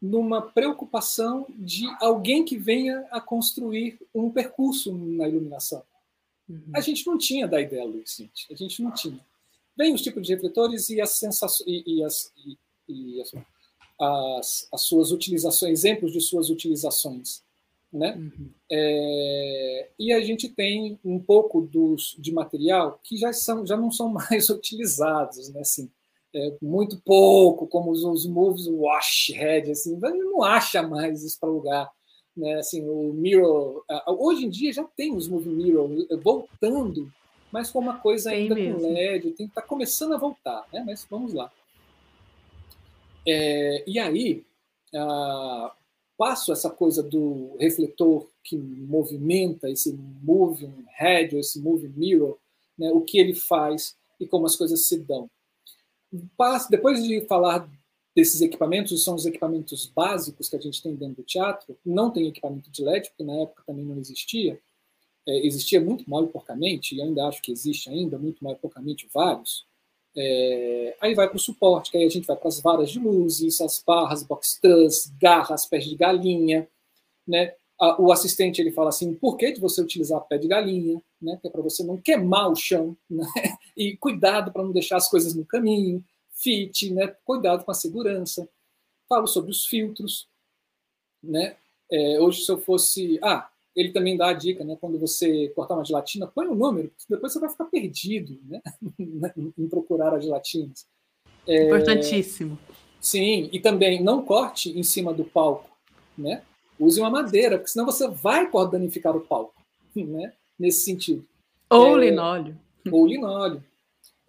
numa 0.00 0.40
preocupação 0.40 1.46
de 1.50 1.84
alguém 2.00 2.44
que 2.44 2.56
venha 2.56 3.06
a 3.10 3.20
construir 3.20 3.98
um 4.14 4.30
percurso 4.30 4.92
na 4.96 5.28
iluminação. 5.28 5.82
Uhum. 6.48 6.70
A 6.74 6.80
gente 6.80 7.06
não 7.06 7.18
tinha 7.18 7.46
da 7.46 7.60
ideia 7.60 7.84
luz, 7.84 8.16
gente. 8.16 8.46
A 8.50 8.54
gente 8.54 8.82
não 8.82 8.92
tinha. 8.92 9.20
Vem 9.76 9.92
os 9.92 10.02
tipos 10.02 10.26
de 10.26 10.32
refletores 10.32 10.88
e 10.88 11.00
as 11.00 11.10
sensações 11.10 11.68
e, 11.68 11.98
e, 11.98 12.04
as, 12.04 12.32
e, 12.36 12.58
e 12.88 13.20
as, 13.20 13.32
as, 14.00 14.68
as, 14.72 14.80
suas 14.82 15.12
utilizações, 15.12 15.80
exemplos 15.80 16.12
de 16.12 16.20
suas 16.20 16.48
utilizações, 16.48 17.42
né? 17.92 18.16
Uhum. 18.16 18.50
É, 18.70 19.90
e 19.98 20.12
a 20.12 20.20
gente 20.20 20.48
tem 20.48 20.98
um 21.04 21.18
pouco 21.18 21.60
dos, 21.60 22.16
de 22.18 22.32
material 22.32 23.00
que 23.02 23.16
já 23.16 23.32
são 23.32 23.66
já 23.66 23.76
não 23.76 23.90
são 23.90 24.08
mais 24.10 24.48
utilizados, 24.48 25.48
né? 25.50 25.60
Assim, 25.60 25.90
é, 26.34 26.56
muito 26.60 27.00
pouco, 27.04 27.66
como 27.66 27.90
os, 27.90 28.04
os 28.04 28.26
moves 28.26 28.66
wash 28.68 29.30
head, 29.34 29.70
assim, 29.70 29.98
não 29.98 30.42
acha 30.42 30.82
mais 30.82 31.22
isso 31.22 31.38
para 31.40 31.48
lugar. 31.48 31.90
Né? 32.36 32.54
Assim, 32.54 32.88
o 32.88 33.12
mirror, 33.12 33.84
hoje 34.06 34.44
em 34.44 34.50
dia 34.50 34.72
já 34.72 34.84
tem 34.84 35.14
os 35.14 35.26
move 35.26 35.48
mirror 35.48 35.90
voltando, 36.22 37.12
mas 37.50 37.70
com 37.70 37.80
uma 37.80 37.98
coisa 37.98 38.30
ainda 38.30 38.54
com 38.54 38.92
LED, 38.92 39.32
tem 39.32 39.46
está 39.46 39.60
começando 39.60 40.14
a 40.14 40.18
voltar, 40.18 40.66
né? 40.72 40.84
Mas 40.86 41.06
vamos 41.10 41.32
lá. 41.32 41.50
É, 43.26 43.82
e 43.86 43.98
aí, 43.98 44.44
ah, 44.94 45.74
passo 46.16 46.52
essa 46.52 46.70
coisa 46.70 47.02
do 47.02 47.56
refletor 47.58 48.28
que 48.44 48.56
movimenta, 48.56 49.68
esse 49.68 49.92
moving 50.22 50.84
head, 50.96 51.34
ou 51.34 51.40
esse 51.40 51.60
moving 51.60 51.92
mirror, 51.96 52.38
né, 52.76 52.90
o 52.92 53.00
que 53.00 53.18
ele 53.18 53.34
faz 53.34 53.96
e 54.20 54.26
como 54.26 54.46
as 54.46 54.56
coisas 54.56 54.86
se 54.86 54.98
dão. 54.98 55.28
Depois 56.70 57.02
de 57.02 57.20
falar 57.22 57.68
desses 58.14 58.40
equipamentos, 58.40 59.04
são 59.04 59.14
os 59.14 59.26
equipamentos 59.26 59.86
básicos 59.86 60.48
que 60.48 60.56
a 60.56 60.60
gente 60.60 60.82
tem 60.82 60.94
dentro 60.94 61.16
do 61.16 61.22
teatro, 61.22 61.78
não 61.84 62.10
tem 62.10 62.26
equipamento 62.26 62.70
de 62.70 62.82
LED, 62.82 63.10
porque 63.10 63.24
na 63.24 63.42
época 63.42 63.62
também 63.66 63.84
não 63.84 63.98
existia, 63.98 64.58
é, 65.26 65.46
existia 65.46 65.80
muito 65.80 66.08
mal 66.08 66.24
e 66.24 66.28
porcamente, 66.28 66.96
e 66.96 67.02
ainda 67.02 67.26
acho 67.26 67.40
que 67.40 67.52
existe 67.52 67.88
ainda, 67.88 68.18
muito 68.18 68.42
mal 68.42 68.54
e 68.54 68.56
porcamente 68.56 69.08
vários, 69.14 69.66
é, 70.16 70.96
aí 71.00 71.14
vai 71.14 71.28
para 71.28 71.36
o 71.36 71.40
suporte, 71.40 71.92
que 71.92 71.96
aí 71.96 72.04
a 72.04 72.08
gente 72.08 72.26
vai 72.26 72.36
para 72.36 72.48
as 72.48 72.60
varas 72.60 72.90
de 72.90 72.98
luzes, 72.98 73.60
as 73.60 73.82
barras, 73.86 74.24
box 74.24 74.58
truss, 74.60 75.12
garras, 75.20 75.64
pés 75.66 75.84
de 75.84 75.94
galinha, 75.94 76.68
né? 77.26 77.54
O 78.00 78.10
assistente 78.10 78.60
ele 78.60 78.72
fala 78.72 78.88
assim, 78.88 79.14
por 79.14 79.36
que 79.36 79.52
de 79.52 79.60
você 79.60 79.80
utilizar 79.80 80.20
pé 80.22 80.36
de 80.36 80.48
galinha, 80.48 81.00
né? 81.20 81.38
Que 81.40 81.48
é 81.48 81.50
para 81.50 81.62
você 81.62 81.82
não 81.84 81.96
queimar 81.96 82.50
o 82.50 82.56
chão, 82.56 82.96
né? 83.08 83.26
E 83.76 83.96
cuidado 83.96 84.52
para 84.52 84.62
não 84.62 84.72
deixar 84.72 84.96
as 84.96 85.08
coisas 85.08 85.34
no 85.34 85.44
caminho, 85.44 86.04
fit, 86.32 86.92
né? 86.92 87.06
Cuidado 87.24 87.64
com 87.64 87.70
a 87.70 87.74
segurança. 87.74 88.48
Falo 89.08 89.26
sobre 89.26 89.50
os 89.50 89.66
filtros, 89.66 90.28
né? 91.22 91.56
É, 91.90 92.20
hoje 92.20 92.44
se 92.44 92.52
eu 92.52 92.58
fosse, 92.58 93.18
ah, 93.22 93.48
ele 93.74 93.92
também 93.92 94.16
dá 94.16 94.28
a 94.28 94.34
dica, 94.34 94.64
né? 94.64 94.76
Quando 94.80 94.98
você 94.98 95.48
cortar 95.50 95.74
uma 95.74 95.84
gelatina, 95.84 96.26
põe 96.26 96.46
o 96.46 96.52
um 96.52 96.54
número, 96.54 96.92
depois 97.08 97.32
você 97.32 97.38
vai 97.38 97.48
ficar 97.48 97.64
perdido, 97.66 98.38
né? 98.44 98.60
em 99.56 99.68
procurar 99.68 100.14
as 100.14 100.24
gelatinas. 100.24 100.86
É, 101.46 101.66
Importantíssimo. 101.66 102.58
Sim, 103.00 103.48
e 103.52 103.60
também 103.60 104.02
não 104.02 104.22
corte 104.24 104.76
em 104.76 104.82
cima 104.82 105.14
do 105.14 105.24
palco, 105.24 105.70
né? 106.16 106.42
Use 106.78 107.00
uma 107.00 107.10
madeira, 107.10 107.56
porque 107.56 107.70
senão 107.70 107.86
você 107.86 108.08
vai 108.08 108.48
danificar 108.70 109.16
o 109.16 109.20
palco, 109.20 109.54
né? 109.94 110.32
Nesse 110.58 110.84
sentido. 110.84 111.24
Ou 111.70 111.98
é, 111.98 112.08
linóleo. 112.08 112.58
Ou 112.90 113.06
linóleo. 113.06 113.62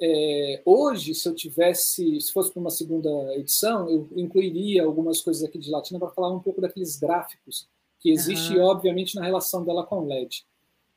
É, 0.02 0.62
hoje, 0.66 1.14
se 1.14 1.28
eu 1.28 1.36
tivesse, 1.36 2.22
se 2.22 2.32
fosse 2.32 2.52
para 2.52 2.62
uma 2.62 2.70
segunda 2.70 3.10
edição, 3.36 3.90
eu 3.90 4.08
incluiria 4.16 4.84
algumas 4.84 5.22
coisas 5.22 5.44
aqui 5.44 5.58
de 5.58 5.66
gelatina 5.66 6.00
para 6.00 6.10
falar 6.10 6.32
um 6.32 6.40
pouco 6.40 6.62
daqueles 6.62 6.98
gráficos 6.98 7.68
que 8.00 8.10
existe, 8.10 8.56
uhum. 8.56 8.64
obviamente, 8.64 9.16
na 9.16 9.26
relação 9.26 9.66
dela 9.66 9.86
com 9.86 10.06
LED. 10.06 10.46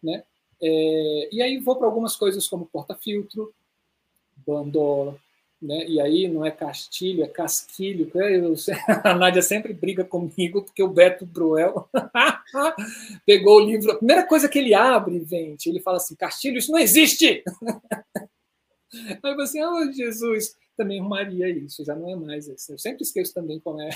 Né? 0.01 0.23
É, 0.61 1.29
e 1.33 1.43
aí 1.43 1.59
vou 1.59 1.77
para 1.77 1.87
algumas 1.87 2.15
coisas 2.15 2.47
como 2.47 2.67
porta-filtro, 2.67 3.53
bandola, 4.47 5.19
né? 5.63 5.87
e 5.87 6.01
aí 6.01 6.27
não 6.27 6.45
é 6.45 6.51
castilho, 6.51 7.23
é 7.23 7.29
casquilho. 7.29 8.11
A 9.05 9.15
Nádia 9.15 9.41
sempre 9.41 9.73
briga 9.73 10.05
comigo, 10.05 10.63
porque 10.63 10.83
o 10.83 10.89
Beto 10.89 11.25
Bruel 11.25 11.89
pegou 13.25 13.59
o 13.59 13.65
livro, 13.65 13.93
a 13.93 13.97
primeira 13.97 14.27
coisa 14.27 14.49
que 14.49 14.59
ele 14.59 14.75
abre, 14.75 15.25
gente, 15.25 15.69
ele 15.69 15.81
fala 15.81 15.99
assim, 15.99 16.17
castilho, 16.17 16.59
isso 16.59 16.73
não 16.73 16.79
existe! 16.79 17.45
Aí 19.23 19.33
eu 19.33 19.41
assim, 19.41 19.63
oh 19.63 19.91
Jesus, 19.91 20.55
também 20.77 21.01
arrumaria 21.01 21.49
isso, 21.49 21.83
já 21.85 21.95
não 21.95 22.11
é 22.11 22.17
mais 22.17 22.47
isso. 22.47 22.73
Eu 22.73 22.79
sempre 22.79 23.03
esqueço 23.03 23.33
também 23.33 23.59
como 23.59 23.81
é, 23.81 23.89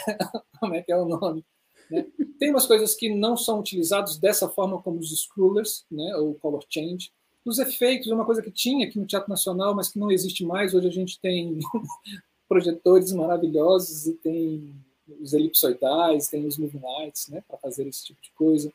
como 0.58 0.74
é 0.74 0.82
que 0.82 0.90
é 0.90 0.96
o 0.96 1.04
nome. 1.04 1.44
Né? 1.90 2.06
Tem 2.38 2.50
umas 2.50 2.66
coisas 2.66 2.94
que 2.94 3.14
não 3.14 3.36
são 3.36 3.60
utilizadas 3.60 4.18
dessa 4.18 4.48
forma, 4.48 4.80
como 4.80 4.98
os 4.98 5.10
scrollers, 5.10 5.84
né, 5.90 6.16
ou 6.16 6.34
color 6.36 6.64
change. 6.70 7.10
Os 7.46 7.60
efeitos 7.60 8.10
é 8.10 8.14
uma 8.14 8.24
coisa 8.24 8.42
que 8.42 8.50
tinha 8.50 8.88
aqui 8.88 8.98
no 8.98 9.06
Teatro 9.06 9.30
Nacional, 9.30 9.72
mas 9.72 9.88
que 9.88 10.00
não 10.00 10.10
existe 10.10 10.44
mais. 10.44 10.74
Hoje 10.74 10.88
a 10.88 10.92
gente 10.92 11.16
tem 11.20 11.60
projetores 12.48 13.12
maravilhosos 13.12 14.08
e 14.08 14.14
tem 14.14 14.74
os 15.20 15.32
elipsoidais, 15.32 16.26
tem 16.26 16.44
os 16.44 16.58
moving 16.58 16.80
lights, 16.82 17.28
né, 17.28 17.44
para 17.46 17.56
fazer 17.58 17.86
esse 17.86 18.06
tipo 18.06 18.20
de 18.20 18.32
coisa. 18.32 18.72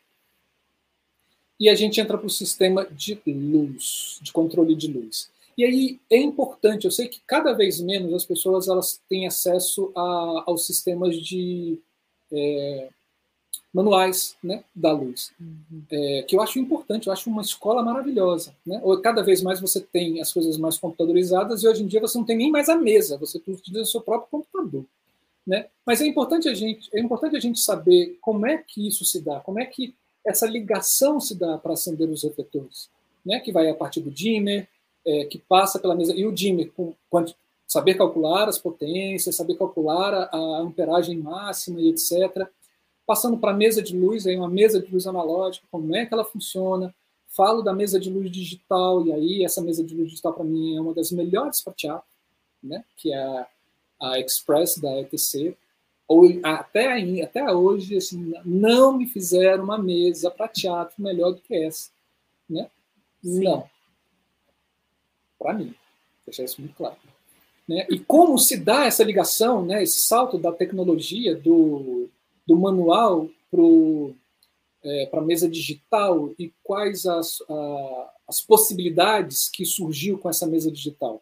E 1.60 1.68
a 1.68 1.76
gente 1.76 2.00
entra 2.00 2.18
para 2.18 2.26
o 2.26 2.30
sistema 2.30 2.86
de 2.86 3.22
luz, 3.28 4.20
de 4.22 4.32
controle 4.32 4.74
de 4.74 4.88
luz. 4.88 5.30
E 5.58 5.66
aí 5.66 6.00
é 6.10 6.18
importante, 6.18 6.86
eu 6.86 6.92
sei 6.92 7.10
que 7.10 7.20
cada 7.28 7.52
vez 7.52 7.82
menos 7.82 8.14
as 8.14 8.24
pessoas 8.24 8.70
elas 8.70 9.02
têm 9.10 9.28
acesso 9.28 9.92
a, 9.94 10.44
aos 10.48 10.66
sistemas 10.66 11.18
de 11.18 11.78
é, 12.32 12.90
manuais 13.74 14.36
né, 14.44 14.64
da 14.76 14.92
luz, 14.92 15.32
uhum. 15.40 15.84
é, 15.90 16.24
que 16.28 16.36
eu 16.36 16.42
acho 16.42 16.60
importante, 16.60 17.08
eu 17.08 17.14
acho 17.14 17.30
uma 17.30 17.42
escola 17.42 17.82
maravilhosa. 17.82 18.54
Né? 18.66 18.82
Cada 19.02 19.24
vez 19.24 19.42
mais 19.42 19.62
você 19.62 19.80
tem 19.80 20.22
as 20.22 20.34
coisas 20.34 20.58
mais 20.58 20.78
computadorizadas 20.78 21.64
e 21.64 21.68
hoje 21.68 21.84
em 21.84 21.88
dia 21.88 22.02
você 22.02 22.18
não 22.18 22.26
tem 22.26 22.38
nem 22.38 22.52
mais 22.52 22.68
a 22.68 22.76
mesa, 22.76 23.18
você 23.18 23.42
utiliza 23.48 23.84
o 23.84 23.86
seu 23.86 24.02
próprio 24.02 24.30
computador. 24.30 24.86
Né? 25.48 25.68
Mas 25.86 26.02
é 26.02 26.06
importante 26.06 26.50
a 26.50 26.54
gente 26.54 26.90
é 26.94 27.00
importante 27.00 27.36
a 27.36 27.40
gente 27.40 27.60
saber 27.60 28.18
como 28.22 28.46
é 28.46 28.58
que 28.58 28.88
isso 28.88 29.06
se 29.06 29.22
dá, 29.22 29.40
como 29.40 29.60
é 29.60 29.66
que 29.66 29.96
essa 30.26 30.46
ligação 30.46 31.20
se 31.20 31.34
dá 31.34 31.58
para 31.58 31.74
acender 31.74 32.08
os 32.08 32.24
refletores, 32.24 32.90
né? 33.26 33.40
Que 33.40 33.52
vai 33.52 33.68
a 33.68 33.74
partir 33.74 34.02
do 34.02 34.12
dimmer, 34.12 34.68
é, 35.04 35.26
que 35.26 35.40
passa 35.40 35.80
pela 35.80 35.96
mesa 35.96 36.14
e 36.14 36.28
o 36.28 36.32
dimmer 36.32 36.72
com 36.76 36.94
saber 37.68 37.96
calcular 37.96 38.48
as 38.48 38.60
potências, 38.60 39.36
saber 39.36 39.56
calcular 39.56 40.14
a, 40.14 40.30
a 40.32 40.60
amperagem 40.60 41.18
máxima 41.18 41.82
e 41.82 41.90
etc 41.90 42.48
passando 43.06 43.38
para 43.38 43.52
a 43.52 43.56
mesa 43.56 43.82
de 43.82 43.98
luz, 43.98 44.26
aí 44.26 44.36
uma 44.36 44.50
mesa 44.50 44.82
de 44.82 44.92
luz 44.92 45.08
analógica, 45.08 45.68
como 45.72 45.96
é 45.96 46.06
que 46.06 46.14
ela 46.14 46.24
funciona, 46.26 46.94
falo 47.28 47.62
da 47.62 47.74
mesa 47.74 48.00
de 48.00 48.10
luz 48.10 48.30
digital, 48.30 49.06
e 49.06 49.12
aí 49.12 49.44
essa 49.44 49.62
mesa 49.62 49.84
de 49.84 49.96
luz 49.96 50.10
digital 50.10 50.34
para 50.34 50.44
mim 50.44 50.76
é 50.76 50.82
uma 50.82 50.94
das 50.94 51.12
melhores 51.12 51.62
para 51.62 51.74
teatro, 51.74 52.08
né? 52.62 52.84
que 52.98 53.14
é 53.14 53.48
a, 54.00 54.20
Express 54.20 54.78
da 54.78 55.00
ETC, 55.00 55.58
ou 56.08 56.28
até, 56.44 57.02
até 57.24 57.54
hoje 57.54 57.96
assim, 57.96 58.34
não 58.44 58.98
me 58.98 59.08
fizeram 59.08 59.64
uma 59.64 59.78
mesa 59.78 60.30
para 60.30 60.48
teatro 60.48 61.02
melhor 61.02 61.32
do 61.32 61.42
que 61.42 61.56
essa. 61.56 61.90
Né? 62.50 62.70
Não. 63.24 63.70
Para 65.40 65.54
mim. 65.54 65.74
Deixar 66.26 66.44
isso 66.44 66.60
muito 66.60 66.76
claro. 66.76 66.98
Né? 67.68 67.88
E 67.90 67.98
como 68.00 68.38
se 68.38 68.58
dá 68.58 68.86
essa 68.86 69.04
ligação, 69.04 69.66
né, 69.66 69.82
esse 69.82 70.02
salto 70.02 70.38
da 70.38 70.52
tecnologia 70.52 71.34
do, 71.36 72.10
do 72.48 72.58
manual 72.58 73.30
para 73.50 73.62
é, 74.84 75.10
a 75.14 75.22
mesa 75.22 75.50
digital 75.50 76.34
e 76.40 76.54
quais 76.64 77.06
as, 77.06 77.42
a, 77.50 78.14
as 78.28 78.42
possibilidades 78.42 79.50
que 79.50 79.66
surgiu 79.66 80.18
com 80.18 80.30
essa 80.30 80.48
mesa 80.48 80.72
digital. 80.72 81.22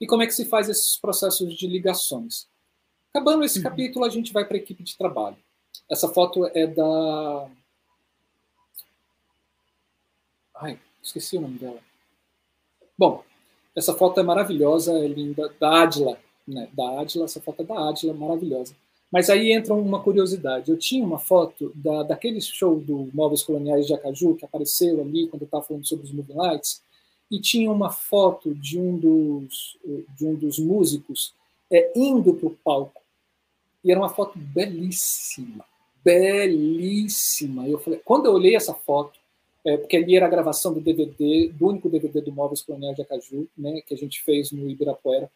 E 0.00 0.06
como 0.06 0.22
é 0.22 0.26
que 0.26 0.32
se 0.32 0.44
faz 0.44 0.68
esses 0.68 0.96
processos 0.96 1.56
de 1.56 1.66
ligações. 1.66 2.46
Acabando 3.10 3.44
esse 3.44 3.58
uhum. 3.58 3.64
capítulo, 3.64 4.04
a 4.04 4.10
gente 4.10 4.32
vai 4.32 4.44
para 4.44 4.56
a 4.56 4.60
equipe 4.60 4.82
de 4.82 4.96
trabalho. 4.96 5.36
Essa 5.90 6.08
foto 6.08 6.46
é 6.54 6.66
da. 6.66 7.48
Ai, 10.54 10.78
esqueci 11.02 11.36
o 11.36 11.40
nome 11.40 11.58
dela. 11.58 11.80
Bom, 12.96 13.24
essa 13.74 13.94
foto 13.94 14.20
é 14.20 14.22
maravilhosa, 14.22 14.92
é 14.98 15.06
linda, 15.06 15.52
da 15.58 15.82
Adila. 15.82 16.18
Né? 16.46 16.68
Da 16.72 17.00
Adila, 17.00 17.24
essa 17.24 17.40
foto 17.40 17.62
é 17.62 17.64
da 17.64 17.88
Adila, 17.88 18.12
maravilhosa. 18.12 18.74
Mas 19.10 19.30
aí 19.30 19.52
entra 19.52 19.74
uma 19.74 20.02
curiosidade. 20.02 20.70
Eu 20.70 20.76
tinha 20.76 21.04
uma 21.04 21.18
foto 21.18 21.72
da, 21.74 22.02
daquele 22.02 22.40
show 22.40 22.78
do 22.78 23.08
Móveis 23.14 23.42
Coloniais 23.42 23.86
de 23.86 23.94
Acaju, 23.94 24.34
que 24.34 24.44
apareceu 24.44 25.00
ali 25.00 25.26
quando 25.28 25.42
eu 25.42 25.46
estava 25.46 25.64
falando 25.64 25.86
sobre 25.86 26.04
os 26.04 26.12
Moving 26.12 26.34
Lights, 26.34 26.82
e 27.30 27.40
tinha 27.40 27.70
uma 27.70 27.90
foto 27.90 28.54
de 28.54 28.78
um 28.78 28.96
dos, 28.98 29.78
de 30.16 30.26
um 30.26 30.34
dos 30.34 30.58
músicos 30.58 31.34
é, 31.70 31.92
indo 31.96 32.34
para 32.34 32.48
o 32.48 32.56
palco. 32.64 33.00
E 33.84 33.90
era 33.90 34.00
uma 34.00 34.08
foto 34.08 34.38
belíssima, 34.38 35.64
belíssima. 36.04 37.66
Eu 37.68 37.78
falei, 37.78 38.00
quando 38.04 38.26
eu 38.26 38.32
olhei 38.32 38.56
essa 38.56 38.74
foto, 38.74 39.18
é, 39.64 39.76
porque 39.76 39.96
ali 39.96 40.16
era 40.16 40.26
a 40.26 40.30
gravação 40.30 40.72
do 40.72 40.80
DVD, 40.80 41.48
do 41.52 41.68
único 41.68 41.88
DVD 41.88 42.20
do 42.20 42.32
Móveis 42.32 42.62
Coloniais 42.62 42.96
de 42.96 43.02
Acaju, 43.02 43.48
né, 43.56 43.82
que 43.86 43.94
a 43.94 43.96
gente 43.96 44.22
fez 44.22 44.50
no 44.52 44.68
Ibirapuera, 44.68 45.30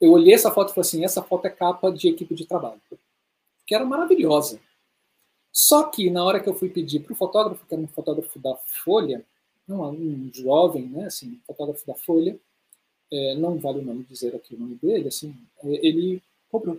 eu 0.00 0.12
olhei 0.12 0.34
essa 0.34 0.50
foto 0.50 0.70
e 0.70 0.74
falei 0.74 0.88
assim: 0.88 1.04
essa 1.04 1.22
foto 1.22 1.46
é 1.46 1.50
capa 1.50 1.90
de 1.90 2.08
equipe 2.08 2.34
de 2.34 2.46
trabalho. 2.46 2.80
Que 3.66 3.74
era 3.74 3.84
maravilhosa. 3.84 4.60
Só 5.52 5.84
que 5.84 6.10
na 6.10 6.22
hora 6.24 6.40
que 6.40 6.48
eu 6.48 6.54
fui 6.54 6.68
pedir 6.68 7.00
para 7.00 7.12
o 7.12 7.16
fotógrafo, 7.16 7.64
que 7.66 7.74
era 7.74 7.82
um 7.82 7.88
fotógrafo 7.88 8.38
da 8.38 8.54
Folha, 8.84 9.24
não, 9.66 9.90
um 9.90 10.30
jovem, 10.32 10.86
né, 10.86 11.06
assim, 11.06 11.40
fotógrafo 11.46 11.86
da 11.86 11.94
Folha, 11.94 12.38
é, 13.10 13.34
não 13.36 13.58
vale 13.58 13.78
o 13.78 13.82
nome 13.82 14.04
dizer 14.04 14.34
aqui 14.36 14.54
o 14.54 14.58
nome 14.58 14.74
dele, 14.76 15.08
assim, 15.08 15.34
é, 15.64 15.86
ele 15.86 16.22
cobrou. 16.50 16.78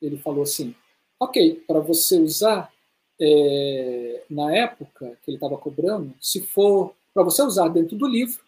Ele 0.00 0.16
falou 0.16 0.42
assim: 0.42 0.74
ok, 1.18 1.62
para 1.66 1.80
você 1.80 2.18
usar 2.18 2.72
é, 3.20 4.24
na 4.30 4.54
época 4.54 5.18
que 5.22 5.30
ele 5.30 5.36
estava 5.36 5.58
cobrando, 5.58 6.14
se 6.20 6.40
for 6.40 6.94
para 7.12 7.24
você 7.24 7.42
usar 7.42 7.68
dentro 7.68 7.96
do 7.96 8.06
livro, 8.06 8.40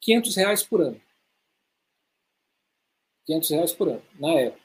500 0.00 0.36
reais 0.36 0.62
por 0.62 0.80
ano. 0.80 1.00
500 3.28 3.50
reais 3.50 3.72
por 3.72 3.88
ano, 3.88 4.02
na 4.18 4.32
época. 4.32 4.62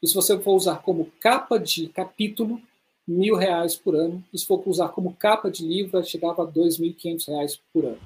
E 0.00 0.06
se 0.06 0.14
você 0.14 0.38
for 0.38 0.54
usar 0.54 0.76
como 0.76 1.10
capa 1.20 1.58
de 1.58 1.88
capítulo, 1.88 2.62
mil 3.06 3.34
reais 3.34 3.74
por 3.74 3.96
ano. 3.96 4.24
E 4.32 4.38
se 4.38 4.46
for 4.46 4.62
usar 4.66 4.88
como 4.90 5.14
capa 5.14 5.50
de 5.50 5.66
livro, 5.66 6.02
chegava 6.04 6.44
a 6.44 6.46
2.500 6.46 7.28
reais 7.28 7.60
por 7.72 7.84
ano. 7.84 8.00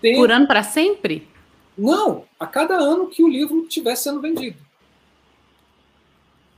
Tem... 0.00 0.16
Por 0.16 0.30
ano 0.30 0.46
para 0.46 0.62
sempre? 0.62 1.26
Não, 1.76 2.24
a 2.38 2.46
cada 2.46 2.76
ano 2.76 3.08
que 3.08 3.22
o 3.22 3.28
livro 3.28 3.64
estiver 3.64 3.96
sendo 3.96 4.20
vendido. 4.20 4.58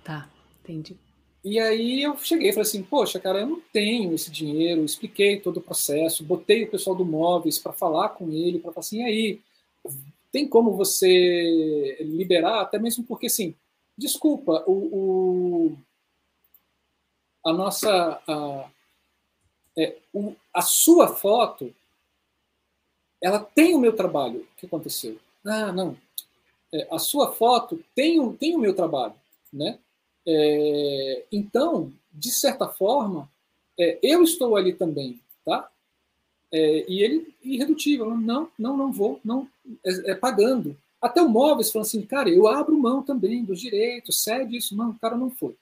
Tá, 0.05 0.29
entendi. 0.61 0.97
E 1.43 1.59
aí 1.59 2.03
eu 2.03 2.17
cheguei 2.19 2.51
e 2.51 2.53
falei 2.53 2.69
assim, 2.69 2.83
poxa, 2.83 3.19
cara, 3.19 3.41
eu 3.41 3.47
não 3.47 3.63
tenho 3.73 4.13
esse 4.13 4.31
dinheiro, 4.31 4.85
expliquei 4.85 5.39
todo 5.39 5.59
o 5.59 5.63
processo, 5.63 6.25
botei 6.25 6.65
o 6.65 6.71
pessoal 6.71 6.95
do 6.95 7.05
Móveis 7.05 7.59
para 7.59 7.73
falar 7.73 8.11
com 8.11 8.31
ele, 8.31 8.59
para 8.59 8.73
falar 8.73 8.81
assim, 8.81 9.03
aí, 9.05 9.41
tem 10.37 10.47
como 10.47 10.77
você 10.77 11.97
liberar, 12.01 12.61
até 12.61 12.79
mesmo 12.79 13.03
porque, 13.03 13.25
assim, 13.25 13.55
desculpa, 13.97 14.63
o, 14.67 14.73
o 15.73 15.79
a 17.43 17.55
nossa, 17.55 18.23
a, 18.29 18.71
é, 19.79 19.97
o, 20.13 20.35
a 20.53 20.61
sua 20.61 21.09
foto, 21.09 21.75
ela 23.19 23.39
tem 23.39 23.75
o 23.75 23.79
meu 23.79 23.97
trabalho. 23.97 24.41
O 24.41 24.57
que 24.59 24.67
aconteceu? 24.67 25.19
Ah, 25.43 25.73
não, 25.73 25.97
é, 26.71 26.87
a 26.91 26.99
sua 26.99 27.33
foto 27.33 27.83
tem, 27.95 28.21
o, 28.21 28.35
tem 28.35 28.55
o 28.55 28.59
meu 28.59 28.75
trabalho, 28.75 29.15
né? 29.51 29.79
É, 30.29 31.25
então, 31.33 31.91
de 32.13 32.31
certa 32.31 32.69
forma, 32.69 33.27
é, 33.81 33.99
eu 34.03 34.23
estou 34.23 34.55
ali 34.55 34.75
também, 34.75 35.19
tá? 35.47 35.71
É, 36.53 36.91
e 36.91 37.03
ele, 37.03 37.35
irredutível, 37.43 38.17
não, 38.17 38.49
não, 38.59 38.77
não 38.77 38.93
vou, 38.93 39.21
não, 39.25 39.49
é, 39.85 40.13
é, 40.13 40.15
pagando. 40.15 40.77
Até 41.01 41.21
o 41.21 41.29
Móveis 41.29 41.71
falou 41.71 41.85
assim, 41.85 42.03
cara, 42.03 42.29
eu 42.29 42.47
abro 42.47 42.79
mão 42.79 43.03
também 43.03 43.45
dos 43.45 43.61
direitos, 43.61 44.23
cede 44.23 44.57
isso. 44.57 44.77
Não, 44.77 44.91
o 44.91 44.99
cara 44.99 45.17
não 45.17 45.31
foi. 45.31 45.55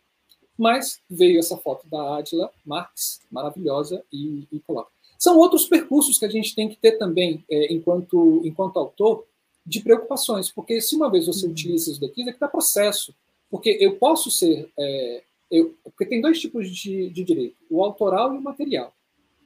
Mas 0.57 1.01
veio 1.11 1.39
essa 1.39 1.57
foto 1.57 1.87
da 1.89 2.19
Adila 2.19 2.51
Marques, 2.65 3.21
maravilhosa, 3.31 4.05
e, 4.13 4.47
e 4.53 4.61
coloca. 4.61 4.91
São 5.19 5.37
outros 5.39 5.67
percursos 5.67 6.19
que 6.19 6.25
a 6.25 6.31
gente 6.31 6.55
tem 6.55 6.69
que 6.69 6.77
ter 6.77 6.93
também, 6.93 7.45
é, 7.51 7.73
enquanto, 7.73 8.43
enquanto 8.45 8.79
autor, 8.79 9.27
de 9.67 9.81
preocupações, 9.81 10.51
porque 10.51 10.81
se 10.81 10.95
uma 10.95 11.11
vez 11.11 11.27
você 11.27 11.47
uhum. 11.47 11.53
utiliza 11.53 11.91
isso 11.91 12.01
daqui, 12.01 12.25
daqui 12.25 12.39
dá 12.39 12.49
processo. 12.49 13.15
Porque 13.51 13.79
eu 13.81 13.97
posso 13.97 14.31
ser. 14.31 14.69
É, 14.79 15.23
eu, 15.51 15.75
porque 15.85 16.07
tem 16.07 16.21
dois 16.21 16.41
tipos 16.41 16.69
de, 16.71 17.09
de 17.09 17.25
direito: 17.25 17.57
o 17.71 17.85
autoral 17.85 18.35
e 18.35 18.39
o 18.39 18.43
material. 18.43 18.93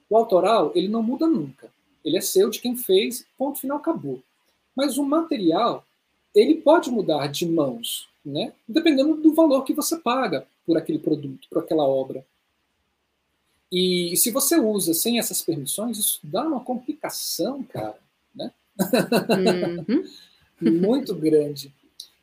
O 0.09 0.17
autoral, 0.17 0.73
ele 0.75 0.89
não 0.89 1.03
muda 1.03 1.27
nunca. 1.27 1.71
Ele 2.05 2.17
é 2.17 2.21
seu, 2.21 2.49
de 2.49 2.61
quem 2.61 2.77
fez, 2.77 3.27
ponto 3.37 3.61
final, 3.61 3.79
acabou. 3.79 4.23
Mas 4.75 4.97
o 4.97 5.05
material, 5.05 5.85
ele 6.35 6.55
pode 6.57 6.91
mudar 6.91 7.27
de 7.27 7.47
mãos, 7.47 8.09
né? 8.25 8.53
dependendo 8.67 9.17
do 9.17 9.35
valor 9.35 9.65
que 9.65 9.75
você 9.75 9.97
paga 9.99 10.47
por 10.67 10.77
aquele 10.77 10.99
produto, 10.99 11.49
por 11.49 11.59
aquela 11.59 11.87
obra. 11.87 12.25
E 13.71 14.17
se 14.17 14.31
você 14.31 14.59
usa 14.59 14.95
sem 14.95 15.19
essas 15.19 15.43
permissões, 15.43 15.99
isso 15.99 16.21
dá 16.23 16.43
uma 16.47 16.61
complicação, 16.61 17.63
cara, 17.65 17.99
né? 18.35 18.51
Uhum. 19.89 20.05
Muito 20.81 21.15
grande. 21.15 21.73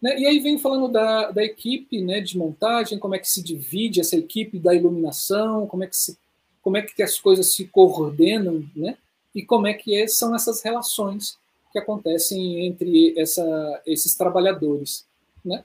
Né? 0.02 0.20
E 0.20 0.26
aí 0.26 0.40
vem 0.40 0.58
falando 0.58 0.88
da, 0.88 1.32
da 1.32 1.44
equipe 1.44 2.02
né, 2.02 2.20
de 2.20 2.38
montagem, 2.38 3.00
como 3.00 3.16
é 3.16 3.20
que 3.20 3.30
se 3.30 3.42
divide 3.44 4.00
essa 4.00 4.16
equipe 4.18 4.60
da 4.60 4.74
iluminação, 4.74 5.68
como 5.68 5.84
é 5.84 5.88
que, 5.88 5.96
se, 5.96 6.18
como 6.66 6.78
é 6.78 6.82
que 6.82 7.04
as 7.04 7.20
coisas 7.20 7.54
se 7.54 7.68
coordenam, 7.68 8.68
né? 8.76 8.98
e 9.36 9.46
como 9.46 9.68
é 9.68 9.74
que 9.76 9.96
é, 9.96 10.08
são 10.08 10.34
essas 10.34 10.64
relações 10.64 11.38
que 11.72 11.78
acontecem 11.78 12.66
entre 12.66 13.14
essa, 13.16 13.84
esses 13.86 14.16
trabalhadores. 14.16 15.06
Né? 15.44 15.64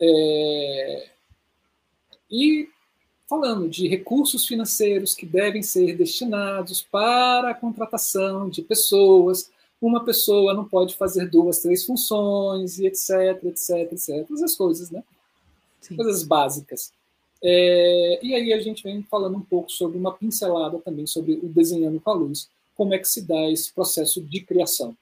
É, 0.00 1.10
e 2.28 2.68
falando 3.28 3.68
de 3.68 3.86
recursos 3.86 4.44
financeiros 4.44 5.14
que 5.14 5.24
devem 5.24 5.62
ser 5.62 5.96
destinados 5.96 6.82
para 6.82 7.50
a 7.50 7.54
contratação 7.54 8.48
de 8.50 8.62
pessoas 8.62 9.48
uma 9.80 10.04
pessoa 10.04 10.54
não 10.54 10.64
pode 10.64 10.94
fazer 10.94 11.28
duas, 11.28 11.58
três 11.58 11.84
funções, 11.84 12.78
e 12.78 12.86
etc, 12.86 13.44
etc, 13.44 13.92
etc. 13.92 14.30
Essas 14.32 14.54
coisas, 14.54 14.90
né? 14.90 15.02
Sim. 15.80 15.96
Coisas 15.96 16.22
básicas. 16.22 16.92
É, 17.44 18.20
e 18.22 18.34
aí 18.34 18.52
a 18.52 18.60
gente 18.60 18.82
vem 18.82 19.02
falando 19.02 19.36
um 19.36 19.42
pouco 19.42 19.70
sobre 19.70 19.98
uma 19.98 20.12
pincelada 20.12 20.78
também 20.78 21.06
sobre 21.06 21.34
o 21.34 21.48
desenhando 21.48 22.00
com 22.00 22.10
a 22.10 22.14
luz, 22.14 22.48
como 22.76 22.94
é 22.94 22.98
que 22.98 23.08
se 23.08 23.22
dá 23.22 23.50
esse 23.50 23.72
processo 23.72 24.20
de 24.20 24.40
criação. 24.40 24.96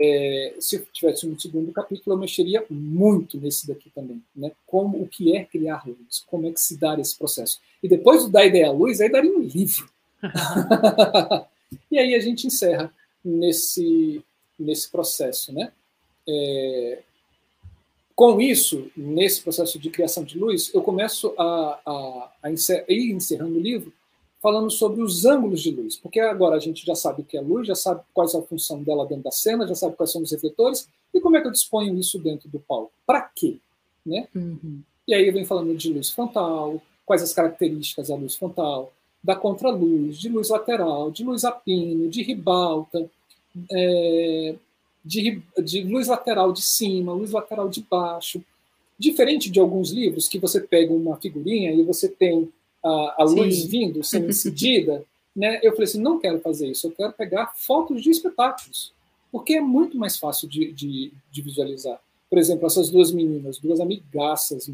É, 0.00 0.56
se 0.58 0.76
eu 0.76 0.86
tivesse 0.92 1.26
um 1.26 1.38
segundo 1.38 1.70
capítulo, 1.72 2.16
eu 2.16 2.20
mexeria 2.20 2.64
muito 2.68 3.38
nesse 3.38 3.66
daqui 3.68 3.90
também, 3.94 4.20
né? 4.34 4.50
Como 4.66 5.00
o 5.00 5.06
que 5.06 5.36
é 5.36 5.44
criar 5.44 5.86
luz, 5.86 6.24
como 6.26 6.48
é 6.48 6.50
que 6.52 6.60
se 6.60 6.76
dá 6.76 6.98
esse 6.98 7.16
processo. 7.16 7.60
E 7.80 7.88
depois 7.88 8.28
da 8.28 8.44
ideia 8.44 8.68
à 8.68 8.72
luz, 8.72 9.00
aí 9.00 9.10
daria 9.10 9.30
um 9.30 9.40
livro. 9.40 9.88
e 11.90 11.98
aí 11.98 12.14
a 12.14 12.20
gente 12.20 12.48
encerra 12.48 12.92
nesse, 13.24 14.20
nesse 14.58 14.90
processo. 14.90 15.52
Né? 15.52 15.70
É, 16.28 17.02
com 18.14 18.40
isso, 18.40 18.90
nesse 18.96 19.42
processo 19.42 19.78
de 19.78 19.90
criação 19.90 20.24
de 20.24 20.38
luz, 20.38 20.72
eu 20.72 20.82
começo 20.82 21.34
a, 21.36 21.80
a, 21.84 22.32
a 22.44 22.52
encer, 22.52 22.84
ir 22.88 23.12
encerrando 23.12 23.56
o 23.56 23.60
livro 23.60 23.92
falando 24.40 24.70
sobre 24.70 25.02
os 25.02 25.24
ângulos 25.24 25.62
de 25.62 25.70
luz, 25.70 25.96
porque 25.96 26.20
agora 26.20 26.56
a 26.56 26.58
gente 26.58 26.84
já 26.84 26.94
sabe 26.94 27.22
o 27.22 27.24
que 27.24 27.36
é 27.36 27.40
luz, 27.40 27.66
já 27.66 27.74
sabe 27.74 28.02
qual 28.12 28.28
é 28.28 28.36
a 28.36 28.42
função 28.42 28.82
dela 28.82 29.06
dentro 29.06 29.24
da 29.24 29.30
cena, 29.30 29.66
já 29.66 29.74
sabe 29.74 29.96
quais 29.96 30.12
são 30.12 30.20
os 30.20 30.30
refletores, 30.30 30.86
e 31.14 31.20
como 31.20 31.36
é 31.36 31.40
que 31.40 31.46
eu 31.46 31.52
disponho 31.52 31.98
isso 31.98 32.18
dentro 32.18 32.48
do 32.48 32.60
palco. 32.60 32.92
Para 33.06 33.22
quê? 33.22 33.56
Né? 34.04 34.28
Uhum. 34.34 34.82
E 35.08 35.14
aí 35.14 35.26
eu 35.26 35.32
venho 35.32 35.46
falando 35.46 35.74
de 35.74 35.90
luz 35.90 36.10
frontal, 36.10 36.80
quais 37.06 37.22
as 37.22 37.32
características 37.32 38.08
da 38.08 38.16
luz 38.16 38.36
frontal, 38.36 38.92
da 39.22 39.34
contraluz, 39.34 40.18
de 40.18 40.28
luz 40.28 40.50
lateral, 40.50 41.10
de 41.10 41.24
luz 41.24 41.44
a 41.44 41.50
pino, 41.50 42.10
de 42.10 42.22
ribalta, 42.22 43.10
é, 43.70 44.54
de, 45.04 45.42
de 45.62 45.82
luz 45.82 46.08
lateral 46.08 46.52
de 46.52 46.62
cima, 46.62 47.12
luz 47.12 47.30
lateral 47.32 47.68
de 47.68 47.82
baixo. 47.82 48.42
Diferente 48.98 49.50
de 49.50 49.60
alguns 49.60 49.90
livros 49.90 50.28
que 50.28 50.38
você 50.38 50.60
pega 50.60 50.92
uma 50.92 51.16
figurinha 51.16 51.72
e 51.72 51.82
você 51.82 52.08
tem 52.08 52.48
a, 52.82 53.22
a 53.22 53.24
luz 53.24 53.64
vindo 53.64 54.02
sendo 54.02 54.30
incidida, 54.30 55.04
né? 55.34 55.58
eu 55.62 55.72
falei 55.72 55.84
assim, 55.84 56.00
não 56.00 56.18
quero 56.18 56.38
fazer 56.40 56.68
isso, 56.68 56.86
eu 56.86 56.92
quero 56.92 57.12
pegar 57.12 57.52
fotos 57.56 58.02
de 58.02 58.10
espetáculos, 58.10 58.92
porque 59.32 59.54
é 59.54 59.60
muito 59.60 59.98
mais 59.98 60.16
fácil 60.16 60.48
de, 60.48 60.72
de, 60.72 61.12
de 61.30 61.42
visualizar. 61.42 62.00
Por 62.30 62.38
exemplo, 62.38 62.66
essas 62.66 62.88
duas 62.88 63.12
meninas, 63.12 63.58
duas 63.58 63.80
amigaças, 63.80 64.70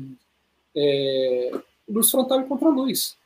é, 0.76 1.52
luz 1.88 2.10
frontal 2.10 2.40
e 2.40 2.44
contraluz. 2.44 3.16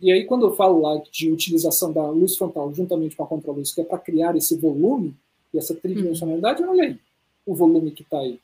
E 0.00 0.10
aí, 0.10 0.24
quando 0.24 0.46
eu 0.46 0.56
falo 0.56 0.80
lá 0.80 1.00
de 1.12 1.30
utilização 1.30 1.92
da 1.92 2.08
luz 2.10 2.36
frontal 2.36 2.72
juntamente 2.74 3.14
com 3.14 3.22
a 3.22 3.26
contraluz, 3.26 3.72
que 3.72 3.80
é 3.80 3.84
para 3.84 3.98
criar 3.98 4.36
esse 4.36 4.56
volume 4.56 5.14
e 5.56 5.58
essa 5.58 5.74
tridimensionalidade, 5.74 6.62
olha 6.62 6.84
aí 6.84 6.98
o 7.44 7.54
volume 7.54 7.92
que 7.92 8.02
está 8.02 8.18
aí. 8.18 8.40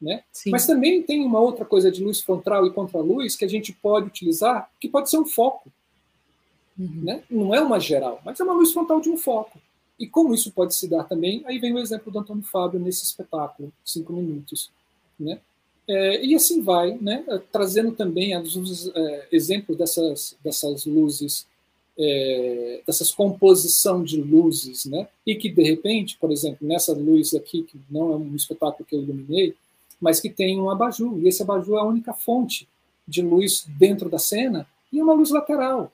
Né? 0.00 0.22
Mas 0.48 0.66
também 0.66 1.02
tem 1.02 1.24
uma 1.24 1.40
outra 1.40 1.64
coisa 1.64 1.90
de 1.90 2.02
luz 2.02 2.20
frontal 2.20 2.66
e 2.66 2.72
contraluz 2.72 3.34
que 3.34 3.44
a 3.44 3.48
gente 3.48 3.72
pode 3.72 4.08
utilizar, 4.08 4.70
que 4.80 4.88
pode 4.88 5.08
ser 5.08 5.18
um 5.18 5.24
foco. 5.24 5.70
Uhum. 6.78 7.02
Né? 7.02 7.22
Não 7.30 7.54
é 7.54 7.60
uma 7.60 7.80
geral, 7.80 8.20
mas 8.24 8.38
é 8.38 8.44
uma 8.44 8.52
luz 8.52 8.72
frontal 8.72 9.00
de 9.00 9.08
um 9.08 9.16
foco. 9.16 9.58
E 9.98 10.06
como 10.06 10.34
isso 10.34 10.52
pode 10.52 10.74
se 10.74 10.86
dar 10.88 11.04
também, 11.04 11.42
aí 11.46 11.58
vem 11.58 11.72
o 11.72 11.78
exemplo 11.78 12.12
do 12.12 12.18
Antônio 12.18 12.42
Fábio 12.42 12.78
nesse 12.78 13.04
espetáculo, 13.04 13.72
cinco 13.82 14.12
minutos. 14.12 14.70
Né? 15.18 15.40
É, 15.88 16.22
e 16.22 16.34
assim 16.34 16.62
vai, 16.62 16.98
né, 17.00 17.24
trazendo 17.50 17.92
também 17.92 18.34
alguns 18.34 18.88
é, 18.88 19.28
exemplos 19.32 19.78
dessas, 19.78 20.36
dessas 20.44 20.84
luzes, 20.84 21.46
é, 21.98 22.82
dessas 22.86 23.10
composição 23.10 24.02
de 24.02 24.20
luzes, 24.20 24.84
né, 24.84 25.08
e 25.26 25.34
que 25.34 25.48
de 25.48 25.62
repente, 25.62 26.16
por 26.18 26.30
exemplo, 26.30 26.66
nessa 26.66 26.92
luz 26.92 27.34
aqui, 27.34 27.62
que 27.62 27.78
não 27.90 28.12
é 28.12 28.16
um 28.16 28.36
espetáculo 28.36 28.84
que 28.84 28.94
eu 28.94 29.02
iluminei, 29.02 29.54
mas 30.00 30.20
que 30.20 30.28
tem 30.28 30.60
um 30.60 30.70
abajur, 30.70 31.18
e 31.18 31.28
esse 31.28 31.42
abajur 31.42 31.78
é 31.78 31.80
a 31.80 31.84
única 31.84 32.12
fonte 32.12 32.68
de 33.08 33.22
luz 33.22 33.66
dentro 33.78 34.10
da 34.10 34.18
cena, 34.18 34.66
e 34.92 34.98
é 34.98 35.02
uma 35.02 35.14
luz 35.14 35.30
lateral. 35.30 35.90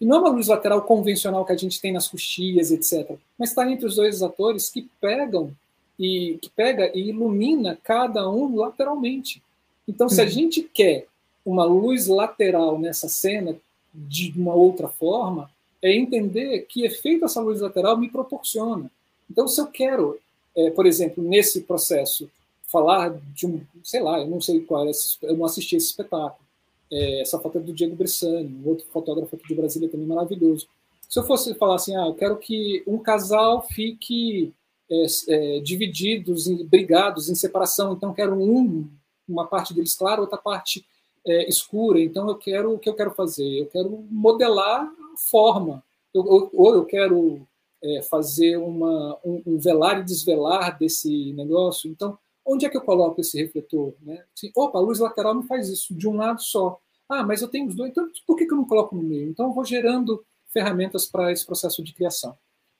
E 0.00 0.04
não 0.04 0.16
é 0.16 0.20
uma 0.20 0.30
luz 0.30 0.48
lateral 0.48 0.82
convencional 0.82 1.44
que 1.44 1.52
a 1.52 1.56
gente 1.56 1.80
tem 1.80 1.92
nas 1.92 2.06
coxias, 2.06 2.70
etc., 2.70 3.16
mas 3.38 3.50
está 3.50 3.70
entre 3.70 3.86
os 3.86 3.96
dois 3.96 4.22
atores 4.22 4.68
que 4.68 4.86
pegam 5.00 5.52
e 5.98 6.38
que 6.42 6.50
pega 6.50 6.90
e 6.94 7.08
ilumina 7.08 7.78
cada 7.82 8.28
um 8.30 8.56
lateralmente. 8.56 9.42
Então, 9.88 10.08
se 10.08 10.20
a 10.20 10.24
uhum. 10.24 10.30
gente 10.30 10.62
quer 10.62 11.06
uma 11.44 11.64
luz 11.64 12.08
lateral 12.08 12.78
nessa 12.78 13.08
cena 13.08 13.56
de 13.96 14.32
uma 14.36 14.54
outra 14.54 14.88
forma, 14.88 15.50
é 15.82 15.94
entender 15.94 16.66
que 16.68 16.84
efeito 16.84 17.24
essa 17.24 17.40
luz 17.40 17.60
lateral 17.60 17.96
me 17.96 18.08
proporciona. 18.08 18.90
Então, 19.30 19.48
se 19.48 19.60
eu 19.60 19.66
quero, 19.66 20.18
é, 20.56 20.70
por 20.70 20.86
exemplo, 20.86 21.22
nesse 21.22 21.62
processo, 21.62 22.28
falar 22.64 23.18
de 23.32 23.46
um, 23.46 23.60
sei 23.82 24.02
lá, 24.02 24.20
eu 24.20 24.26
não 24.26 24.40
sei 24.40 24.60
qual 24.60 24.86
é, 24.86 24.92
eu 25.22 25.36
não 25.36 25.44
assisti 25.44 25.76
esse 25.76 25.86
espetáculo. 25.86 26.44
É, 26.90 27.20
essa 27.20 27.38
foto 27.38 27.58
é 27.58 27.60
do 27.60 27.72
Diego 27.72 27.96
Bressani, 27.96 28.60
um 28.64 28.68
outro 28.68 28.86
fotógrafo 28.92 29.34
aqui 29.34 29.48
de 29.48 29.54
Brasília 29.54 29.88
também 29.88 30.06
maravilhoso. 30.06 30.68
Se 31.08 31.18
eu 31.18 31.24
fosse 31.24 31.54
falar 31.54 31.76
assim, 31.76 31.96
ah, 31.96 32.06
eu 32.06 32.14
quero 32.14 32.36
que 32.36 32.82
um 32.86 32.98
casal 32.98 33.62
fique 33.62 34.52
é, 34.90 35.06
é, 35.28 35.60
divididos, 35.60 36.48
brigados, 36.64 37.28
em 37.28 37.34
separação. 37.34 37.92
Então, 37.92 38.12
quero 38.12 38.34
um 38.34 38.88
uma 39.28 39.46
parte 39.46 39.74
deles 39.74 39.94
clara, 39.96 40.20
outra 40.20 40.38
parte 40.38 40.86
é, 41.26 41.48
escura. 41.48 42.00
Então, 42.00 42.28
eu 42.28 42.36
quero 42.36 42.74
o 42.74 42.78
que 42.78 42.88
eu 42.88 42.94
quero 42.94 43.10
fazer? 43.10 43.60
Eu 43.60 43.66
quero 43.66 43.90
modelar 44.10 44.90
forma, 45.30 45.82
eu, 46.14 46.22
ou, 46.22 46.50
ou, 46.52 46.74
eu 46.74 46.84
quero 46.84 47.46
é, 47.82 48.02
fazer 48.02 48.56
uma, 48.56 49.18
um, 49.24 49.42
um, 49.46 49.58
velar 49.58 50.00
e 50.00 50.04
desvelar 50.04 50.78
desse 50.78 51.32
negócio. 51.32 51.90
Então, 51.90 52.18
onde 52.44 52.64
é 52.64 52.68
que 52.68 52.76
eu 52.76 52.82
coloco 52.82 53.20
esse 53.20 53.40
refletor? 53.40 53.94
Né? 54.02 54.24
Assim, 54.34 54.50
opa, 54.54 54.78
a 54.78 54.82
luz 54.82 54.98
lateral 54.98 55.34
não 55.34 55.42
faz 55.42 55.68
isso 55.68 55.94
de 55.94 56.08
um 56.08 56.16
lado 56.16 56.40
só. 56.40 56.78
Ah, 57.08 57.22
mas 57.22 57.42
eu 57.42 57.48
tenho 57.48 57.66
os 57.68 57.74
dois, 57.74 57.90
então 57.90 58.08
por 58.26 58.36
que, 58.36 58.46
que 58.46 58.52
eu 58.52 58.56
não 58.56 58.66
coloco 58.66 58.94
no 58.94 59.02
meio? 59.02 59.28
Então, 59.28 59.46
eu 59.46 59.52
vou 59.52 59.64
gerando 59.64 60.24
ferramentas 60.48 61.06
para 61.06 61.32
esse 61.32 61.44
processo 61.44 61.82
de 61.82 61.92
criação. 61.92 62.36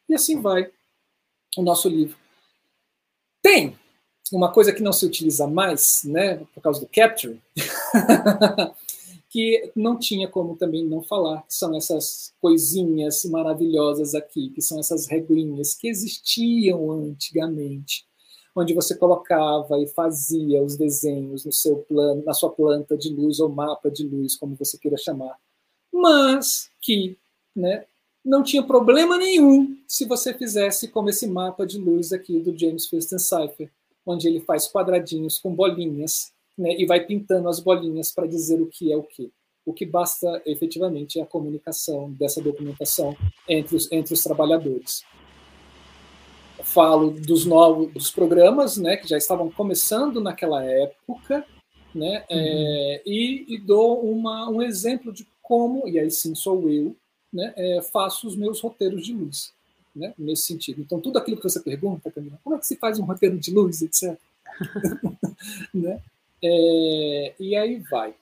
E 0.09 0.15
assim 0.15 0.41
vai 0.41 0.71
o 1.57 1.63
nosso 1.63 1.89
livro. 1.89 2.17
Tem 3.43 3.77
uma 4.33 4.53
coisa 4.53 4.73
que 4.73 4.83
não 4.83 4.93
se 4.93 5.07
utiliza 5.07 5.47
mais, 5.47 6.03
né, 6.05 6.37
por 6.55 6.61
causa 6.61 6.81
do 6.81 6.89
capture, 6.89 7.41
que 9.29 9.71
não 9.77 9.99
tinha 9.99 10.29
como 10.29 10.57
também 10.57 10.85
não 10.85 11.03
falar, 11.03 11.43
que 11.43 11.55
são 11.55 11.77
essas 11.77 12.33
coisinhas 12.41 13.25
maravilhosas 13.27 14.15
aqui, 14.15 14.51
que 14.51 14.63
são 14.63 14.81
essas 14.81 15.07
regrinhas 15.07 15.75
que 15.75 15.89
existiam 15.89 16.91
antigamente, 16.91 18.05
onde 18.55 18.73
você 18.73 18.97
colocava 18.97 19.79
e 19.79 19.87
fazia 19.87 20.63
os 20.63 20.77
desenhos 20.77 21.45
no 21.45 21.53
seu 21.53 21.77
plano, 21.77 22.25
na 22.25 22.33
sua 22.33 22.51
planta 22.51 22.97
de 22.97 23.11
luz 23.11 23.39
ou 23.39 23.49
mapa 23.49 23.91
de 23.91 24.05
luz, 24.05 24.37
como 24.37 24.57
você 24.57 24.79
queira 24.79 24.97
chamar, 24.97 25.37
mas 25.93 26.71
que, 26.81 27.17
né, 27.55 27.85
não 28.25 28.43
tinha 28.43 28.63
problema 28.63 29.17
nenhum 29.17 29.77
se 29.87 30.05
você 30.05 30.35
fizesse 30.35 30.89
como 30.89 31.11
esse 31.11 31.29
mapa 31.29 31.65
de 31.65 31.79
luz 31.79 32.13
aqui 32.13 32.41
do 32.41 32.59
James 32.59 32.87
Firsten 32.87 33.19
Cipher, 33.19 33.71
onde 34.07 34.29
ele 34.29 34.41
faz 34.41 34.69
quadradinhos 34.69 35.39
com 35.39 35.55
bolinhas 35.55 36.33
né, 36.57 36.75
e 36.79 36.87
vai 36.87 37.05
pintando 37.05 37.49
as 37.49 37.61
bolinhas 37.61 38.13
para 38.13 38.27
dizer 38.27 38.61
o 38.63 38.67
que 38.67 38.93
é 38.93 38.97
o 38.97 39.03
que. 39.03 39.33
O 39.65 39.73
que 39.73 39.85
basta 39.85 40.41
efetivamente 40.47 41.19
é 41.19 41.23
a 41.23 41.27
comunicação 41.27 42.13
dessa 42.13 42.41
documentação 42.41 43.17
entre 43.49 43.75
os, 43.75 43.91
entre 43.91 44.15
os 44.15 44.23
trabalhadores. 44.23 45.03
falo 46.63 47.11
dos 47.11 47.45
novos 47.45 47.93
dos 47.93 48.11
programas 48.11 48.77
né, 48.77 48.97
que 48.97 49.09
já 49.09 49.19
estavam 49.19 49.51
começando 49.51 50.21
naquela 50.21 50.65
época, 50.65 51.45
né, 51.93 52.25
uhum. 52.31 52.37
é, 52.39 53.03
e, 53.05 53.45
e, 53.49 53.59
dou 53.59 54.01
uma, 54.03 54.49
um 54.49 54.63
exemplo 54.63 55.13
de 55.13 55.27
como, 55.43 55.89
e 55.89 55.99
aí 55.99 56.11
sim 56.11 56.35
sou 56.35 56.69
eu, 56.71 56.95
né, 57.33 57.53
é, 57.57 57.83
faço 57.83 58.27
os 58.29 58.37
meus 58.37 58.61
roteiros 58.61 59.05
de 59.05 59.13
luz, 59.13 59.53
né, 59.97 60.13
nesse 60.19 60.43
sentido. 60.43 60.81
Então, 60.83 61.01
tudo 61.01 61.19
aquilo 61.19 61.39
que 61.39 61.43
você 61.43 61.61
pergunta, 61.61 62.11
Camila, 62.11 62.39
como 62.45 62.55
é 62.55 62.59
que 62.59 62.67
se 62.67 62.77
faz 62.77 62.99
um 62.99 63.05
roteiro 63.05 63.39
de 63.39 63.51
luz, 63.51 63.83
etc. 63.83 64.19
né? 65.75 66.01
É, 66.45 67.35
e 67.41 67.57
aí 67.57 67.79
vai. 67.91 68.15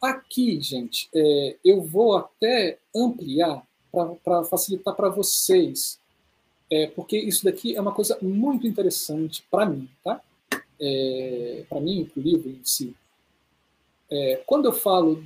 Aqui, 0.00 0.60
gente, 0.60 1.08
é, 1.14 1.56
eu 1.64 1.82
vou 1.82 2.16
até 2.16 2.78
ampliar 2.94 3.66
para 4.22 4.44
facilitar 4.44 4.94
para 4.94 5.08
vocês, 5.08 5.98
é, 6.70 6.86
porque 6.86 7.18
isso 7.18 7.44
daqui 7.44 7.74
é 7.74 7.80
uma 7.80 7.92
coisa 7.92 8.16
muito 8.22 8.66
interessante 8.66 9.44
para 9.50 9.66
mim, 9.66 9.88
tá? 10.04 10.22
É, 10.80 11.64
para 11.68 11.80
mim, 11.80 12.04
para 12.04 12.20
o 12.20 12.22
livro 12.22 12.48
em 12.48 12.60
si. 12.64 12.94
É, 14.08 14.42
quando 14.46 14.66
eu 14.66 14.72
falo 14.72 15.22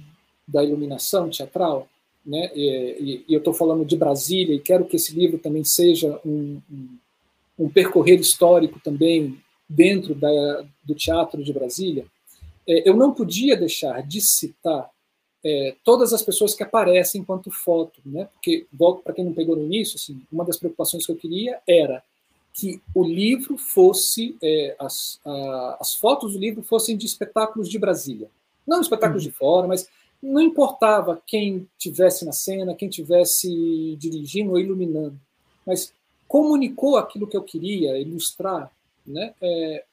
da 0.48 0.64
iluminação 0.64 1.30
teatral, 1.30 1.88
né? 2.24 2.50
E, 2.54 3.24
e 3.28 3.34
eu 3.34 3.38
estou 3.38 3.52
falando 3.52 3.84
de 3.84 3.96
Brasília 3.96 4.54
e 4.54 4.60
quero 4.60 4.84
que 4.84 4.96
esse 4.96 5.14
livro 5.14 5.38
também 5.38 5.64
seja 5.64 6.20
um, 6.24 6.60
um, 6.70 6.88
um 7.58 7.68
percorrer 7.68 8.18
histórico 8.18 8.80
também 8.80 9.38
dentro 9.68 10.14
da, 10.14 10.64
do 10.84 10.94
teatro 10.94 11.42
de 11.42 11.52
Brasília. 11.52 12.06
É, 12.66 12.88
eu 12.88 12.96
não 12.96 13.12
podia 13.12 13.56
deixar 13.56 14.02
de 14.02 14.20
citar 14.20 14.90
é, 15.44 15.76
todas 15.84 16.12
as 16.14 16.22
pessoas 16.22 16.54
que 16.54 16.62
aparecem 16.62 17.20
enquanto 17.20 17.50
foto, 17.50 18.00
né? 18.04 18.28
Porque 18.32 18.66
volto 18.72 19.02
para 19.02 19.12
quem 19.12 19.24
não 19.24 19.34
pegou 19.34 19.54
no 19.54 19.64
início, 19.64 19.96
assim, 19.96 20.22
uma 20.32 20.44
das 20.44 20.56
preocupações 20.56 21.04
que 21.04 21.12
eu 21.12 21.16
queria 21.16 21.60
era 21.68 22.02
que 22.54 22.80
o 22.94 23.04
livro 23.04 23.58
fosse 23.58 24.36
é, 24.42 24.76
as, 24.78 25.20
a, 25.24 25.76
as 25.80 25.94
fotos 25.94 26.32
do 26.32 26.38
livro 26.38 26.62
fossem 26.62 26.96
de 26.96 27.04
espetáculos 27.04 27.68
de 27.68 27.78
Brasília, 27.78 28.30
não 28.66 28.80
espetáculos 28.80 29.24
uhum. 29.24 29.30
de 29.30 29.36
fora, 29.36 29.66
mas 29.66 29.88
não 30.24 30.40
importava 30.40 31.22
quem 31.26 31.68
tivesse 31.78 32.24
na 32.24 32.32
cena, 32.32 32.74
quem 32.74 32.88
tivesse 32.88 33.94
dirigindo 33.98 34.52
ou 34.52 34.58
iluminando, 34.58 35.18
mas 35.66 35.92
comunicou 36.26 36.96
aquilo 36.96 37.26
que 37.26 37.36
eu 37.36 37.42
queria 37.42 37.98
ilustrar, 37.98 38.72
né? 39.06 39.34
É, 39.40 39.84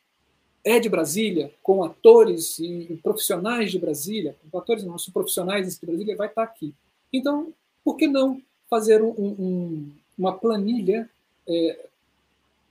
é 0.64 0.80
de 0.80 0.88
Brasília, 0.88 1.52
com 1.62 1.84
atores 1.84 2.60
e 2.60 3.00
profissionais 3.04 3.72
de 3.72 3.80
Brasília, 3.80 4.36
com 4.50 4.58
atores 4.58 4.84
não, 4.84 4.96
profissionais 5.12 5.78
de 5.78 5.86
Brasília, 5.86 6.16
vai 6.16 6.28
estar 6.28 6.44
aqui. 6.44 6.74
Então, 7.12 7.52
por 7.84 7.98
que 7.98 8.08
não 8.08 8.42
fazer 8.70 9.02
um, 9.02 9.10
um, 9.18 9.92
uma 10.18 10.38
planilha 10.38 11.10
é, 11.48 11.86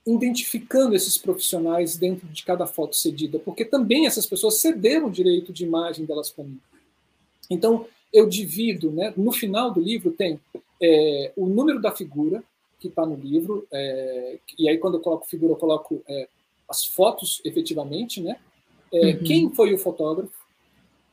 identificando 0.07 0.95
esses 0.95 1.17
profissionais 1.17 1.97
dentro 1.97 2.27
de 2.27 2.43
cada 2.43 2.65
foto 2.65 2.95
cedida? 2.95 3.39
Porque 3.39 3.65
também 3.65 4.07
essas 4.07 4.25
pessoas 4.25 4.57
cederam 4.57 5.09
o 5.09 5.11
direito 5.11 5.53
de 5.53 5.65
imagem 5.65 6.05
delas 6.05 6.31
para 6.31 6.45
mim. 6.45 6.59
Então, 7.53 7.85
eu 8.11 8.27
divido, 8.27 8.91
né? 8.91 9.13
no 9.15 9.31
final 9.31 9.71
do 9.71 9.79
livro 9.79 10.11
tem 10.11 10.39
é, 10.81 11.31
o 11.35 11.45
número 11.45 11.81
da 11.81 11.91
figura 11.91 12.43
que 12.79 12.87
está 12.87 13.05
no 13.05 13.15
livro, 13.15 13.67
é, 13.71 14.39
e 14.57 14.67
aí 14.67 14.77
quando 14.77 14.95
eu 14.95 15.01
coloco 15.01 15.27
figura, 15.27 15.53
eu 15.53 15.57
coloco 15.57 16.01
é, 16.07 16.27
as 16.67 16.83
fotos 16.83 17.39
efetivamente, 17.45 18.19
né? 18.21 18.37
É, 18.91 19.11
uhum. 19.11 19.23
Quem 19.23 19.49
foi 19.51 19.73
o 19.73 19.77
fotógrafo, 19.77 20.33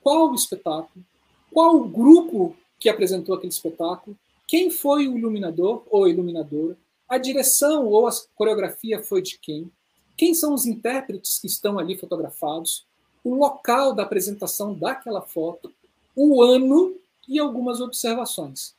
qual 0.01 0.31
o 0.31 0.35
espetáculo, 0.35 1.05
qual 1.53 1.77
o 1.77 1.87
grupo 1.87 2.57
que 2.81 2.89
apresentou 2.89 3.35
aquele 3.35 3.53
espetáculo, 3.53 4.17
quem 4.47 4.71
foi 4.71 5.07
o 5.07 5.19
iluminador 5.19 5.83
ou 5.91 6.09
iluminadora, 6.09 6.77
a 7.09 7.19
direção 7.19 7.87
ou 7.87 8.09
a 8.09 8.13
coreografia 8.35 9.03
foi 9.03 9.21
de 9.21 9.39
quem, 9.39 9.71
quem 10.17 10.35
são 10.35 10.55
os 10.55 10.67
intérpretes 10.67 11.39
que 11.39 11.47
estão 11.47 11.79
ali 11.79 11.97
fotografados, 11.97 12.87
o 13.23 13.35
local 13.35 13.95
da 13.95 14.05
apresentação 14.05 14.75
daquela 14.75 15.21
foto, 15.21 15.73
o 16.19 16.43
ano 16.43 16.97
e 17.29 17.39
algumas 17.39 17.81
observações, 17.81 18.75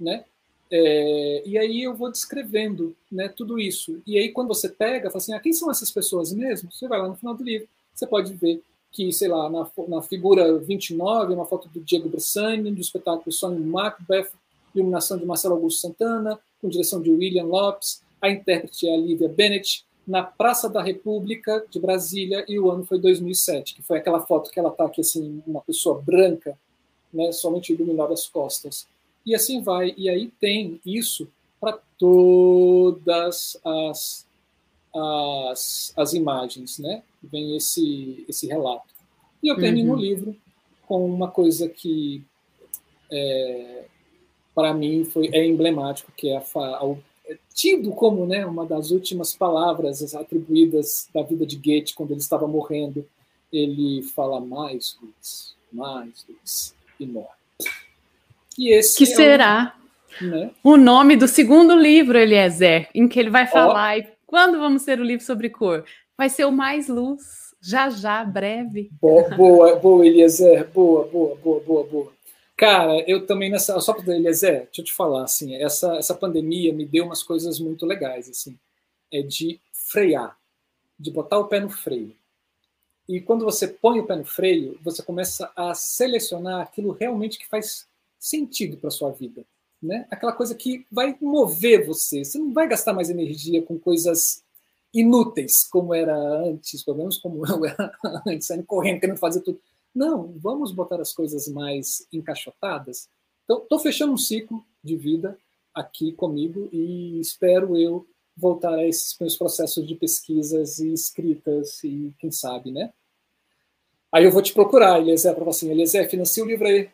né? 0.00 0.24
É, 0.70 1.42
e 1.46 1.58
aí 1.58 1.82
eu 1.82 1.94
vou 1.94 2.10
descrevendo 2.10 2.94
né, 3.10 3.28
tudo 3.28 3.58
isso. 3.58 4.02
E 4.06 4.18
aí 4.18 4.30
quando 4.30 4.48
você 4.48 4.68
pega, 4.68 5.10
fala 5.10 5.18
assim, 5.18 5.32
ah, 5.34 5.40
quem 5.40 5.52
são 5.52 5.70
essas 5.70 5.90
pessoas 5.90 6.32
mesmo? 6.32 6.70
Você 6.72 6.88
vai 6.88 6.98
lá 6.98 7.08
no 7.08 7.16
final 7.16 7.34
do 7.34 7.44
livro, 7.44 7.68
você 7.94 8.06
pode 8.06 8.32
ver 8.34 8.62
que, 8.90 9.12
sei 9.12 9.28
lá, 9.28 9.50
na, 9.50 9.66
na 9.86 10.02
figura 10.02 10.58
29, 10.58 11.34
uma 11.34 11.44
foto 11.44 11.68
do 11.68 11.80
Diego 11.80 12.08
Bressani, 12.08 12.70
do 12.70 12.80
espetáculo 12.80 13.30
Sonho 13.30 13.60
Macbeth, 13.60 14.30
iluminação 14.74 15.18
de 15.18 15.26
Marcelo 15.26 15.54
Augusto 15.54 15.80
Santana, 15.80 16.38
com 16.60 16.68
direção 16.68 17.02
de 17.02 17.10
William 17.10 17.44
Lopes, 17.44 18.02
a 18.20 18.30
intérprete 18.30 18.88
é 18.88 18.94
a 18.94 18.96
Lívia 18.96 19.28
Bennett, 19.28 19.84
na 20.06 20.22
Praça 20.22 20.70
da 20.70 20.82
República 20.82 21.64
de 21.70 21.78
Brasília, 21.78 22.44
e 22.48 22.58
o 22.58 22.70
ano 22.70 22.84
foi 22.84 22.98
2007, 22.98 23.74
que 23.74 23.82
foi 23.82 23.98
aquela 23.98 24.20
foto 24.20 24.50
que 24.50 24.58
ela 24.58 24.70
está 24.70 24.86
aqui, 24.86 25.02
assim, 25.02 25.42
uma 25.46 25.60
pessoa 25.60 26.00
branca, 26.00 26.58
né, 27.12 27.32
somente 27.32 27.72
iluminada 27.72 28.12
as 28.12 28.26
costas. 28.26 28.86
E 29.24 29.34
assim 29.34 29.62
vai. 29.62 29.94
E 29.96 30.08
aí 30.08 30.32
tem 30.40 30.80
isso 30.84 31.28
para 31.60 31.78
todas 31.98 33.58
as, 33.64 34.26
as, 34.94 35.92
as 35.96 36.12
imagens, 36.14 36.78
né? 36.78 37.02
Vem 37.22 37.56
esse, 37.56 38.24
esse 38.28 38.46
relato. 38.46 38.88
E 39.42 39.48
eu 39.48 39.56
termino 39.56 39.92
uhum. 39.92 39.98
o 39.98 40.00
livro 40.00 40.36
com 40.86 41.04
uma 41.04 41.30
coisa 41.30 41.68
que 41.68 42.24
é, 43.10 43.84
para 44.54 44.72
mim 44.72 45.04
foi 45.04 45.28
é 45.32 45.44
emblemático, 45.46 46.10
que 46.16 46.30
é, 46.30 46.36
a, 46.36 46.40
a, 46.40 46.96
é 47.26 47.38
tido 47.54 47.92
como 47.92 48.24
né, 48.24 48.46
uma 48.46 48.64
das 48.64 48.90
últimas 48.90 49.34
palavras 49.34 50.14
atribuídas 50.14 51.08
da 51.12 51.22
vida 51.22 51.44
de 51.44 51.56
Goethe 51.56 51.94
quando 51.94 52.12
ele 52.12 52.20
estava 52.20 52.46
morrendo. 52.46 53.06
Ele 53.52 54.02
fala 54.02 54.40
mais 54.40 54.96
luz, 55.02 55.54
mais 55.72 56.24
luz 56.28 56.77
e 56.98 57.06
morre. 57.06 57.28
E 58.58 58.72
esse 58.72 58.98
que 58.98 59.12
é 59.12 59.14
será 59.14 59.74
o, 60.20 60.24
né? 60.24 60.50
o 60.64 60.76
nome 60.76 61.16
do 61.16 61.28
segundo 61.28 61.76
livro, 61.76 62.18
Eliezer, 62.18 62.88
em 62.94 63.06
que 63.06 63.18
ele 63.18 63.30
vai 63.30 63.46
falar. 63.46 63.96
Oh. 63.96 64.00
E 64.00 64.08
quando 64.26 64.58
vamos 64.58 64.84
ter 64.84 65.00
o 65.00 65.04
livro 65.04 65.24
sobre 65.24 65.48
cor? 65.48 65.84
Vai 66.16 66.28
ser 66.28 66.44
o 66.44 66.52
Mais 66.52 66.88
Luz, 66.88 67.54
já 67.60 67.88
já, 67.88 68.24
breve. 68.24 68.90
Boa, 69.00 69.28
boa, 69.30 69.76
boa 69.76 70.06
Eliezer, 70.06 70.68
boa, 70.68 71.06
boa, 71.06 71.36
boa, 71.36 71.60
boa, 71.60 71.84
boa. 71.84 72.12
Cara, 72.56 73.04
eu 73.06 73.24
também 73.24 73.50
nessa. 73.50 73.78
Só 73.80 73.94
para 73.94 74.16
Eliezer, 74.16 74.64
deixa 74.64 74.80
eu 74.80 74.84
te 74.84 74.92
falar, 74.92 75.22
assim, 75.22 75.54
essa, 75.54 75.94
essa 75.96 76.14
pandemia 76.14 76.72
me 76.72 76.84
deu 76.84 77.04
umas 77.04 77.22
coisas 77.22 77.60
muito 77.60 77.86
legais, 77.86 78.28
assim. 78.28 78.58
É 79.12 79.22
de 79.22 79.60
frear, 79.72 80.36
de 80.98 81.10
botar 81.12 81.38
o 81.38 81.46
pé 81.46 81.60
no 81.60 81.70
freio. 81.70 82.17
E 83.08 83.20
quando 83.20 83.44
você 83.44 83.66
põe 83.66 83.98
o 83.98 84.06
pé 84.06 84.16
no 84.16 84.24
freio, 84.24 84.78
você 84.82 85.02
começa 85.02 85.50
a 85.56 85.74
selecionar 85.74 86.60
aquilo 86.60 86.92
realmente 86.92 87.38
que 87.38 87.48
faz 87.48 87.86
sentido 88.18 88.76
para 88.76 88.90
sua 88.90 89.10
vida, 89.10 89.46
né? 89.82 90.06
Aquela 90.10 90.32
coisa 90.32 90.54
que 90.54 90.86
vai 90.90 91.16
mover 91.20 91.86
você. 91.86 92.22
Você 92.22 92.38
não 92.38 92.52
vai 92.52 92.68
gastar 92.68 92.92
mais 92.92 93.08
energia 93.08 93.62
com 93.62 93.78
coisas 93.78 94.42
inúteis, 94.92 95.64
como 95.64 95.94
era 95.94 96.14
antes, 96.16 96.82
pelo 96.82 96.98
menos 96.98 97.16
como 97.16 97.44
eu 97.48 97.64
era 97.64 97.92
antes, 98.26 98.46
saindo 98.46 98.64
correndo, 98.64 99.00
querendo 99.00 99.18
fazer 99.18 99.40
tudo. 99.40 99.58
Não, 99.94 100.34
vamos 100.38 100.70
botar 100.70 101.00
as 101.00 101.12
coisas 101.12 101.48
mais 101.48 102.06
encaixotadas. 102.12 103.08
Então, 103.44 103.62
estou 103.62 103.78
fechando 103.78 104.12
um 104.12 104.18
ciclo 104.18 104.62
de 104.84 104.96
vida 104.96 105.38
aqui 105.74 106.12
comigo 106.12 106.68
e 106.70 107.18
espero 107.20 107.76
eu 107.76 108.06
voltar 108.36 108.74
a 108.74 108.86
esses 108.86 109.16
meus 109.18 109.36
processos 109.36 109.86
de 109.86 109.94
pesquisas 109.94 110.78
e 110.78 110.92
escritas 110.92 111.82
e 111.82 112.12
quem 112.18 112.30
sabe, 112.30 112.70
né? 112.70 112.92
Aí 114.12 114.24
eu 114.24 114.30
vou 114.30 114.40
te 114.40 114.54
procurar, 114.54 114.98
Eliezer, 114.98 115.34
para 115.34 115.50
assim, 115.50 115.70
Eliezer, 115.70 116.08
financia 116.08 116.42
o 116.42 116.46
livro 116.46 116.66
aí. 116.66 116.88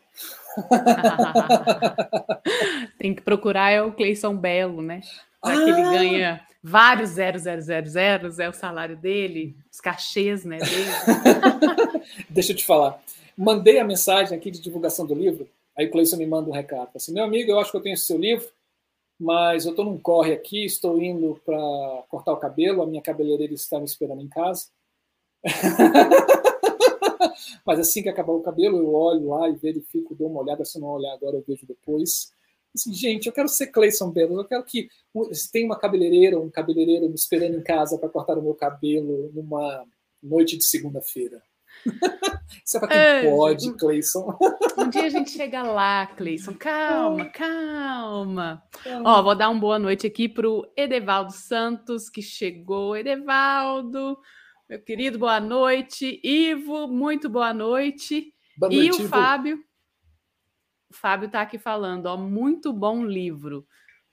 Tem 2.99 3.13
que 3.13 3.21
procurar 3.21 3.71
é 3.71 3.81
o 3.81 3.91
Cleison 3.91 4.35
Belo, 4.35 4.81
né? 4.81 5.01
Já 5.45 5.53
ah! 5.53 5.63
que 5.63 5.69
ele 5.69 5.81
ah! 5.81 5.91
ganha 5.91 6.47
vários 6.61 7.11
0000, 7.11 8.39
é 8.39 8.49
o 8.49 8.53
salário 8.53 8.97
dele, 8.97 9.55
os 9.71 9.79
cachês, 9.79 10.43
né, 10.43 10.57
dele. 10.57 10.89
Deixa 12.29 12.51
eu 12.51 12.55
te 12.55 12.65
falar. 12.65 12.99
Mandei 13.37 13.79
a 13.79 13.85
mensagem 13.85 14.37
aqui 14.37 14.49
de 14.49 14.59
divulgação 14.59 15.05
do 15.05 15.13
livro, 15.13 15.47
aí 15.77 15.85
o 15.85 15.91
Cleison 15.91 16.17
me 16.17 16.25
manda 16.25 16.49
um 16.49 16.53
recado. 16.53 16.89
Assim, 16.95 17.13
meu 17.13 17.23
amigo, 17.23 17.51
eu 17.51 17.59
acho 17.59 17.71
que 17.71 17.77
eu 17.77 17.81
tenho 17.81 17.97
seu 17.97 18.17
livro, 18.17 18.47
mas 19.19 19.65
eu 19.65 19.71
estou 19.71 19.85
num 19.85 19.97
corre 19.97 20.33
aqui, 20.33 20.65
estou 20.65 21.01
indo 21.01 21.39
para 21.45 21.57
cortar 22.09 22.33
o 22.33 22.37
cabelo, 22.37 22.81
a 22.81 22.87
minha 22.87 23.01
cabeleireira 23.01 23.53
está 23.53 23.79
me 23.79 23.85
esperando 23.85 24.21
em 24.21 24.27
casa. 24.27 24.65
mas 27.65 27.79
assim 27.79 28.03
que 28.03 28.09
acabar 28.09 28.33
o 28.33 28.41
cabelo, 28.41 28.77
eu 28.77 28.93
olho 28.93 29.29
lá 29.29 29.49
e 29.49 29.55
verifico, 29.55 30.15
dou 30.15 30.29
uma 30.29 30.41
olhada, 30.41 30.65
se 30.65 30.79
não 30.79 30.87
olhar 30.87 31.13
agora, 31.13 31.37
eu 31.37 31.43
vejo 31.47 31.65
depois. 31.65 32.31
Assim, 32.73 32.93
gente, 32.93 33.27
eu 33.27 33.33
quero 33.33 33.47
ser 33.47 33.67
Clayson 33.67 34.11
Belo, 34.11 34.39
eu 34.39 34.45
quero 34.45 34.63
que 34.63 34.89
se 35.31 35.51
tem 35.51 35.65
uma 35.65 35.79
cabeleireira, 35.79 36.39
um 36.39 36.49
cabeleireiro 36.49 37.07
me 37.07 37.15
esperando 37.15 37.57
em 37.57 37.63
casa 37.63 37.97
para 37.97 38.09
cortar 38.09 38.37
o 38.37 38.41
meu 38.41 38.53
cabelo 38.53 39.31
numa 39.33 39.85
noite 40.21 40.57
de 40.57 40.65
segunda-feira. 40.65 41.41
Isso 42.65 42.77
é 42.77 42.79
para 42.79 42.89
quem 42.89 42.97
é, 42.97 43.29
pode, 43.29 43.73
Cleison. 43.73 44.37
Um 44.77 44.89
dia 44.89 45.05
a 45.05 45.09
gente 45.09 45.31
chega 45.31 45.63
lá, 45.63 46.05
Cleison. 46.05 46.53
Calma, 46.53 47.25
calma. 47.29 48.61
Ó, 49.03 49.23
vou 49.23 49.35
dar 49.35 49.49
uma 49.49 49.59
boa 49.59 49.79
noite 49.79 50.05
aqui 50.05 50.27
para 50.27 50.49
o 50.49 50.65
Edevaldo 50.75 51.31
Santos, 51.31 52.09
que 52.09 52.21
chegou. 52.21 52.95
Edevaldo, 52.95 54.17
meu 54.67 54.81
querido, 54.81 55.19
boa 55.19 55.39
noite. 55.39 56.19
Ivo, 56.23 56.87
muito 56.87 57.29
boa 57.29 57.53
noite. 57.53 58.33
Boa 58.57 58.71
noite 58.71 58.87
e 58.87 58.91
o 58.91 58.95
Ivo. 59.01 59.09
Fábio. 59.09 59.63
O 60.89 60.93
Fábio 60.93 61.27
está 61.27 61.41
aqui 61.41 61.59
falando, 61.59 62.07
ó, 62.07 62.17
muito 62.17 62.73
bom 62.73 63.05
livro. 63.05 63.67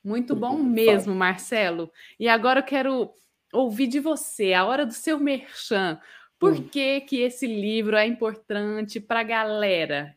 Muito 0.05 0.37
bom 0.37 0.59
mesmo, 0.59 1.15
Marcelo. 1.15 1.91
E 2.21 2.29
agora 2.29 2.61
eu 2.61 2.65
quero 2.65 3.15
ouvir 3.53 3.87
de 3.87 3.99
você, 3.99 4.53
a 4.53 4.67
hora 4.67 4.85
do 4.85 4.93
seu 4.93 5.19
merchan. 5.19 5.99
Por 6.39 6.55
hum. 6.55 6.69
que, 6.69 7.01
que 7.03 7.21
esse 7.21 7.47
livro 7.47 7.97
é 7.97 8.07
importante 8.07 9.01
para 9.01 9.21
a 9.21 9.25
galera? 9.25 10.15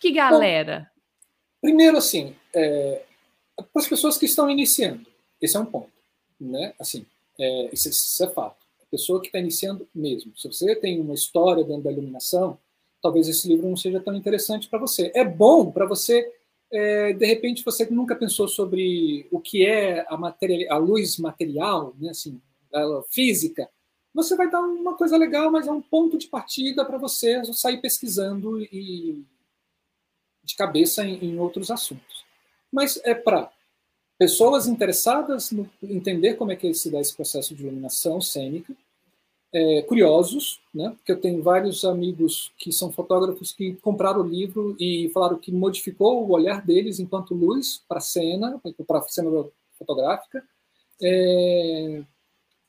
Que 0.00 0.12
galera? 0.12 0.90
Bom, 1.60 1.68
primeiro, 1.68 1.96
assim, 1.96 2.36
é, 2.54 3.02
para 3.56 3.82
as 3.82 3.88
pessoas 3.88 4.16
que 4.16 4.26
estão 4.26 4.48
iniciando, 4.48 5.06
esse 5.40 5.56
é 5.56 5.60
um 5.60 5.66
ponto, 5.66 5.90
né? 6.40 6.74
Assim, 6.78 7.06
é, 7.38 7.70
isso, 7.72 7.88
isso, 7.88 8.24
é 8.24 8.28
fato. 8.30 8.61
Pessoa 8.92 9.20
que 9.20 9.26
está 9.26 9.40
iniciando 9.40 9.88
mesmo. 9.92 10.32
Se 10.36 10.46
você 10.46 10.76
tem 10.76 11.00
uma 11.00 11.14
história 11.14 11.64
dentro 11.64 11.82
da 11.82 11.90
iluminação, 11.90 12.56
talvez 13.02 13.26
esse 13.26 13.48
livro 13.48 13.68
não 13.68 13.76
seja 13.76 13.98
tão 13.98 14.14
interessante 14.14 14.68
para 14.68 14.78
você. 14.78 15.10
É 15.14 15.24
bom 15.24 15.72
para 15.72 15.86
você, 15.86 16.32
é, 16.70 17.12
de 17.12 17.26
repente, 17.26 17.64
você 17.64 17.84
nunca 17.86 18.14
pensou 18.14 18.46
sobre 18.46 19.26
o 19.32 19.40
que 19.40 19.66
é 19.66 20.06
a, 20.08 20.16
materia, 20.16 20.72
a 20.72 20.76
luz 20.76 21.18
material, 21.18 21.96
né? 21.98 22.10
Assim, 22.10 22.40
a 22.72 23.02
física 23.10 23.68
você 24.14 24.36
vai 24.36 24.50
dar 24.50 24.60
uma 24.60 24.94
coisa 24.94 25.16
legal, 25.16 25.50
mas 25.50 25.66
é 25.66 25.72
um 25.72 25.80
ponto 25.80 26.18
de 26.18 26.28
partida 26.28 26.84
para 26.84 26.98
você 26.98 27.42
sair 27.54 27.80
pesquisando 27.80 28.60
e 28.60 29.24
de 30.44 30.54
cabeça 30.54 31.04
em, 31.04 31.24
em 31.24 31.38
outros 31.38 31.70
assuntos. 31.70 32.24
Mas 32.70 33.00
é 33.04 33.14
para 33.14 33.50
pessoas 34.18 34.66
interessadas 34.66 35.50
no 35.50 35.68
entender 35.82 36.34
como 36.34 36.52
é 36.52 36.56
que 36.56 36.72
se 36.74 36.90
dá 36.90 37.00
esse 37.00 37.14
processo 37.14 37.54
de 37.54 37.62
iluminação 37.62 38.20
cênica, 38.20 38.74
é, 39.52 39.82
curiosos, 39.82 40.60
né? 40.74 40.90
Porque 40.90 41.12
eu 41.12 41.20
tenho 41.20 41.42
vários 41.42 41.84
amigos 41.84 42.52
que 42.58 42.72
são 42.72 42.90
fotógrafos 42.90 43.52
que 43.52 43.74
compraram 43.74 44.20
o 44.20 44.28
livro 44.28 44.76
e 44.78 45.10
falaram 45.12 45.38
que 45.38 45.52
modificou 45.52 46.26
o 46.26 46.32
olhar 46.32 46.64
deles 46.64 46.98
enquanto 46.98 47.34
luz 47.34 47.82
para 47.88 48.00
cena, 48.00 48.60
para 48.86 49.02
cena 49.02 49.30
fotográfica, 49.78 50.42
é, 51.02 52.02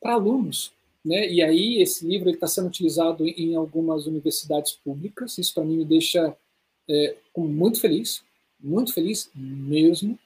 para 0.02 0.14
alunos 0.14 0.74
né? 1.04 1.30
E 1.30 1.42
aí 1.42 1.82
esse 1.82 2.08
livro 2.08 2.30
está 2.30 2.48
sendo 2.48 2.68
utilizado 2.68 3.28
em 3.28 3.56
algumas 3.56 4.08
universidades 4.08 4.72
públicas. 4.72 5.38
Isso 5.38 5.54
para 5.54 5.66
mim 5.66 5.78
me 5.78 5.86
deixa 5.86 6.36
é, 6.90 7.16
muito 7.36 7.80
feliz, 7.80 8.24
muito 8.60 8.94
feliz 8.94 9.30
mesmo, 9.36 10.18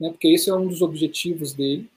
né? 0.00 0.10
porque 0.10 0.28
esse 0.28 0.50
é 0.50 0.54
um 0.54 0.66
dos 0.66 0.82
objetivos 0.82 1.52
dele. 1.52 1.88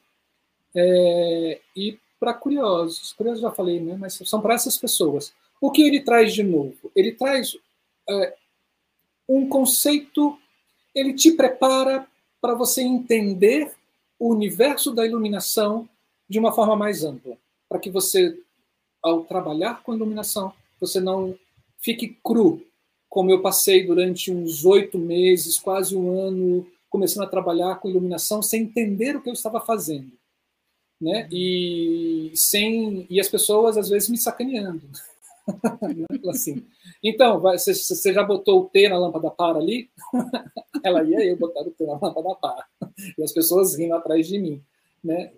É, 0.76 1.60
e 1.76 1.98
para 2.20 2.34
curiosos, 2.34 3.14
curiosos 3.14 3.42
já 3.42 3.52
falei, 3.52 3.80
né? 3.80 3.96
mas 4.00 4.20
são 4.26 4.42
para 4.42 4.56
essas 4.56 4.78
pessoas. 4.78 5.34
O 5.62 5.72
que 5.72 5.82
ele 5.82 6.02
traz 6.02 6.34
de 6.34 6.44
novo? 6.44 6.92
Ele 6.96 7.12
traz 7.12 7.58
é, 8.10 8.36
um 9.28 9.48
conceito, 9.48 10.38
ele 10.94 11.14
te 11.14 11.32
prepara 11.32 12.08
para 12.42 12.54
você 12.54 12.82
entender 12.82 13.72
o 14.20 14.30
universo 14.30 14.94
da 14.94 15.06
iluminação 15.06 15.88
de 16.30 16.40
uma 16.40 16.52
forma 16.52 16.76
mais 16.76 17.04
ampla 17.04 17.38
para 17.68 17.80
que 17.80 17.90
você, 17.90 18.38
ao 19.02 19.24
trabalhar 19.24 19.84
com 19.84 19.94
iluminação, 19.94 20.54
você 20.80 21.00
não 21.00 21.38
fique 21.80 22.18
cru, 22.24 22.66
como 23.10 23.32
eu 23.32 23.42
passei 23.42 23.86
durante 23.86 24.32
uns 24.32 24.66
oito 24.66 24.98
meses, 24.98 25.60
quase 25.60 25.96
um 25.96 26.20
ano, 26.20 26.68
começando 26.90 27.24
a 27.24 27.30
trabalhar 27.30 27.76
com 27.76 27.90
iluminação 27.90 28.42
sem 28.42 28.64
entender 28.64 29.16
o 29.16 29.22
que 29.22 29.30
eu 29.30 29.34
estava 29.34 29.60
fazendo, 29.60 30.12
né? 31.00 31.28
E 31.32 32.32
sem 32.36 33.06
e 33.10 33.20
as 33.20 33.28
pessoas 33.28 33.78
às 33.78 33.90
vezes 33.90 34.10
me 34.10 34.18
sacaneando, 34.18 34.82
assim. 36.30 36.66
Então, 37.04 37.40
você 37.40 38.14
já 38.14 38.24
botou 38.24 38.62
o 38.62 38.66
T 38.66 38.90
na 38.90 38.98
lâmpada 38.98 39.30
para 39.30 39.60
ali? 39.60 39.90
Ela 40.84 41.04
ia 41.04 41.26
eu 41.26 41.38
botar 41.38 41.62
o 41.62 41.72
T 41.72 41.86
na 41.86 41.94
lâmpada 41.94 42.36
para 42.36 42.66
e 43.18 43.24
as 43.24 43.32
pessoas 43.32 43.78
rindo 43.78 43.94
atrás 43.94 44.28
de 44.28 44.40
mim, 44.40 44.62
né? 45.04 45.32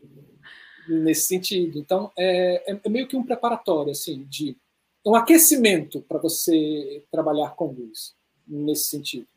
nesse 0.90 1.24
sentido. 1.24 1.78
Então, 1.78 2.12
é, 2.18 2.72
é, 2.72 2.80
é 2.84 2.90
meio 2.90 3.08
que 3.08 3.16
um 3.16 3.24
preparatório, 3.24 3.92
assim, 3.92 4.26
de 4.30 4.58
um 5.06 5.16
aquecimento 5.16 6.02
para 6.02 6.18
você 6.18 7.04
trabalhar 7.12 7.56
com 7.56 7.68
luz, 7.68 8.16
nesse 8.48 8.86
sentido. 8.86 9.28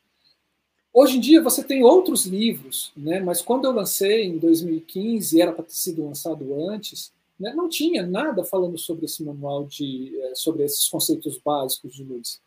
Hoje 0.94 1.16
em 1.16 1.20
dia 1.20 1.42
você 1.42 1.64
tem 1.64 1.82
outros 1.82 2.26
livros, 2.26 2.92
né? 2.96 3.18
mas 3.20 3.40
quando 3.40 3.64
eu 3.64 3.72
lancei 3.72 4.24
em 4.24 4.38
2015, 4.38 5.40
era 5.40 5.52
para 5.52 5.64
ter 5.64 5.72
sido 5.72 6.04
lançado 6.04 6.54
antes, 6.68 7.12
né? 7.40 7.54
não 7.54 7.68
tinha 7.68 8.06
nada 8.06 8.44
falando 8.44 8.76
sobre 8.76 9.06
esse 9.06 9.22
manual, 9.22 9.64
de, 9.64 10.12
eh, 10.20 10.34
sobre 10.34 10.64
esses 10.64 10.88
conceitos 10.88 11.38
básicos 11.38 11.94
de 11.94 12.04
luz. 12.04 12.40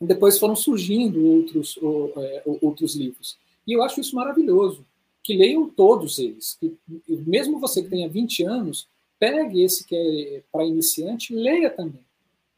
Depois 0.00 0.38
foram 0.38 0.56
surgindo 0.56 1.22
outros, 1.24 1.78
eh, 2.16 2.42
outros 2.62 2.94
livros. 2.94 3.38
E 3.66 3.74
eu 3.74 3.82
acho 3.82 4.00
isso 4.00 4.16
maravilhoso, 4.16 4.84
que 5.22 5.36
leiam 5.36 5.68
todos 5.68 6.18
eles. 6.18 6.56
Que, 6.58 6.74
mesmo 7.26 7.58
você 7.58 7.82
que 7.82 7.90
tenha 7.90 8.08
20 8.08 8.42
anos, 8.44 8.88
pegue 9.18 9.62
esse 9.62 9.86
que 9.86 9.96
é 9.96 10.42
para 10.50 10.64
iniciante 10.64 11.34
leia 11.34 11.68
também. 11.68 12.04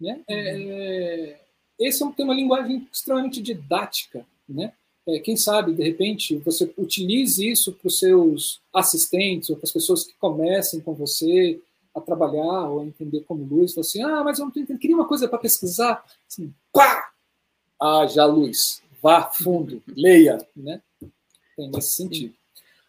Né? 0.00 0.20
É, 0.28 0.54
uhum. 0.54 0.70
É, 0.70 1.40
esse 1.78 2.02
é 2.02 2.06
um, 2.06 2.12
tem 2.12 2.24
uma 2.24 2.34
linguagem 2.34 2.86
extremamente 2.92 3.42
didática. 3.42 4.24
Né? 4.48 4.72
É, 5.09 5.18
quem 5.20 5.39
sabe, 5.39 5.72
de 5.72 5.82
repente, 5.82 6.36
você 6.36 6.70
utilize 6.76 7.48
isso 7.48 7.72
para 7.72 7.89
os 7.89 7.98
seus 7.98 8.60
assistentes 8.74 9.48
ou 9.48 9.56
para 9.56 9.64
as 9.64 9.72
pessoas 9.72 10.05
que 10.05 10.12
comecem 10.18 10.80
com 10.80 10.93
você 10.93 11.59
a 11.94 12.01
trabalhar 12.01 12.68
ou 12.68 12.80
a 12.80 12.85
entender 12.85 13.22
como 13.22 13.43
luz. 13.43 13.72
Fala 13.72 13.86
assim, 13.86 14.02
ah, 14.02 14.22
mas 14.22 14.39
eu 14.39 14.44
não 14.44 14.51
entendendo, 14.51 14.78
queria 14.78 14.94
uma 14.94 15.09
coisa 15.09 15.26
para 15.26 15.39
pesquisar. 15.39 16.05
Assim, 16.28 16.52
pá! 16.70 17.10
Haja 17.80 18.26
luz, 18.26 18.82
vá 19.01 19.30
fundo, 19.30 19.82
leia. 19.97 20.36
Né? 20.55 20.82
Tem 21.56 21.70
nesse 21.70 21.94
sentido. 21.94 22.35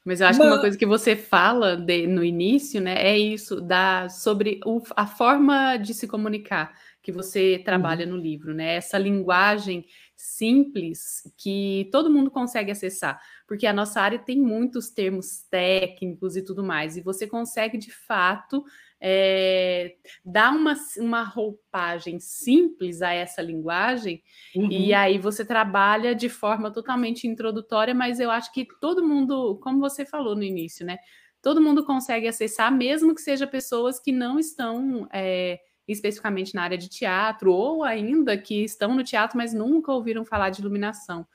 Mas 0.04 0.20
eu 0.20 0.28
acho 0.28 0.40
Mas... 0.40 0.48
que 0.48 0.54
uma 0.54 0.62
coisa 0.62 0.78
que 0.78 0.86
você 0.86 1.16
fala 1.16 1.78
de, 1.78 2.06
no 2.06 2.24
início, 2.24 2.82
né, 2.82 2.96
é 2.96 3.18
isso, 3.18 3.62
da, 3.62 4.10
sobre 4.10 4.60
o, 4.66 4.82
a 4.94 5.08
forma 5.08 5.78
de 5.78 5.94
se 5.94 6.06
comunicar 6.06 6.76
que 7.02 7.12
você 7.14 7.62
trabalha 7.64 8.06
uhum. 8.06 8.14
no 8.14 8.18
livro, 8.18 8.54
né? 8.54 8.76
Essa 8.76 8.98
linguagem 8.98 9.86
simples 10.22 11.24
que 11.38 11.88
todo 11.94 12.10
mundo 12.10 12.30
consegue 12.30 12.72
acessar, 12.72 13.22
porque 13.48 13.66
a 13.66 13.72
nossa 13.72 14.02
área 14.02 14.20
tem 14.20 14.38
muitos 14.38 14.90
termos 14.90 15.44
técnicos 15.50 16.36
e 16.36 16.44
tudo 16.44 16.62
mais, 16.62 16.98
e 16.98 17.02
você 17.02 17.26
consegue 17.26 17.78
de 17.78 17.90
fato 17.90 18.66
é, 19.00 19.96
dá 20.26 20.52
uma, 20.52 20.76
uma 20.98 21.24
roupagem 21.24 22.20
simples 22.20 23.02
a 23.02 23.14
essa 23.14 23.42
linguagem, 23.42 24.22
uhum. 24.54 24.70
e 24.70 24.94
aí 24.94 25.18
você 25.18 25.46
trabalha 25.46 26.14
de 26.14 26.28
forma 26.28 26.70
totalmente 26.70 27.26
introdutória, 27.26 27.96
mas 27.96 28.20
eu 28.20 28.30
acho 28.30 28.52
que 28.52 28.68
todo 28.82 29.08
mundo, 29.08 29.58
como 29.64 29.80
você 29.80 30.06
falou 30.06 30.36
no 30.36 30.44
início, 30.44 30.86
né? 30.86 30.98
todo 31.42 31.62
mundo 31.62 31.86
consegue 31.86 32.28
acessar, 32.28 32.70
mesmo 32.70 33.16
que 33.16 33.22
seja 33.22 33.48
pessoas 33.48 34.00
que 34.00 34.12
não 34.12 34.38
estão 34.38 35.08
é, 35.14 35.62
especificamente 35.92 36.56
na 36.56 36.64
área 36.64 36.78
de 36.78 36.88
teatro, 36.88 37.52
ou 37.52 37.84
ainda 37.84 38.38
que 38.38 38.64
estão 38.64 38.96
no 38.96 39.04
teatro, 39.04 39.38
mas 39.38 39.54
nunca 39.54 39.92
ouviram 39.92 40.24
falar 40.24 40.50
de 40.50 40.62
iluminação. 40.62 41.26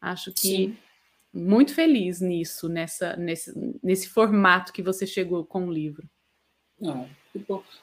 Acho 0.00 0.32
que 0.32 0.48
Sim. 0.48 0.76
muito 1.32 1.74
feliz 1.74 2.20
nisso, 2.20 2.68
nessa, 2.68 3.16
nesse, 3.16 3.52
nesse 3.82 4.08
formato 4.08 4.72
que 4.72 4.82
você 4.82 5.06
chegou 5.06 5.44
com 5.44 5.66
o 5.66 5.72
livro. 5.72 6.08
Ah, 6.84 7.06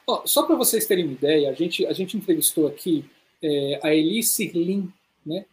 Ó, 0.06 0.22
só 0.24 0.44
para 0.44 0.56
vocês 0.56 0.86
terem 0.86 1.04
uma 1.04 1.12
ideia, 1.12 1.50
a 1.50 1.52
gente, 1.52 1.86
a 1.86 1.92
gente 1.92 2.16
entrevistou 2.16 2.66
aqui 2.66 3.04
é, 3.42 3.80
a 3.82 3.94
Elise 3.94 4.48
Lin, 4.48 4.90
né? 5.24 5.44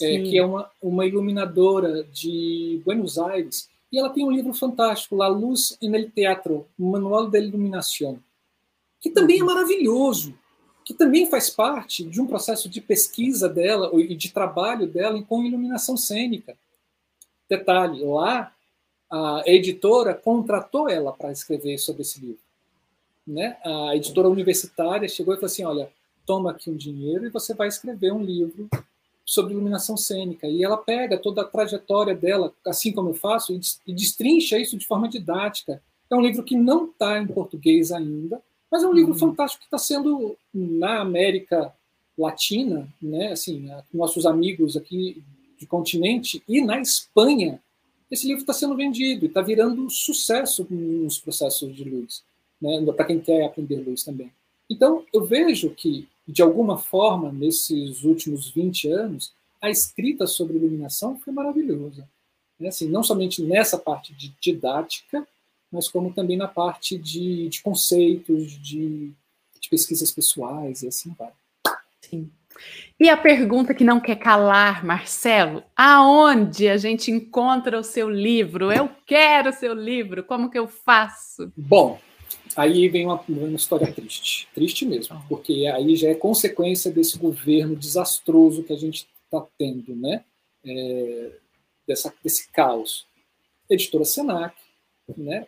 É, 0.00 0.20
que 0.20 0.36
é 0.36 0.44
uma, 0.44 0.70
uma 0.82 1.06
iluminadora 1.06 2.04
de 2.04 2.82
Buenos 2.84 3.18
Aires, 3.18 3.70
e 3.90 3.98
ela 3.98 4.10
tem 4.10 4.26
um 4.26 4.30
livro 4.30 4.52
fantástico, 4.52 5.16
La 5.16 5.28
Luz 5.28 5.78
en 5.80 5.94
el 5.94 6.10
Teatro, 6.10 6.66
Manual 6.78 7.30
de 7.30 7.38
Iluminação, 7.38 8.22
que 9.00 9.10
também 9.10 9.38
é 9.38 9.42
uhum. 9.42 9.46
maravilhoso, 9.46 10.34
que 10.84 10.94
também 10.94 11.28
faz 11.28 11.50
parte 11.50 12.04
de 12.04 12.20
um 12.20 12.26
processo 12.26 12.68
de 12.68 12.80
pesquisa 12.80 13.48
dela 13.48 13.90
e 13.94 14.14
de 14.14 14.30
trabalho 14.32 14.86
dela 14.86 15.20
com 15.22 15.44
iluminação 15.44 15.96
cênica. 15.96 16.56
Detalhe, 17.48 18.04
lá 18.04 18.52
a 19.10 19.42
editora 19.46 20.14
contratou 20.14 20.88
ela 20.88 21.12
para 21.12 21.30
escrever 21.30 21.78
sobre 21.78 22.02
esse 22.02 22.20
livro. 22.20 22.40
Né? 23.26 23.56
A 23.64 23.96
editora 23.96 24.28
universitária 24.28 25.08
chegou 25.08 25.34
e 25.34 25.36
falou 25.36 25.46
assim: 25.46 25.64
olha, 25.64 25.90
toma 26.24 26.50
aqui 26.50 26.70
um 26.70 26.76
dinheiro 26.76 27.26
e 27.26 27.30
você 27.30 27.54
vai 27.54 27.68
escrever 27.68 28.12
um 28.12 28.22
livro 28.22 28.68
sobre 29.24 29.52
iluminação 29.52 29.96
cênica. 29.96 30.46
E 30.46 30.62
ela 30.62 30.76
pega 30.76 31.18
toda 31.18 31.42
a 31.42 31.44
trajetória 31.44 32.14
dela, 32.14 32.52
assim 32.64 32.92
como 32.92 33.10
eu 33.10 33.14
faço, 33.14 33.58
e 33.86 33.92
destrincha 33.92 34.58
isso 34.58 34.76
de 34.76 34.86
forma 34.86 35.08
didática. 35.08 35.82
É 36.08 36.14
um 36.14 36.20
livro 36.20 36.44
que 36.44 36.56
não 36.56 36.86
está 36.86 37.18
em 37.18 37.26
português 37.26 37.90
ainda, 37.90 38.40
mas 38.70 38.82
é 38.82 38.86
um 38.86 38.92
livro 38.92 39.12
uhum. 39.12 39.18
fantástico 39.18 39.60
que 39.60 39.66
está 39.66 39.78
sendo 39.78 40.36
na 40.52 41.00
América 41.00 41.72
Latina, 42.18 42.88
né? 43.00 43.32
Assim, 43.32 43.70
nossos 43.92 44.26
amigos 44.26 44.76
aqui 44.76 45.22
de 45.58 45.66
continente 45.66 46.42
e 46.48 46.60
na 46.60 46.80
Espanha, 46.80 47.60
esse 48.10 48.26
livro 48.26 48.42
está 48.42 48.52
sendo 48.52 48.76
vendido 48.76 49.24
e 49.24 49.28
está 49.28 49.40
virando 49.40 49.88
sucesso 49.90 50.66
nos 50.70 51.18
processos 51.18 51.74
de 51.74 51.84
luz, 51.84 52.22
né? 52.60 52.84
Para 52.92 53.04
quem 53.04 53.20
quer 53.20 53.44
aprender 53.44 53.76
luz 53.76 54.02
também. 54.02 54.32
Então, 54.68 55.04
eu 55.12 55.24
vejo 55.24 55.70
que 55.70 56.08
de 56.26 56.42
alguma 56.42 56.76
forma, 56.76 57.30
nesses 57.30 58.02
últimos 58.02 58.50
20 58.50 58.88
anos, 58.88 59.32
a 59.62 59.70
escrita 59.70 60.26
sobre 60.26 60.56
iluminação 60.56 61.16
foi 61.18 61.32
maravilhosa. 61.32 62.08
Né? 62.58 62.68
Assim, 62.68 62.88
não 62.88 63.02
somente 63.02 63.42
nessa 63.42 63.78
parte 63.78 64.12
de 64.12 64.34
didática, 64.40 65.26
mas 65.70 65.88
como 65.88 66.12
também 66.12 66.36
na 66.36 66.48
parte 66.48 66.98
de, 66.98 67.48
de 67.48 67.62
conceitos, 67.62 68.52
de, 68.52 69.12
de, 69.60 69.68
pesquisas 69.68 70.10
pessoais 70.10 70.82
e 70.82 70.88
assim 70.88 71.14
vai. 71.18 71.32
Sim. 72.00 72.30
E 72.98 73.10
a 73.10 73.16
pergunta 73.16 73.74
que 73.74 73.84
não 73.84 74.00
quer 74.00 74.16
calar, 74.16 74.84
Marcelo, 74.84 75.62
aonde 75.76 76.68
a 76.68 76.76
gente 76.78 77.10
encontra 77.10 77.78
o 77.78 77.84
seu 77.84 78.08
livro? 78.08 78.72
Eu 78.72 78.88
quero 79.04 79.50
o 79.50 79.52
seu 79.52 79.74
livro, 79.74 80.24
como 80.24 80.50
que 80.50 80.58
eu 80.58 80.66
faço? 80.66 81.52
Bom, 81.54 81.98
Aí 82.54 82.88
vem 82.88 83.04
uma, 83.04 83.22
uma 83.28 83.56
história 83.56 83.92
triste, 83.92 84.48
triste 84.54 84.86
mesmo, 84.86 85.16
ah. 85.16 85.22
porque 85.28 85.66
aí 85.66 85.94
já 85.94 86.08
é 86.08 86.14
consequência 86.14 86.90
desse 86.90 87.18
governo 87.18 87.76
desastroso 87.76 88.62
que 88.62 88.72
a 88.72 88.76
gente 88.76 89.06
está 89.24 89.46
tendo, 89.58 89.94
né? 89.94 90.24
É, 90.64 91.32
dessa, 91.86 92.12
desse 92.24 92.50
caos. 92.50 93.06
Editora 93.68 94.04
Senac, 94.04 94.56
né? 95.16 95.46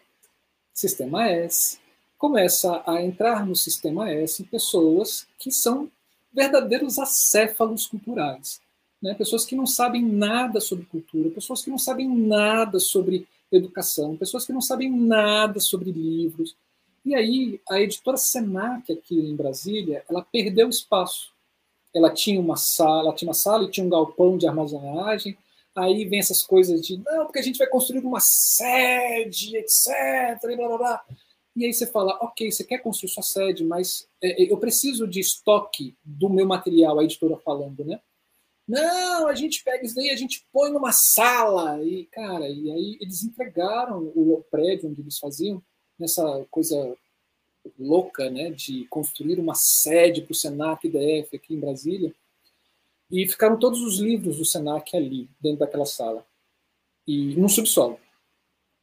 Sistema 0.79 1.29
S, 1.29 1.79
começa 2.17 2.83
a 2.87 3.03
entrar 3.03 3.45
no 3.45 3.57
Sistema 3.57 4.11
S 4.11 4.45
pessoas 4.45 5.27
que 5.37 5.51
são 5.51 5.91
verdadeiros 6.33 7.01
acéfalos 7.01 7.87
culturais. 7.87 8.61
Né? 9.03 9.13
Pessoas 9.15 9.45
que 9.45 9.57
não 9.57 9.67
sabem 9.67 10.05
nada 10.05 10.61
sobre 10.61 10.87
cultura, 10.87 11.31
pessoas 11.31 11.63
que 11.63 11.71
não 11.71 11.79
sabem 11.79 12.09
nada 12.09 12.79
sobre 12.79 13.27
educação, 13.51 14.17
pessoas 14.17 14.47
que 14.47 14.53
não 14.53 14.61
sabem 14.61 14.89
nada 14.89 15.59
sobre 15.59 15.91
livros, 15.91 16.55
e 17.05 17.13
aí, 17.13 17.61
a 17.69 17.81
editora 17.81 18.17
Senac 18.17 18.93
aqui 18.93 19.17
em 19.19 19.35
Brasília, 19.35 20.05
ela 20.09 20.23
perdeu 20.23 20.69
espaço. 20.69 21.33
Ela 21.93 22.13
tinha 22.13 22.41
uma 22.41 22.57
sala, 22.57 23.15
tinha 23.15 23.29
uma 23.29 23.35
sala 23.35 23.65
e 23.65 23.71
tinha 23.71 23.85
um 23.85 23.91
galpão 23.91 24.39
de 24.39 24.47
armazenagem. 24.47 25.37
Aí 25.79 26.05
vem 26.05 26.19
essas 26.19 26.43
coisas 26.43 26.81
de, 26.81 26.97
não, 26.99 27.25
porque 27.27 27.39
a 27.39 27.43
gente 27.43 27.59
vai 27.59 27.69
construir 27.69 28.01
uma 28.01 28.21
sede, 28.21 29.57
etc, 29.57 30.43
e 30.45 30.57
blá 30.57 30.69
blá 30.69 30.79
blá. 30.79 31.05
E 31.57 31.65
aí 31.65 31.73
você 31.73 31.87
fala, 31.87 32.17
ok, 32.21 32.51
você 32.51 32.65
quer 32.65 32.79
construir 32.79 33.11
sua 33.11 33.23
sede, 33.23 33.65
mas 33.65 34.09
é, 34.23 34.43
é 34.43 34.53
eu 34.53 34.59
preciso 34.59 35.07
de 35.07 35.21
estoque 35.21 35.97
do 36.05 36.29
meu 36.29 36.47
material, 36.47 36.99
a 36.99 37.05
editora 37.05 37.37
falando, 37.37 37.85
né? 37.85 38.01
Não, 38.67 39.27
a 39.27 39.35
gente 39.35 39.65
pega 39.65 39.85
isso 39.85 39.95
daí, 39.95 40.11
a 40.11 40.17
gente 40.17 40.47
põe 40.53 40.71
numa 40.71 40.93
sala. 40.93 41.83
E, 41.83 42.05
cara, 42.07 42.47
e 42.49 42.71
aí 42.71 42.99
eles 43.01 43.25
entregaram 43.25 44.13
o 44.15 44.45
prédio 44.51 44.91
onde 44.91 45.01
eles 45.01 45.19
faziam 45.19 45.63
nessa 45.99 46.47
coisa 46.51 46.95
louca 47.79 48.31
né, 48.31 48.51
de 48.51 48.85
construir 48.87 49.41
uma 49.41 49.55
sede 49.55 50.23
para 50.23 50.33
o 50.33 50.35
Senac 50.35 50.87
DF 50.87 51.35
aqui 51.35 51.55
em 51.55 51.61
Brasília. 51.61 52.15
E 53.11 53.27
ficaram 53.27 53.59
todos 53.59 53.81
os 53.81 53.99
livros 53.99 54.39
do 54.39 54.45
Senac 54.45 54.95
ali, 54.97 55.29
dentro 55.41 55.61
daquela 55.61 55.87
sala, 55.87 56.27
e 57.07 57.35
no 57.37 57.49
subsolo. 57.49 57.99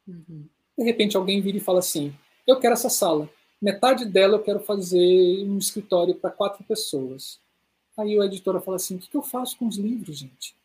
Uhum. 0.07 0.47
De 0.77 0.84
repente, 0.84 1.15
alguém 1.15 1.41
vira 1.41 1.57
e 1.57 1.61
fala 1.61 1.80
assim: 1.80 2.14
Eu 2.45 2.60
quero 2.60 2.73
essa 2.73 2.89
sala. 2.89 3.30
Metade 3.61 4.06
dela 4.06 4.35
eu 4.35 4.43
quero 4.43 4.60
fazer 4.60 5.43
um 5.45 5.57
escritório 5.57 6.15
para 6.15 6.31
quatro 6.31 6.64
pessoas. 6.64 7.39
Aí 7.97 8.19
a 8.19 8.26
editora 8.26 8.60
fala 8.60 8.77
assim: 8.77 8.95
O 8.95 8.99
que 8.99 9.15
eu 9.15 9.22
faço 9.22 9.57
com 9.57 9.68
os 9.68 9.77
livros, 9.77 10.18
gente? 10.18 10.56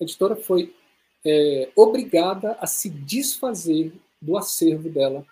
A 0.00 0.04
editora 0.04 0.36
foi 0.36 0.74
é, 1.24 1.70
obrigada 1.76 2.56
a 2.60 2.66
se 2.66 2.88
desfazer 2.88 3.92
do 4.20 4.36
acervo 4.36 4.88
dela. 4.88 5.26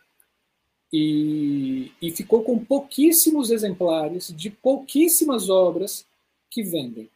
E, 0.92 1.92
e 2.00 2.10
ficou 2.10 2.42
com 2.42 2.64
pouquíssimos 2.64 3.50
exemplares 3.50 4.34
de 4.34 4.48
pouquíssimas 4.48 5.50
obras 5.50 6.06
que 6.50 6.62
vendem. 6.62 7.08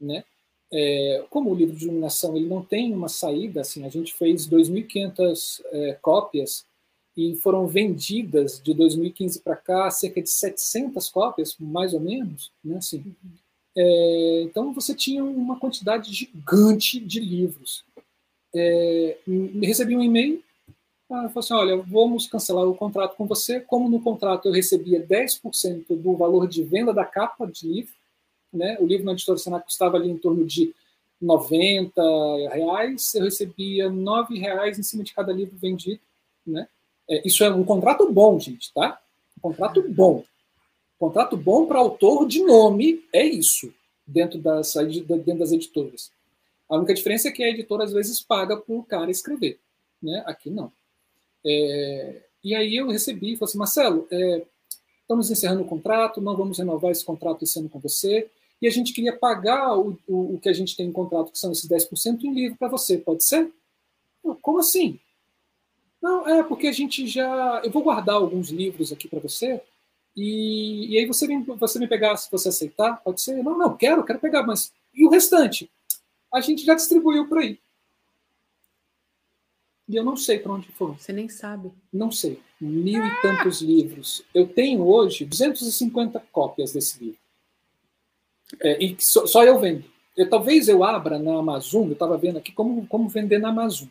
Né? 0.00 0.24
É, 0.72 1.24
como 1.30 1.50
o 1.50 1.54
livro 1.54 1.76
de 1.76 1.84
iluminação 1.84 2.36
ele 2.36 2.46
não 2.46 2.62
tem 2.62 2.92
uma 2.92 3.08
saída, 3.08 3.60
assim, 3.60 3.84
a 3.84 3.88
gente 3.88 4.12
fez 4.14 4.48
2.500 4.48 5.62
é, 5.66 5.92
cópias 6.00 6.64
e 7.16 7.36
foram 7.36 7.66
vendidas 7.66 8.60
de 8.60 8.74
2015 8.74 9.40
para 9.40 9.54
cá 9.54 9.90
cerca 9.90 10.20
de 10.20 10.30
700 10.30 11.08
cópias, 11.10 11.56
mais 11.60 11.94
ou 11.94 12.00
menos, 12.00 12.50
né? 12.64 12.76
Assim, 12.76 12.98
uhum. 12.98 13.30
é, 13.76 14.42
então 14.42 14.72
você 14.72 14.94
tinha 14.94 15.24
uma 15.24 15.58
quantidade 15.60 16.12
gigante 16.12 16.98
de 16.98 17.20
livros. 17.20 17.84
É, 18.52 19.18
recebi 19.62 19.96
um 19.96 20.02
e-mail 20.02 20.42
ela 21.10 21.28
falou 21.28 21.40
assim: 21.40 21.54
olha, 21.54 21.76
vamos 21.76 22.26
cancelar 22.26 22.64
o 22.64 22.74
contrato 22.74 23.16
com 23.16 23.26
você. 23.26 23.60
Como 23.60 23.88
no 23.88 24.00
contrato 24.00 24.46
eu 24.46 24.52
recebia 24.52 25.04
10% 25.06 25.86
do 25.96 26.16
valor 26.16 26.48
de 26.48 26.62
venda 26.62 26.92
da 26.92 27.04
capa 27.04 27.46
de 27.46 27.66
livro, 27.68 27.92
né? 28.56 28.76
o 28.80 28.86
livro 28.86 29.04
na 29.04 29.12
editora 29.12 29.38
Senac 29.38 29.64
custava 29.64 29.96
ali 29.96 30.10
em 30.10 30.16
torno 30.16 30.44
de 30.44 30.74
90 31.20 32.02
reais, 32.52 33.14
eu 33.14 33.24
recebia 33.24 33.88
9 33.88 34.38
reais 34.38 34.78
em 34.78 34.82
cima 34.82 35.02
de 35.02 35.14
cada 35.14 35.32
livro 35.32 35.56
vendido. 35.56 36.00
Né? 36.46 36.68
É, 37.08 37.26
isso 37.26 37.42
é 37.44 37.52
um 37.52 37.64
contrato 37.64 38.10
bom, 38.10 38.38
gente, 38.38 38.72
tá? 38.72 39.00
Um 39.38 39.40
contrato 39.40 39.82
bom. 39.88 40.24
Um 41.00 41.06
contrato 41.06 41.36
bom 41.36 41.66
para 41.66 41.78
autor 41.78 42.26
de 42.26 42.42
nome 42.42 43.04
é 43.12 43.24
isso, 43.24 43.72
dentro 44.06 44.38
das, 44.38 44.74
dentro 44.74 45.38
das 45.38 45.52
editoras. 45.52 46.12
A 46.68 46.76
única 46.76 46.94
diferença 46.94 47.28
é 47.28 47.32
que 47.32 47.42
a 47.42 47.48
editora 47.48 47.84
às 47.84 47.92
vezes 47.92 48.20
paga 48.20 48.56
para 48.56 48.74
o 48.74 48.82
cara 48.82 49.10
escrever. 49.10 49.58
Né? 50.02 50.22
Aqui 50.26 50.50
não. 50.50 50.72
É, 51.44 52.22
e 52.42 52.54
aí 52.54 52.76
eu 52.76 52.88
recebi 52.88 53.32
e 53.32 53.36
falei 53.36 53.50
assim, 53.50 53.58
Marcelo, 53.58 54.06
é, 54.10 54.42
estamos 55.00 55.30
encerrando 55.30 55.62
o 55.62 55.66
contrato, 55.66 56.20
não 56.20 56.36
vamos 56.36 56.58
renovar 56.58 56.90
esse 56.90 57.04
contrato 57.04 57.42
esse 57.42 57.58
ano 57.58 57.68
com 57.68 57.78
você, 57.78 58.28
e 58.64 58.66
a 58.66 58.70
gente 58.70 58.94
queria 58.94 59.14
pagar 59.14 59.78
o, 59.78 59.98
o, 60.08 60.36
o 60.36 60.40
que 60.40 60.48
a 60.48 60.52
gente 60.54 60.74
tem 60.74 60.86
em 60.86 60.92
contrato, 60.92 61.30
que 61.30 61.38
são 61.38 61.52
esses 61.52 61.68
10% 61.68 62.24
em 62.24 62.32
livro 62.32 62.56
para 62.56 62.66
você, 62.66 62.96
pode 62.96 63.22
ser? 63.22 63.52
Como 64.40 64.58
assim? 64.58 64.98
Não, 66.00 66.26
é 66.26 66.42
porque 66.42 66.66
a 66.68 66.72
gente 66.72 67.06
já. 67.06 67.60
Eu 67.62 67.70
vou 67.70 67.82
guardar 67.82 68.14
alguns 68.14 68.48
livros 68.48 68.90
aqui 68.90 69.06
para 69.06 69.20
você, 69.20 69.60
e, 70.16 70.94
e 70.94 70.98
aí 70.98 71.04
você, 71.04 71.26
vem, 71.26 71.42
você 71.42 71.78
me 71.78 71.86
pegar, 71.86 72.16
se 72.16 72.30
você 72.32 72.48
aceitar, 72.48 73.02
pode 73.04 73.20
ser? 73.20 73.42
Não, 73.42 73.58
não, 73.58 73.76
quero, 73.76 74.02
quero 74.02 74.18
pegar, 74.18 74.42
mas. 74.42 74.72
E 74.94 75.04
o 75.04 75.10
restante? 75.10 75.70
A 76.32 76.40
gente 76.40 76.64
já 76.64 76.74
distribuiu 76.74 77.28
por 77.28 77.40
aí. 77.40 77.60
E 79.86 79.94
eu 79.94 80.02
não 80.02 80.16
sei 80.16 80.38
para 80.38 80.54
onde 80.54 80.68
foram. 80.68 80.96
Você 80.96 81.12
nem 81.12 81.28
sabe. 81.28 81.70
Não 81.92 82.10
sei. 82.10 82.40
Mil 82.58 83.04
e 83.04 83.20
tantos 83.20 83.60
livros. 83.60 84.24
Eu 84.32 84.48
tenho 84.48 84.86
hoje 84.86 85.26
250 85.26 86.18
cópias 86.32 86.72
desse 86.72 87.04
livro. 87.04 87.23
É, 88.60 88.82
e 88.82 88.96
só, 89.00 89.26
só, 89.26 89.44
eu 89.44 89.58
vendo. 89.58 89.84
Eu, 90.16 90.28
talvez 90.28 90.68
eu 90.68 90.84
abra 90.84 91.18
na 91.18 91.38
Amazon, 91.38 91.86
eu 91.86 91.92
estava 91.92 92.16
vendo 92.16 92.38
aqui 92.38 92.52
como, 92.52 92.86
como 92.86 93.08
vender 93.08 93.38
na 93.38 93.48
Amazon. 93.48 93.88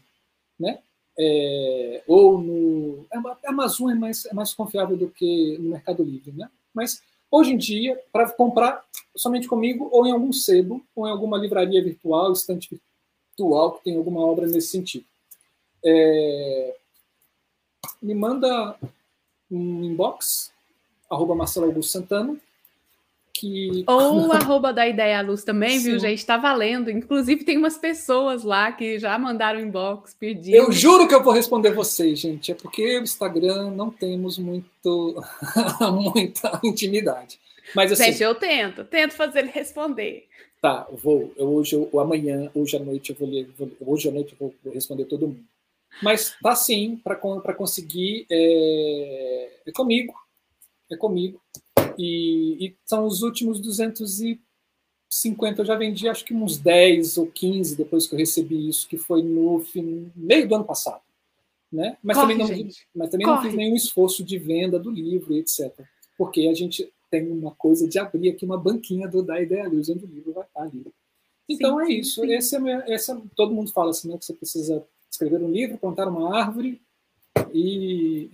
Né? 0.59 0.79
é, 1.17 2.03
ou 2.07 2.39
no. 2.39 3.05
A 3.11 3.49
Amazon 3.49 3.91
é 3.91 3.95
mais, 3.95 4.25
é 4.25 4.33
mais 4.33 4.53
confiável 4.53 4.97
do 4.97 5.09
que 5.09 5.57
no 5.59 5.69
Mercado 5.69 6.03
Livre, 6.03 6.31
né? 6.31 6.49
Mas 6.73 7.01
hoje 7.29 7.53
em 7.53 7.57
dia, 7.57 7.99
para 8.11 8.29
comprar 8.31 8.83
somente 9.15 9.47
comigo, 9.47 9.89
ou 9.91 10.07
em 10.07 10.11
algum 10.11 10.33
sebo, 10.33 10.83
ou 10.95 11.07
em 11.07 11.11
alguma 11.11 11.37
livraria 11.37 11.83
virtual, 11.83 12.31
estante 12.33 12.79
virtual, 13.29 13.73
que 13.73 13.83
tem 13.83 13.97
alguma 13.97 14.21
obra 14.21 14.47
nesse 14.47 14.69
sentido. 14.69 15.05
É, 15.85 16.75
me 18.01 18.15
manda 18.15 18.77
um 19.51 19.83
inbox, 19.83 20.51
arroba 21.09 21.35
Marcelo 21.35 21.67
Augusto 21.67 21.91
Santana, 21.91 22.39
que... 23.33 23.83
Ou 23.87 24.31
arroba 24.31 24.71
da 24.71 24.87
Ideia 24.87 25.19
à 25.19 25.21
Luz 25.21 25.43
também, 25.43 25.79
Sim. 25.79 25.91
viu, 25.91 25.99
gente? 25.99 26.19
Está 26.19 26.37
valendo. 26.37 26.91
Inclusive, 26.91 27.43
tem 27.43 27.57
umas 27.57 27.77
pessoas 27.77 28.43
lá 28.43 28.71
que 28.71 28.99
já 28.99 29.17
mandaram 29.17 29.59
inbox 29.59 30.15
pedindo. 30.17 30.55
Eu 30.55 30.71
juro 30.71 31.07
que 31.07 31.15
eu 31.15 31.23
vou 31.23 31.33
responder 31.33 31.71
vocês, 31.71 32.19
gente. 32.19 32.51
É 32.51 32.55
porque 32.55 32.99
o 32.99 33.03
Instagram 33.03 33.71
não 33.71 33.89
temos 33.89 34.37
muito 34.37 35.21
muita 36.13 36.59
intimidade. 36.63 37.39
Mas 37.75 37.91
assim. 37.91 38.05
Gente, 38.05 38.21
eu 38.21 38.35
tento, 38.35 38.83
tento 38.83 39.13
fazer 39.13 39.39
ele 39.39 39.51
responder. 39.51 40.27
Tá, 40.61 40.87
vou. 40.91 41.33
Eu, 41.35 41.49
hoje, 41.49 41.75
eu, 41.75 41.99
amanhã, 41.99 42.49
hoje 42.53 42.77
à 42.77 42.79
noite, 42.79 43.09
eu 43.09 43.15
vou, 43.17 43.27
ler, 43.27 43.49
hoje 43.81 44.07
à 44.07 44.11
noite 44.11 44.35
eu 44.39 44.53
vou 44.63 44.73
responder 44.73 45.05
todo 45.05 45.27
mundo. 45.27 45.43
Mas 46.01 46.35
tá 46.41 46.55
sim, 46.55 46.99
para 47.03 47.15
conseguir. 47.15 48.25
É, 48.29 49.49
é 49.67 49.71
comigo. 49.71 50.13
É 50.91 50.95
comigo. 50.95 51.41
E, 51.97 52.65
e, 52.65 52.75
são 52.85 53.05
os 53.05 53.21
últimos 53.21 53.59
250. 53.59 55.61
Eu 55.61 55.65
já 55.65 55.75
vendi 55.75 56.07
acho 56.07 56.25
que 56.25 56.33
uns 56.33 56.57
10 56.57 57.17
ou 57.17 57.27
15 57.27 57.75
depois 57.75 58.07
que 58.07 58.15
eu 58.15 58.19
recebi 58.19 58.69
isso, 58.69 58.87
que 58.87 58.97
foi 58.97 59.21
no 59.21 59.59
fim, 59.59 60.11
meio 60.15 60.47
do 60.47 60.55
ano 60.55 60.65
passado. 60.65 61.01
Né? 61.71 61.97
Mas, 62.03 62.17
Corre, 62.17 62.37
também 62.37 62.65
não, 62.65 62.71
mas 62.95 63.09
também 63.09 63.27
não 63.27 63.41
fiz 63.41 63.53
nenhum 63.55 63.75
esforço 63.75 64.23
de 64.23 64.37
venda 64.37 64.77
do 64.77 64.91
livro, 64.91 65.35
etc. 65.35 65.73
Porque 66.17 66.47
a 66.47 66.53
gente 66.53 66.91
tem 67.09 67.31
uma 67.31 67.51
coisa 67.51 67.87
de 67.87 67.97
abrir 67.97 68.29
aqui 68.29 68.45
uma 68.45 68.57
banquinha 68.57 69.07
do 69.07 69.23
da 69.23 69.41
Ideia 69.41 69.67
Luz, 69.67 69.89
onde 69.89 70.05
o 70.05 70.07
livro 70.07 70.33
vai 70.33 70.43
estar 70.43 70.61
ali. 70.61 70.85
Então 71.49 71.79
sim, 71.79 71.83
é 71.83 71.95
isso. 71.95 72.21
Sim. 72.21 72.33
Esse 72.33 72.55
é, 72.55 72.59
meu, 72.59 72.79
esse 72.87 73.11
é 73.11 73.17
todo 73.35 73.53
mundo 73.53 73.71
fala 73.71 73.91
assim, 73.91 74.09
né, 74.09 74.17
que 74.17 74.25
você 74.25 74.33
precisa 74.33 74.85
escrever 75.09 75.41
um 75.41 75.51
livro, 75.51 75.77
plantar 75.77 76.07
uma 76.07 76.35
árvore 76.35 76.81
e 77.53 78.29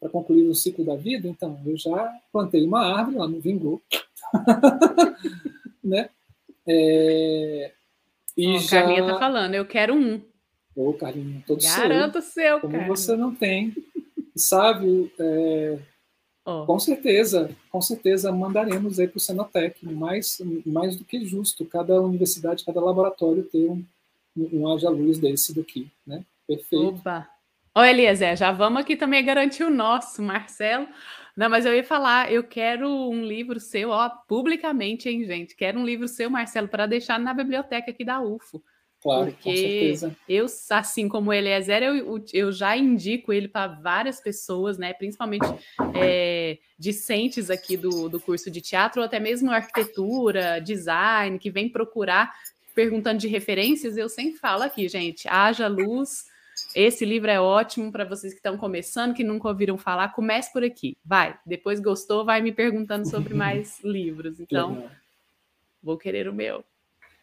para 0.00 0.08
concluir 0.08 0.48
o 0.48 0.54
ciclo 0.54 0.84
da 0.84 0.96
vida, 0.96 1.28
então 1.28 1.60
eu 1.66 1.76
já 1.76 2.10
plantei 2.32 2.64
uma 2.64 2.80
árvore, 2.80 3.18
ela 3.18 3.28
não 3.28 3.38
vingou, 3.38 3.82
né? 5.84 6.08
É, 6.66 7.72
e 8.36 8.54
oh, 8.54 8.58
já... 8.58 8.80
Carlinha 8.80 9.06
tá 9.06 9.18
falando, 9.18 9.54
eu 9.54 9.66
quero 9.66 9.94
um. 9.94 10.22
Ô, 10.74 10.94
Carlinha, 10.94 11.44
todo 11.46 11.62
Garanto 11.62 12.22
seu. 12.22 12.32
seu, 12.32 12.60
Como 12.60 12.72
Carlinha. 12.72 12.96
você 12.96 13.16
não 13.16 13.34
tem. 13.34 13.74
Sabe, 14.34 15.12
é, 15.18 15.78
oh. 16.46 16.64
com 16.64 16.78
certeza, 16.78 17.54
com 17.70 17.82
certeza 17.82 18.32
mandaremos 18.32 18.98
aí 18.98 19.06
para 19.06 19.18
o 19.18 19.20
Senotec, 19.20 19.84
mais, 19.84 20.40
mais 20.64 20.96
do 20.96 21.04
que 21.04 21.26
justo, 21.26 21.66
cada 21.66 22.00
universidade, 22.00 22.64
cada 22.64 22.80
laboratório 22.80 23.42
ter 23.42 23.68
um, 23.68 23.84
um 24.34 24.72
haja 24.72 24.88
luz 24.88 25.18
desse 25.18 25.54
daqui, 25.54 25.90
né? 26.06 26.24
Perfeito. 26.46 26.96
Opa! 27.00 27.28
Ô, 27.80 27.82
Eliezer, 27.82 28.36
já 28.36 28.52
vamos 28.52 28.82
aqui 28.82 28.94
também 28.94 29.24
garantir 29.24 29.64
o 29.64 29.70
nosso, 29.70 30.20
Marcelo. 30.20 30.86
Não, 31.34 31.48
mas 31.48 31.64
eu 31.64 31.74
ia 31.74 31.82
falar, 31.82 32.30
eu 32.30 32.44
quero 32.44 32.86
um 32.86 33.24
livro 33.24 33.58
seu, 33.58 33.88
ó, 33.88 34.06
publicamente, 34.28 35.08
hein, 35.08 35.24
gente? 35.24 35.56
Quero 35.56 35.80
um 35.80 35.86
livro 35.86 36.06
seu, 36.06 36.28
Marcelo, 36.28 36.68
para 36.68 36.84
deixar 36.84 37.18
na 37.18 37.32
biblioteca 37.32 37.90
aqui 37.90 38.04
da 38.04 38.20
UFO. 38.20 38.62
Claro, 39.02 39.34
com 39.42 39.56
certeza. 39.56 40.14
eu, 40.28 40.44
assim 40.68 41.08
como 41.08 41.30
o 41.30 41.32
Eliezer, 41.32 41.82
eu, 41.82 42.22
eu 42.34 42.52
já 42.52 42.76
indico 42.76 43.32
ele 43.32 43.48
para 43.48 43.68
várias 43.68 44.20
pessoas, 44.20 44.76
né? 44.76 44.92
Principalmente 44.92 45.48
é, 45.94 46.58
discentes 46.78 47.48
aqui 47.48 47.78
do, 47.78 48.10
do 48.10 48.20
curso 48.20 48.50
de 48.50 48.60
teatro, 48.60 49.00
ou 49.00 49.06
até 49.06 49.18
mesmo 49.18 49.50
arquitetura, 49.50 50.60
design, 50.60 51.38
que 51.38 51.50
vem 51.50 51.66
procurar 51.66 52.30
perguntando 52.74 53.18
de 53.18 53.26
referências, 53.26 53.96
eu 53.96 54.08
sempre 54.08 54.38
falo 54.38 54.64
aqui, 54.64 54.86
gente, 54.86 55.26
haja 55.28 55.66
luz. 55.66 56.29
Esse 56.74 57.04
livro 57.04 57.30
é 57.30 57.40
ótimo 57.40 57.90
para 57.90 58.04
vocês 58.04 58.32
que 58.32 58.38
estão 58.38 58.56
começando, 58.56 59.14
que 59.14 59.24
nunca 59.24 59.48
ouviram 59.48 59.76
falar. 59.76 60.12
Comece 60.14 60.52
por 60.52 60.64
aqui, 60.64 60.96
vai. 61.04 61.38
Depois 61.44 61.80
gostou, 61.80 62.24
vai 62.24 62.40
me 62.40 62.52
perguntando 62.52 63.08
sobre 63.08 63.34
mais 63.34 63.82
livros. 63.82 64.40
Então, 64.40 64.90
vou 65.82 65.96
querer 65.96 66.28
o 66.28 66.34
meu. 66.34 66.64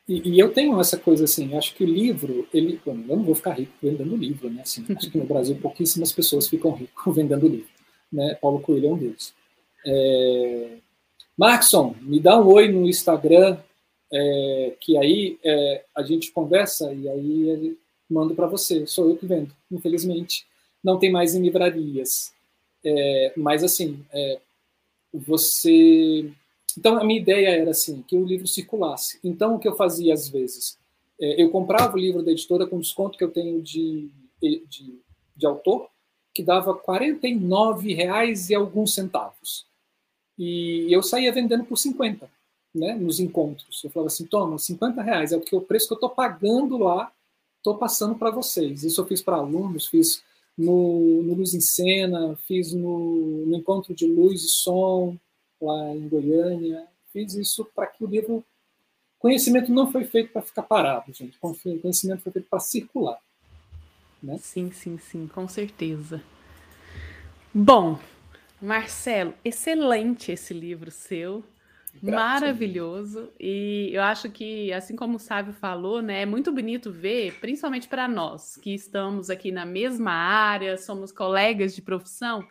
E, 0.07 0.35
e, 0.35 0.39
eu 0.39 0.53
tenho 0.53 0.79
essa 0.79 0.97
coisa 0.97 1.25
assim, 1.25 1.57
acho 1.57 1.75
que 1.75 1.83
o 1.83 1.87
livro, 1.87 2.47
ele, 2.53 2.79
eu 2.85 2.95
não 2.95 3.23
vou 3.23 3.35
ficar 3.35 3.53
rico 3.53 3.73
vendendo 3.81 4.15
livro, 4.15 4.49
né? 4.49 4.61
Assim, 4.61 4.85
acho 4.95 5.11
que 5.11 5.17
no 5.17 5.25
Brasil 5.25 5.57
pouquíssimas 5.61 6.13
pessoas 6.13 6.47
ficam 6.47 6.71
ricos 6.71 7.03
vendendo 7.13 7.47
livro, 7.47 7.69
né? 8.11 8.35
Paulo 8.35 8.61
Coelho 8.61 8.87
é 8.87 8.93
um 8.93 8.97
deles. 8.97 9.33
É... 9.85 10.77
Markson, 11.37 11.93
me 12.01 12.19
dá 12.21 12.39
um 12.39 12.47
oi 12.47 12.71
no 12.71 12.87
Instagram, 12.87 13.57
é, 14.11 14.75
que 14.79 14.97
aí 14.97 15.37
é, 15.43 15.83
a 15.95 16.01
gente 16.01 16.31
conversa 16.31 16.91
e 16.93 17.07
aí 17.09 17.77
ele 18.09 18.19
manda 18.19 18.33
para 18.33 18.47
você. 18.47 18.85
Sou 18.87 19.09
eu 19.09 19.17
que 19.17 19.25
vendo, 19.25 19.53
infelizmente. 19.71 20.45
Não 20.83 20.97
tem 20.97 21.11
mais 21.11 21.35
em 21.35 21.41
livrarias. 21.41 22.33
É, 22.83 23.33
mas 23.35 23.63
assim, 23.63 24.05
é, 24.11 24.39
você. 25.13 26.31
Então 26.77 26.97
a 26.97 27.03
minha 27.03 27.19
ideia 27.19 27.49
era 27.49 27.71
assim 27.71 28.03
que 28.07 28.15
o 28.15 28.25
livro 28.25 28.47
circulasse. 28.47 29.19
Então 29.23 29.55
o 29.55 29.59
que 29.59 29.67
eu 29.67 29.75
fazia 29.75 30.13
às 30.13 30.29
vezes, 30.29 30.77
é, 31.19 31.41
eu 31.41 31.49
comprava 31.49 31.95
o 31.95 31.99
livro 31.99 32.23
da 32.23 32.31
editora 32.31 32.67
com 32.67 32.79
desconto 32.79 33.17
que 33.17 33.23
eu 33.23 33.31
tenho 33.31 33.61
de, 33.61 34.09
de, 34.41 35.01
de 35.35 35.45
autor, 35.45 35.89
que 36.33 36.43
dava 36.43 36.73
R$ 36.73 36.79
49,00 36.79 38.49
e 38.49 38.55
alguns 38.55 38.93
centavos. 38.93 39.65
E 40.37 40.87
eu 40.93 41.01
saía 41.01 41.33
vendendo 41.33 41.65
por 41.65 41.77
50 41.77 42.29
né, 42.77 42.93
nos 42.93 43.19
encontros. 43.19 43.83
Eu 43.83 43.89
falava 43.89 44.07
assim, 44.07 44.25
toma, 44.25 44.57
50 44.59 45.01
reais 45.01 45.31
é 45.31 45.37
o 45.37 45.61
preço 45.61 45.87
que 45.87 45.93
eu 45.93 45.97
estou 45.97 46.09
pagando 46.09 46.77
lá, 46.77 47.11
estou 47.67 47.77
passando 47.77 48.15
para 48.15 48.31
vocês. 48.31 48.83
Isso 48.83 49.01
eu 49.01 49.05
fiz 49.05 49.21
para 49.21 49.35
alunos, 49.35 49.87
fiz 49.87 50.23
no, 50.57 51.21
no 51.23 51.33
Luz 51.33 51.53
em 51.53 51.59
Cena, 51.59 52.37
fiz 52.47 52.71
no, 52.71 53.45
no 53.45 53.57
Encontro 53.57 53.93
de 53.93 54.07
Luz 54.07 54.43
e 54.43 54.47
Som, 54.47 55.17
lá 55.61 55.93
em 55.93 56.07
Goiânia. 56.07 56.87
Fiz 57.11 57.33
isso 57.35 57.65
para 57.75 57.87
que 57.87 58.03
o 58.03 58.07
livro... 58.07 58.43
Conhecimento 59.19 59.71
não 59.71 59.91
foi 59.91 60.05
feito 60.05 60.31
para 60.31 60.43
ficar 60.43 60.63
parado, 60.63 61.11
gente. 61.11 61.37
Conhecimento 61.39 62.21
foi 62.21 62.31
feito 62.31 62.47
para 62.47 62.59
circular. 62.59 63.19
Né? 64.21 64.37
Sim, 64.39 64.71
sim, 64.71 64.97
sim, 64.97 65.27
com 65.27 65.47
certeza. 65.47 66.21
Bom, 67.53 67.99
Marcelo, 68.61 69.33
excelente 69.43 70.31
esse 70.31 70.53
livro 70.53 70.91
seu. 70.91 71.43
Maravilhoso. 72.01 73.31
E 73.39 73.89
eu 73.93 74.01
acho 74.01 74.29
que, 74.29 74.71
assim 74.73 74.95
como 74.95 75.15
o 75.15 75.19
Sávio 75.19 75.53
falou, 75.53 76.01
né, 76.01 76.21
é 76.21 76.25
muito 76.25 76.51
bonito 76.51 76.91
ver, 76.91 77.39
principalmente 77.39 77.87
para 77.87 78.07
nós 78.07 78.55
que 78.57 78.73
estamos 78.73 79.29
aqui 79.29 79.51
na 79.51 79.65
mesma 79.65 80.11
área, 80.11 80.77
somos 80.77 81.11
colegas 81.11 81.75
de 81.75 81.81
profissão, 81.81 82.45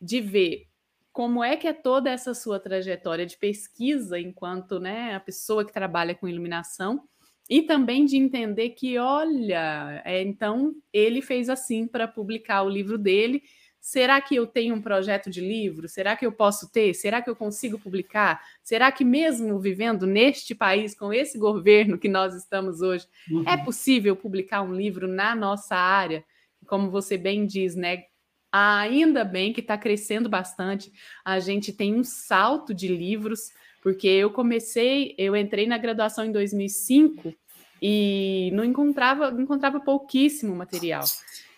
de 0.00 0.20
ver 0.20 0.68
como 1.12 1.44
é 1.44 1.56
que 1.56 1.68
é 1.68 1.72
toda 1.72 2.10
essa 2.10 2.32
sua 2.32 2.58
trajetória 2.58 3.26
de 3.26 3.36
pesquisa 3.36 4.18
enquanto 4.18 4.80
né, 4.80 5.14
a 5.14 5.20
pessoa 5.20 5.64
que 5.64 5.72
trabalha 5.72 6.14
com 6.14 6.26
iluminação 6.26 7.06
e 7.50 7.62
também 7.62 8.06
de 8.06 8.16
entender 8.16 8.70
que, 8.70 8.96
olha, 8.98 10.00
é, 10.04 10.22
então 10.22 10.74
ele 10.92 11.20
fez 11.20 11.50
assim 11.50 11.86
para 11.86 12.08
publicar 12.08 12.62
o 12.62 12.68
livro 12.68 12.96
dele 12.96 13.42
Será 13.82 14.20
que 14.20 14.36
eu 14.36 14.46
tenho 14.46 14.76
um 14.76 14.80
projeto 14.80 15.28
de 15.28 15.40
livro? 15.40 15.88
Será 15.88 16.14
que 16.14 16.24
eu 16.24 16.30
posso 16.30 16.70
ter? 16.70 16.94
Será 16.94 17.20
que 17.20 17.28
eu 17.28 17.34
consigo 17.34 17.80
publicar? 17.80 18.40
Será 18.62 18.92
que, 18.92 19.04
mesmo 19.04 19.58
vivendo 19.58 20.06
neste 20.06 20.54
país, 20.54 20.94
com 20.94 21.12
esse 21.12 21.36
governo 21.36 21.98
que 21.98 22.08
nós 22.08 22.32
estamos 22.32 22.80
hoje, 22.80 23.08
uhum. 23.28 23.42
é 23.44 23.56
possível 23.56 24.14
publicar 24.14 24.62
um 24.62 24.72
livro 24.72 25.08
na 25.08 25.34
nossa 25.34 25.74
área? 25.74 26.24
Como 26.64 26.92
você 26.92 27.18
bem 27.18 27.44
diz, 27.44 27.74
né? 27.74 28.04
Ainda 28.52 29.24
bem 29.24 29.52
que 29.52 29.60
está 29.60 29.76
crescendo 29.76 30.28
bastante. 30.28 30.92
A 31.24 31.40
gente 31.40 31.72
tem 31.72 31.92
um 31.92 32.04
salto 32.04 32.72
de 32.72 32.86
livros, 32.86 33.50
porque 33.82 34.06
eu 34.06 34.30
comecei, 34.30 35.12
eu 35.18 35.34
entrei 35.34 35.66
na 35.66 35.76
graduação 35.76 36.24
em 36.24 36.30
2005 36.30 37.34
e 37.82 38.48
não 38.52 38.64
encontrava, 38.64 39.34
encontrava 39.36 39.80
pouquíssimo 39.80 40.54
material. 40.54 41.02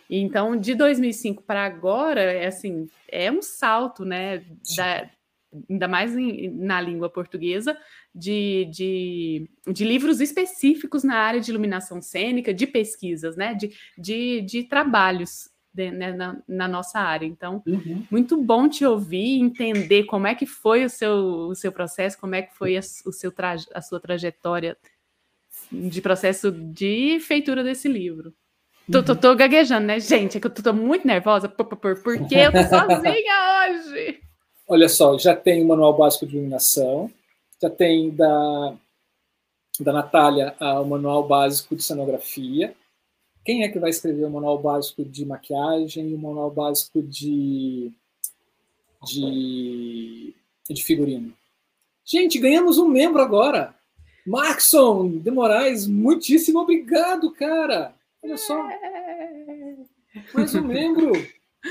Então, 0.09 0.57
de 0.57 0.75
2005 0.75 1.43
para 1.43 1.65
agora, 1.65 2.21
é 2.21 2.47
assim, 2.47 2.89
é 3.09 3.31
um 3.31 3.43
salto, 3.43 4.05
né? 4.05 4.45
Da, 4.77 5.11
ainda 5.69 5.89
mais 5.89 6.17
em, 6.17 6.51
na 6.51 6.81
língua 6.81 7.09
portuguesa, 7.09 7.77
de, 8.15 8.69
de, 8.71 9.51
de, 9.73 9.85
livros 9.85 10.21
específicos 10.21 11.05
na 11.05 11.17
área 11.17 11.41
de 11.41 11.51
iluminação 11.51 12.01
cênica, 12.01 12.53
de 12.53 12.67
pesquisas, 12.67 13.37
né? 13.37 13.55
De, 13.55 13.73
de, 13.97 14.41
de 14.43 14.65
trabalhos 14.65 15.49
de, 15.73 15.91
né, 15.91 16.13
na, 16.13 16.41
na, 16.47 16.69
nossa 16.69 17.01
área. 17.01 17.27
Então, 17.27 17.63
uhum. 17.67 18.05
muito 18.11 18.41
bom 18.41 18.69
te 18.69 18.85
ouvir, 18.85 19.41
entender 19.41 20.05
como 20.05 20.27
é 20.27 20.35
que 20.35 20.47
foi 20.47 20.85
o 20.85 20.91
seu, 20.91 21.15
o 21.49 21.55
seu 21.55 21.73
processo, 21.73 22.19
como 22.19 22.35
é 22.35 22.43
que 22.43 22.55
foi 22.55 22.77
a, 22.77 22.81
o 22.81 23.13
seu 23.13 23.33
a 23.75 23.83
sua 23.83 24.01
trajetória 24.01 24.77
de 25.73 26.01
processo 26.01 26.53
de 26.53 27.19
feitura 27.21 27.65
desse 27.65 27.89
livro. 27.89 28.35
Tô, 28.91 29.03
tô, 29.03 29.17
tô, 29.17 29.35
gaguejando, 29.35 29.87
né, 29.87 29.99
gente? 29.99 30.37
É 30.37 30.41
que 30.41 30.47
eu 30.47 30.51
tô, 30.51 30.63
tô 30.63 30.73
muito 30.73 31.07
nervosa 31.07 31.49
porque 31.49 31.75
eu 32.35 32.53
tô 32.53 32.63
sozinha 32.69 33.71
hoje. 33.71 34.21
Olha 34.69 34.89
só, 34.89 35.19
já 35.19 35.35
tem 35.35 35.63
o 35.63 35.69
Manual 35.69 35.97
Básico 35.97 36.27
de 36.27 36.37
Iluminação, 36.37 37.11
já 37.61 37.71
tem 37.71 38.11
da, 38.11 38.75
da 39.81 39.93
Natália 39.93 40.55
o 40.61 40.85
Manual 40.85 41.27
Básico 41.27 41.75
de 41.75 41.83
Cenografia. 41.83 42.75
Quem 43.45 43.63
é 43.63 43.69
que 43.69 43.79
vai 43.79 43.91
escrever 43.91 44.25
o 44.25 44.31
Manual 44.31 44.59
Básico 44.59 45.05
de 45.05 45.25
Maquiagem 45.25 46.09
e 46.09 46.15
o 46.15 46.19
Manual 46.19 46.51
Básico 46.51 47.03
de, 47.03 47.91
de, 49.03 50.35
de 50.69 50.83
figurino? 50.83 51.33
Gente, 52.05 52.39
ganhamos 52.39 52.79
um 52.79 52.89
membro 52.89 53.23
agora. 53.23 53.75
Maxon 54.27 55.19
de 55.19 55.31
Moraes, 55.31 55.87
muitíssimo 55.87 56.61
obrigado, 56.61 57.31
cara. 57.33 57.95
Olha 58.25 58.39
só. 58.39 58.69
Mais 60.33 60.55
um 60.55 60.63
membro. 60.63 61.13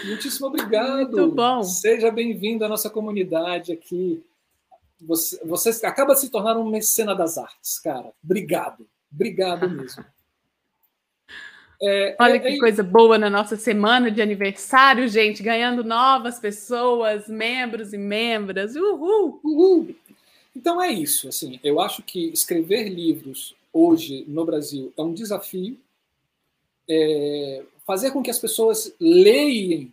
Muitíssimo 0.06 0.48
obrigado. 0.48 1.18
Muito 1.18 1.32
bom. 1.32 1.64
Seja 1.64 2.12
bem-vindo 2.12 2.64
à 2.64 2.70
nossa 2.70 2.92
comunidade 2.92 3.72
aqui. 3.72 4.24
Você, 5.02 5.44
você 5.44 5.84
acaba 5.84 6.14
de 6.14 6.20
se 6.22 6.30
tornar 6.30 6.56
um 6.56 6.70
mecena 6.70 7.16
das 7.16 7.40
artes, 7.40 7.80
cara. 7.80 8.14
Obrigado. 8.24 8.88
Obrigado 9.12 9.68
mesmo. 9.68 10.06
É, 11.82 12.16
Olha 12.20 12.36
é, 12.36 12.40
que 12.40 12.48
é... 12.50 12.58
coisa 12.60 12.84
boa 12.84 13.18
na 13.18 13.32
nossa 13.32 13.56
semana 13.56 14.12
de 14.12 14.22
aniversário, 14.22 15.08
gente, 15.08 15.42
ganhando 15.42 15.84
novas 15.84 16.38
pessoas, 16.38 17.28
membros 17.28 17.94
e 17.94 17.98
membras. 17.98 18.76
Uhul! 18.76 19.40
Uhul! 19.44 19.96
Então 20.56 20.80
é 20.80 20.92
isso. 20.92 21.28
Assim, 21.28 21.60
eu 21.64 21.82
acho 21.82 22.04
que 22.04 22.28
escrever 22.28 22.90
livros 22.90 23.56
hoje 23.74 24.24
no 24.28 24.46
Brasil 24.46 24.94
é 24.96 25.02
um 25.02 25.16
desafio. 25.16 25.80
É, 26.90 27.64
fazer 27.86 28.12
com 28.12 28.22
que 28.22 28.30
as 28.30 28.40
pessoas 28.40 28.94
leiam, 29.00 29.92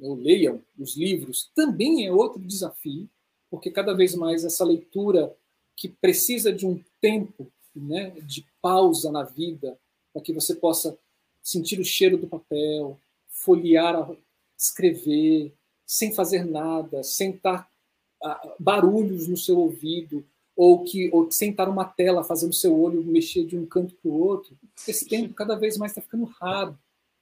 ou 0.00 0.14
leiam 0.14 0.62
os 0.78 0.96
livros 0.96 1.50
também 1.54 2.06
é 2.06 2.12
outro 2.12 2.40
desafio, 2.40 3.08
porque 3.50 3.70
cada 3.70 3.94
vez 3.94 4.14
mais 4.14 4.44
essa 4.44 4.64
leitura 4.64 5.34
que 5.76 5.88
precisa 5.88 6.52
de 6.52 6.66
um 6.66 6.82
tempo 7.00 7.50
né, 7.74 8.10
de 8.22 8.44
pausa 8.60 9.10
na 9.10 9.22
vida, 9.22 9.78
para 10.12 10.22
que 10.22 10.32
você 10.32 10.54
possa 10.54 10.98
sentir 11.42 11.78
o 11.78 11.84
cheiro 11.84 12.18
do 12.18 12.26
papel, 12.26 12.98
folhear, 13.28 14.10
escrever, 14.58 15.52
sem 15.86 16.14
fazer 16.14 16.44
nada, 16.44 17.02
sem 17.02 17.30
estar 17.30 17.70
uh, 18.22 18.54
barulhos 18.58 19.28
no 19.28 19.36
seu 19.36 19.58
ouvido, 19.58 20.26
ou 20.58 20.82
que 20.82 21.08
ou 21.12 21.30
sem 21.30 21.52
estar 21.52 21.68
uma 21.68 21.84
tela 21.84 22.24
fazendo 22.24 22.52
seu 22.52 22.76
olho 22.76 23.04
mexer 23.04 23.44
de 23.44 23.56
um 23.56 23.64
canto 23.64 23.94
para 23.94 24.10
o 24.10 24.18
outro. 24.18 24.58
Esse 24.88 25.06
tempo 25.06 25.32
cada 25.32 25.54
vez 25.54 25.78
mais 25.78 25.92
está 25.92 26.02
ficando 26.02 26.24
raro. 26.24 26.76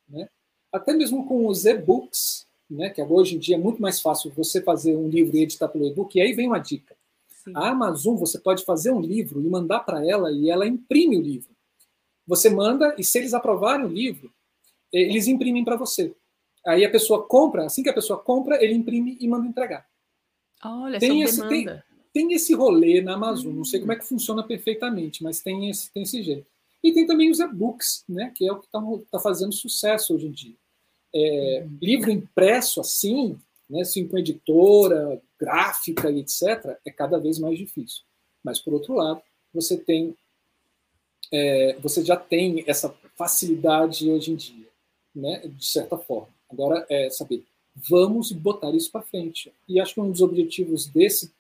Né? 0.09 0.31
Até 0.73 0.95
mesmo 0.95 1.27
com 1.27 1.47
os 1.47 1.67
e-books, 1.67 2.47
né, 2.69 2.89
que 2.89 3.03
hoje 3.03 3.37
em 3.37 3.39
dia 3.39 3.57
é 3.57 3.59
muito 3.59 3.81
mais 3.81 4.01
fácil 4.01 4.33
você 4.35 4.63
fazer 4.63 4.97
um 4.97 5.07
livro 5.07 5.37
e 5.37 5.43
editar 5.43 5.69
pelo 5.69 5.87
e-book, 5.87 6.17
e 6.17 6.23
aí 6.23 6.33
vem 6.33 6.49
uma 6.49 6.59
dica. 6.59 6.97
Sim. 7.29 7.53
A 7.55 7.69
Amazon, 7.69 8.17
você 8.17 8.39
pode 8.39 8.65
fazer 8.65 8.91
um 8.91 9.01
livro 9.01 9.43
e 9.43 9.45
mandar 9.45 9.81
para 9.81 10.05
ela 10.05 10.33
e 10.33 10.49
ela 10.49 10.67
imprime 10.67 11.19
o 11.19 11.23
livro. 11.23 11.55
Você 12.27 12.49
manda 12.49 12.95
e 12.97 13.05
se 13.05 13.19
eles 13.19 13.35
aprovarem 13.35 13.85
o 13.85 13.91
livro, 13.91 14.33
eles 14.91 15.29
imprimem 15.29 15.63
para 15.63 15.77
você. 15.77 16.15
Aí 16.67 16.87
a 16.87 16.91
pessoa 16.91 17.27
compra, 17.27 17.67
assim 17.67 17.83
que 17.83 17.91
a 17.91 17.95
pessoa 17.95 18.19
compra, 18.19 18.65
ele 18.65 18.73
imprime 18.73 19.19
e 19.21 19.29
manda 19.29 19.47
entregar. 19.47 19.87
Olha, 20.65 20.99
tem 20.99 21.23
esse, 21.23 21.47
tem, 21.49 21.67
tem, 22.17 22.33
esse 22.33 22.55
rolê 22.55 23.03
na 23.03 23.15
Amazon. 23.15 23.53
Hum. 23.53 23.57
Não 23.57 23.65
sei 23.65 23.81
como 23.81 23.93
é 23.93 23.97
que 23.97 24.07
funciona 24.07 24.43
perfeitamente, 24.43 25.23
mas 25.23 25.41
tem 25.41 25.69
esse, 25.69 25.93
tem 25.93 26.03
esse 26.03 26.23
jeito. 26.23 26.47
E 26.83 26.93
tem 26.93 27.07
também 27.07 27.31
os 27.31 27.41
e-books, 27.41 28.05
né, 28.09 28.33
que 28.35 28.47
é 28.47 28.53
o 28.53 28.59
que 28.59 28.67
está 28.67 28.81
tá 29.11 29.19
fazendo 29.19 29.53
sucesso 29.53 30.15
hoje 30.15 30.27
em 30.27 30.31
dia. 30.31 30.55
É, 31.15 31.67
livro 31.81 32.11
impresso 32.11 32.81
assim, 32.81 33.39
né, 33.69 33.81
assim, 33.81 34.07
com 34.07 34.19
editora, 34.19 35.21
gráfica 35.39 36.11
e 36.11 36.21
etc., 36.21 36.79
é 36.85 36.91
cada 36.91 37.19
vez 37.19 37.39
mais 37.39 37.59
difícil. 37.59 38.03
Mas, 38.43 38.61
por 38.61 38.73
outro 38.73 38.95
lado, 38.95 39.21
você 39.53 39.77
tem 39.77 40.15
é, 41.33 41.77
você 41.81 42.05
já 42.05 42.17
tem 42.17 42.63
essa 42.67 42.95
facilidade 43.17 44.09
hoje 44.09 44.33
em 44.33 44.37
dia, 44.37 44.69
né, 45.15 45.43
de 45.45 45.67
certa 45.67 45.99
forma. 45.99 46.29
Agora 46.49 46.87
é 46.89 47.11
saber, 47.11 47.45
vamos 47.75 48.31
botar 48.33 48.71
isso 48.71 48.91
para 48.91 49.03
frente. 49.03 49.53
E 49.69 49.81
acho 49.81 49.95
que 49.95 50.01
um 50.01 50.11
dos 50.11 50.23
objetivos 50.23 50.87
desse 50.87 51.33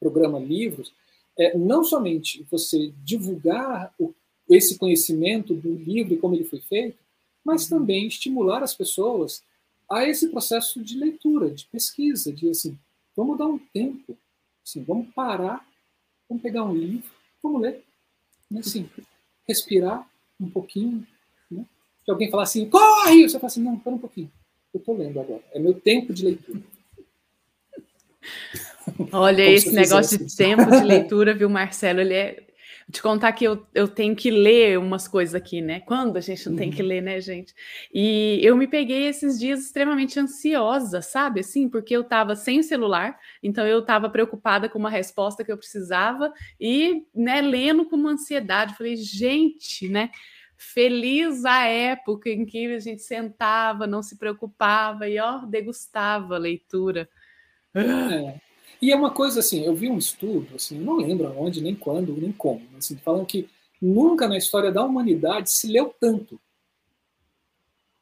programa 0.00 0.38
Livros 0.38 0.92
é 1.38 1.56
não 1.56 1.82
somente 1.82 2.46
você 2.50 2.92
divulgar 3.02 3.92
o 3.98 4.14
esse 4.48 4.78
conhecimento 4.78 5.54
do 5.54 5.74
livro 5.74 6.14
e 6.14 6.18
como 6.18 6.34
ele 6.34 6.44
foi 6.44 6.60
feito, 6.60 6.98
mas 7.44 7.64
uhum. 7.70 7.78
também 7.78 8.06
estimular 8.06 8.62
as 8.62 8.74
pessoas 8.74 9.42
a 9.90 10.06
esse 10.06 10.28
processo 10.28 10.82
de 10.82 10.98
leitura, 10.98 11.50
de 11.50 11.66
pesquisa, 11.66 12.32
de 12.32 12.48
assim, 12.48 12.78
vamos 13.16 13.38
dar 13.38 13.46
um 13.46 13.58
tempo, 13.58 14.16
assim, 14.64 14.82
vamos 14.82 15.12
parar, 15.14 15.66
vamos 16.28 16.42
pegar 16.42 16.64
um 16.64 16.74
livro, 16.74 17.10
vamos 17.42 17.62
ler, 17.62 17.82
né, 18.50 18.60
assim, 18.60 18.88
respirar 19.46 20.08
um 20.40 20.48
pouquinho, 20.48 21.06
né? 21.50 21.66
Se 22.04 22.10
alguém 22.10 22.30
falar 22.30 22.44
assim, 22.44 22.68
corre, 22.68 23.28
você 23.28 23.38
fala 23.38 23.46
assim, 23.46 23.62
não, 23.62 23.76
espera 23.76 23.96
um 23.96 23.98
pouquinho, 23.98 24.32
eu 24.72 24.80
estou 24.80 24.96
lendo 24.96 25.20
agora, 25.20 25.44
é 25.52 25.58
meu 25.58 25.78
tempo 25.78 26.12
de 26.12 26.24
leitura. 26.24 26.62
Olha, 29.12 29.42
esse 29.42 29.72
negócio 29.72 30.18
de 30.18 30.36
tempo 30.36 30.70
de 30.70 30.82
leitura, 30.84 31.34
viu, 31.34 31.48
Marcelo, 31.48 32.00
ele 32.00 32.14
é 32.14 32.44
te 32.90 33.00
contar 33.00 33.32
que 33.32 33.44
eu, 33.44 33.66
eu 33.74 33.88
tenho 33.88 34.14
que 34.14 34.30
ler 34.30 34.78
umas 34.78 35.08
coisas 35.08 35.34
aqui, 35.34 35.62
né? 35.62 35.80
Quando 35.80 36.16
a 36.16 36.20
gente 36.20 36.44
não 36.46 36.52
uhum. 36.52 36.58
tem 36.58 36.70
que 36.70 36.82
uhum. 36.82 36.88
ler, 36.88 37.00
né, 37.00 37.20
gente? 37.20 37.54
E 37.92 38.38
eu 38.42 38.56
me 38.56 38.66
peguei 38.66 39.06
esses 39.06 39.38
dias 39.38 39.60
extremamente 39.60 40.20
ansiosa, 40.20 41.00
sabe? 41.00 41.40
Assim, 41.40 41.68
porque 41.68 41.96
eu 41.96 42.04
tava 42.04 42.36
sem 42.36 42.60
o 42.60 42.62
celular, 42.62 43.18
então 43.42 43.66
eu 43.66 43.82
tava 43.82 44.10
preocupada 44.10 44.68
com 44.68 44.78
uma 44.78 44.90
resposta 44.90 45.42
que 45.42 45.50
eu 45.50 45.56
precisava 45.56 46.32
e, 46.60 47.04
né, 47.14 47.40
lendo 47.40 47.86
com 47.86 47.96
uma 47.96 48.12
ansiedade. 48.12 48.76
Falei, 48.76 48.96
gente, 48.96 49.88
né? 49.88 50.10
Feliz 50.56 51.44
a 51.44 51.64
época 51.64 52.28
em 52.28 52.44
que 52.44 52.66
a 52.66 52.78
gente 52.78 53.02
sentava, 53.02 53.86
não 53.86 54.02
se 54.02 54.18
preocupava 54.18 55.08
e, 55.08 55.18
ó, 55.18 55.38
degustava 55.38 56.36
a 56.36 56.38
leitura. 56.38 57.08
É. 57.74 58.53
E 58.84 58.92
é 58.92 58.96
uma 58.96 59.10
coisa 59.10 59.40
assim, 59.40 59.64
eu 59.64 59.74
vi 59.74 59.88
um 59.88 59.96
estudo, 59.96 60.56
assim, 60.56 60.78
não 60.78 60.98
lembro 60.98 61.26
aonde, 61.26 61.62
nem 61.62 61.74
quando, 61.74 62.14
nem 62.20 62.30
como, 62.30 62.60
assim, 62.76 62.98
falando 62.98 63.24
que 63.24 63.48
nunca 63.80 64.28
na 64.28 64.36
história 64.36 64.70
da 64.70 64.84
humanidade 64.84 65.50
se 65.50 65.66
leu 65.68 65.94
tanto. 65.98 66.38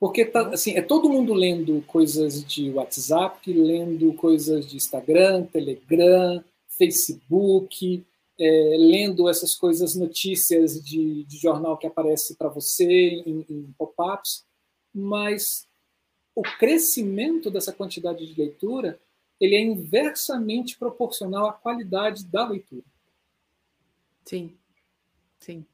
Porque 0.00 0.24
tá, 0.24 0.48
assim, 0.48 0.72
é 0.72 0.82
todo 0.82 1.09
mundo 1.09 1.34
lendo 1.34 1.80
coisas 1.82 2.44
de 2.44 2.68
WhatsApp, 2.70 3.52
lendo 3.52 4.12
coisas 4.14 4.66
de 4.66 4.76
Instagram, 4.76 5.44
Telegram, 5.44 6.42
Facebook, 6.66 8.04
é, 8.36 8.76
lendo 8.76 9.28
essas 9.28 9.54
coisas, 9.54 9.94
notícias 9.94 10.82
de, 10.82 11.22
de 11.22 11.38
jornal 11.38 11.78
que 11.78 11.86
aparece 11.86 12.34
para 12.34 12.48
você 12.48 13.22
em, 13.24 13.46
em 13.48 13.72
pop-ups, 13.78 14.44
mas 14.92 15.64
o 16.34 16.42
crescimento 16.42 17.52
dessa 17.52 17.72
quantidade 17.72 18.26
de 18.26 18.34
leitura 18.36 18.98
ele 19.43 19.56
é 19.56 19.60
inversamente 19.60 20.78
proporcional 20.78 21.48
à 21.48 21.52
qualidade 21.52 22.24
da 22.24 22.48
leitura. 22.48 22.85
Sim, 24.24 24.56
sim. 25.40 25.66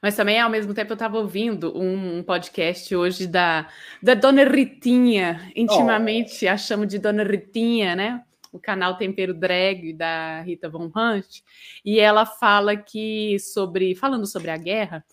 Mas 0.00 0.16
também, 0.16 0.40
ao 0.40 0.48
mesmo 0.48 0.72
tempo, 0.72 0.92
eu 0.92 0.94
estava 0.94 1.18
ouvindo 1.18 1.78
um, 1.78 2.22
podcast 2.22 2.94
hoje 2.96 3.26
da, 3.26 3.68
da 4.02 4.14
Dona 4.14 4.44
Ritinha, 4.44 5.50
intimamente 5.54 6.46
oh. 6.46 6.50
a 6.50 6.56
chamo 6.56 6.86
de 6.86 6.98
Dona 6.98 7.24
Ritinha, 7.24 7.94
né? 7.94 8.24
O 8.50 8.58
canal 8.58 8.96
Tempero 8.96 9.34
Drag 9.34 9.92
da 9.92 10.40
Rita 10.40 10.68
Von 10.68 10.90
Hunt, 10.94 11.42
e 11.84 12.00
ela 12.00 12.24
fala 12.24 12.76
que 12.76 13.38
sobre, 13.38 13.94
falando 13.94 14.26
sobre 14.26 14.50
a 14.50 14.56
guerra, 14.56 15.04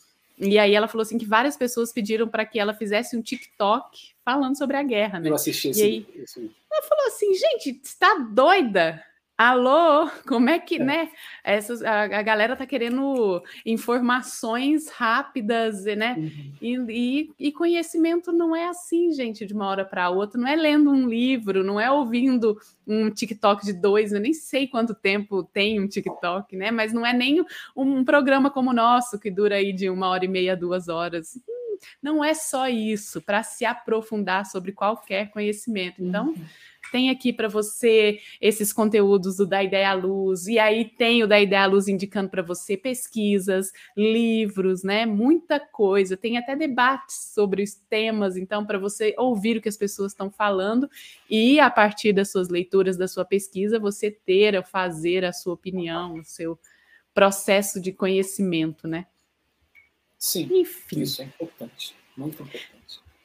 e 0.41 0.57
aí 0.57 0.73
ela 0.73 0.87
falou 0.87 1.03
assim 1.03 1.19
que 1.19 1.25
várias 1.25 1.55
pessoas 1.55 1.93
pediram 1.93 2.27
para 2.27 2.45
que 2.45 2.59
ela 2.59 2.73
fizesse 2.73 3.15
um 3.15 3.21
TikTok 3.21 4.13
falando 4.25 4.57
sobre 4.57 4.75
a 4.75 4.81
guerra, 4.81 5.19
né? 5.19 5.29
Eu 5.29 5.35
assisti 5.35 5.69
esse, 5.69 5.83
aí, 5.83 6.07
esse... 6.15 6.39
Ela 6.39 6.81
falou 6.83 7.05
assim, 7.07 7.33
gente, 7.35 7.79
está 7.83 8.15
doida? 8.15 9.03
Alô, 9.43 10.07
como 10.27 10.51
é 10.51 10.59
que, 10.59 10.75
é. 10.75 10.83
né? 10.83 11.09
Essas, 11.43 11.81
a, 11.81 12.03
a, 12.03 12.21
galera 12.21 12.55
tá 12.55 12.63
querendo 12.63 13.41
informações 13.65 14.87
rápidas, 14.89 15.83
né? 15.85 16.13
Uhum. 16.15 16.53
E, 16.61 16.77
e, 16.89 17.47
e, 17.47 17.51
conhecimento 17.51 18.31
não 18.31 18.55
é 18.55 18.67
assim, 18.67 19.11
gente, 19.11 19.43
de 19.43 19.51
uma 19.51 19.65
hora 19.65 19.83
para 19.83 20.11
outra. 20.11 20.39
Não 20.39 20.47
é 20.47 20.55
lendo 20.55 20.91
um 20.91 21.09
livro, 21.09 21.63
não 21.63 21.79
é 21.79 21.89
ouvindo 21.89 22.55
um 22.85 23.09
TikTok 23.09 23.65
de 23.65 23.73
dois, 23.73 24.13
eu 24.13 24.19
nem 24.19 24.31
sei 24.31 24.67
quanto 24.67 24.93
tempo 24.93 25.43
tem 25.43 25.81
um 25.81 25.87
TikTok, 25.87 26.55
né? 26.55 26.69
Mas 26.69 26.93
não 26.93 27.03
é 27.03 27.11
nem 27.11 27.41
um, 27.41 27.45
um 27.75 28.05
programa 28.05 28.51
como 28.51 28.69
o 28.69 28.75
nosso, 28.75 29.17
que 29.17 29.31
dura 29.31 29.55
aí 29.55 29.73
de 29.73 29.89
uma 29.89 30.07
hora 30.09 30.23
e 30.23 30.27
meia, 30.27 30.55
duas 30.55 30.87
horas 30.87 31.41
não 31.99 32.23
é 32.23 32.35
só 32.35 32.67
isso, 32.69 33.19
para 33.19 33.41
se 33.41 33.65
aprofundar 33.65 34.45
sobre 34.45 34.71
qualquer 34.71 35.31
conhecimento. 35.31 35.95
Então, 35.99 36.27
uhum 36.27 36.45
tem 36.91 37.09
aqui 37.09 37.31
para 37.31 37.47
você 37.47 38.19
esses 38.39 38.73
conteúdos 38.73 39.37
do 39.37 39.47
Da 39.47 39.63
Ideia 39.63 39.91
à 39.91 39.93
Luz, 39.93 40.47
e 40.47 40.59
aí 40.59 40.85
tem 40.85 41.23
o 41.23 41.27
Da 41.27 41.39
Ideia 41.39 41.63
à 41.63 41.65
Luz 41.65 41.87
indicando 41.87 42.29
para 42.29 42.41
você 42.41 42.75
pesquisas, 42.75 43.71
livros, 43.95 44.83
né? 44.83 45.05
Muita 45.05 45.59
coisa. 45.59 46.17
Tem 46.17 46.37
até 46.37 46.55
debates 46.55 47.31
sobre 47.33 47.63
os 47.63 47.73
temas, 47.73 48.35
então, 48.35 48.65
para 48.65 48.77
você 48.77 49.15
ouvir 49.17 49.57
o 49.57 49.61
que 49.61 49.69
as 49.69 49.77
pessoas 49.77 50.11
estão 50.11 50.29
falando 50.29 50.89
e, 51.29 51.59
a 51.59 51.69
partir 51.69 52.13
das 52.13 52.31
suas 52.31 52.49
leituras, 52.49 52.97
da 52.97 53.07
sua 53.07 53.23
pesquisa, 53.23 53.79
você 53.79 54.11
ter, 54.11 54.63
fazer 54.65 55.23
a 55.23 55.33
sua 55.33 55.53
opinião, 55.53 56.15
o 56.15 56.23
seu 56.23 56.59
processo 57.13 57.79
de 57.79 57.91
conhecimento, 57.91 58.87
né? 58.87 59.05
Sim, 60.17 60.49
Enfim. 60.51 61.01
isso 61.01 61.21
é 61.21 61.25
importante, 61.25 61.95
muito 62.15 62.43
importante. 62.43 62.80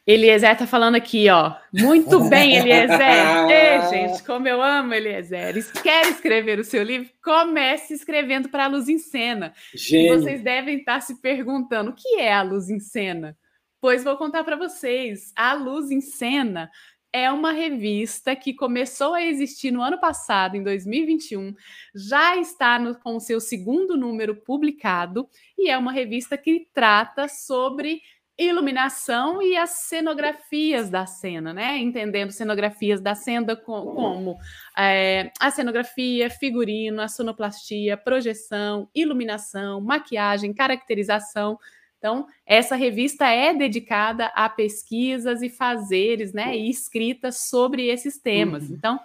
Eliezer 0.07 0.53
está 0.53 0.69
falando 0.69 0.95
aqui, 0.95 1.28
ó. 1.28 1.57
Muito 1.73 2.28
bem, 2.28 2.57
Eliezer. 2.57 3.01
Ei, 3.51 3.89
gente, 3.91 4.23
como 4.23 4.47
eu 4.47 4.62
amo 4.62 4.95
Eliezer. 4.95 5.55
Quer 5.83 6.07
escrever 6.09 6.61
o 6.61 6.65
seu 6.65 6.85
livro? 6.85 7.11
Comece 7.20 7.95
escrevendo 7.95 8.49
para 8.49 8.66
a 8.66 8.69
Luz 8.69 8.89
em 8.89 8.99
Cena. 8.99 9.53
Gênio. 9.74 10.20
Vocês 10.20 10.43
devem 10.43 10.78
estar 10.78 11.01
se 11.01 11.20
perguntando 11.20 11.91
o 11.91 11.95
que 11.95 12.20
é 12.20 12.33
a 12.33 12.43
Luz 12.43 12.70
em 12.70 12.78
Cena? 12.78 13.37
Pois 13.81 14.05
vou 14.05 14.16
contar 14.16 14.45
para 14.45 14.55
vocês. 14.55 15.33
A 15.35 15.55
Luz 15.55 15.91
em 15.91 16.01
Cena 16.01 16.70
é 17.12 17.33
uma 17.33 17.51
revista 17.51 18.37
que 18.37 18.53
começou 18.53 19.15
a 19.15 19.23
existir 19.23 19.70
no 19.70 19.81
ano 19.81 19.99
passado, 19.99 20.55
em 20.55 20.62
2021, 20.62 21.55
já 21.95 22.37
está 22.37 22.78
no, 22.78 22.95
com 22.95 23.16
o 23.16 23.20
seu 23.20 23.41
segundo 23.41 23.97
número 23.97 24.37
publicado, 24.37 25.27
e 25.57 25.70
é 25.70 25.78
uma 25.78 25.93
revista 25.93 26.37
que 26.37 26.69
trata 26.74 27.27
sobre 27.27 28.03
iluminação 28.39 29.41
e 29.41 29.57
as 29.57 29.71
cenografias 29.71 30.91
da 30.91 31.07
cena, 31.07 31.55
né? 31.55 31.79
Entendendo 31.79 32.31
cenografias 32.31 33.01
da 33.01 33.15
cena 33.15 33.57
como 33.57 34.39
é, 34.77 35.31
a 35.41 35.51
cenografia, 35.51 36.29
figurino, 36.29 37.01
a 37.01 37.09
sonoplastia, 37.09 37.97
projeção, 37.97 38.89
iluminação, 38.95 39.81
maquiagem, 39.81 40.53
caracterização. 40.53 41.59
Então, 41.99 42.27
essa 42.45 42.77
revista 42.77 43.27
é 43.27 43.55
dedicada 43.55 44.27
a 44.27 44.49
pesquisas 44.51 45.41
e 45.41 45.49
fazeres, 45.49 46.35
né? 46.35 46.57
E 46.57 46.69
escritas 46.69 47.49
sobre 47.49 47.87
esses 47.87 48.19
temas. 48.19 48.69
Uhum. 48.69 48.77
Então, 48.77 49.01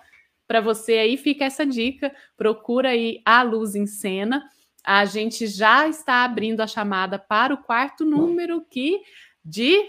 para 0.45 0.59
você 0.59 0.93
aí 0.93 1.15
fica 1.15 1.45
essa 1.45 1.65
dica, 1.65 2.13
procura 2.35 2.89
aí 2.89 3.21
a 3.23 3.41
luz 3.41 3.75
em 3.75 3.87
cena 3.87 4.43
a 4.83 5.05
gente 5.05 5.47
já 5.47 5.87
está 5.87 6.23
abrindo 6.23 6.61
a 6.61 6.67
chamada 6.67 7.19
para 7.19 7.53
o 7.53 7.61
quarto 7.61 8.03
número, 8.03 8.65
que 8.69 9.01
de 9.43 9.79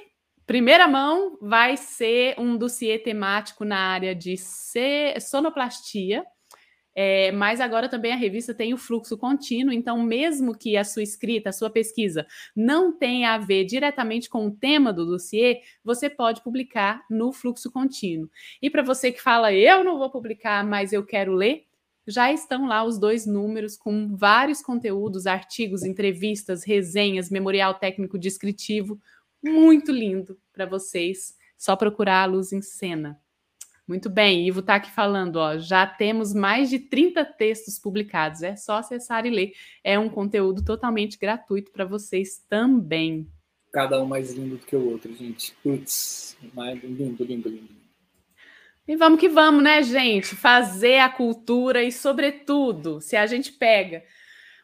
primeira 0.47 0.87
mão 0.87 1.39
vai 1.41 1.77
ser 1.77 2.35
um 2.39 2.57
dossiê 2.57 2.99
temático 2.99 3.65
na 3.65 3.79
área 3.79 4.15
de 4.15 4.37
sonoplastia. 5.21 6.25
É, 6.95 7.33
mas 7.33 7.59
agora 7.59 7.89
também 7.89 8.13
a 8.13 8.17
revista 8.17 8.53
tem 8.53 8.75
o 8.75 8.77
fluxo 8.77 9.17
contínuo, 9.17 9.73
então, 9.73 10.03
mesmo 10.03 10.55
que 10.55 10.77
a 10.77 10.85
sua 10.85 11.03
escrita, 11.03 11.49
a 11.49 11.53
sua 11.53 11.71
pesquisa 11.71 12.27
não 12.55 12.93
tenha 12.93 13.33
a 13.33 13.39
ver 13.39 13.65
diretamente 13.65 14.29
com 14.29 14.47
o 14.47 14.51
tema 14.51 14.93
do 14.93 15.07
dossiê, 15.07 15.63
você 15.83 16.11
pode 16.11 16.43
publicar 16.43 17.03
no 17.09 17.33
fluxo 17.33 17.73
contínuo. 17.73 18.29
E 18.61 18.69
para 18.69 18.83
você 18.83 19.11
que 19.11 19.23
fala, 19.23 19.55
eu 19.55 19.83
não 19.83 19.99
vou 19.99 20.11
publicar, 20.11 20.63
mas 20.67 20.93
eu 20.93 21.03
quero 21.03 21.33
ler, 21.33 21.65
já 22.07 22.33
estão 22.33 22.67
lá 22.67 22.85
os 22.85 22.99
dois 22.99 23.27
números 23.27 23.77
com 23.77 24.17
vários 24.17 24.61
conteúdos, 24.61 25.27
artigos, 25.27 25.83
entrevistas, 25.83 26.65
resenhas, 26.65 27.31
memorial 27.31 27.75
técnico 27.75 28.19
descritivo, 28.19 29.01
muito 29.43 29.93
lindo 29.93 30.39
para 30.53 30.67
vocês. 30.67 31.37
Só 31.57 31.77
procurar 31.77 32.23
a 32.23 32.27
luz 32.27 32.53
em 32.53 32.61
cena. 32.61 33.21
Muito 33.87 34.09
bem, 34.09 34.47
Ivo 34.47 34.61
está 34.61 34.77
aqui 34.77 34.91
falando, 34.91 35.37
ó, 35.37 35.59
já 35.59 35.87
temos 35.87 36.33
mais 36.33 36.71
de 36.71 36.79
30 36.79 37.25
textos 37.25 37.79
publicados, 37.79 38.43
é 38.43 38.57
só 38.57 38.79
acessar 38.79 39.27
e 39.27 39.31
ler. 39.31 39.53
É 39.83 39.99
um 39.99 40.09
conteúdo 40.09 40.65
totalmente 40.65 41.19
gratuito 41.19 41.71
para 41.73 41.85
vocês 41.85 42.43
também. 42.49 43.29
Cada 43.73 44.01
um 44.03 44.07
mais 44.07 44.33
lindo 44.33 44.57
do 44.57 44.67
que 44.67 44.77
o 44.77 44.91
outro, 44.91 45.13
gente. 45.15 45.55
Putz, 45.63 46.37
lindo, 46.83 47.25
lindo, 47.25 47.49
lindo. 47.49 47.82
E 48.93 48.97
vamos 48.97 49.19
que 49.19 49.27
vamos, 49.27 49.63
né, 49.63 49.83
gente? 49.83 50.37
Fazer 50.37 50.99
a 50.99 51.09
cultura 51.09 51.83
e, 51.83 51.91
sobretudo, 51.91 53.01
se 53.01 53.17
a 53.17 53.27
gente 53.27 53.51
pega. 53.51 54.05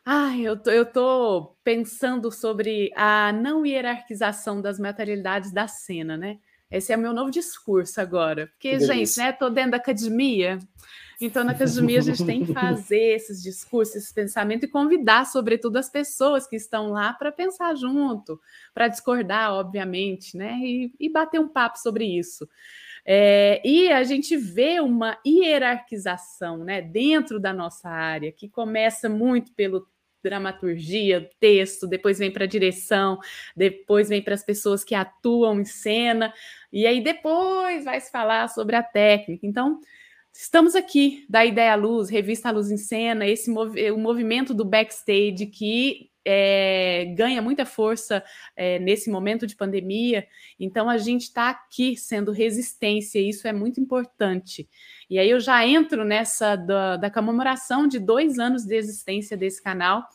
Ai, 0.05 0.43
eu 0.43 0.55
tô, 0.55 0.71
eu 0.71 0.85
tô 0.85 1.57
pensando 1.65 2.31
sobre 2.31 2.93
a 2.95 3.33
não 3.33 3.65
hierarquização 3.65 4.61
das 4.61 4.79
materialidades 4.79 5.51
da 5.51 5.67
cena, 5.67 6.15
né? 6.15 6.37
Esse 6.71 6.93
é 6.93 6.97
o 6.99 7.01
meu 7.01 7.15
novo 7.15 7.31
discurso 7.31 8.03
agora. 8.03 8.49
Porque, 8.49 8.79
gente, 8.81 9.17
né, 9.17 9.33
tô 9.33 9.49
dentro 9.49 9.71
da 9.71 9.77
academia, 9.79 10.59
então 11.19 11.43
na 11.43 11.53
academia 11.53 11.99
a 11.99 12.03
gente 12.03 12.27
tem 12.27 12.45
que 12.45 12.53
fazer 12.53 13.01
esses 13.17 13.43
discursos, 13.43 13.97
esse 13.97 14.13
pensamento 14.13 14.65
e 14.65 14.69
convidar, 14.69 15.25
sobretudo, 15.25 15.79
as 15.79 15.89
pessoas 15.89 16.47
que 16.47 16.57
estão 16.57 16.91
lá 16.91 17.15
para 17.15 17.33
pensar 17.33 17.75
junto, 17.75 18.39
para 18.75 18.89
discordar, 18.89 19.55
obviamente, 19.55 20.37
né? 20.37 20.59
E, 20.63 20.93
e 21.01 21.09
bater 21.11 21.41
um 21.41 21.49
papo 21.49 21.79
sobre 21.79 22.05
isso. 22.05 22.47
É, 23.11 23.63
e 23.65 23.91
a 23.91 24.05
gente 24.05 24.37
vê 24.37 24.81
uma 24.81 25.19
hierarquização 25.27 26.59
né, 26.63 26.83
dentro 26.83 27.41
da 27.41 27.55
nossa 27.55 27.89
área, 27.89 28.31
que 28.31 28.51
começa 28.51 29.09
muito 29.09 29.51
pelo 29.55 29.89
dramaturgia, 30.23 31.27
texto, 31.41 31.87
depois 31.87 32.19
vem 32.19 32.31
para 32.31 32.45
a 32.45 32.47
direção, 32.47 33.19
depois 33.57 34.11
vem 34.11 34.21
para 34.21 34.35
as 34.35 34.45
pessoas 34.45 34.85
que 34.85 34.95
atuam 34.95 35.59
em 35.59 35.65
cena, 35.65 36.35
e 36.71 36.87
aí 36.87 37.03
depois 37.03 37.87
vai 37.87 37.99
se 37.99 38.11
falar 38.11 38.47
sobre 38.49 38.77
a 38.77 38.83
técnica. 38.83 39.47
Então, 39.47 39.81
estamos 40.31 40.77
aqui 40.77 41.25
da 41.31 41.47
Ideia 41.47 41.77
Luz, 41.77 42.11
Revista 42.11 42.51
Luz 42.51 42.71
em 42.71 42.77
Cena, 42.77 43.27
esse 43.27 43.51
mov 43.51 43.75
o 43.91 43.97
movimento 43.97 44.53
do 44.53 44.67
backstage 44.67 45.47
que 45.47 46.11
é, 46.31 47.07
ganha 47.17 47.41
muita 47.41 47.65
força 47.65 48.23
é, 48.55 48.79
nesse 48.79 49.09
momento 49.09 49.47
de 49.47 49.57
pandemia. 49.57 50.27
Então, 50.61 50.87
a 50.87 50.99
gente 50.99 51.23
está 51.23 51.49
aqui 51.49 51.97
sendo 51.97 52.33
resistência, 52.33 53.19
e 53.19 53.31
isso 53.31 53.49
é 53.49 53.53
muito 53.53 53.81
importante. 53.81 54.69
E 55.09 55.19
aí 55.19 55.31
eu 55.31 55.41
já 55.41 55.67
entro 55.67 56.05
nessa 56.05 56.55
da, 56.55 56.99
da 56.99 57.11
comemoração 57.11 57.89
de 57.89 57.99
dois 57.99 58.39
anos 58.39 58.67
de 58.67 58.77
existência 58.77 59.39
desse 59.39 59.63
canal. 59.63 60.07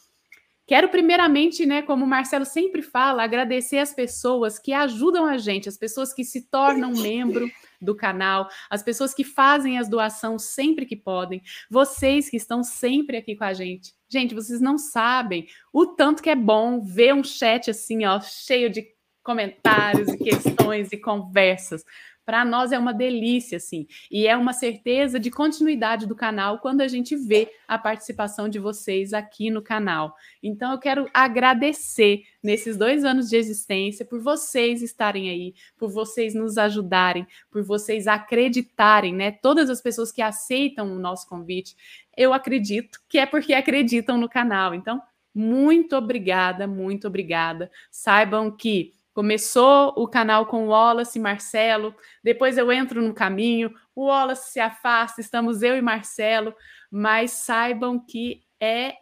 Quero 0.65 0.87
primeiramente, 0.89 1.65
né, 1.65 1.81
como 1.81 2.05
o 2.05 2.07
Marcelo 2.07 2.45
sempre 2.45 2.81
fala, 2.81 3.23
agradecer 3.23 3.79
as 3.79 3.93
pessoas 3.93 4.57
que 4.57 4.71
ajudam 4.71 5.25
a 5.25 5.37
gente, 5.37 5.67
as 5.67 5.77
pessoas 5.77 6.13
que 6.13 6.23
se 6.23 6.49
tornam 6.49 6.91
membro 6.95 7.49
do 7.81 7.95
canal, 7.95 8.47
as 8.69 8.81
pessoas 8.81 9.13
que 9.13 9.25
fazem 9.25 9.77
as 9.77 9.89
doações 9.89 10.43
sempre 10.43 10.85
que 10.85 10.95
podem, 10.95 11.41
vocês 11.69 12.29
que 12.29 12.37
estão 12.37 12.63
sempre 12.63 13.17
aqui 13.17 13.35
com 13.35 13.43
a 13.43 13.53
gente. 13.53 13.93
Gente, 14.09 14.33
vocês 14.33 14.61
não 14.61 14.77
sabem 14.77 15.47
o 15.73 15.85
tanto 15.85 16.23
que 16.23 16.29
é 16.29 16.35
bom 16.35 16.79
ver 16.81 17.13
um 17.13 17.23
chat 17.23 17.69
assim, 17.69 18.05
ó, 18.05 18.21
cheio 18.21 18.69
de 18.69 18.87
comentários 19.23 20.09
e 20.09 20.17
questões 20.17 20.91
e 20.91 20.97
conversas. 20.97 21.83
Para 22.25 22.45
nós 22.45 22.71
é 22.71 22.79
uma 22.79 22.93
delícia, 22.93 23.57
assim, 23.57 23.85
e 24.09 24.27
é 24.27 24.35
uma 24.37 24.53
certeza 24.53 25.19
de 25.19 25.29
continuidade 25.29 26.07
do 26.07 26.15
canal 26.15 26.59
quando 26.59 26.81
a 26.81 26.87
gente 26.87 27.15
vê 27.15 27.51
a 27.67 27.77
participação 27.77 28.47
de 28.47 28.59
vocês 28.59 29.13
aqui 29.13 29.49
no 29.49 29.61
canal. 29.61 30.15
Então, 30.41 30.71
eu 30.71 30.77
quero 30.77 31.09
agradecer 31.13 32.23
nesses 32.41 32.77
dois 32.77 33.03
anos 33.03 33.29
de 33.29 33.35
existência 33.35 34.05
por 34.05 34.21
vocês 34.21 34.81
estarem 34.81 35.29
aí, 35.29 35.53
por 35.77 35.89
vocês 35.89 36.33
nos 36.33 36.57
ajudarem, 36.57 37.27
por 37.51 37.63
vocês 37.63 38.07
acreditarem, 38.07 39.13
né? 39.13 39.31
Todas 39.31 39.69
as 39.69 39.81
pessoas 39.81 40.11
que 40.11 40.21
aceitam 40.21 40.95
o 40.95 40.99
nosso 40.99 41.27
convite, 41.27 41.75
eu 42.15 42.33
acredito 42.33 42.99
que 43.09 43.17
é 43.17 43.25
porque 43.25 43.53
acreditam 43.53 44.17
no 44.17 44.29
canal. 44.29 44.73
Então, 44.73 45.01
muito 45.33 45.95
obrigada, 45.95 46.67
muito 46.67 47.07
obrigada. 47.07 47.71
Saibam 47.89 48.51
que 48.51 48.93
Começou 49.13 49.93
o 49.95 50.07
canal 50.07 50.47
com 50.47 50.67
Wallace 50.67 51.19
e 51.19 51.21
Marcelo, 51.21 51.95
depois 52.23 52.57
eu 52.57 52.71
entro 52.71 52.99
no 53.01 53.13
caminho, 53.13 53.71
o 53.95 54.05
Wallace 54.05 54.51
se 54.51 54.59
afasta, 54.59 55.21
estamos 55.21 55.61
eu 55.61 55.77
e 55.77 55.81
Marcelo, 55.81 56.55
mas 56.89 57.31
saibam 57.31 57.99
que 57.99 58.41
é 58.59 58.95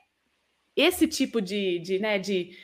esse 0.76 1.08
tipo 1.08 1.42
de, 1.42 1.80
de, 1.80 2.00
né, 2.00 2.20
de 2.20 2.58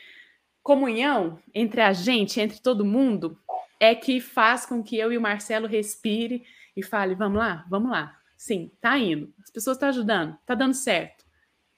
comunhão 0.61 1.39
entre 1.53 1.79
a 1.79 1.93
gente, 1.93 2.41
entre 2.41 2.59
todo 2.59 2.83
mundo, 2.83 3.39
é 3.79 3.95
que 3.95 4.19
faz 4.19 4.65
com 4.65 4.83
que 4.83 4.97
eu 4.97 5.11
e 5.13 5.17
o 5.17 5.21
Marcelo 5.21 5.67
respire 5.67 6.43
e 6.75 6.83
fale: 6.83 7.15
vamos 7.15 7.37
lá, 7.37 7.65
vamos 7.69 7.91
lá. 7.91 8.19
Sim, 8.35 8.71
tá 8.81 8.97
indo. 8.97 9.33
As 9.41 9.49
pessoas 9.49 9.77
estão 9.77 9.89
ajudando, 9.89 10.37
tá 10.45 10.53
dando 10.53 10.73
certo. 10.73 11.25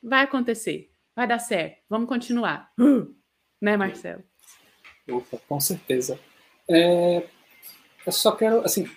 Vai 0.02 0.24
acontecer, 0.24 0.92
vai 1.16 1.28
dar 1.28 1.40
certo, 1.40 1.84
vamos 1.88 2.10
continuar. 2.10 2.72
Uh, 2.80 3.16
né, 3.62 3.78
Marcelo? 3.78 4.24
Opa, 5.12 5.40
com 5.48 5.60
certeza. 5.60 6.20
É, 6.70 7.24
eu 8.06 8.12
só 8.12 8.32
quero, 8.32 8.62
assim, 8.62 8.88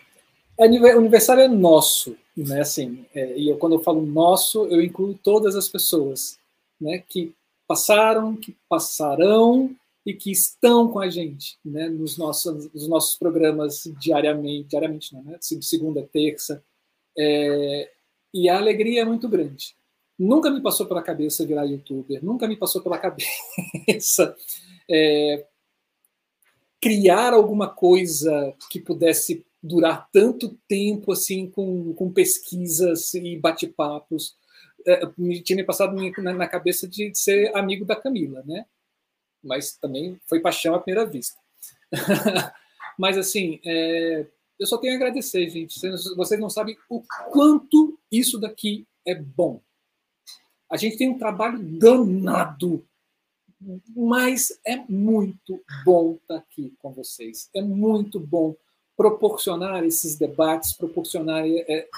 o 0.59 0.63
aniversário 0.63 1.43
é 1.43 1.49
nosso, 1.49 2.17
né? 2.37 2.61
Assim, 2.61 3.05
é, 3.15 3.39
e 3.39 3.49
eu, 3.49 3.57
quando 3.59 3.75
eu 3.75 3.83
falo 3.83 4.05
nosso, 4.05 4.67
eu 4.67 4.81
incluo 4.81 5.15
todas 5.15 5.57
as 5.57 5.69
pessoas, 5.69 6.39
né? 6.81 7.03
Que 7.09 7.35
passaram, 7.67 8.37
que 8.37 8.57
passarão 8.69 9.75
e 10.05 10.13
que 10.13 10.31
estão 10.31 10.89
com 10.89 10.99
a 10.99 11.09
gente 11.09 11.59
né, 11.65 11.89
nos, 11.89 12.19
nossos, 12.19 12.73
nos 12.73 12.89
nossos 12.89 13.17
programas 13.17 13.85
diariamente, 14.01 14.69
diariamente 14.69 15.15
não, 15.15 15.23
né, 15.23 15.39
segunda, 15.41 16.03
terça, 16.13 16.63
é, 17.17 17.91
e 18.35 18.49
a 18.49 18.59
alegria 18.59 19.03
é 19.03 19.05
muito 19.05 19.29
grande. 19.29 19.77
Nunca 20.19 20.51
me 20.51 20.61
passou 20.61 20.87
pela 20.87 21.03
cabeça 21.03 21.47
virar 21.47 21.65
youtuber, 21.65 22.25
nunca 22.25 22.47
me 22.47 22.57
passou 22.57 22.83
pela 22.83 22.99
cabeça 22.99 24.37
é, 24.91 25.47
criar 26.83 27.33
alguma 27.33 27.69
coisa 27.69 28.53
que 28.69 28.81
pudesse 28.81 29.47
durar 29.63 30.09
tanto 30.11 30.59
tempo 30.67 31.13
assim 31.13 31.49
com, 31.49 31.95
com 31.95 32.13
pesquisas 32.13 33.15
e 33.15 33.37
bate-papos. 33.37 34.37
É, 34.85 35.07
tinha 35.45 35.57
me 35.57 35.63
passado 35.63 35.95
na, 36.21 36.49
cabeça 36.49 36.89
de 36.89 37.13
ser 37.15 37.57
amigo 37.57 37.85
da 37.85 37.95
Camila, 37.95 38.43
né? 38.45 38.67
Mas 39.41 39.77
também 39.77 40.19
foi 40.27 40.41
paixão 40.41 40.75
à 40.75 40.81
primeira 40.81 41.09
vista. 41.09 41.39
Mas 42.99 43.17
assim, 43.17 43.61
é, 43.65 44.27
eu 44.59 44.67
só 44.67 44.77
tenho 44.77 44.95
a 44.95 44.97
agradecer, 44.97 45.49
gente. 45.49 45.79
Vocês 46.17 46.41
não 46.41 46.51
sabem 46.51 46.77
o 46.91 47.01
quanto 47.31 47.97
isso 48.11 48.41
daqui 48.41 48.85
é 49.07 49.15
bom. 49.15 49.61
A 50.69 50.77
gente 50.77 50.97
tem 50.97 51.09
um 51.09 51.19
trabalho 51.19 51.59
danado, 51.79 52.85
mas 53.95 54.59
é 54.65 54.77
muito 54.89 55.61
bom 55.85 56.19
estar 56.21 56.37
aqui 56.37 56.73
com 56.81 56.93
vocês. 56.93 57.49
É 57.55 57.63
muito 57.63 58.19
bom 58.19 58.55
proporcionar 58.97 59.85
esses 59.85 60.17
debates, 60.17 60.73
proporcionar 60.73 61.45
é, 61.47 61.89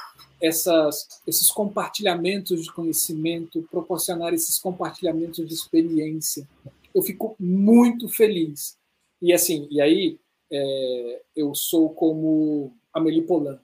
essas, 0.41 1.21
esses 1.27 1.51
compartilhamentos 1.51 2.65
de 2.65 2.73
conhecimento, 2.73 3.67
proporcionar 3.71 4.33
esses 4.33 4.59
compartilhamentos 4.59 5.47
de 5.47 5.55
experiência. 5.55 6.49
Eu 6.95 7.03
fico 7.03 7.35
muito 7.39 8.09
feliz. 8.09 8.77
E 9.21 9.33
assim, 9.33 9.67
e 9.71 9.81
aí 9.81 10.19
é, 10.51 11.23
eu 11.35 11.55
sou 11.55 11.91
como 11.91 12.73
Amélie 12.93 13.23
Polan, 13.23 13.59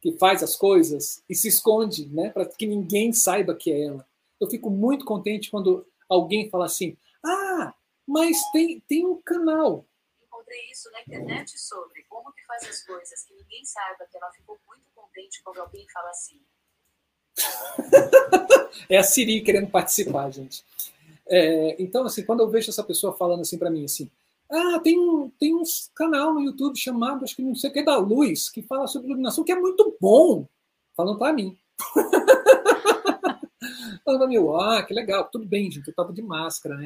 que 0.00 0.12
faz 0.12 0.42
as 0.42 0.56
coisas 0.56 1.22
e 1.28 1.34
se 1.34 1.48
esconde, 1.48 2.06
né, 2.06 2.30
para 2.30 2.46
que 2.46 2.66
ninguém 2.66 3.12
saiba 3.12 3.54
que 3.54 3.70
é 3.70 3.84
ela. 3.86 4.06
Eu 4.40 4.48
fico 4.48 4.70
muito 4.70 5.04
contente 5.04 5.50
quando 5.50 5.86
alguém 6.08 6.48
fala 6.50 6.66
assim: 6.66 6.96
"Ah, 7.13 7.13
mas 8.06 8.38
tem 8.52 8.80
tem 8.80 9.06
um 9.06 9.20
canal". 9.22 9.86
Encontrei 10.22 10.70
isso 10.70 10.90
na 10.90 11.02
internet 11.02 11.58
sobre 11.58 12.02
como 12.04 12.32
que 12.32 12.44
faz 12.46 12.64
as 12.64 12.82
coisas 12.84 13.24
que 13.24 13.34
ninguém 13.34 13.64
saiba 13.64 14.06
que 14.10 14.16
ela 14.16 14.30
ficou 14.32 14.58
muito 14.66 14.88
contente 14.94 15.42
quando 15.42 15.60
alguém 15.60 15.86
fala 15.92 16.10
assim. 16.10 16.40
é 18.88 18.96
a 18.96 19.02
Siri 19.02 19.42
querendo 19.42 19.70
participar, 19.70 20.30
gente. 20.30 20.64
É, 21.26 21.82
então, 21.82 22.04
assim, 22.04 22.24
quando 22.24 22.40
eu 22.40 22.48
vejo 22.48 22.70
essa 22.70 22.84
pessoa 22.84 23.16
falando 23.16 23.40
assim 23.40 23.58
para 23.58 23.70
mim, 23.70 23.84
assim, 23.84 24.10
ah, 24.50 24.78
tem 24.80 24.98
um, 24.98 25.30
tem 25.30 25.54
um 25.54 25.62
canal 25.94 26.34
no 26.34 26.40
YouTube 26.40 26.78
chamado, 26.78 27.24
acho 27.24 27.34
que 27.34 27.42
não 27.42 27.54
sei 27.54 27.70
o 27.70 27.72
que, 27.72 27.82
da 27.82 27.96
Luz, 27.96 28.50
que 28.50 28.62
fala 28.62 28.86
sobre 28.86 29.08
iluminação, 29.08 29.44
que 29.44 29.52
é 29.52 29.58
muito 29.58 29.96
bom. 30.00 30.46
Falando 30.94 31.18
para 31.18 31.32
mim. 31.32 31.58
falando 34.04 34.20
para 34.20 34.28
mim, 34.28 34.36
ah, 34.60 34.82
que 34.82 34.94
legal, 34.94 35.28
tudo 35.30 35.46
bem, 35.46 35.70
gente, 35.70 35.88
eu 35.88 35.94
tava 35.94 36.12
de 36.12 36.22
máscara, 36.22 36.76
né? 36.76 36.84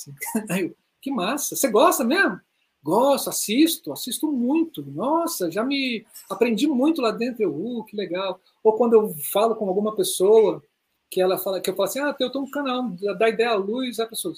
Aí 0.49 0.63
eu, 0.63 0.77
que 1.01 1.11
massa, 1.11 1.57
você 1.57 1.69
gosta 1.69 2.05
mesmo? 2.05 2.41
Gosto, 2.83 3.31
assisto, 3.31 3.93
assisto 3.93 4.31
muito. 4.31 4.83
Nossa, 4.83 5.51
já 5.51 5.65
me 5.65 6.07
aprendi 6.31 6.67
muito 6.67 7.03
lá 7.03 7.11
dentro. 7.11 7.43
Eu, 7.43 7.55
uh, 7.55 7.85
que 7.85 7.97
legal. 7.97 8.41
Ou 8.63 8.73
quando 8.75 8.95
eu 8.95 9.15
falo 9.33 9.57
com 9.57 9.69
alguma 9.69 9.95
pessoa 9.95 10.63
que 11.11 11.21
ela 11.21 11.39
fala, 11.39 11.61
que 11.61 11.69
eu 11.69 11.75
falo 11.75 11.89
assim, 11.89 12.01
ah, 12.01 12.15
eu 12.19 12.31
tenho 12.31 12.45
um 12.45 12.51
canal 12.51 12.89
da 13.19 13.29
Ideia 13.29 13.51
à 13.51 13.55
Luz, 13.55 13.99
a 13.99 14.07
pessoa, 14.07 14.35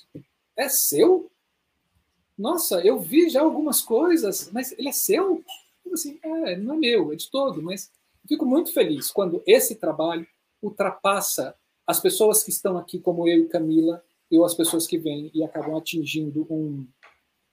é 0.57 0.69
seu? 0.69 1.31
nossa, 2.41 2.81
eu 2.81 2.99
vi 2.99 3.29
já 3.29 3.43
algumas 3.43 3.83
coisas, 3.83 4.51
mas 4.51 4.73
ele 4.73 4.89
é 4.89 4.93
seu? 4.93 5.45
Eu 5.85 5.93
assim, 5.93 6.19
é, 6.23 6.57
não 6.57 6.75
é 6.75 6.79
meu, 6.79 7.13
é 7.13 7.17
de 7.17 7.31
todo, 7.31 7.63
mas 7.63 7.93
fico 8.27 8.47
muito 8.47 8.73
feliz 8.73 9.11
quando 9.11 9.43
esse 9.47 9.75
trabalho 9.75 10.27
ultrapassa 10.63 11.55
as 11.87 12.01
pessoas 12.01 12.43
que 12.43 12.51
estão 12.51 12.79
aqui, 12.79 12.99
como 12.99 13.29
eu 13.29 13.41
e 13.41 13.49
Camila, 13.49 14.03
ou 14.39 14.45
as 14.45 14.55
pessoas 14.55 14.87
que 14.87 14.99
vêm 14.99 15.31
e 15.35 15.43
acabam 15.43 15.77
atingindo 15.77 16.47
um, 16.51 16.87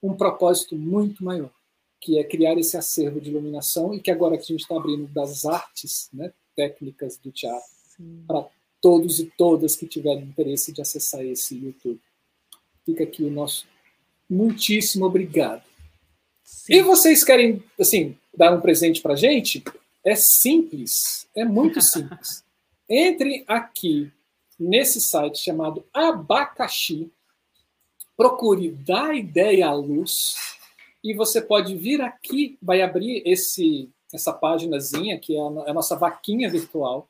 um 0.01 0.13
propósito 0.13 0.75
muito 0.75 1.23
maior, 1.23 1.51
que 1.99 2.19
é 2.19 2.23
criar 2.23 2.57
esse 2.57 2.77
acervo 2.77 3.19
de 3.19 3.29
iluminação 3.29 3.93
e 3.93 3.99
que 3.99 4.11
agora 4.11 4.37
que 4.37 4.43
a 4.43 4.47
gente 4.47 4.61
está 4.61 4.75
abrindo 4.75 5.07
das 5.07 5.45
artes 5.45 6.09
né, 6.13 6.31
técnicas 6.55 7.17
do 7.17 7.31
teatro 7.31 7.67
para 8.27 8.47
todos 8.81 9.19
e 9.19 9.25
todas 9.37 9.75
que 9.75 9.87
tiverem 9.87 10.23
interesse 10.23 10.71
de 10.71 10.81
acessar 10.81 11.23
esse 11.23 11.57
YouTube. 11.57 11.99
Fica 12.85 13.03
aqui 13.03 13.23
o 13.23 13.31
nosso 13.31 13.67
muitíssimo 14.29 15.05
obrigado. 15.05 15.63
Sim. 16.43 16.75
E 16.75 16.81
vocês 16.81 17.23
querem, 17.23 17.63
assim, 17.79 18.15
dar 18.35 18.53
um 18.53 18.61
presente 18.61 19.01
para 19.01 19.15
gente? 19.15 19.63
É 20.05 20.15
simples, 20.15 21.27
é 21.35 21.43
muito 21.43 21.81
simples. 21.81 22.43
Entre 22.89 23.43
aqui 23.47 24.11
nesse 24.59 24.99
site 24.99 25.39
chamado 25.39 25.85
Abacaxi, 25.93 27.11
procure 28.15 28.71
dar 28.71 29.15
ideia 29.15 29.67
à 29.67 29.73
luz 29.73 30.57
e 31.03 31.13
você 31.13 31.41
pode 31.41 31.75
vir 31.75 32.01
aqui, 32.01 32.57
vai 32.61 32.81
abrir 32.81 33.21
esse 33.25 33.89
essa 34.13 34.31
páginazinha 34.31 35.19
que 35.19 35.35
é 35.35 35.39
a 35.39 35.73
nossa 35.73 35.95
vaquinha 35.95 36.49
virtual 36.49 37.09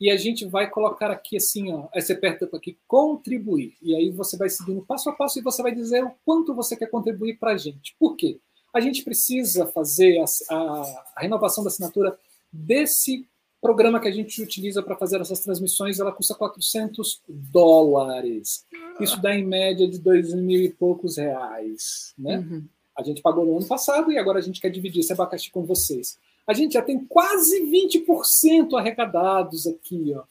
e 0.00 0.10
a 0.10 0.16
gente 0.16 0.44
vai 0.46 0.70
colocar 0.70 1.10
aqui 1.10 1.36
assim, 1.36 1.72
ó, 1.72 1.88
aí 1.92 2.00
você 2.00 2.12
aperta 2.12 2.48
aqui 2.54 2.78
contribuir, 2.86 3.76
e 3.82 3.96
aí 3.96 4.10
você 4.10 4.36
vai 4.36 4.48
seguindo 4.48 4.82
passo 4.82 5.10
a 5.10 5.12
passo 5.12 5.38
e 5.38 5.42
você 5.42 5.60
vai 5.60 5.74
dizer 5.74 6.04
o 6.04 6.14
quanto 6.24 6.54
você 6.54 6.76
quer 6.76 6.86
contribuir 6.86 7.36
para 7.36 7.52
a 7.52 7.56
gente. 7.56 7.96
Por 7.98 8.14
quê? 8.14 8.38
A 8.72 8.80
gente 8.80 9.02
precisa 9.02 9.66
fazer 9.66 10.20
a, 10.20 10.54
a, 10.54 11.04
a, 11.16 11.20
renovação 11.20 11.64
da 11.64 11.68
assinatura 11.68 12.16
desse 12.52 13.26
programa 13.60 14.00
que 14.00 14.08
a 14.08 14.12
gente 14.12 14.42
utiliza 14.42 14.82
para 14.82 14.96
fazer 14.96 15.20
essas 15.20 15.40
transmissões, 15.40 15.98
ela 15.98 16.12
custa 16.12 16.34
400 16.34 17.22
dólares. 17.28 18.64
Isso 19.00 19.20
dá 19.20 19.34
em 19.34 19.44
média 19.44 19.88
de 19.88 19.98
dois 19.98 20.32
mil 20.34 20.60
e 20.60 20.68
poucos 20.70 21.16
reais, 21.16 22.14
né? 22.18 22.38
Uhum. 22.38 22.64
A 22.96 23.02
gente 23.02 23.22
pagou 23.22 23.44
no 23.44 23.56
ano 23.56 23.66
passado 23.66 24.10
e 24.10 24.18
agora 24.18 24.38
a 24.38 24.42
gente 24.42 24.60
quer 24.60 24.70
dividir 24.70 25.00
esse 25.00 25.12
abacaxi 25.12 25.50
com 25.50 25.64
vocês. 25.64 26.18
A 26.46 26.52
gente 26.52 26.72
já 26.72 26.82
tem 26.82 27.04
quase 27.04 27.62
20% 27.62 28.78
arrecadados 28.78 29.66
aqui, 29.66 30.14
ó. 30.16 30.24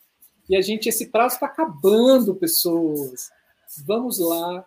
E 0.49 0.55
a 0.55 0.61
gente, 0.61 0.89
esse 0.89 1.07
prazo 1.07 1.35
está 1.35 1.45
acabando, 1.45 2.35
pessoas. 2.35 3.29
Vamos 3.85 4.19
lá. 4.19 4.65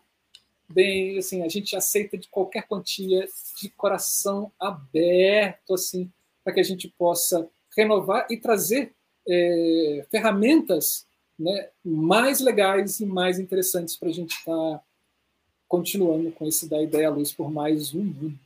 Bem, 0.69 1.19
assim, 1.19 1.43
a 1.43 1.49
gente 1.49 1.75
aceita 1.75 2.17
de 2.17 2.29
qualquer 2.29 2.67
quantia 2.69 3.27
de 3.61 3.69
coração 3.71 4.53
aberto, 4.59 5.75
assim, 5.75 6.11
para 6.45 6.55
que 6.55 6.61
a 6.61 6.65
gente 6.65 6.89
possa 6.89 7.49
renovar 7.77 8.27
e 8.31 8.37
trazer 8.37 8.93
é, 9.29 10.07
ferramentas 10.11 11.07
né, 11.39 11.69
mais 11.85 12.41
legais 12.41 13.01
e 13.01 13.07
mais 13.07 13.39
interessantes 13.39 13.97
para 13.97 14.09
a 14.09 14.13
gente 14.13 14.33
estar 14.33 14.53
tá 14.53 14.81
continuando 15.67 16.31
com 16.33 16.47
esse 16.47 16.69
da 16.69 16.83
ideia 16.83 17.09
à 17.09 17.11
luz 17.11 17.33
por 17.33 17.51
mais 17.51 17.95
um 17.95 18.03
ano. 18.03 18.39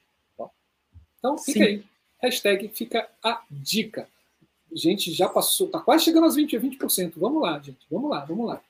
Então, 1.18 1.38
fica 1.38 1.60
Sim. 1.60 1.64
aí. 1.64 1.84
Hashtag 2.22 2.68
fica 2.68 3.08
a 3.22 3.42
dica. 3.50 4.06
Gente, 4.72 5.12
já 5.12 5.28
passou, 5.28 5.68
tá 5.68 5.80
quase 5.80 6.04
chegando 6.04 6.24
aos 6.24 6.34
20, 6.34 6.58
20%. 6.58 7.14
Vamos 7.16 7.42
lá, 7.42 7.58
gente. 7.58 7.86
Vamos 7.90 8.10
lá, 8.10 8.24
vamos 8.24 8.46
lá. 8.46 8.60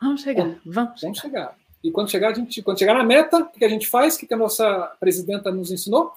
Vamos 0.00 0.22
chegar, 0.22 0.44
vamos, 0.44 0.60
vamos, 0.64 1.00
vamos 1.00 1.18
chegar. 1.18 1.58
E 1.82 1.90
quando 1.90 2.10
chegar, 2.10 2.30
a 2.30 2.34
gente, 2.34 2.62
quando 2.62 2.78
chegar 2.78 2.94
na 2.94 3.04
meta, 3.04 3.38
o 3.38 3.50
que 3.50 3.64
a 3.64 3.68
gente 3.68 3.86
faz? 3.86 4.16
O 4.16 4.18
que 4.18 4.32
a 4.32 4.36
nossa 4.36 4.96
presidenta 4.98 5.50
nos 5.50 5.70
ensinou? 5.70 6.12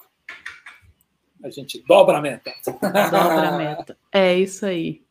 A 1.44 1.50
gente 1.50 1.84
dobra 1.86 2.16
a 2.16 2.22
meta. 2.22 2.50
Dobra 2.64 3.48
a 3.48 3.58
meta. 3.58 3.98
É 4.10 4.34
isso 4.34 4.64
aí. 4.64 5.04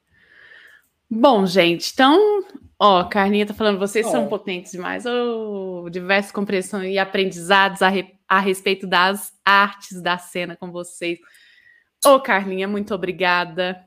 Bom, 1.07 1.45
gente, 1.45 1.91
então, 1.93 2.43
ó, 2.80 3.03
Carlinha 3.03 3.45
tá 3.45 3.53
falando, 3.53 3.77
vocês 3.77 4.07
são 4.07 4.27
potentes 4.27 4.72
demais, 4.72 5.05
oh, 5.05 5.88
diversas 5.91 6.31
compreensões 6.31 6.91
e 6.91 6.97
aprendizados 6.97 7.84
a, 7.84 7.88
re, 7.88 8.15
a 8.27 8.39
respeito 8.39 8.88
das 8.88 9.31
artes 9.45 10.01
da 10.01 10.18
cena 10.18 10.55
com 10.55 10.72
vocês. 10.72 11.19
Ô, 12.03 12.19
Carlinha, 12.19 12.68
muito 12.68 12.95
obrigada. 12.95 13.80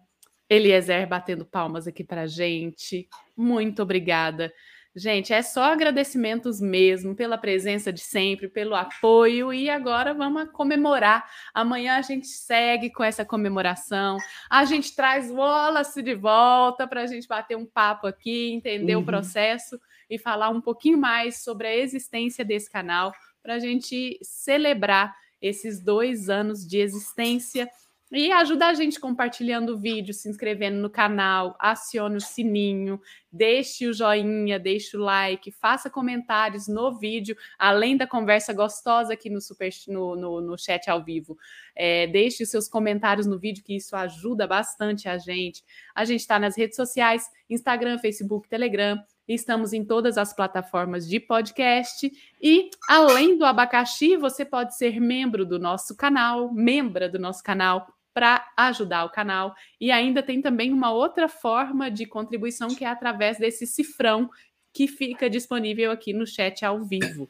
Eliezer 0.49 1.09
batendo 1.09 1.45
palmas 1.45 1.89
aqui 1.89 2.05
pra 2.05 2.29
gente. 2.29 3.09
Muito 3.37 3.83
obrigada. 3.83 4.53
Gente, 4.99 5.31
é 5.31 5.43
só 5.43 5.65
agradecimentos 5.65 6.59
mesmo 6.59 7.15
pela 7.15 7.37
presença 7.37 7.93
de 7.93 8.01
sempre, 8.01 8.49
pelo 8.49 8.75
apoio 8.75 9.53
e 9.53 9.69
agora 9.69 10.15
vamos 10.15 10.51
comemorar. 10.53 11.31
Amanhã 11.53 11.99
a 11.99 12.01
gente 12.01 12.27
segue 12.27 12.89
com 12.89 13.05
essa 13.05 13.23
comemoração. 13.23 14.17
A 14.49 14.65
gente 14.65 14.97
traz 14.97 15.31
Wallace 15.31 16.03
de 16.03 16.15
volta 16.15 16.89
para 16.89 17.03
a 17.03 17.07
gente 17.07 17.29
bater 17.29 17.59
um 17.59 17.67
papo 17.67 18.07
aqui, 18.07 18.51
entender 18.55 18.97
uhum. 18.97 19.03
o 19.03 19.05
processo 19.05 19.79
e 20.09 20.19
falar 20.19 20.49
um 20.49 20.63
pouquinho 20.63 20.97
mais 20.97 21.45
sobre 21.45 21.67
a 21.67 21.77
existência 21.77 22.43
desse 22.43 22.71
canal 22.71 23.13
para 23.43 23.57
a 23.57 23.59
gente 23.59 24.19
celebrar 24.23 25.15
esses 25.43 25.79
dois 25.79 26.31
anos 26.31 26.67
de 26.67 26.79
existência 26.79 27.69
E 28.13 28.31
ajuda 28.31 28.69
a 28.69 28.75
gente 28.75 29.01
compartilhando 29.01 29.75
o 29.75 29.79
vídeo, 29.79 30.15
se 30.15 30.29
inscrevendo 30.29 30.79
no 30.79 30.89
canal, 30.89 31.57
acione 31.59 32.17
o 32.17 32.21
sininho, 32.21 33.01
deixe 33.33 33.89
o 33.89 33.93
joinha, 33.93 34.61
deixe 34.61 34.97
o 34.97 35.01
like, 35.01 35.51
faça 35.51 35.91
comentários 35.91 36.69
no 36.69 36.97
vídeo, 36.97 37.37
além 37.59 37.97
da 37.97 38.07
conversa 38.07 38.53
gostosa 38.53 39.13
aqui 39.13 39.29
no, 39.29 39.41
super, 39.41 39.71
no, 39.89 40.15
no, 40.15 40.41
no 40.41 40.57
chat 40.57 40.89
ao 40.89 41.03
vivo. 41.03 41.37
É, 41.75 42.07
deixe 42.07 42.45
os 42.45 42.49
seus 42.49 42.69
comentários 42.69 43.27
no 43.27 43.41
vídeo, 43.41 43.65
que 43.65 43.75
isso 43.75 43.97
ajuda 43.97 44.47
bastante 44.47 45.09
a 45.09 45.19
gente. 45.19 45.65
A 45.93 46.05
gente 46.05 46.21
está 46.21 46.39
nas 46.39 46.57
redes 46.57 46.77
sociais: 46.77 47.29
Instagram, 47.51 47.99
Facebook, 47.99 48.49
Telegram. 48.49 49.03
Estamos 49.29 49.73
em 49.73 49.85
todas 49.85 50.17
as 50.17 50.33
plataformas 50.33 51.09
de 51.09 51.19
podcast. 51.19 52.09
E, 52.41 52.71
além 52.89 53.37
do 53.37 53.45
abacaxi, 53.45 54.17
você 54.17 54.45
pode 54.45 54.77
ser 54.77 55.01
membro 55.01 55.45
do 55.45 55.59
nosso 55.59 55.97
canal, 55.97 56.55
membra 56.55 57.09
do 57.09 57.19
nosso 57.19 57.43
canal, 57.43 57.89
para 58.17 58.51
ajudar 58.57 59.05
o 59.05 59.11
canal. 59.11 59.55
E 59.79 59.91
ainda 59.91 60.23
tem 60.23 60.41
também 60.41 60.73
uma 60.73 60.91
outra 60.91 61.29
forma 61.29 61.91
de 61.91 62.07
contribuição 62.07 62.69
que 62.69 62.83
é 62.83 62.89
através 62.89 63.37
desse 63.37 63.67
cifrão 63.67 64.31
que 64.73 64.89
fica 64.89 65.29
disponível 65.29 65.91
aqui 65.91 66.15
no 66.15 66.27
chat 66.27 66.65
ao 66.65 66.83
vivo. 66.83 67.29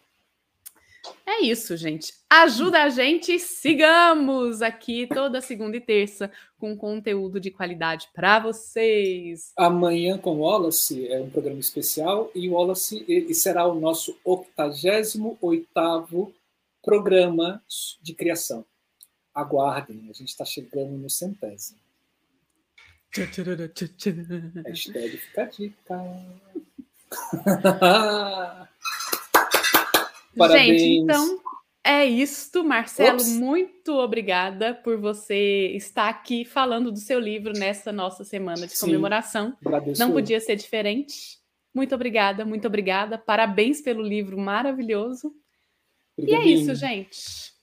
É 1.26 1.42
isso, 1.42 1.76
gente. 1.76 2.12
Ajuda 2.30 2.84
a 2.84 2.88
gente, 2.88 3.36
sigamos 3.40 4.62
aqui 4.62 5.08
toda 5.08 5.40
segunda 5.40 5.76
e 5.76 5.80
terça 5.80 6.30
com 6.56 6.76
conteúdo 6.76 7.40
de 7.40 7.50
qualidade 7.50 8.08
para 8.14 8.38
vocês. 8.38 9.50
Amanhã 9.56 10.16
com 10.16 10.38
Wallace 10.38 11.08
é 11.08 11.20
um 11.20 11.30
programa 11.30 11.58
especial 11.58 12.30
e 12.32 12.48
o 12.48 12.52
Wallace 12.52 13.04
será 13.34 13.66
o 13.66 13.74
nosso 13.74 14.16
88º 14.24 16.32
programa 16.80 17.60
de 18.00 18.14
criação. 18.14 18.64
Aguardem, 19.36 20.08
a 20.08 20.14
gente 20.14 20.30
está 20.30 20.46
chegando 20.46 20.96
no 20.96 21.10
centésimo. 21.10 21.78
Hashtag 24.66 25.16
fica 25.18 25.42
a 25.42 25.44
dica. 25.44 25.94
Parabéns. 30.36 30.80
Gente, 30.80 31.02
então 31.02 31.40
é 31.84 32.04
isto, 32.04 32.64
Marcelo. 32.64 33.18
Ops. 33.18 33.28
Muito 33.28 33.92
obrigada 33.98 34.74
por 34.74 34.98
você 34.98 35.72
estar 35.76 36.08
aqui 36.08 36.44
falando 36.44 36.90
do 36.90 36.98
seu 36.98 37.20
livro 37.20 37.52
nessa 37.52 37.92
nossa 37.92 38.24
semana 38.24 38.66
de 38.66 38.76
Sim, 38.76 38.86
comemoração. 38.86 39.56
Não 39.98 40.12
podia 40.12 40.40
ser 40.40 40.56
diferente. 40.56 41.38
Muito 41.74 41.94
obrigada, 41.94 42.42
muito 42.44 42.66
obrigada. 42.66 43.18
Parabéns 43.18 43.82
pelo 43.82 44.02
livro 44.02 44.38
maravilhoso. 44.38 45.34
E 46.18 46.34
é 46.34 46.42
isso, 46.44 46.74
gente. 46.74 47.55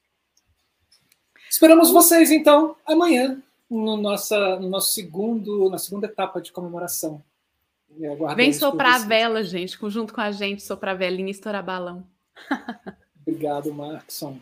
Esperamos 1.54 1.92
vocês 1.92 2.32
então 2.32 2.76
amanhã 2.84 3.40
no, 3.70 3.96
nossa, 3.96 4.60
no 4.60 4.68
nosso 4.68 4.92
segundo, 4.92 5.70
na 5.70 5.78
segunda 5.78 6.08
etapa 6.08 6.42
de 6.42 6.52
comemoração. 6.52 7.24
Vem 8.36 8.52
soprar 8.52 8.96
a 8.96 9.06
vela, 9.06 9.44
gente, 9.44 9.78
junto 9.88 10.16
com 10.16 10.20
a 10.20 10.32
gente, 10.32 10.64
soprar 10.64 10.96
a 10.96 10.98
velinha 10.98 11.28
e 11.28 11.32
estourar 11.32 11.64
balão. 11.64 12.08
Obrigado, 13.22 13.72
Markson. 13.72 14.40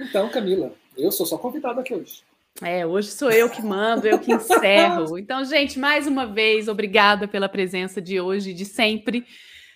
Então, 0.00 0.28
Camila, 0.28 0.72
eu 0.96 1.10
sou 1.10 1.26
só 1.26 1.36
convidado 1.36 1.80
aqui 1.80 1.92
hoje. 1.92 2.22
É, 2.62 2.86
hoje 2.86 3.08
sou 3.08 3.32
eu 3.32 3.50
que 3.50 3.60
mando, 3.60 4.06
eu 4.06 4.20
que 4.20 4.32
encerro. 4.32 5.18
Então, 5.18 5.44
gente, 5.44 5.80
mais 5.80 6.06
uma 6.06 6.26
vez, 6.26 6.68
obrigada 6.68 7.26
pela 7.26 7.48
presença 7.48 8.00
de 8.00 8.20
hoje, 8.20 8.54
de 8.54 8.64
sempre. 8.64 9.26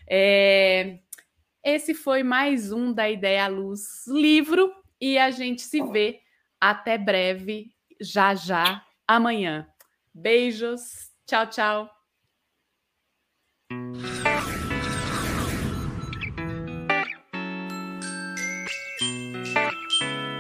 É... 0.09 1.01
Esse 1.65 1.95
foi 1.95 2.23
mais 2.23 2.71
um 2.71 2.93
da 2.93 3.11
Ideia 3.11 3.47
à 3.47 3.49
Luz 3.49 4.07
livro 4.07 4.73
e 5.01 5.19
a 5.19 5.33
gente 5.33 5.63
se 5.63 5.83
vê 5.83 6.21
até 6.61 6.99
breve, 6.99 7.73
já 8.01 8.35
já, 8.35 8.83
amanhã. 9.07 9.67
Beijos, 10.15 10.83
tchau, 11.27 11.47
tchau. 11.47 11.98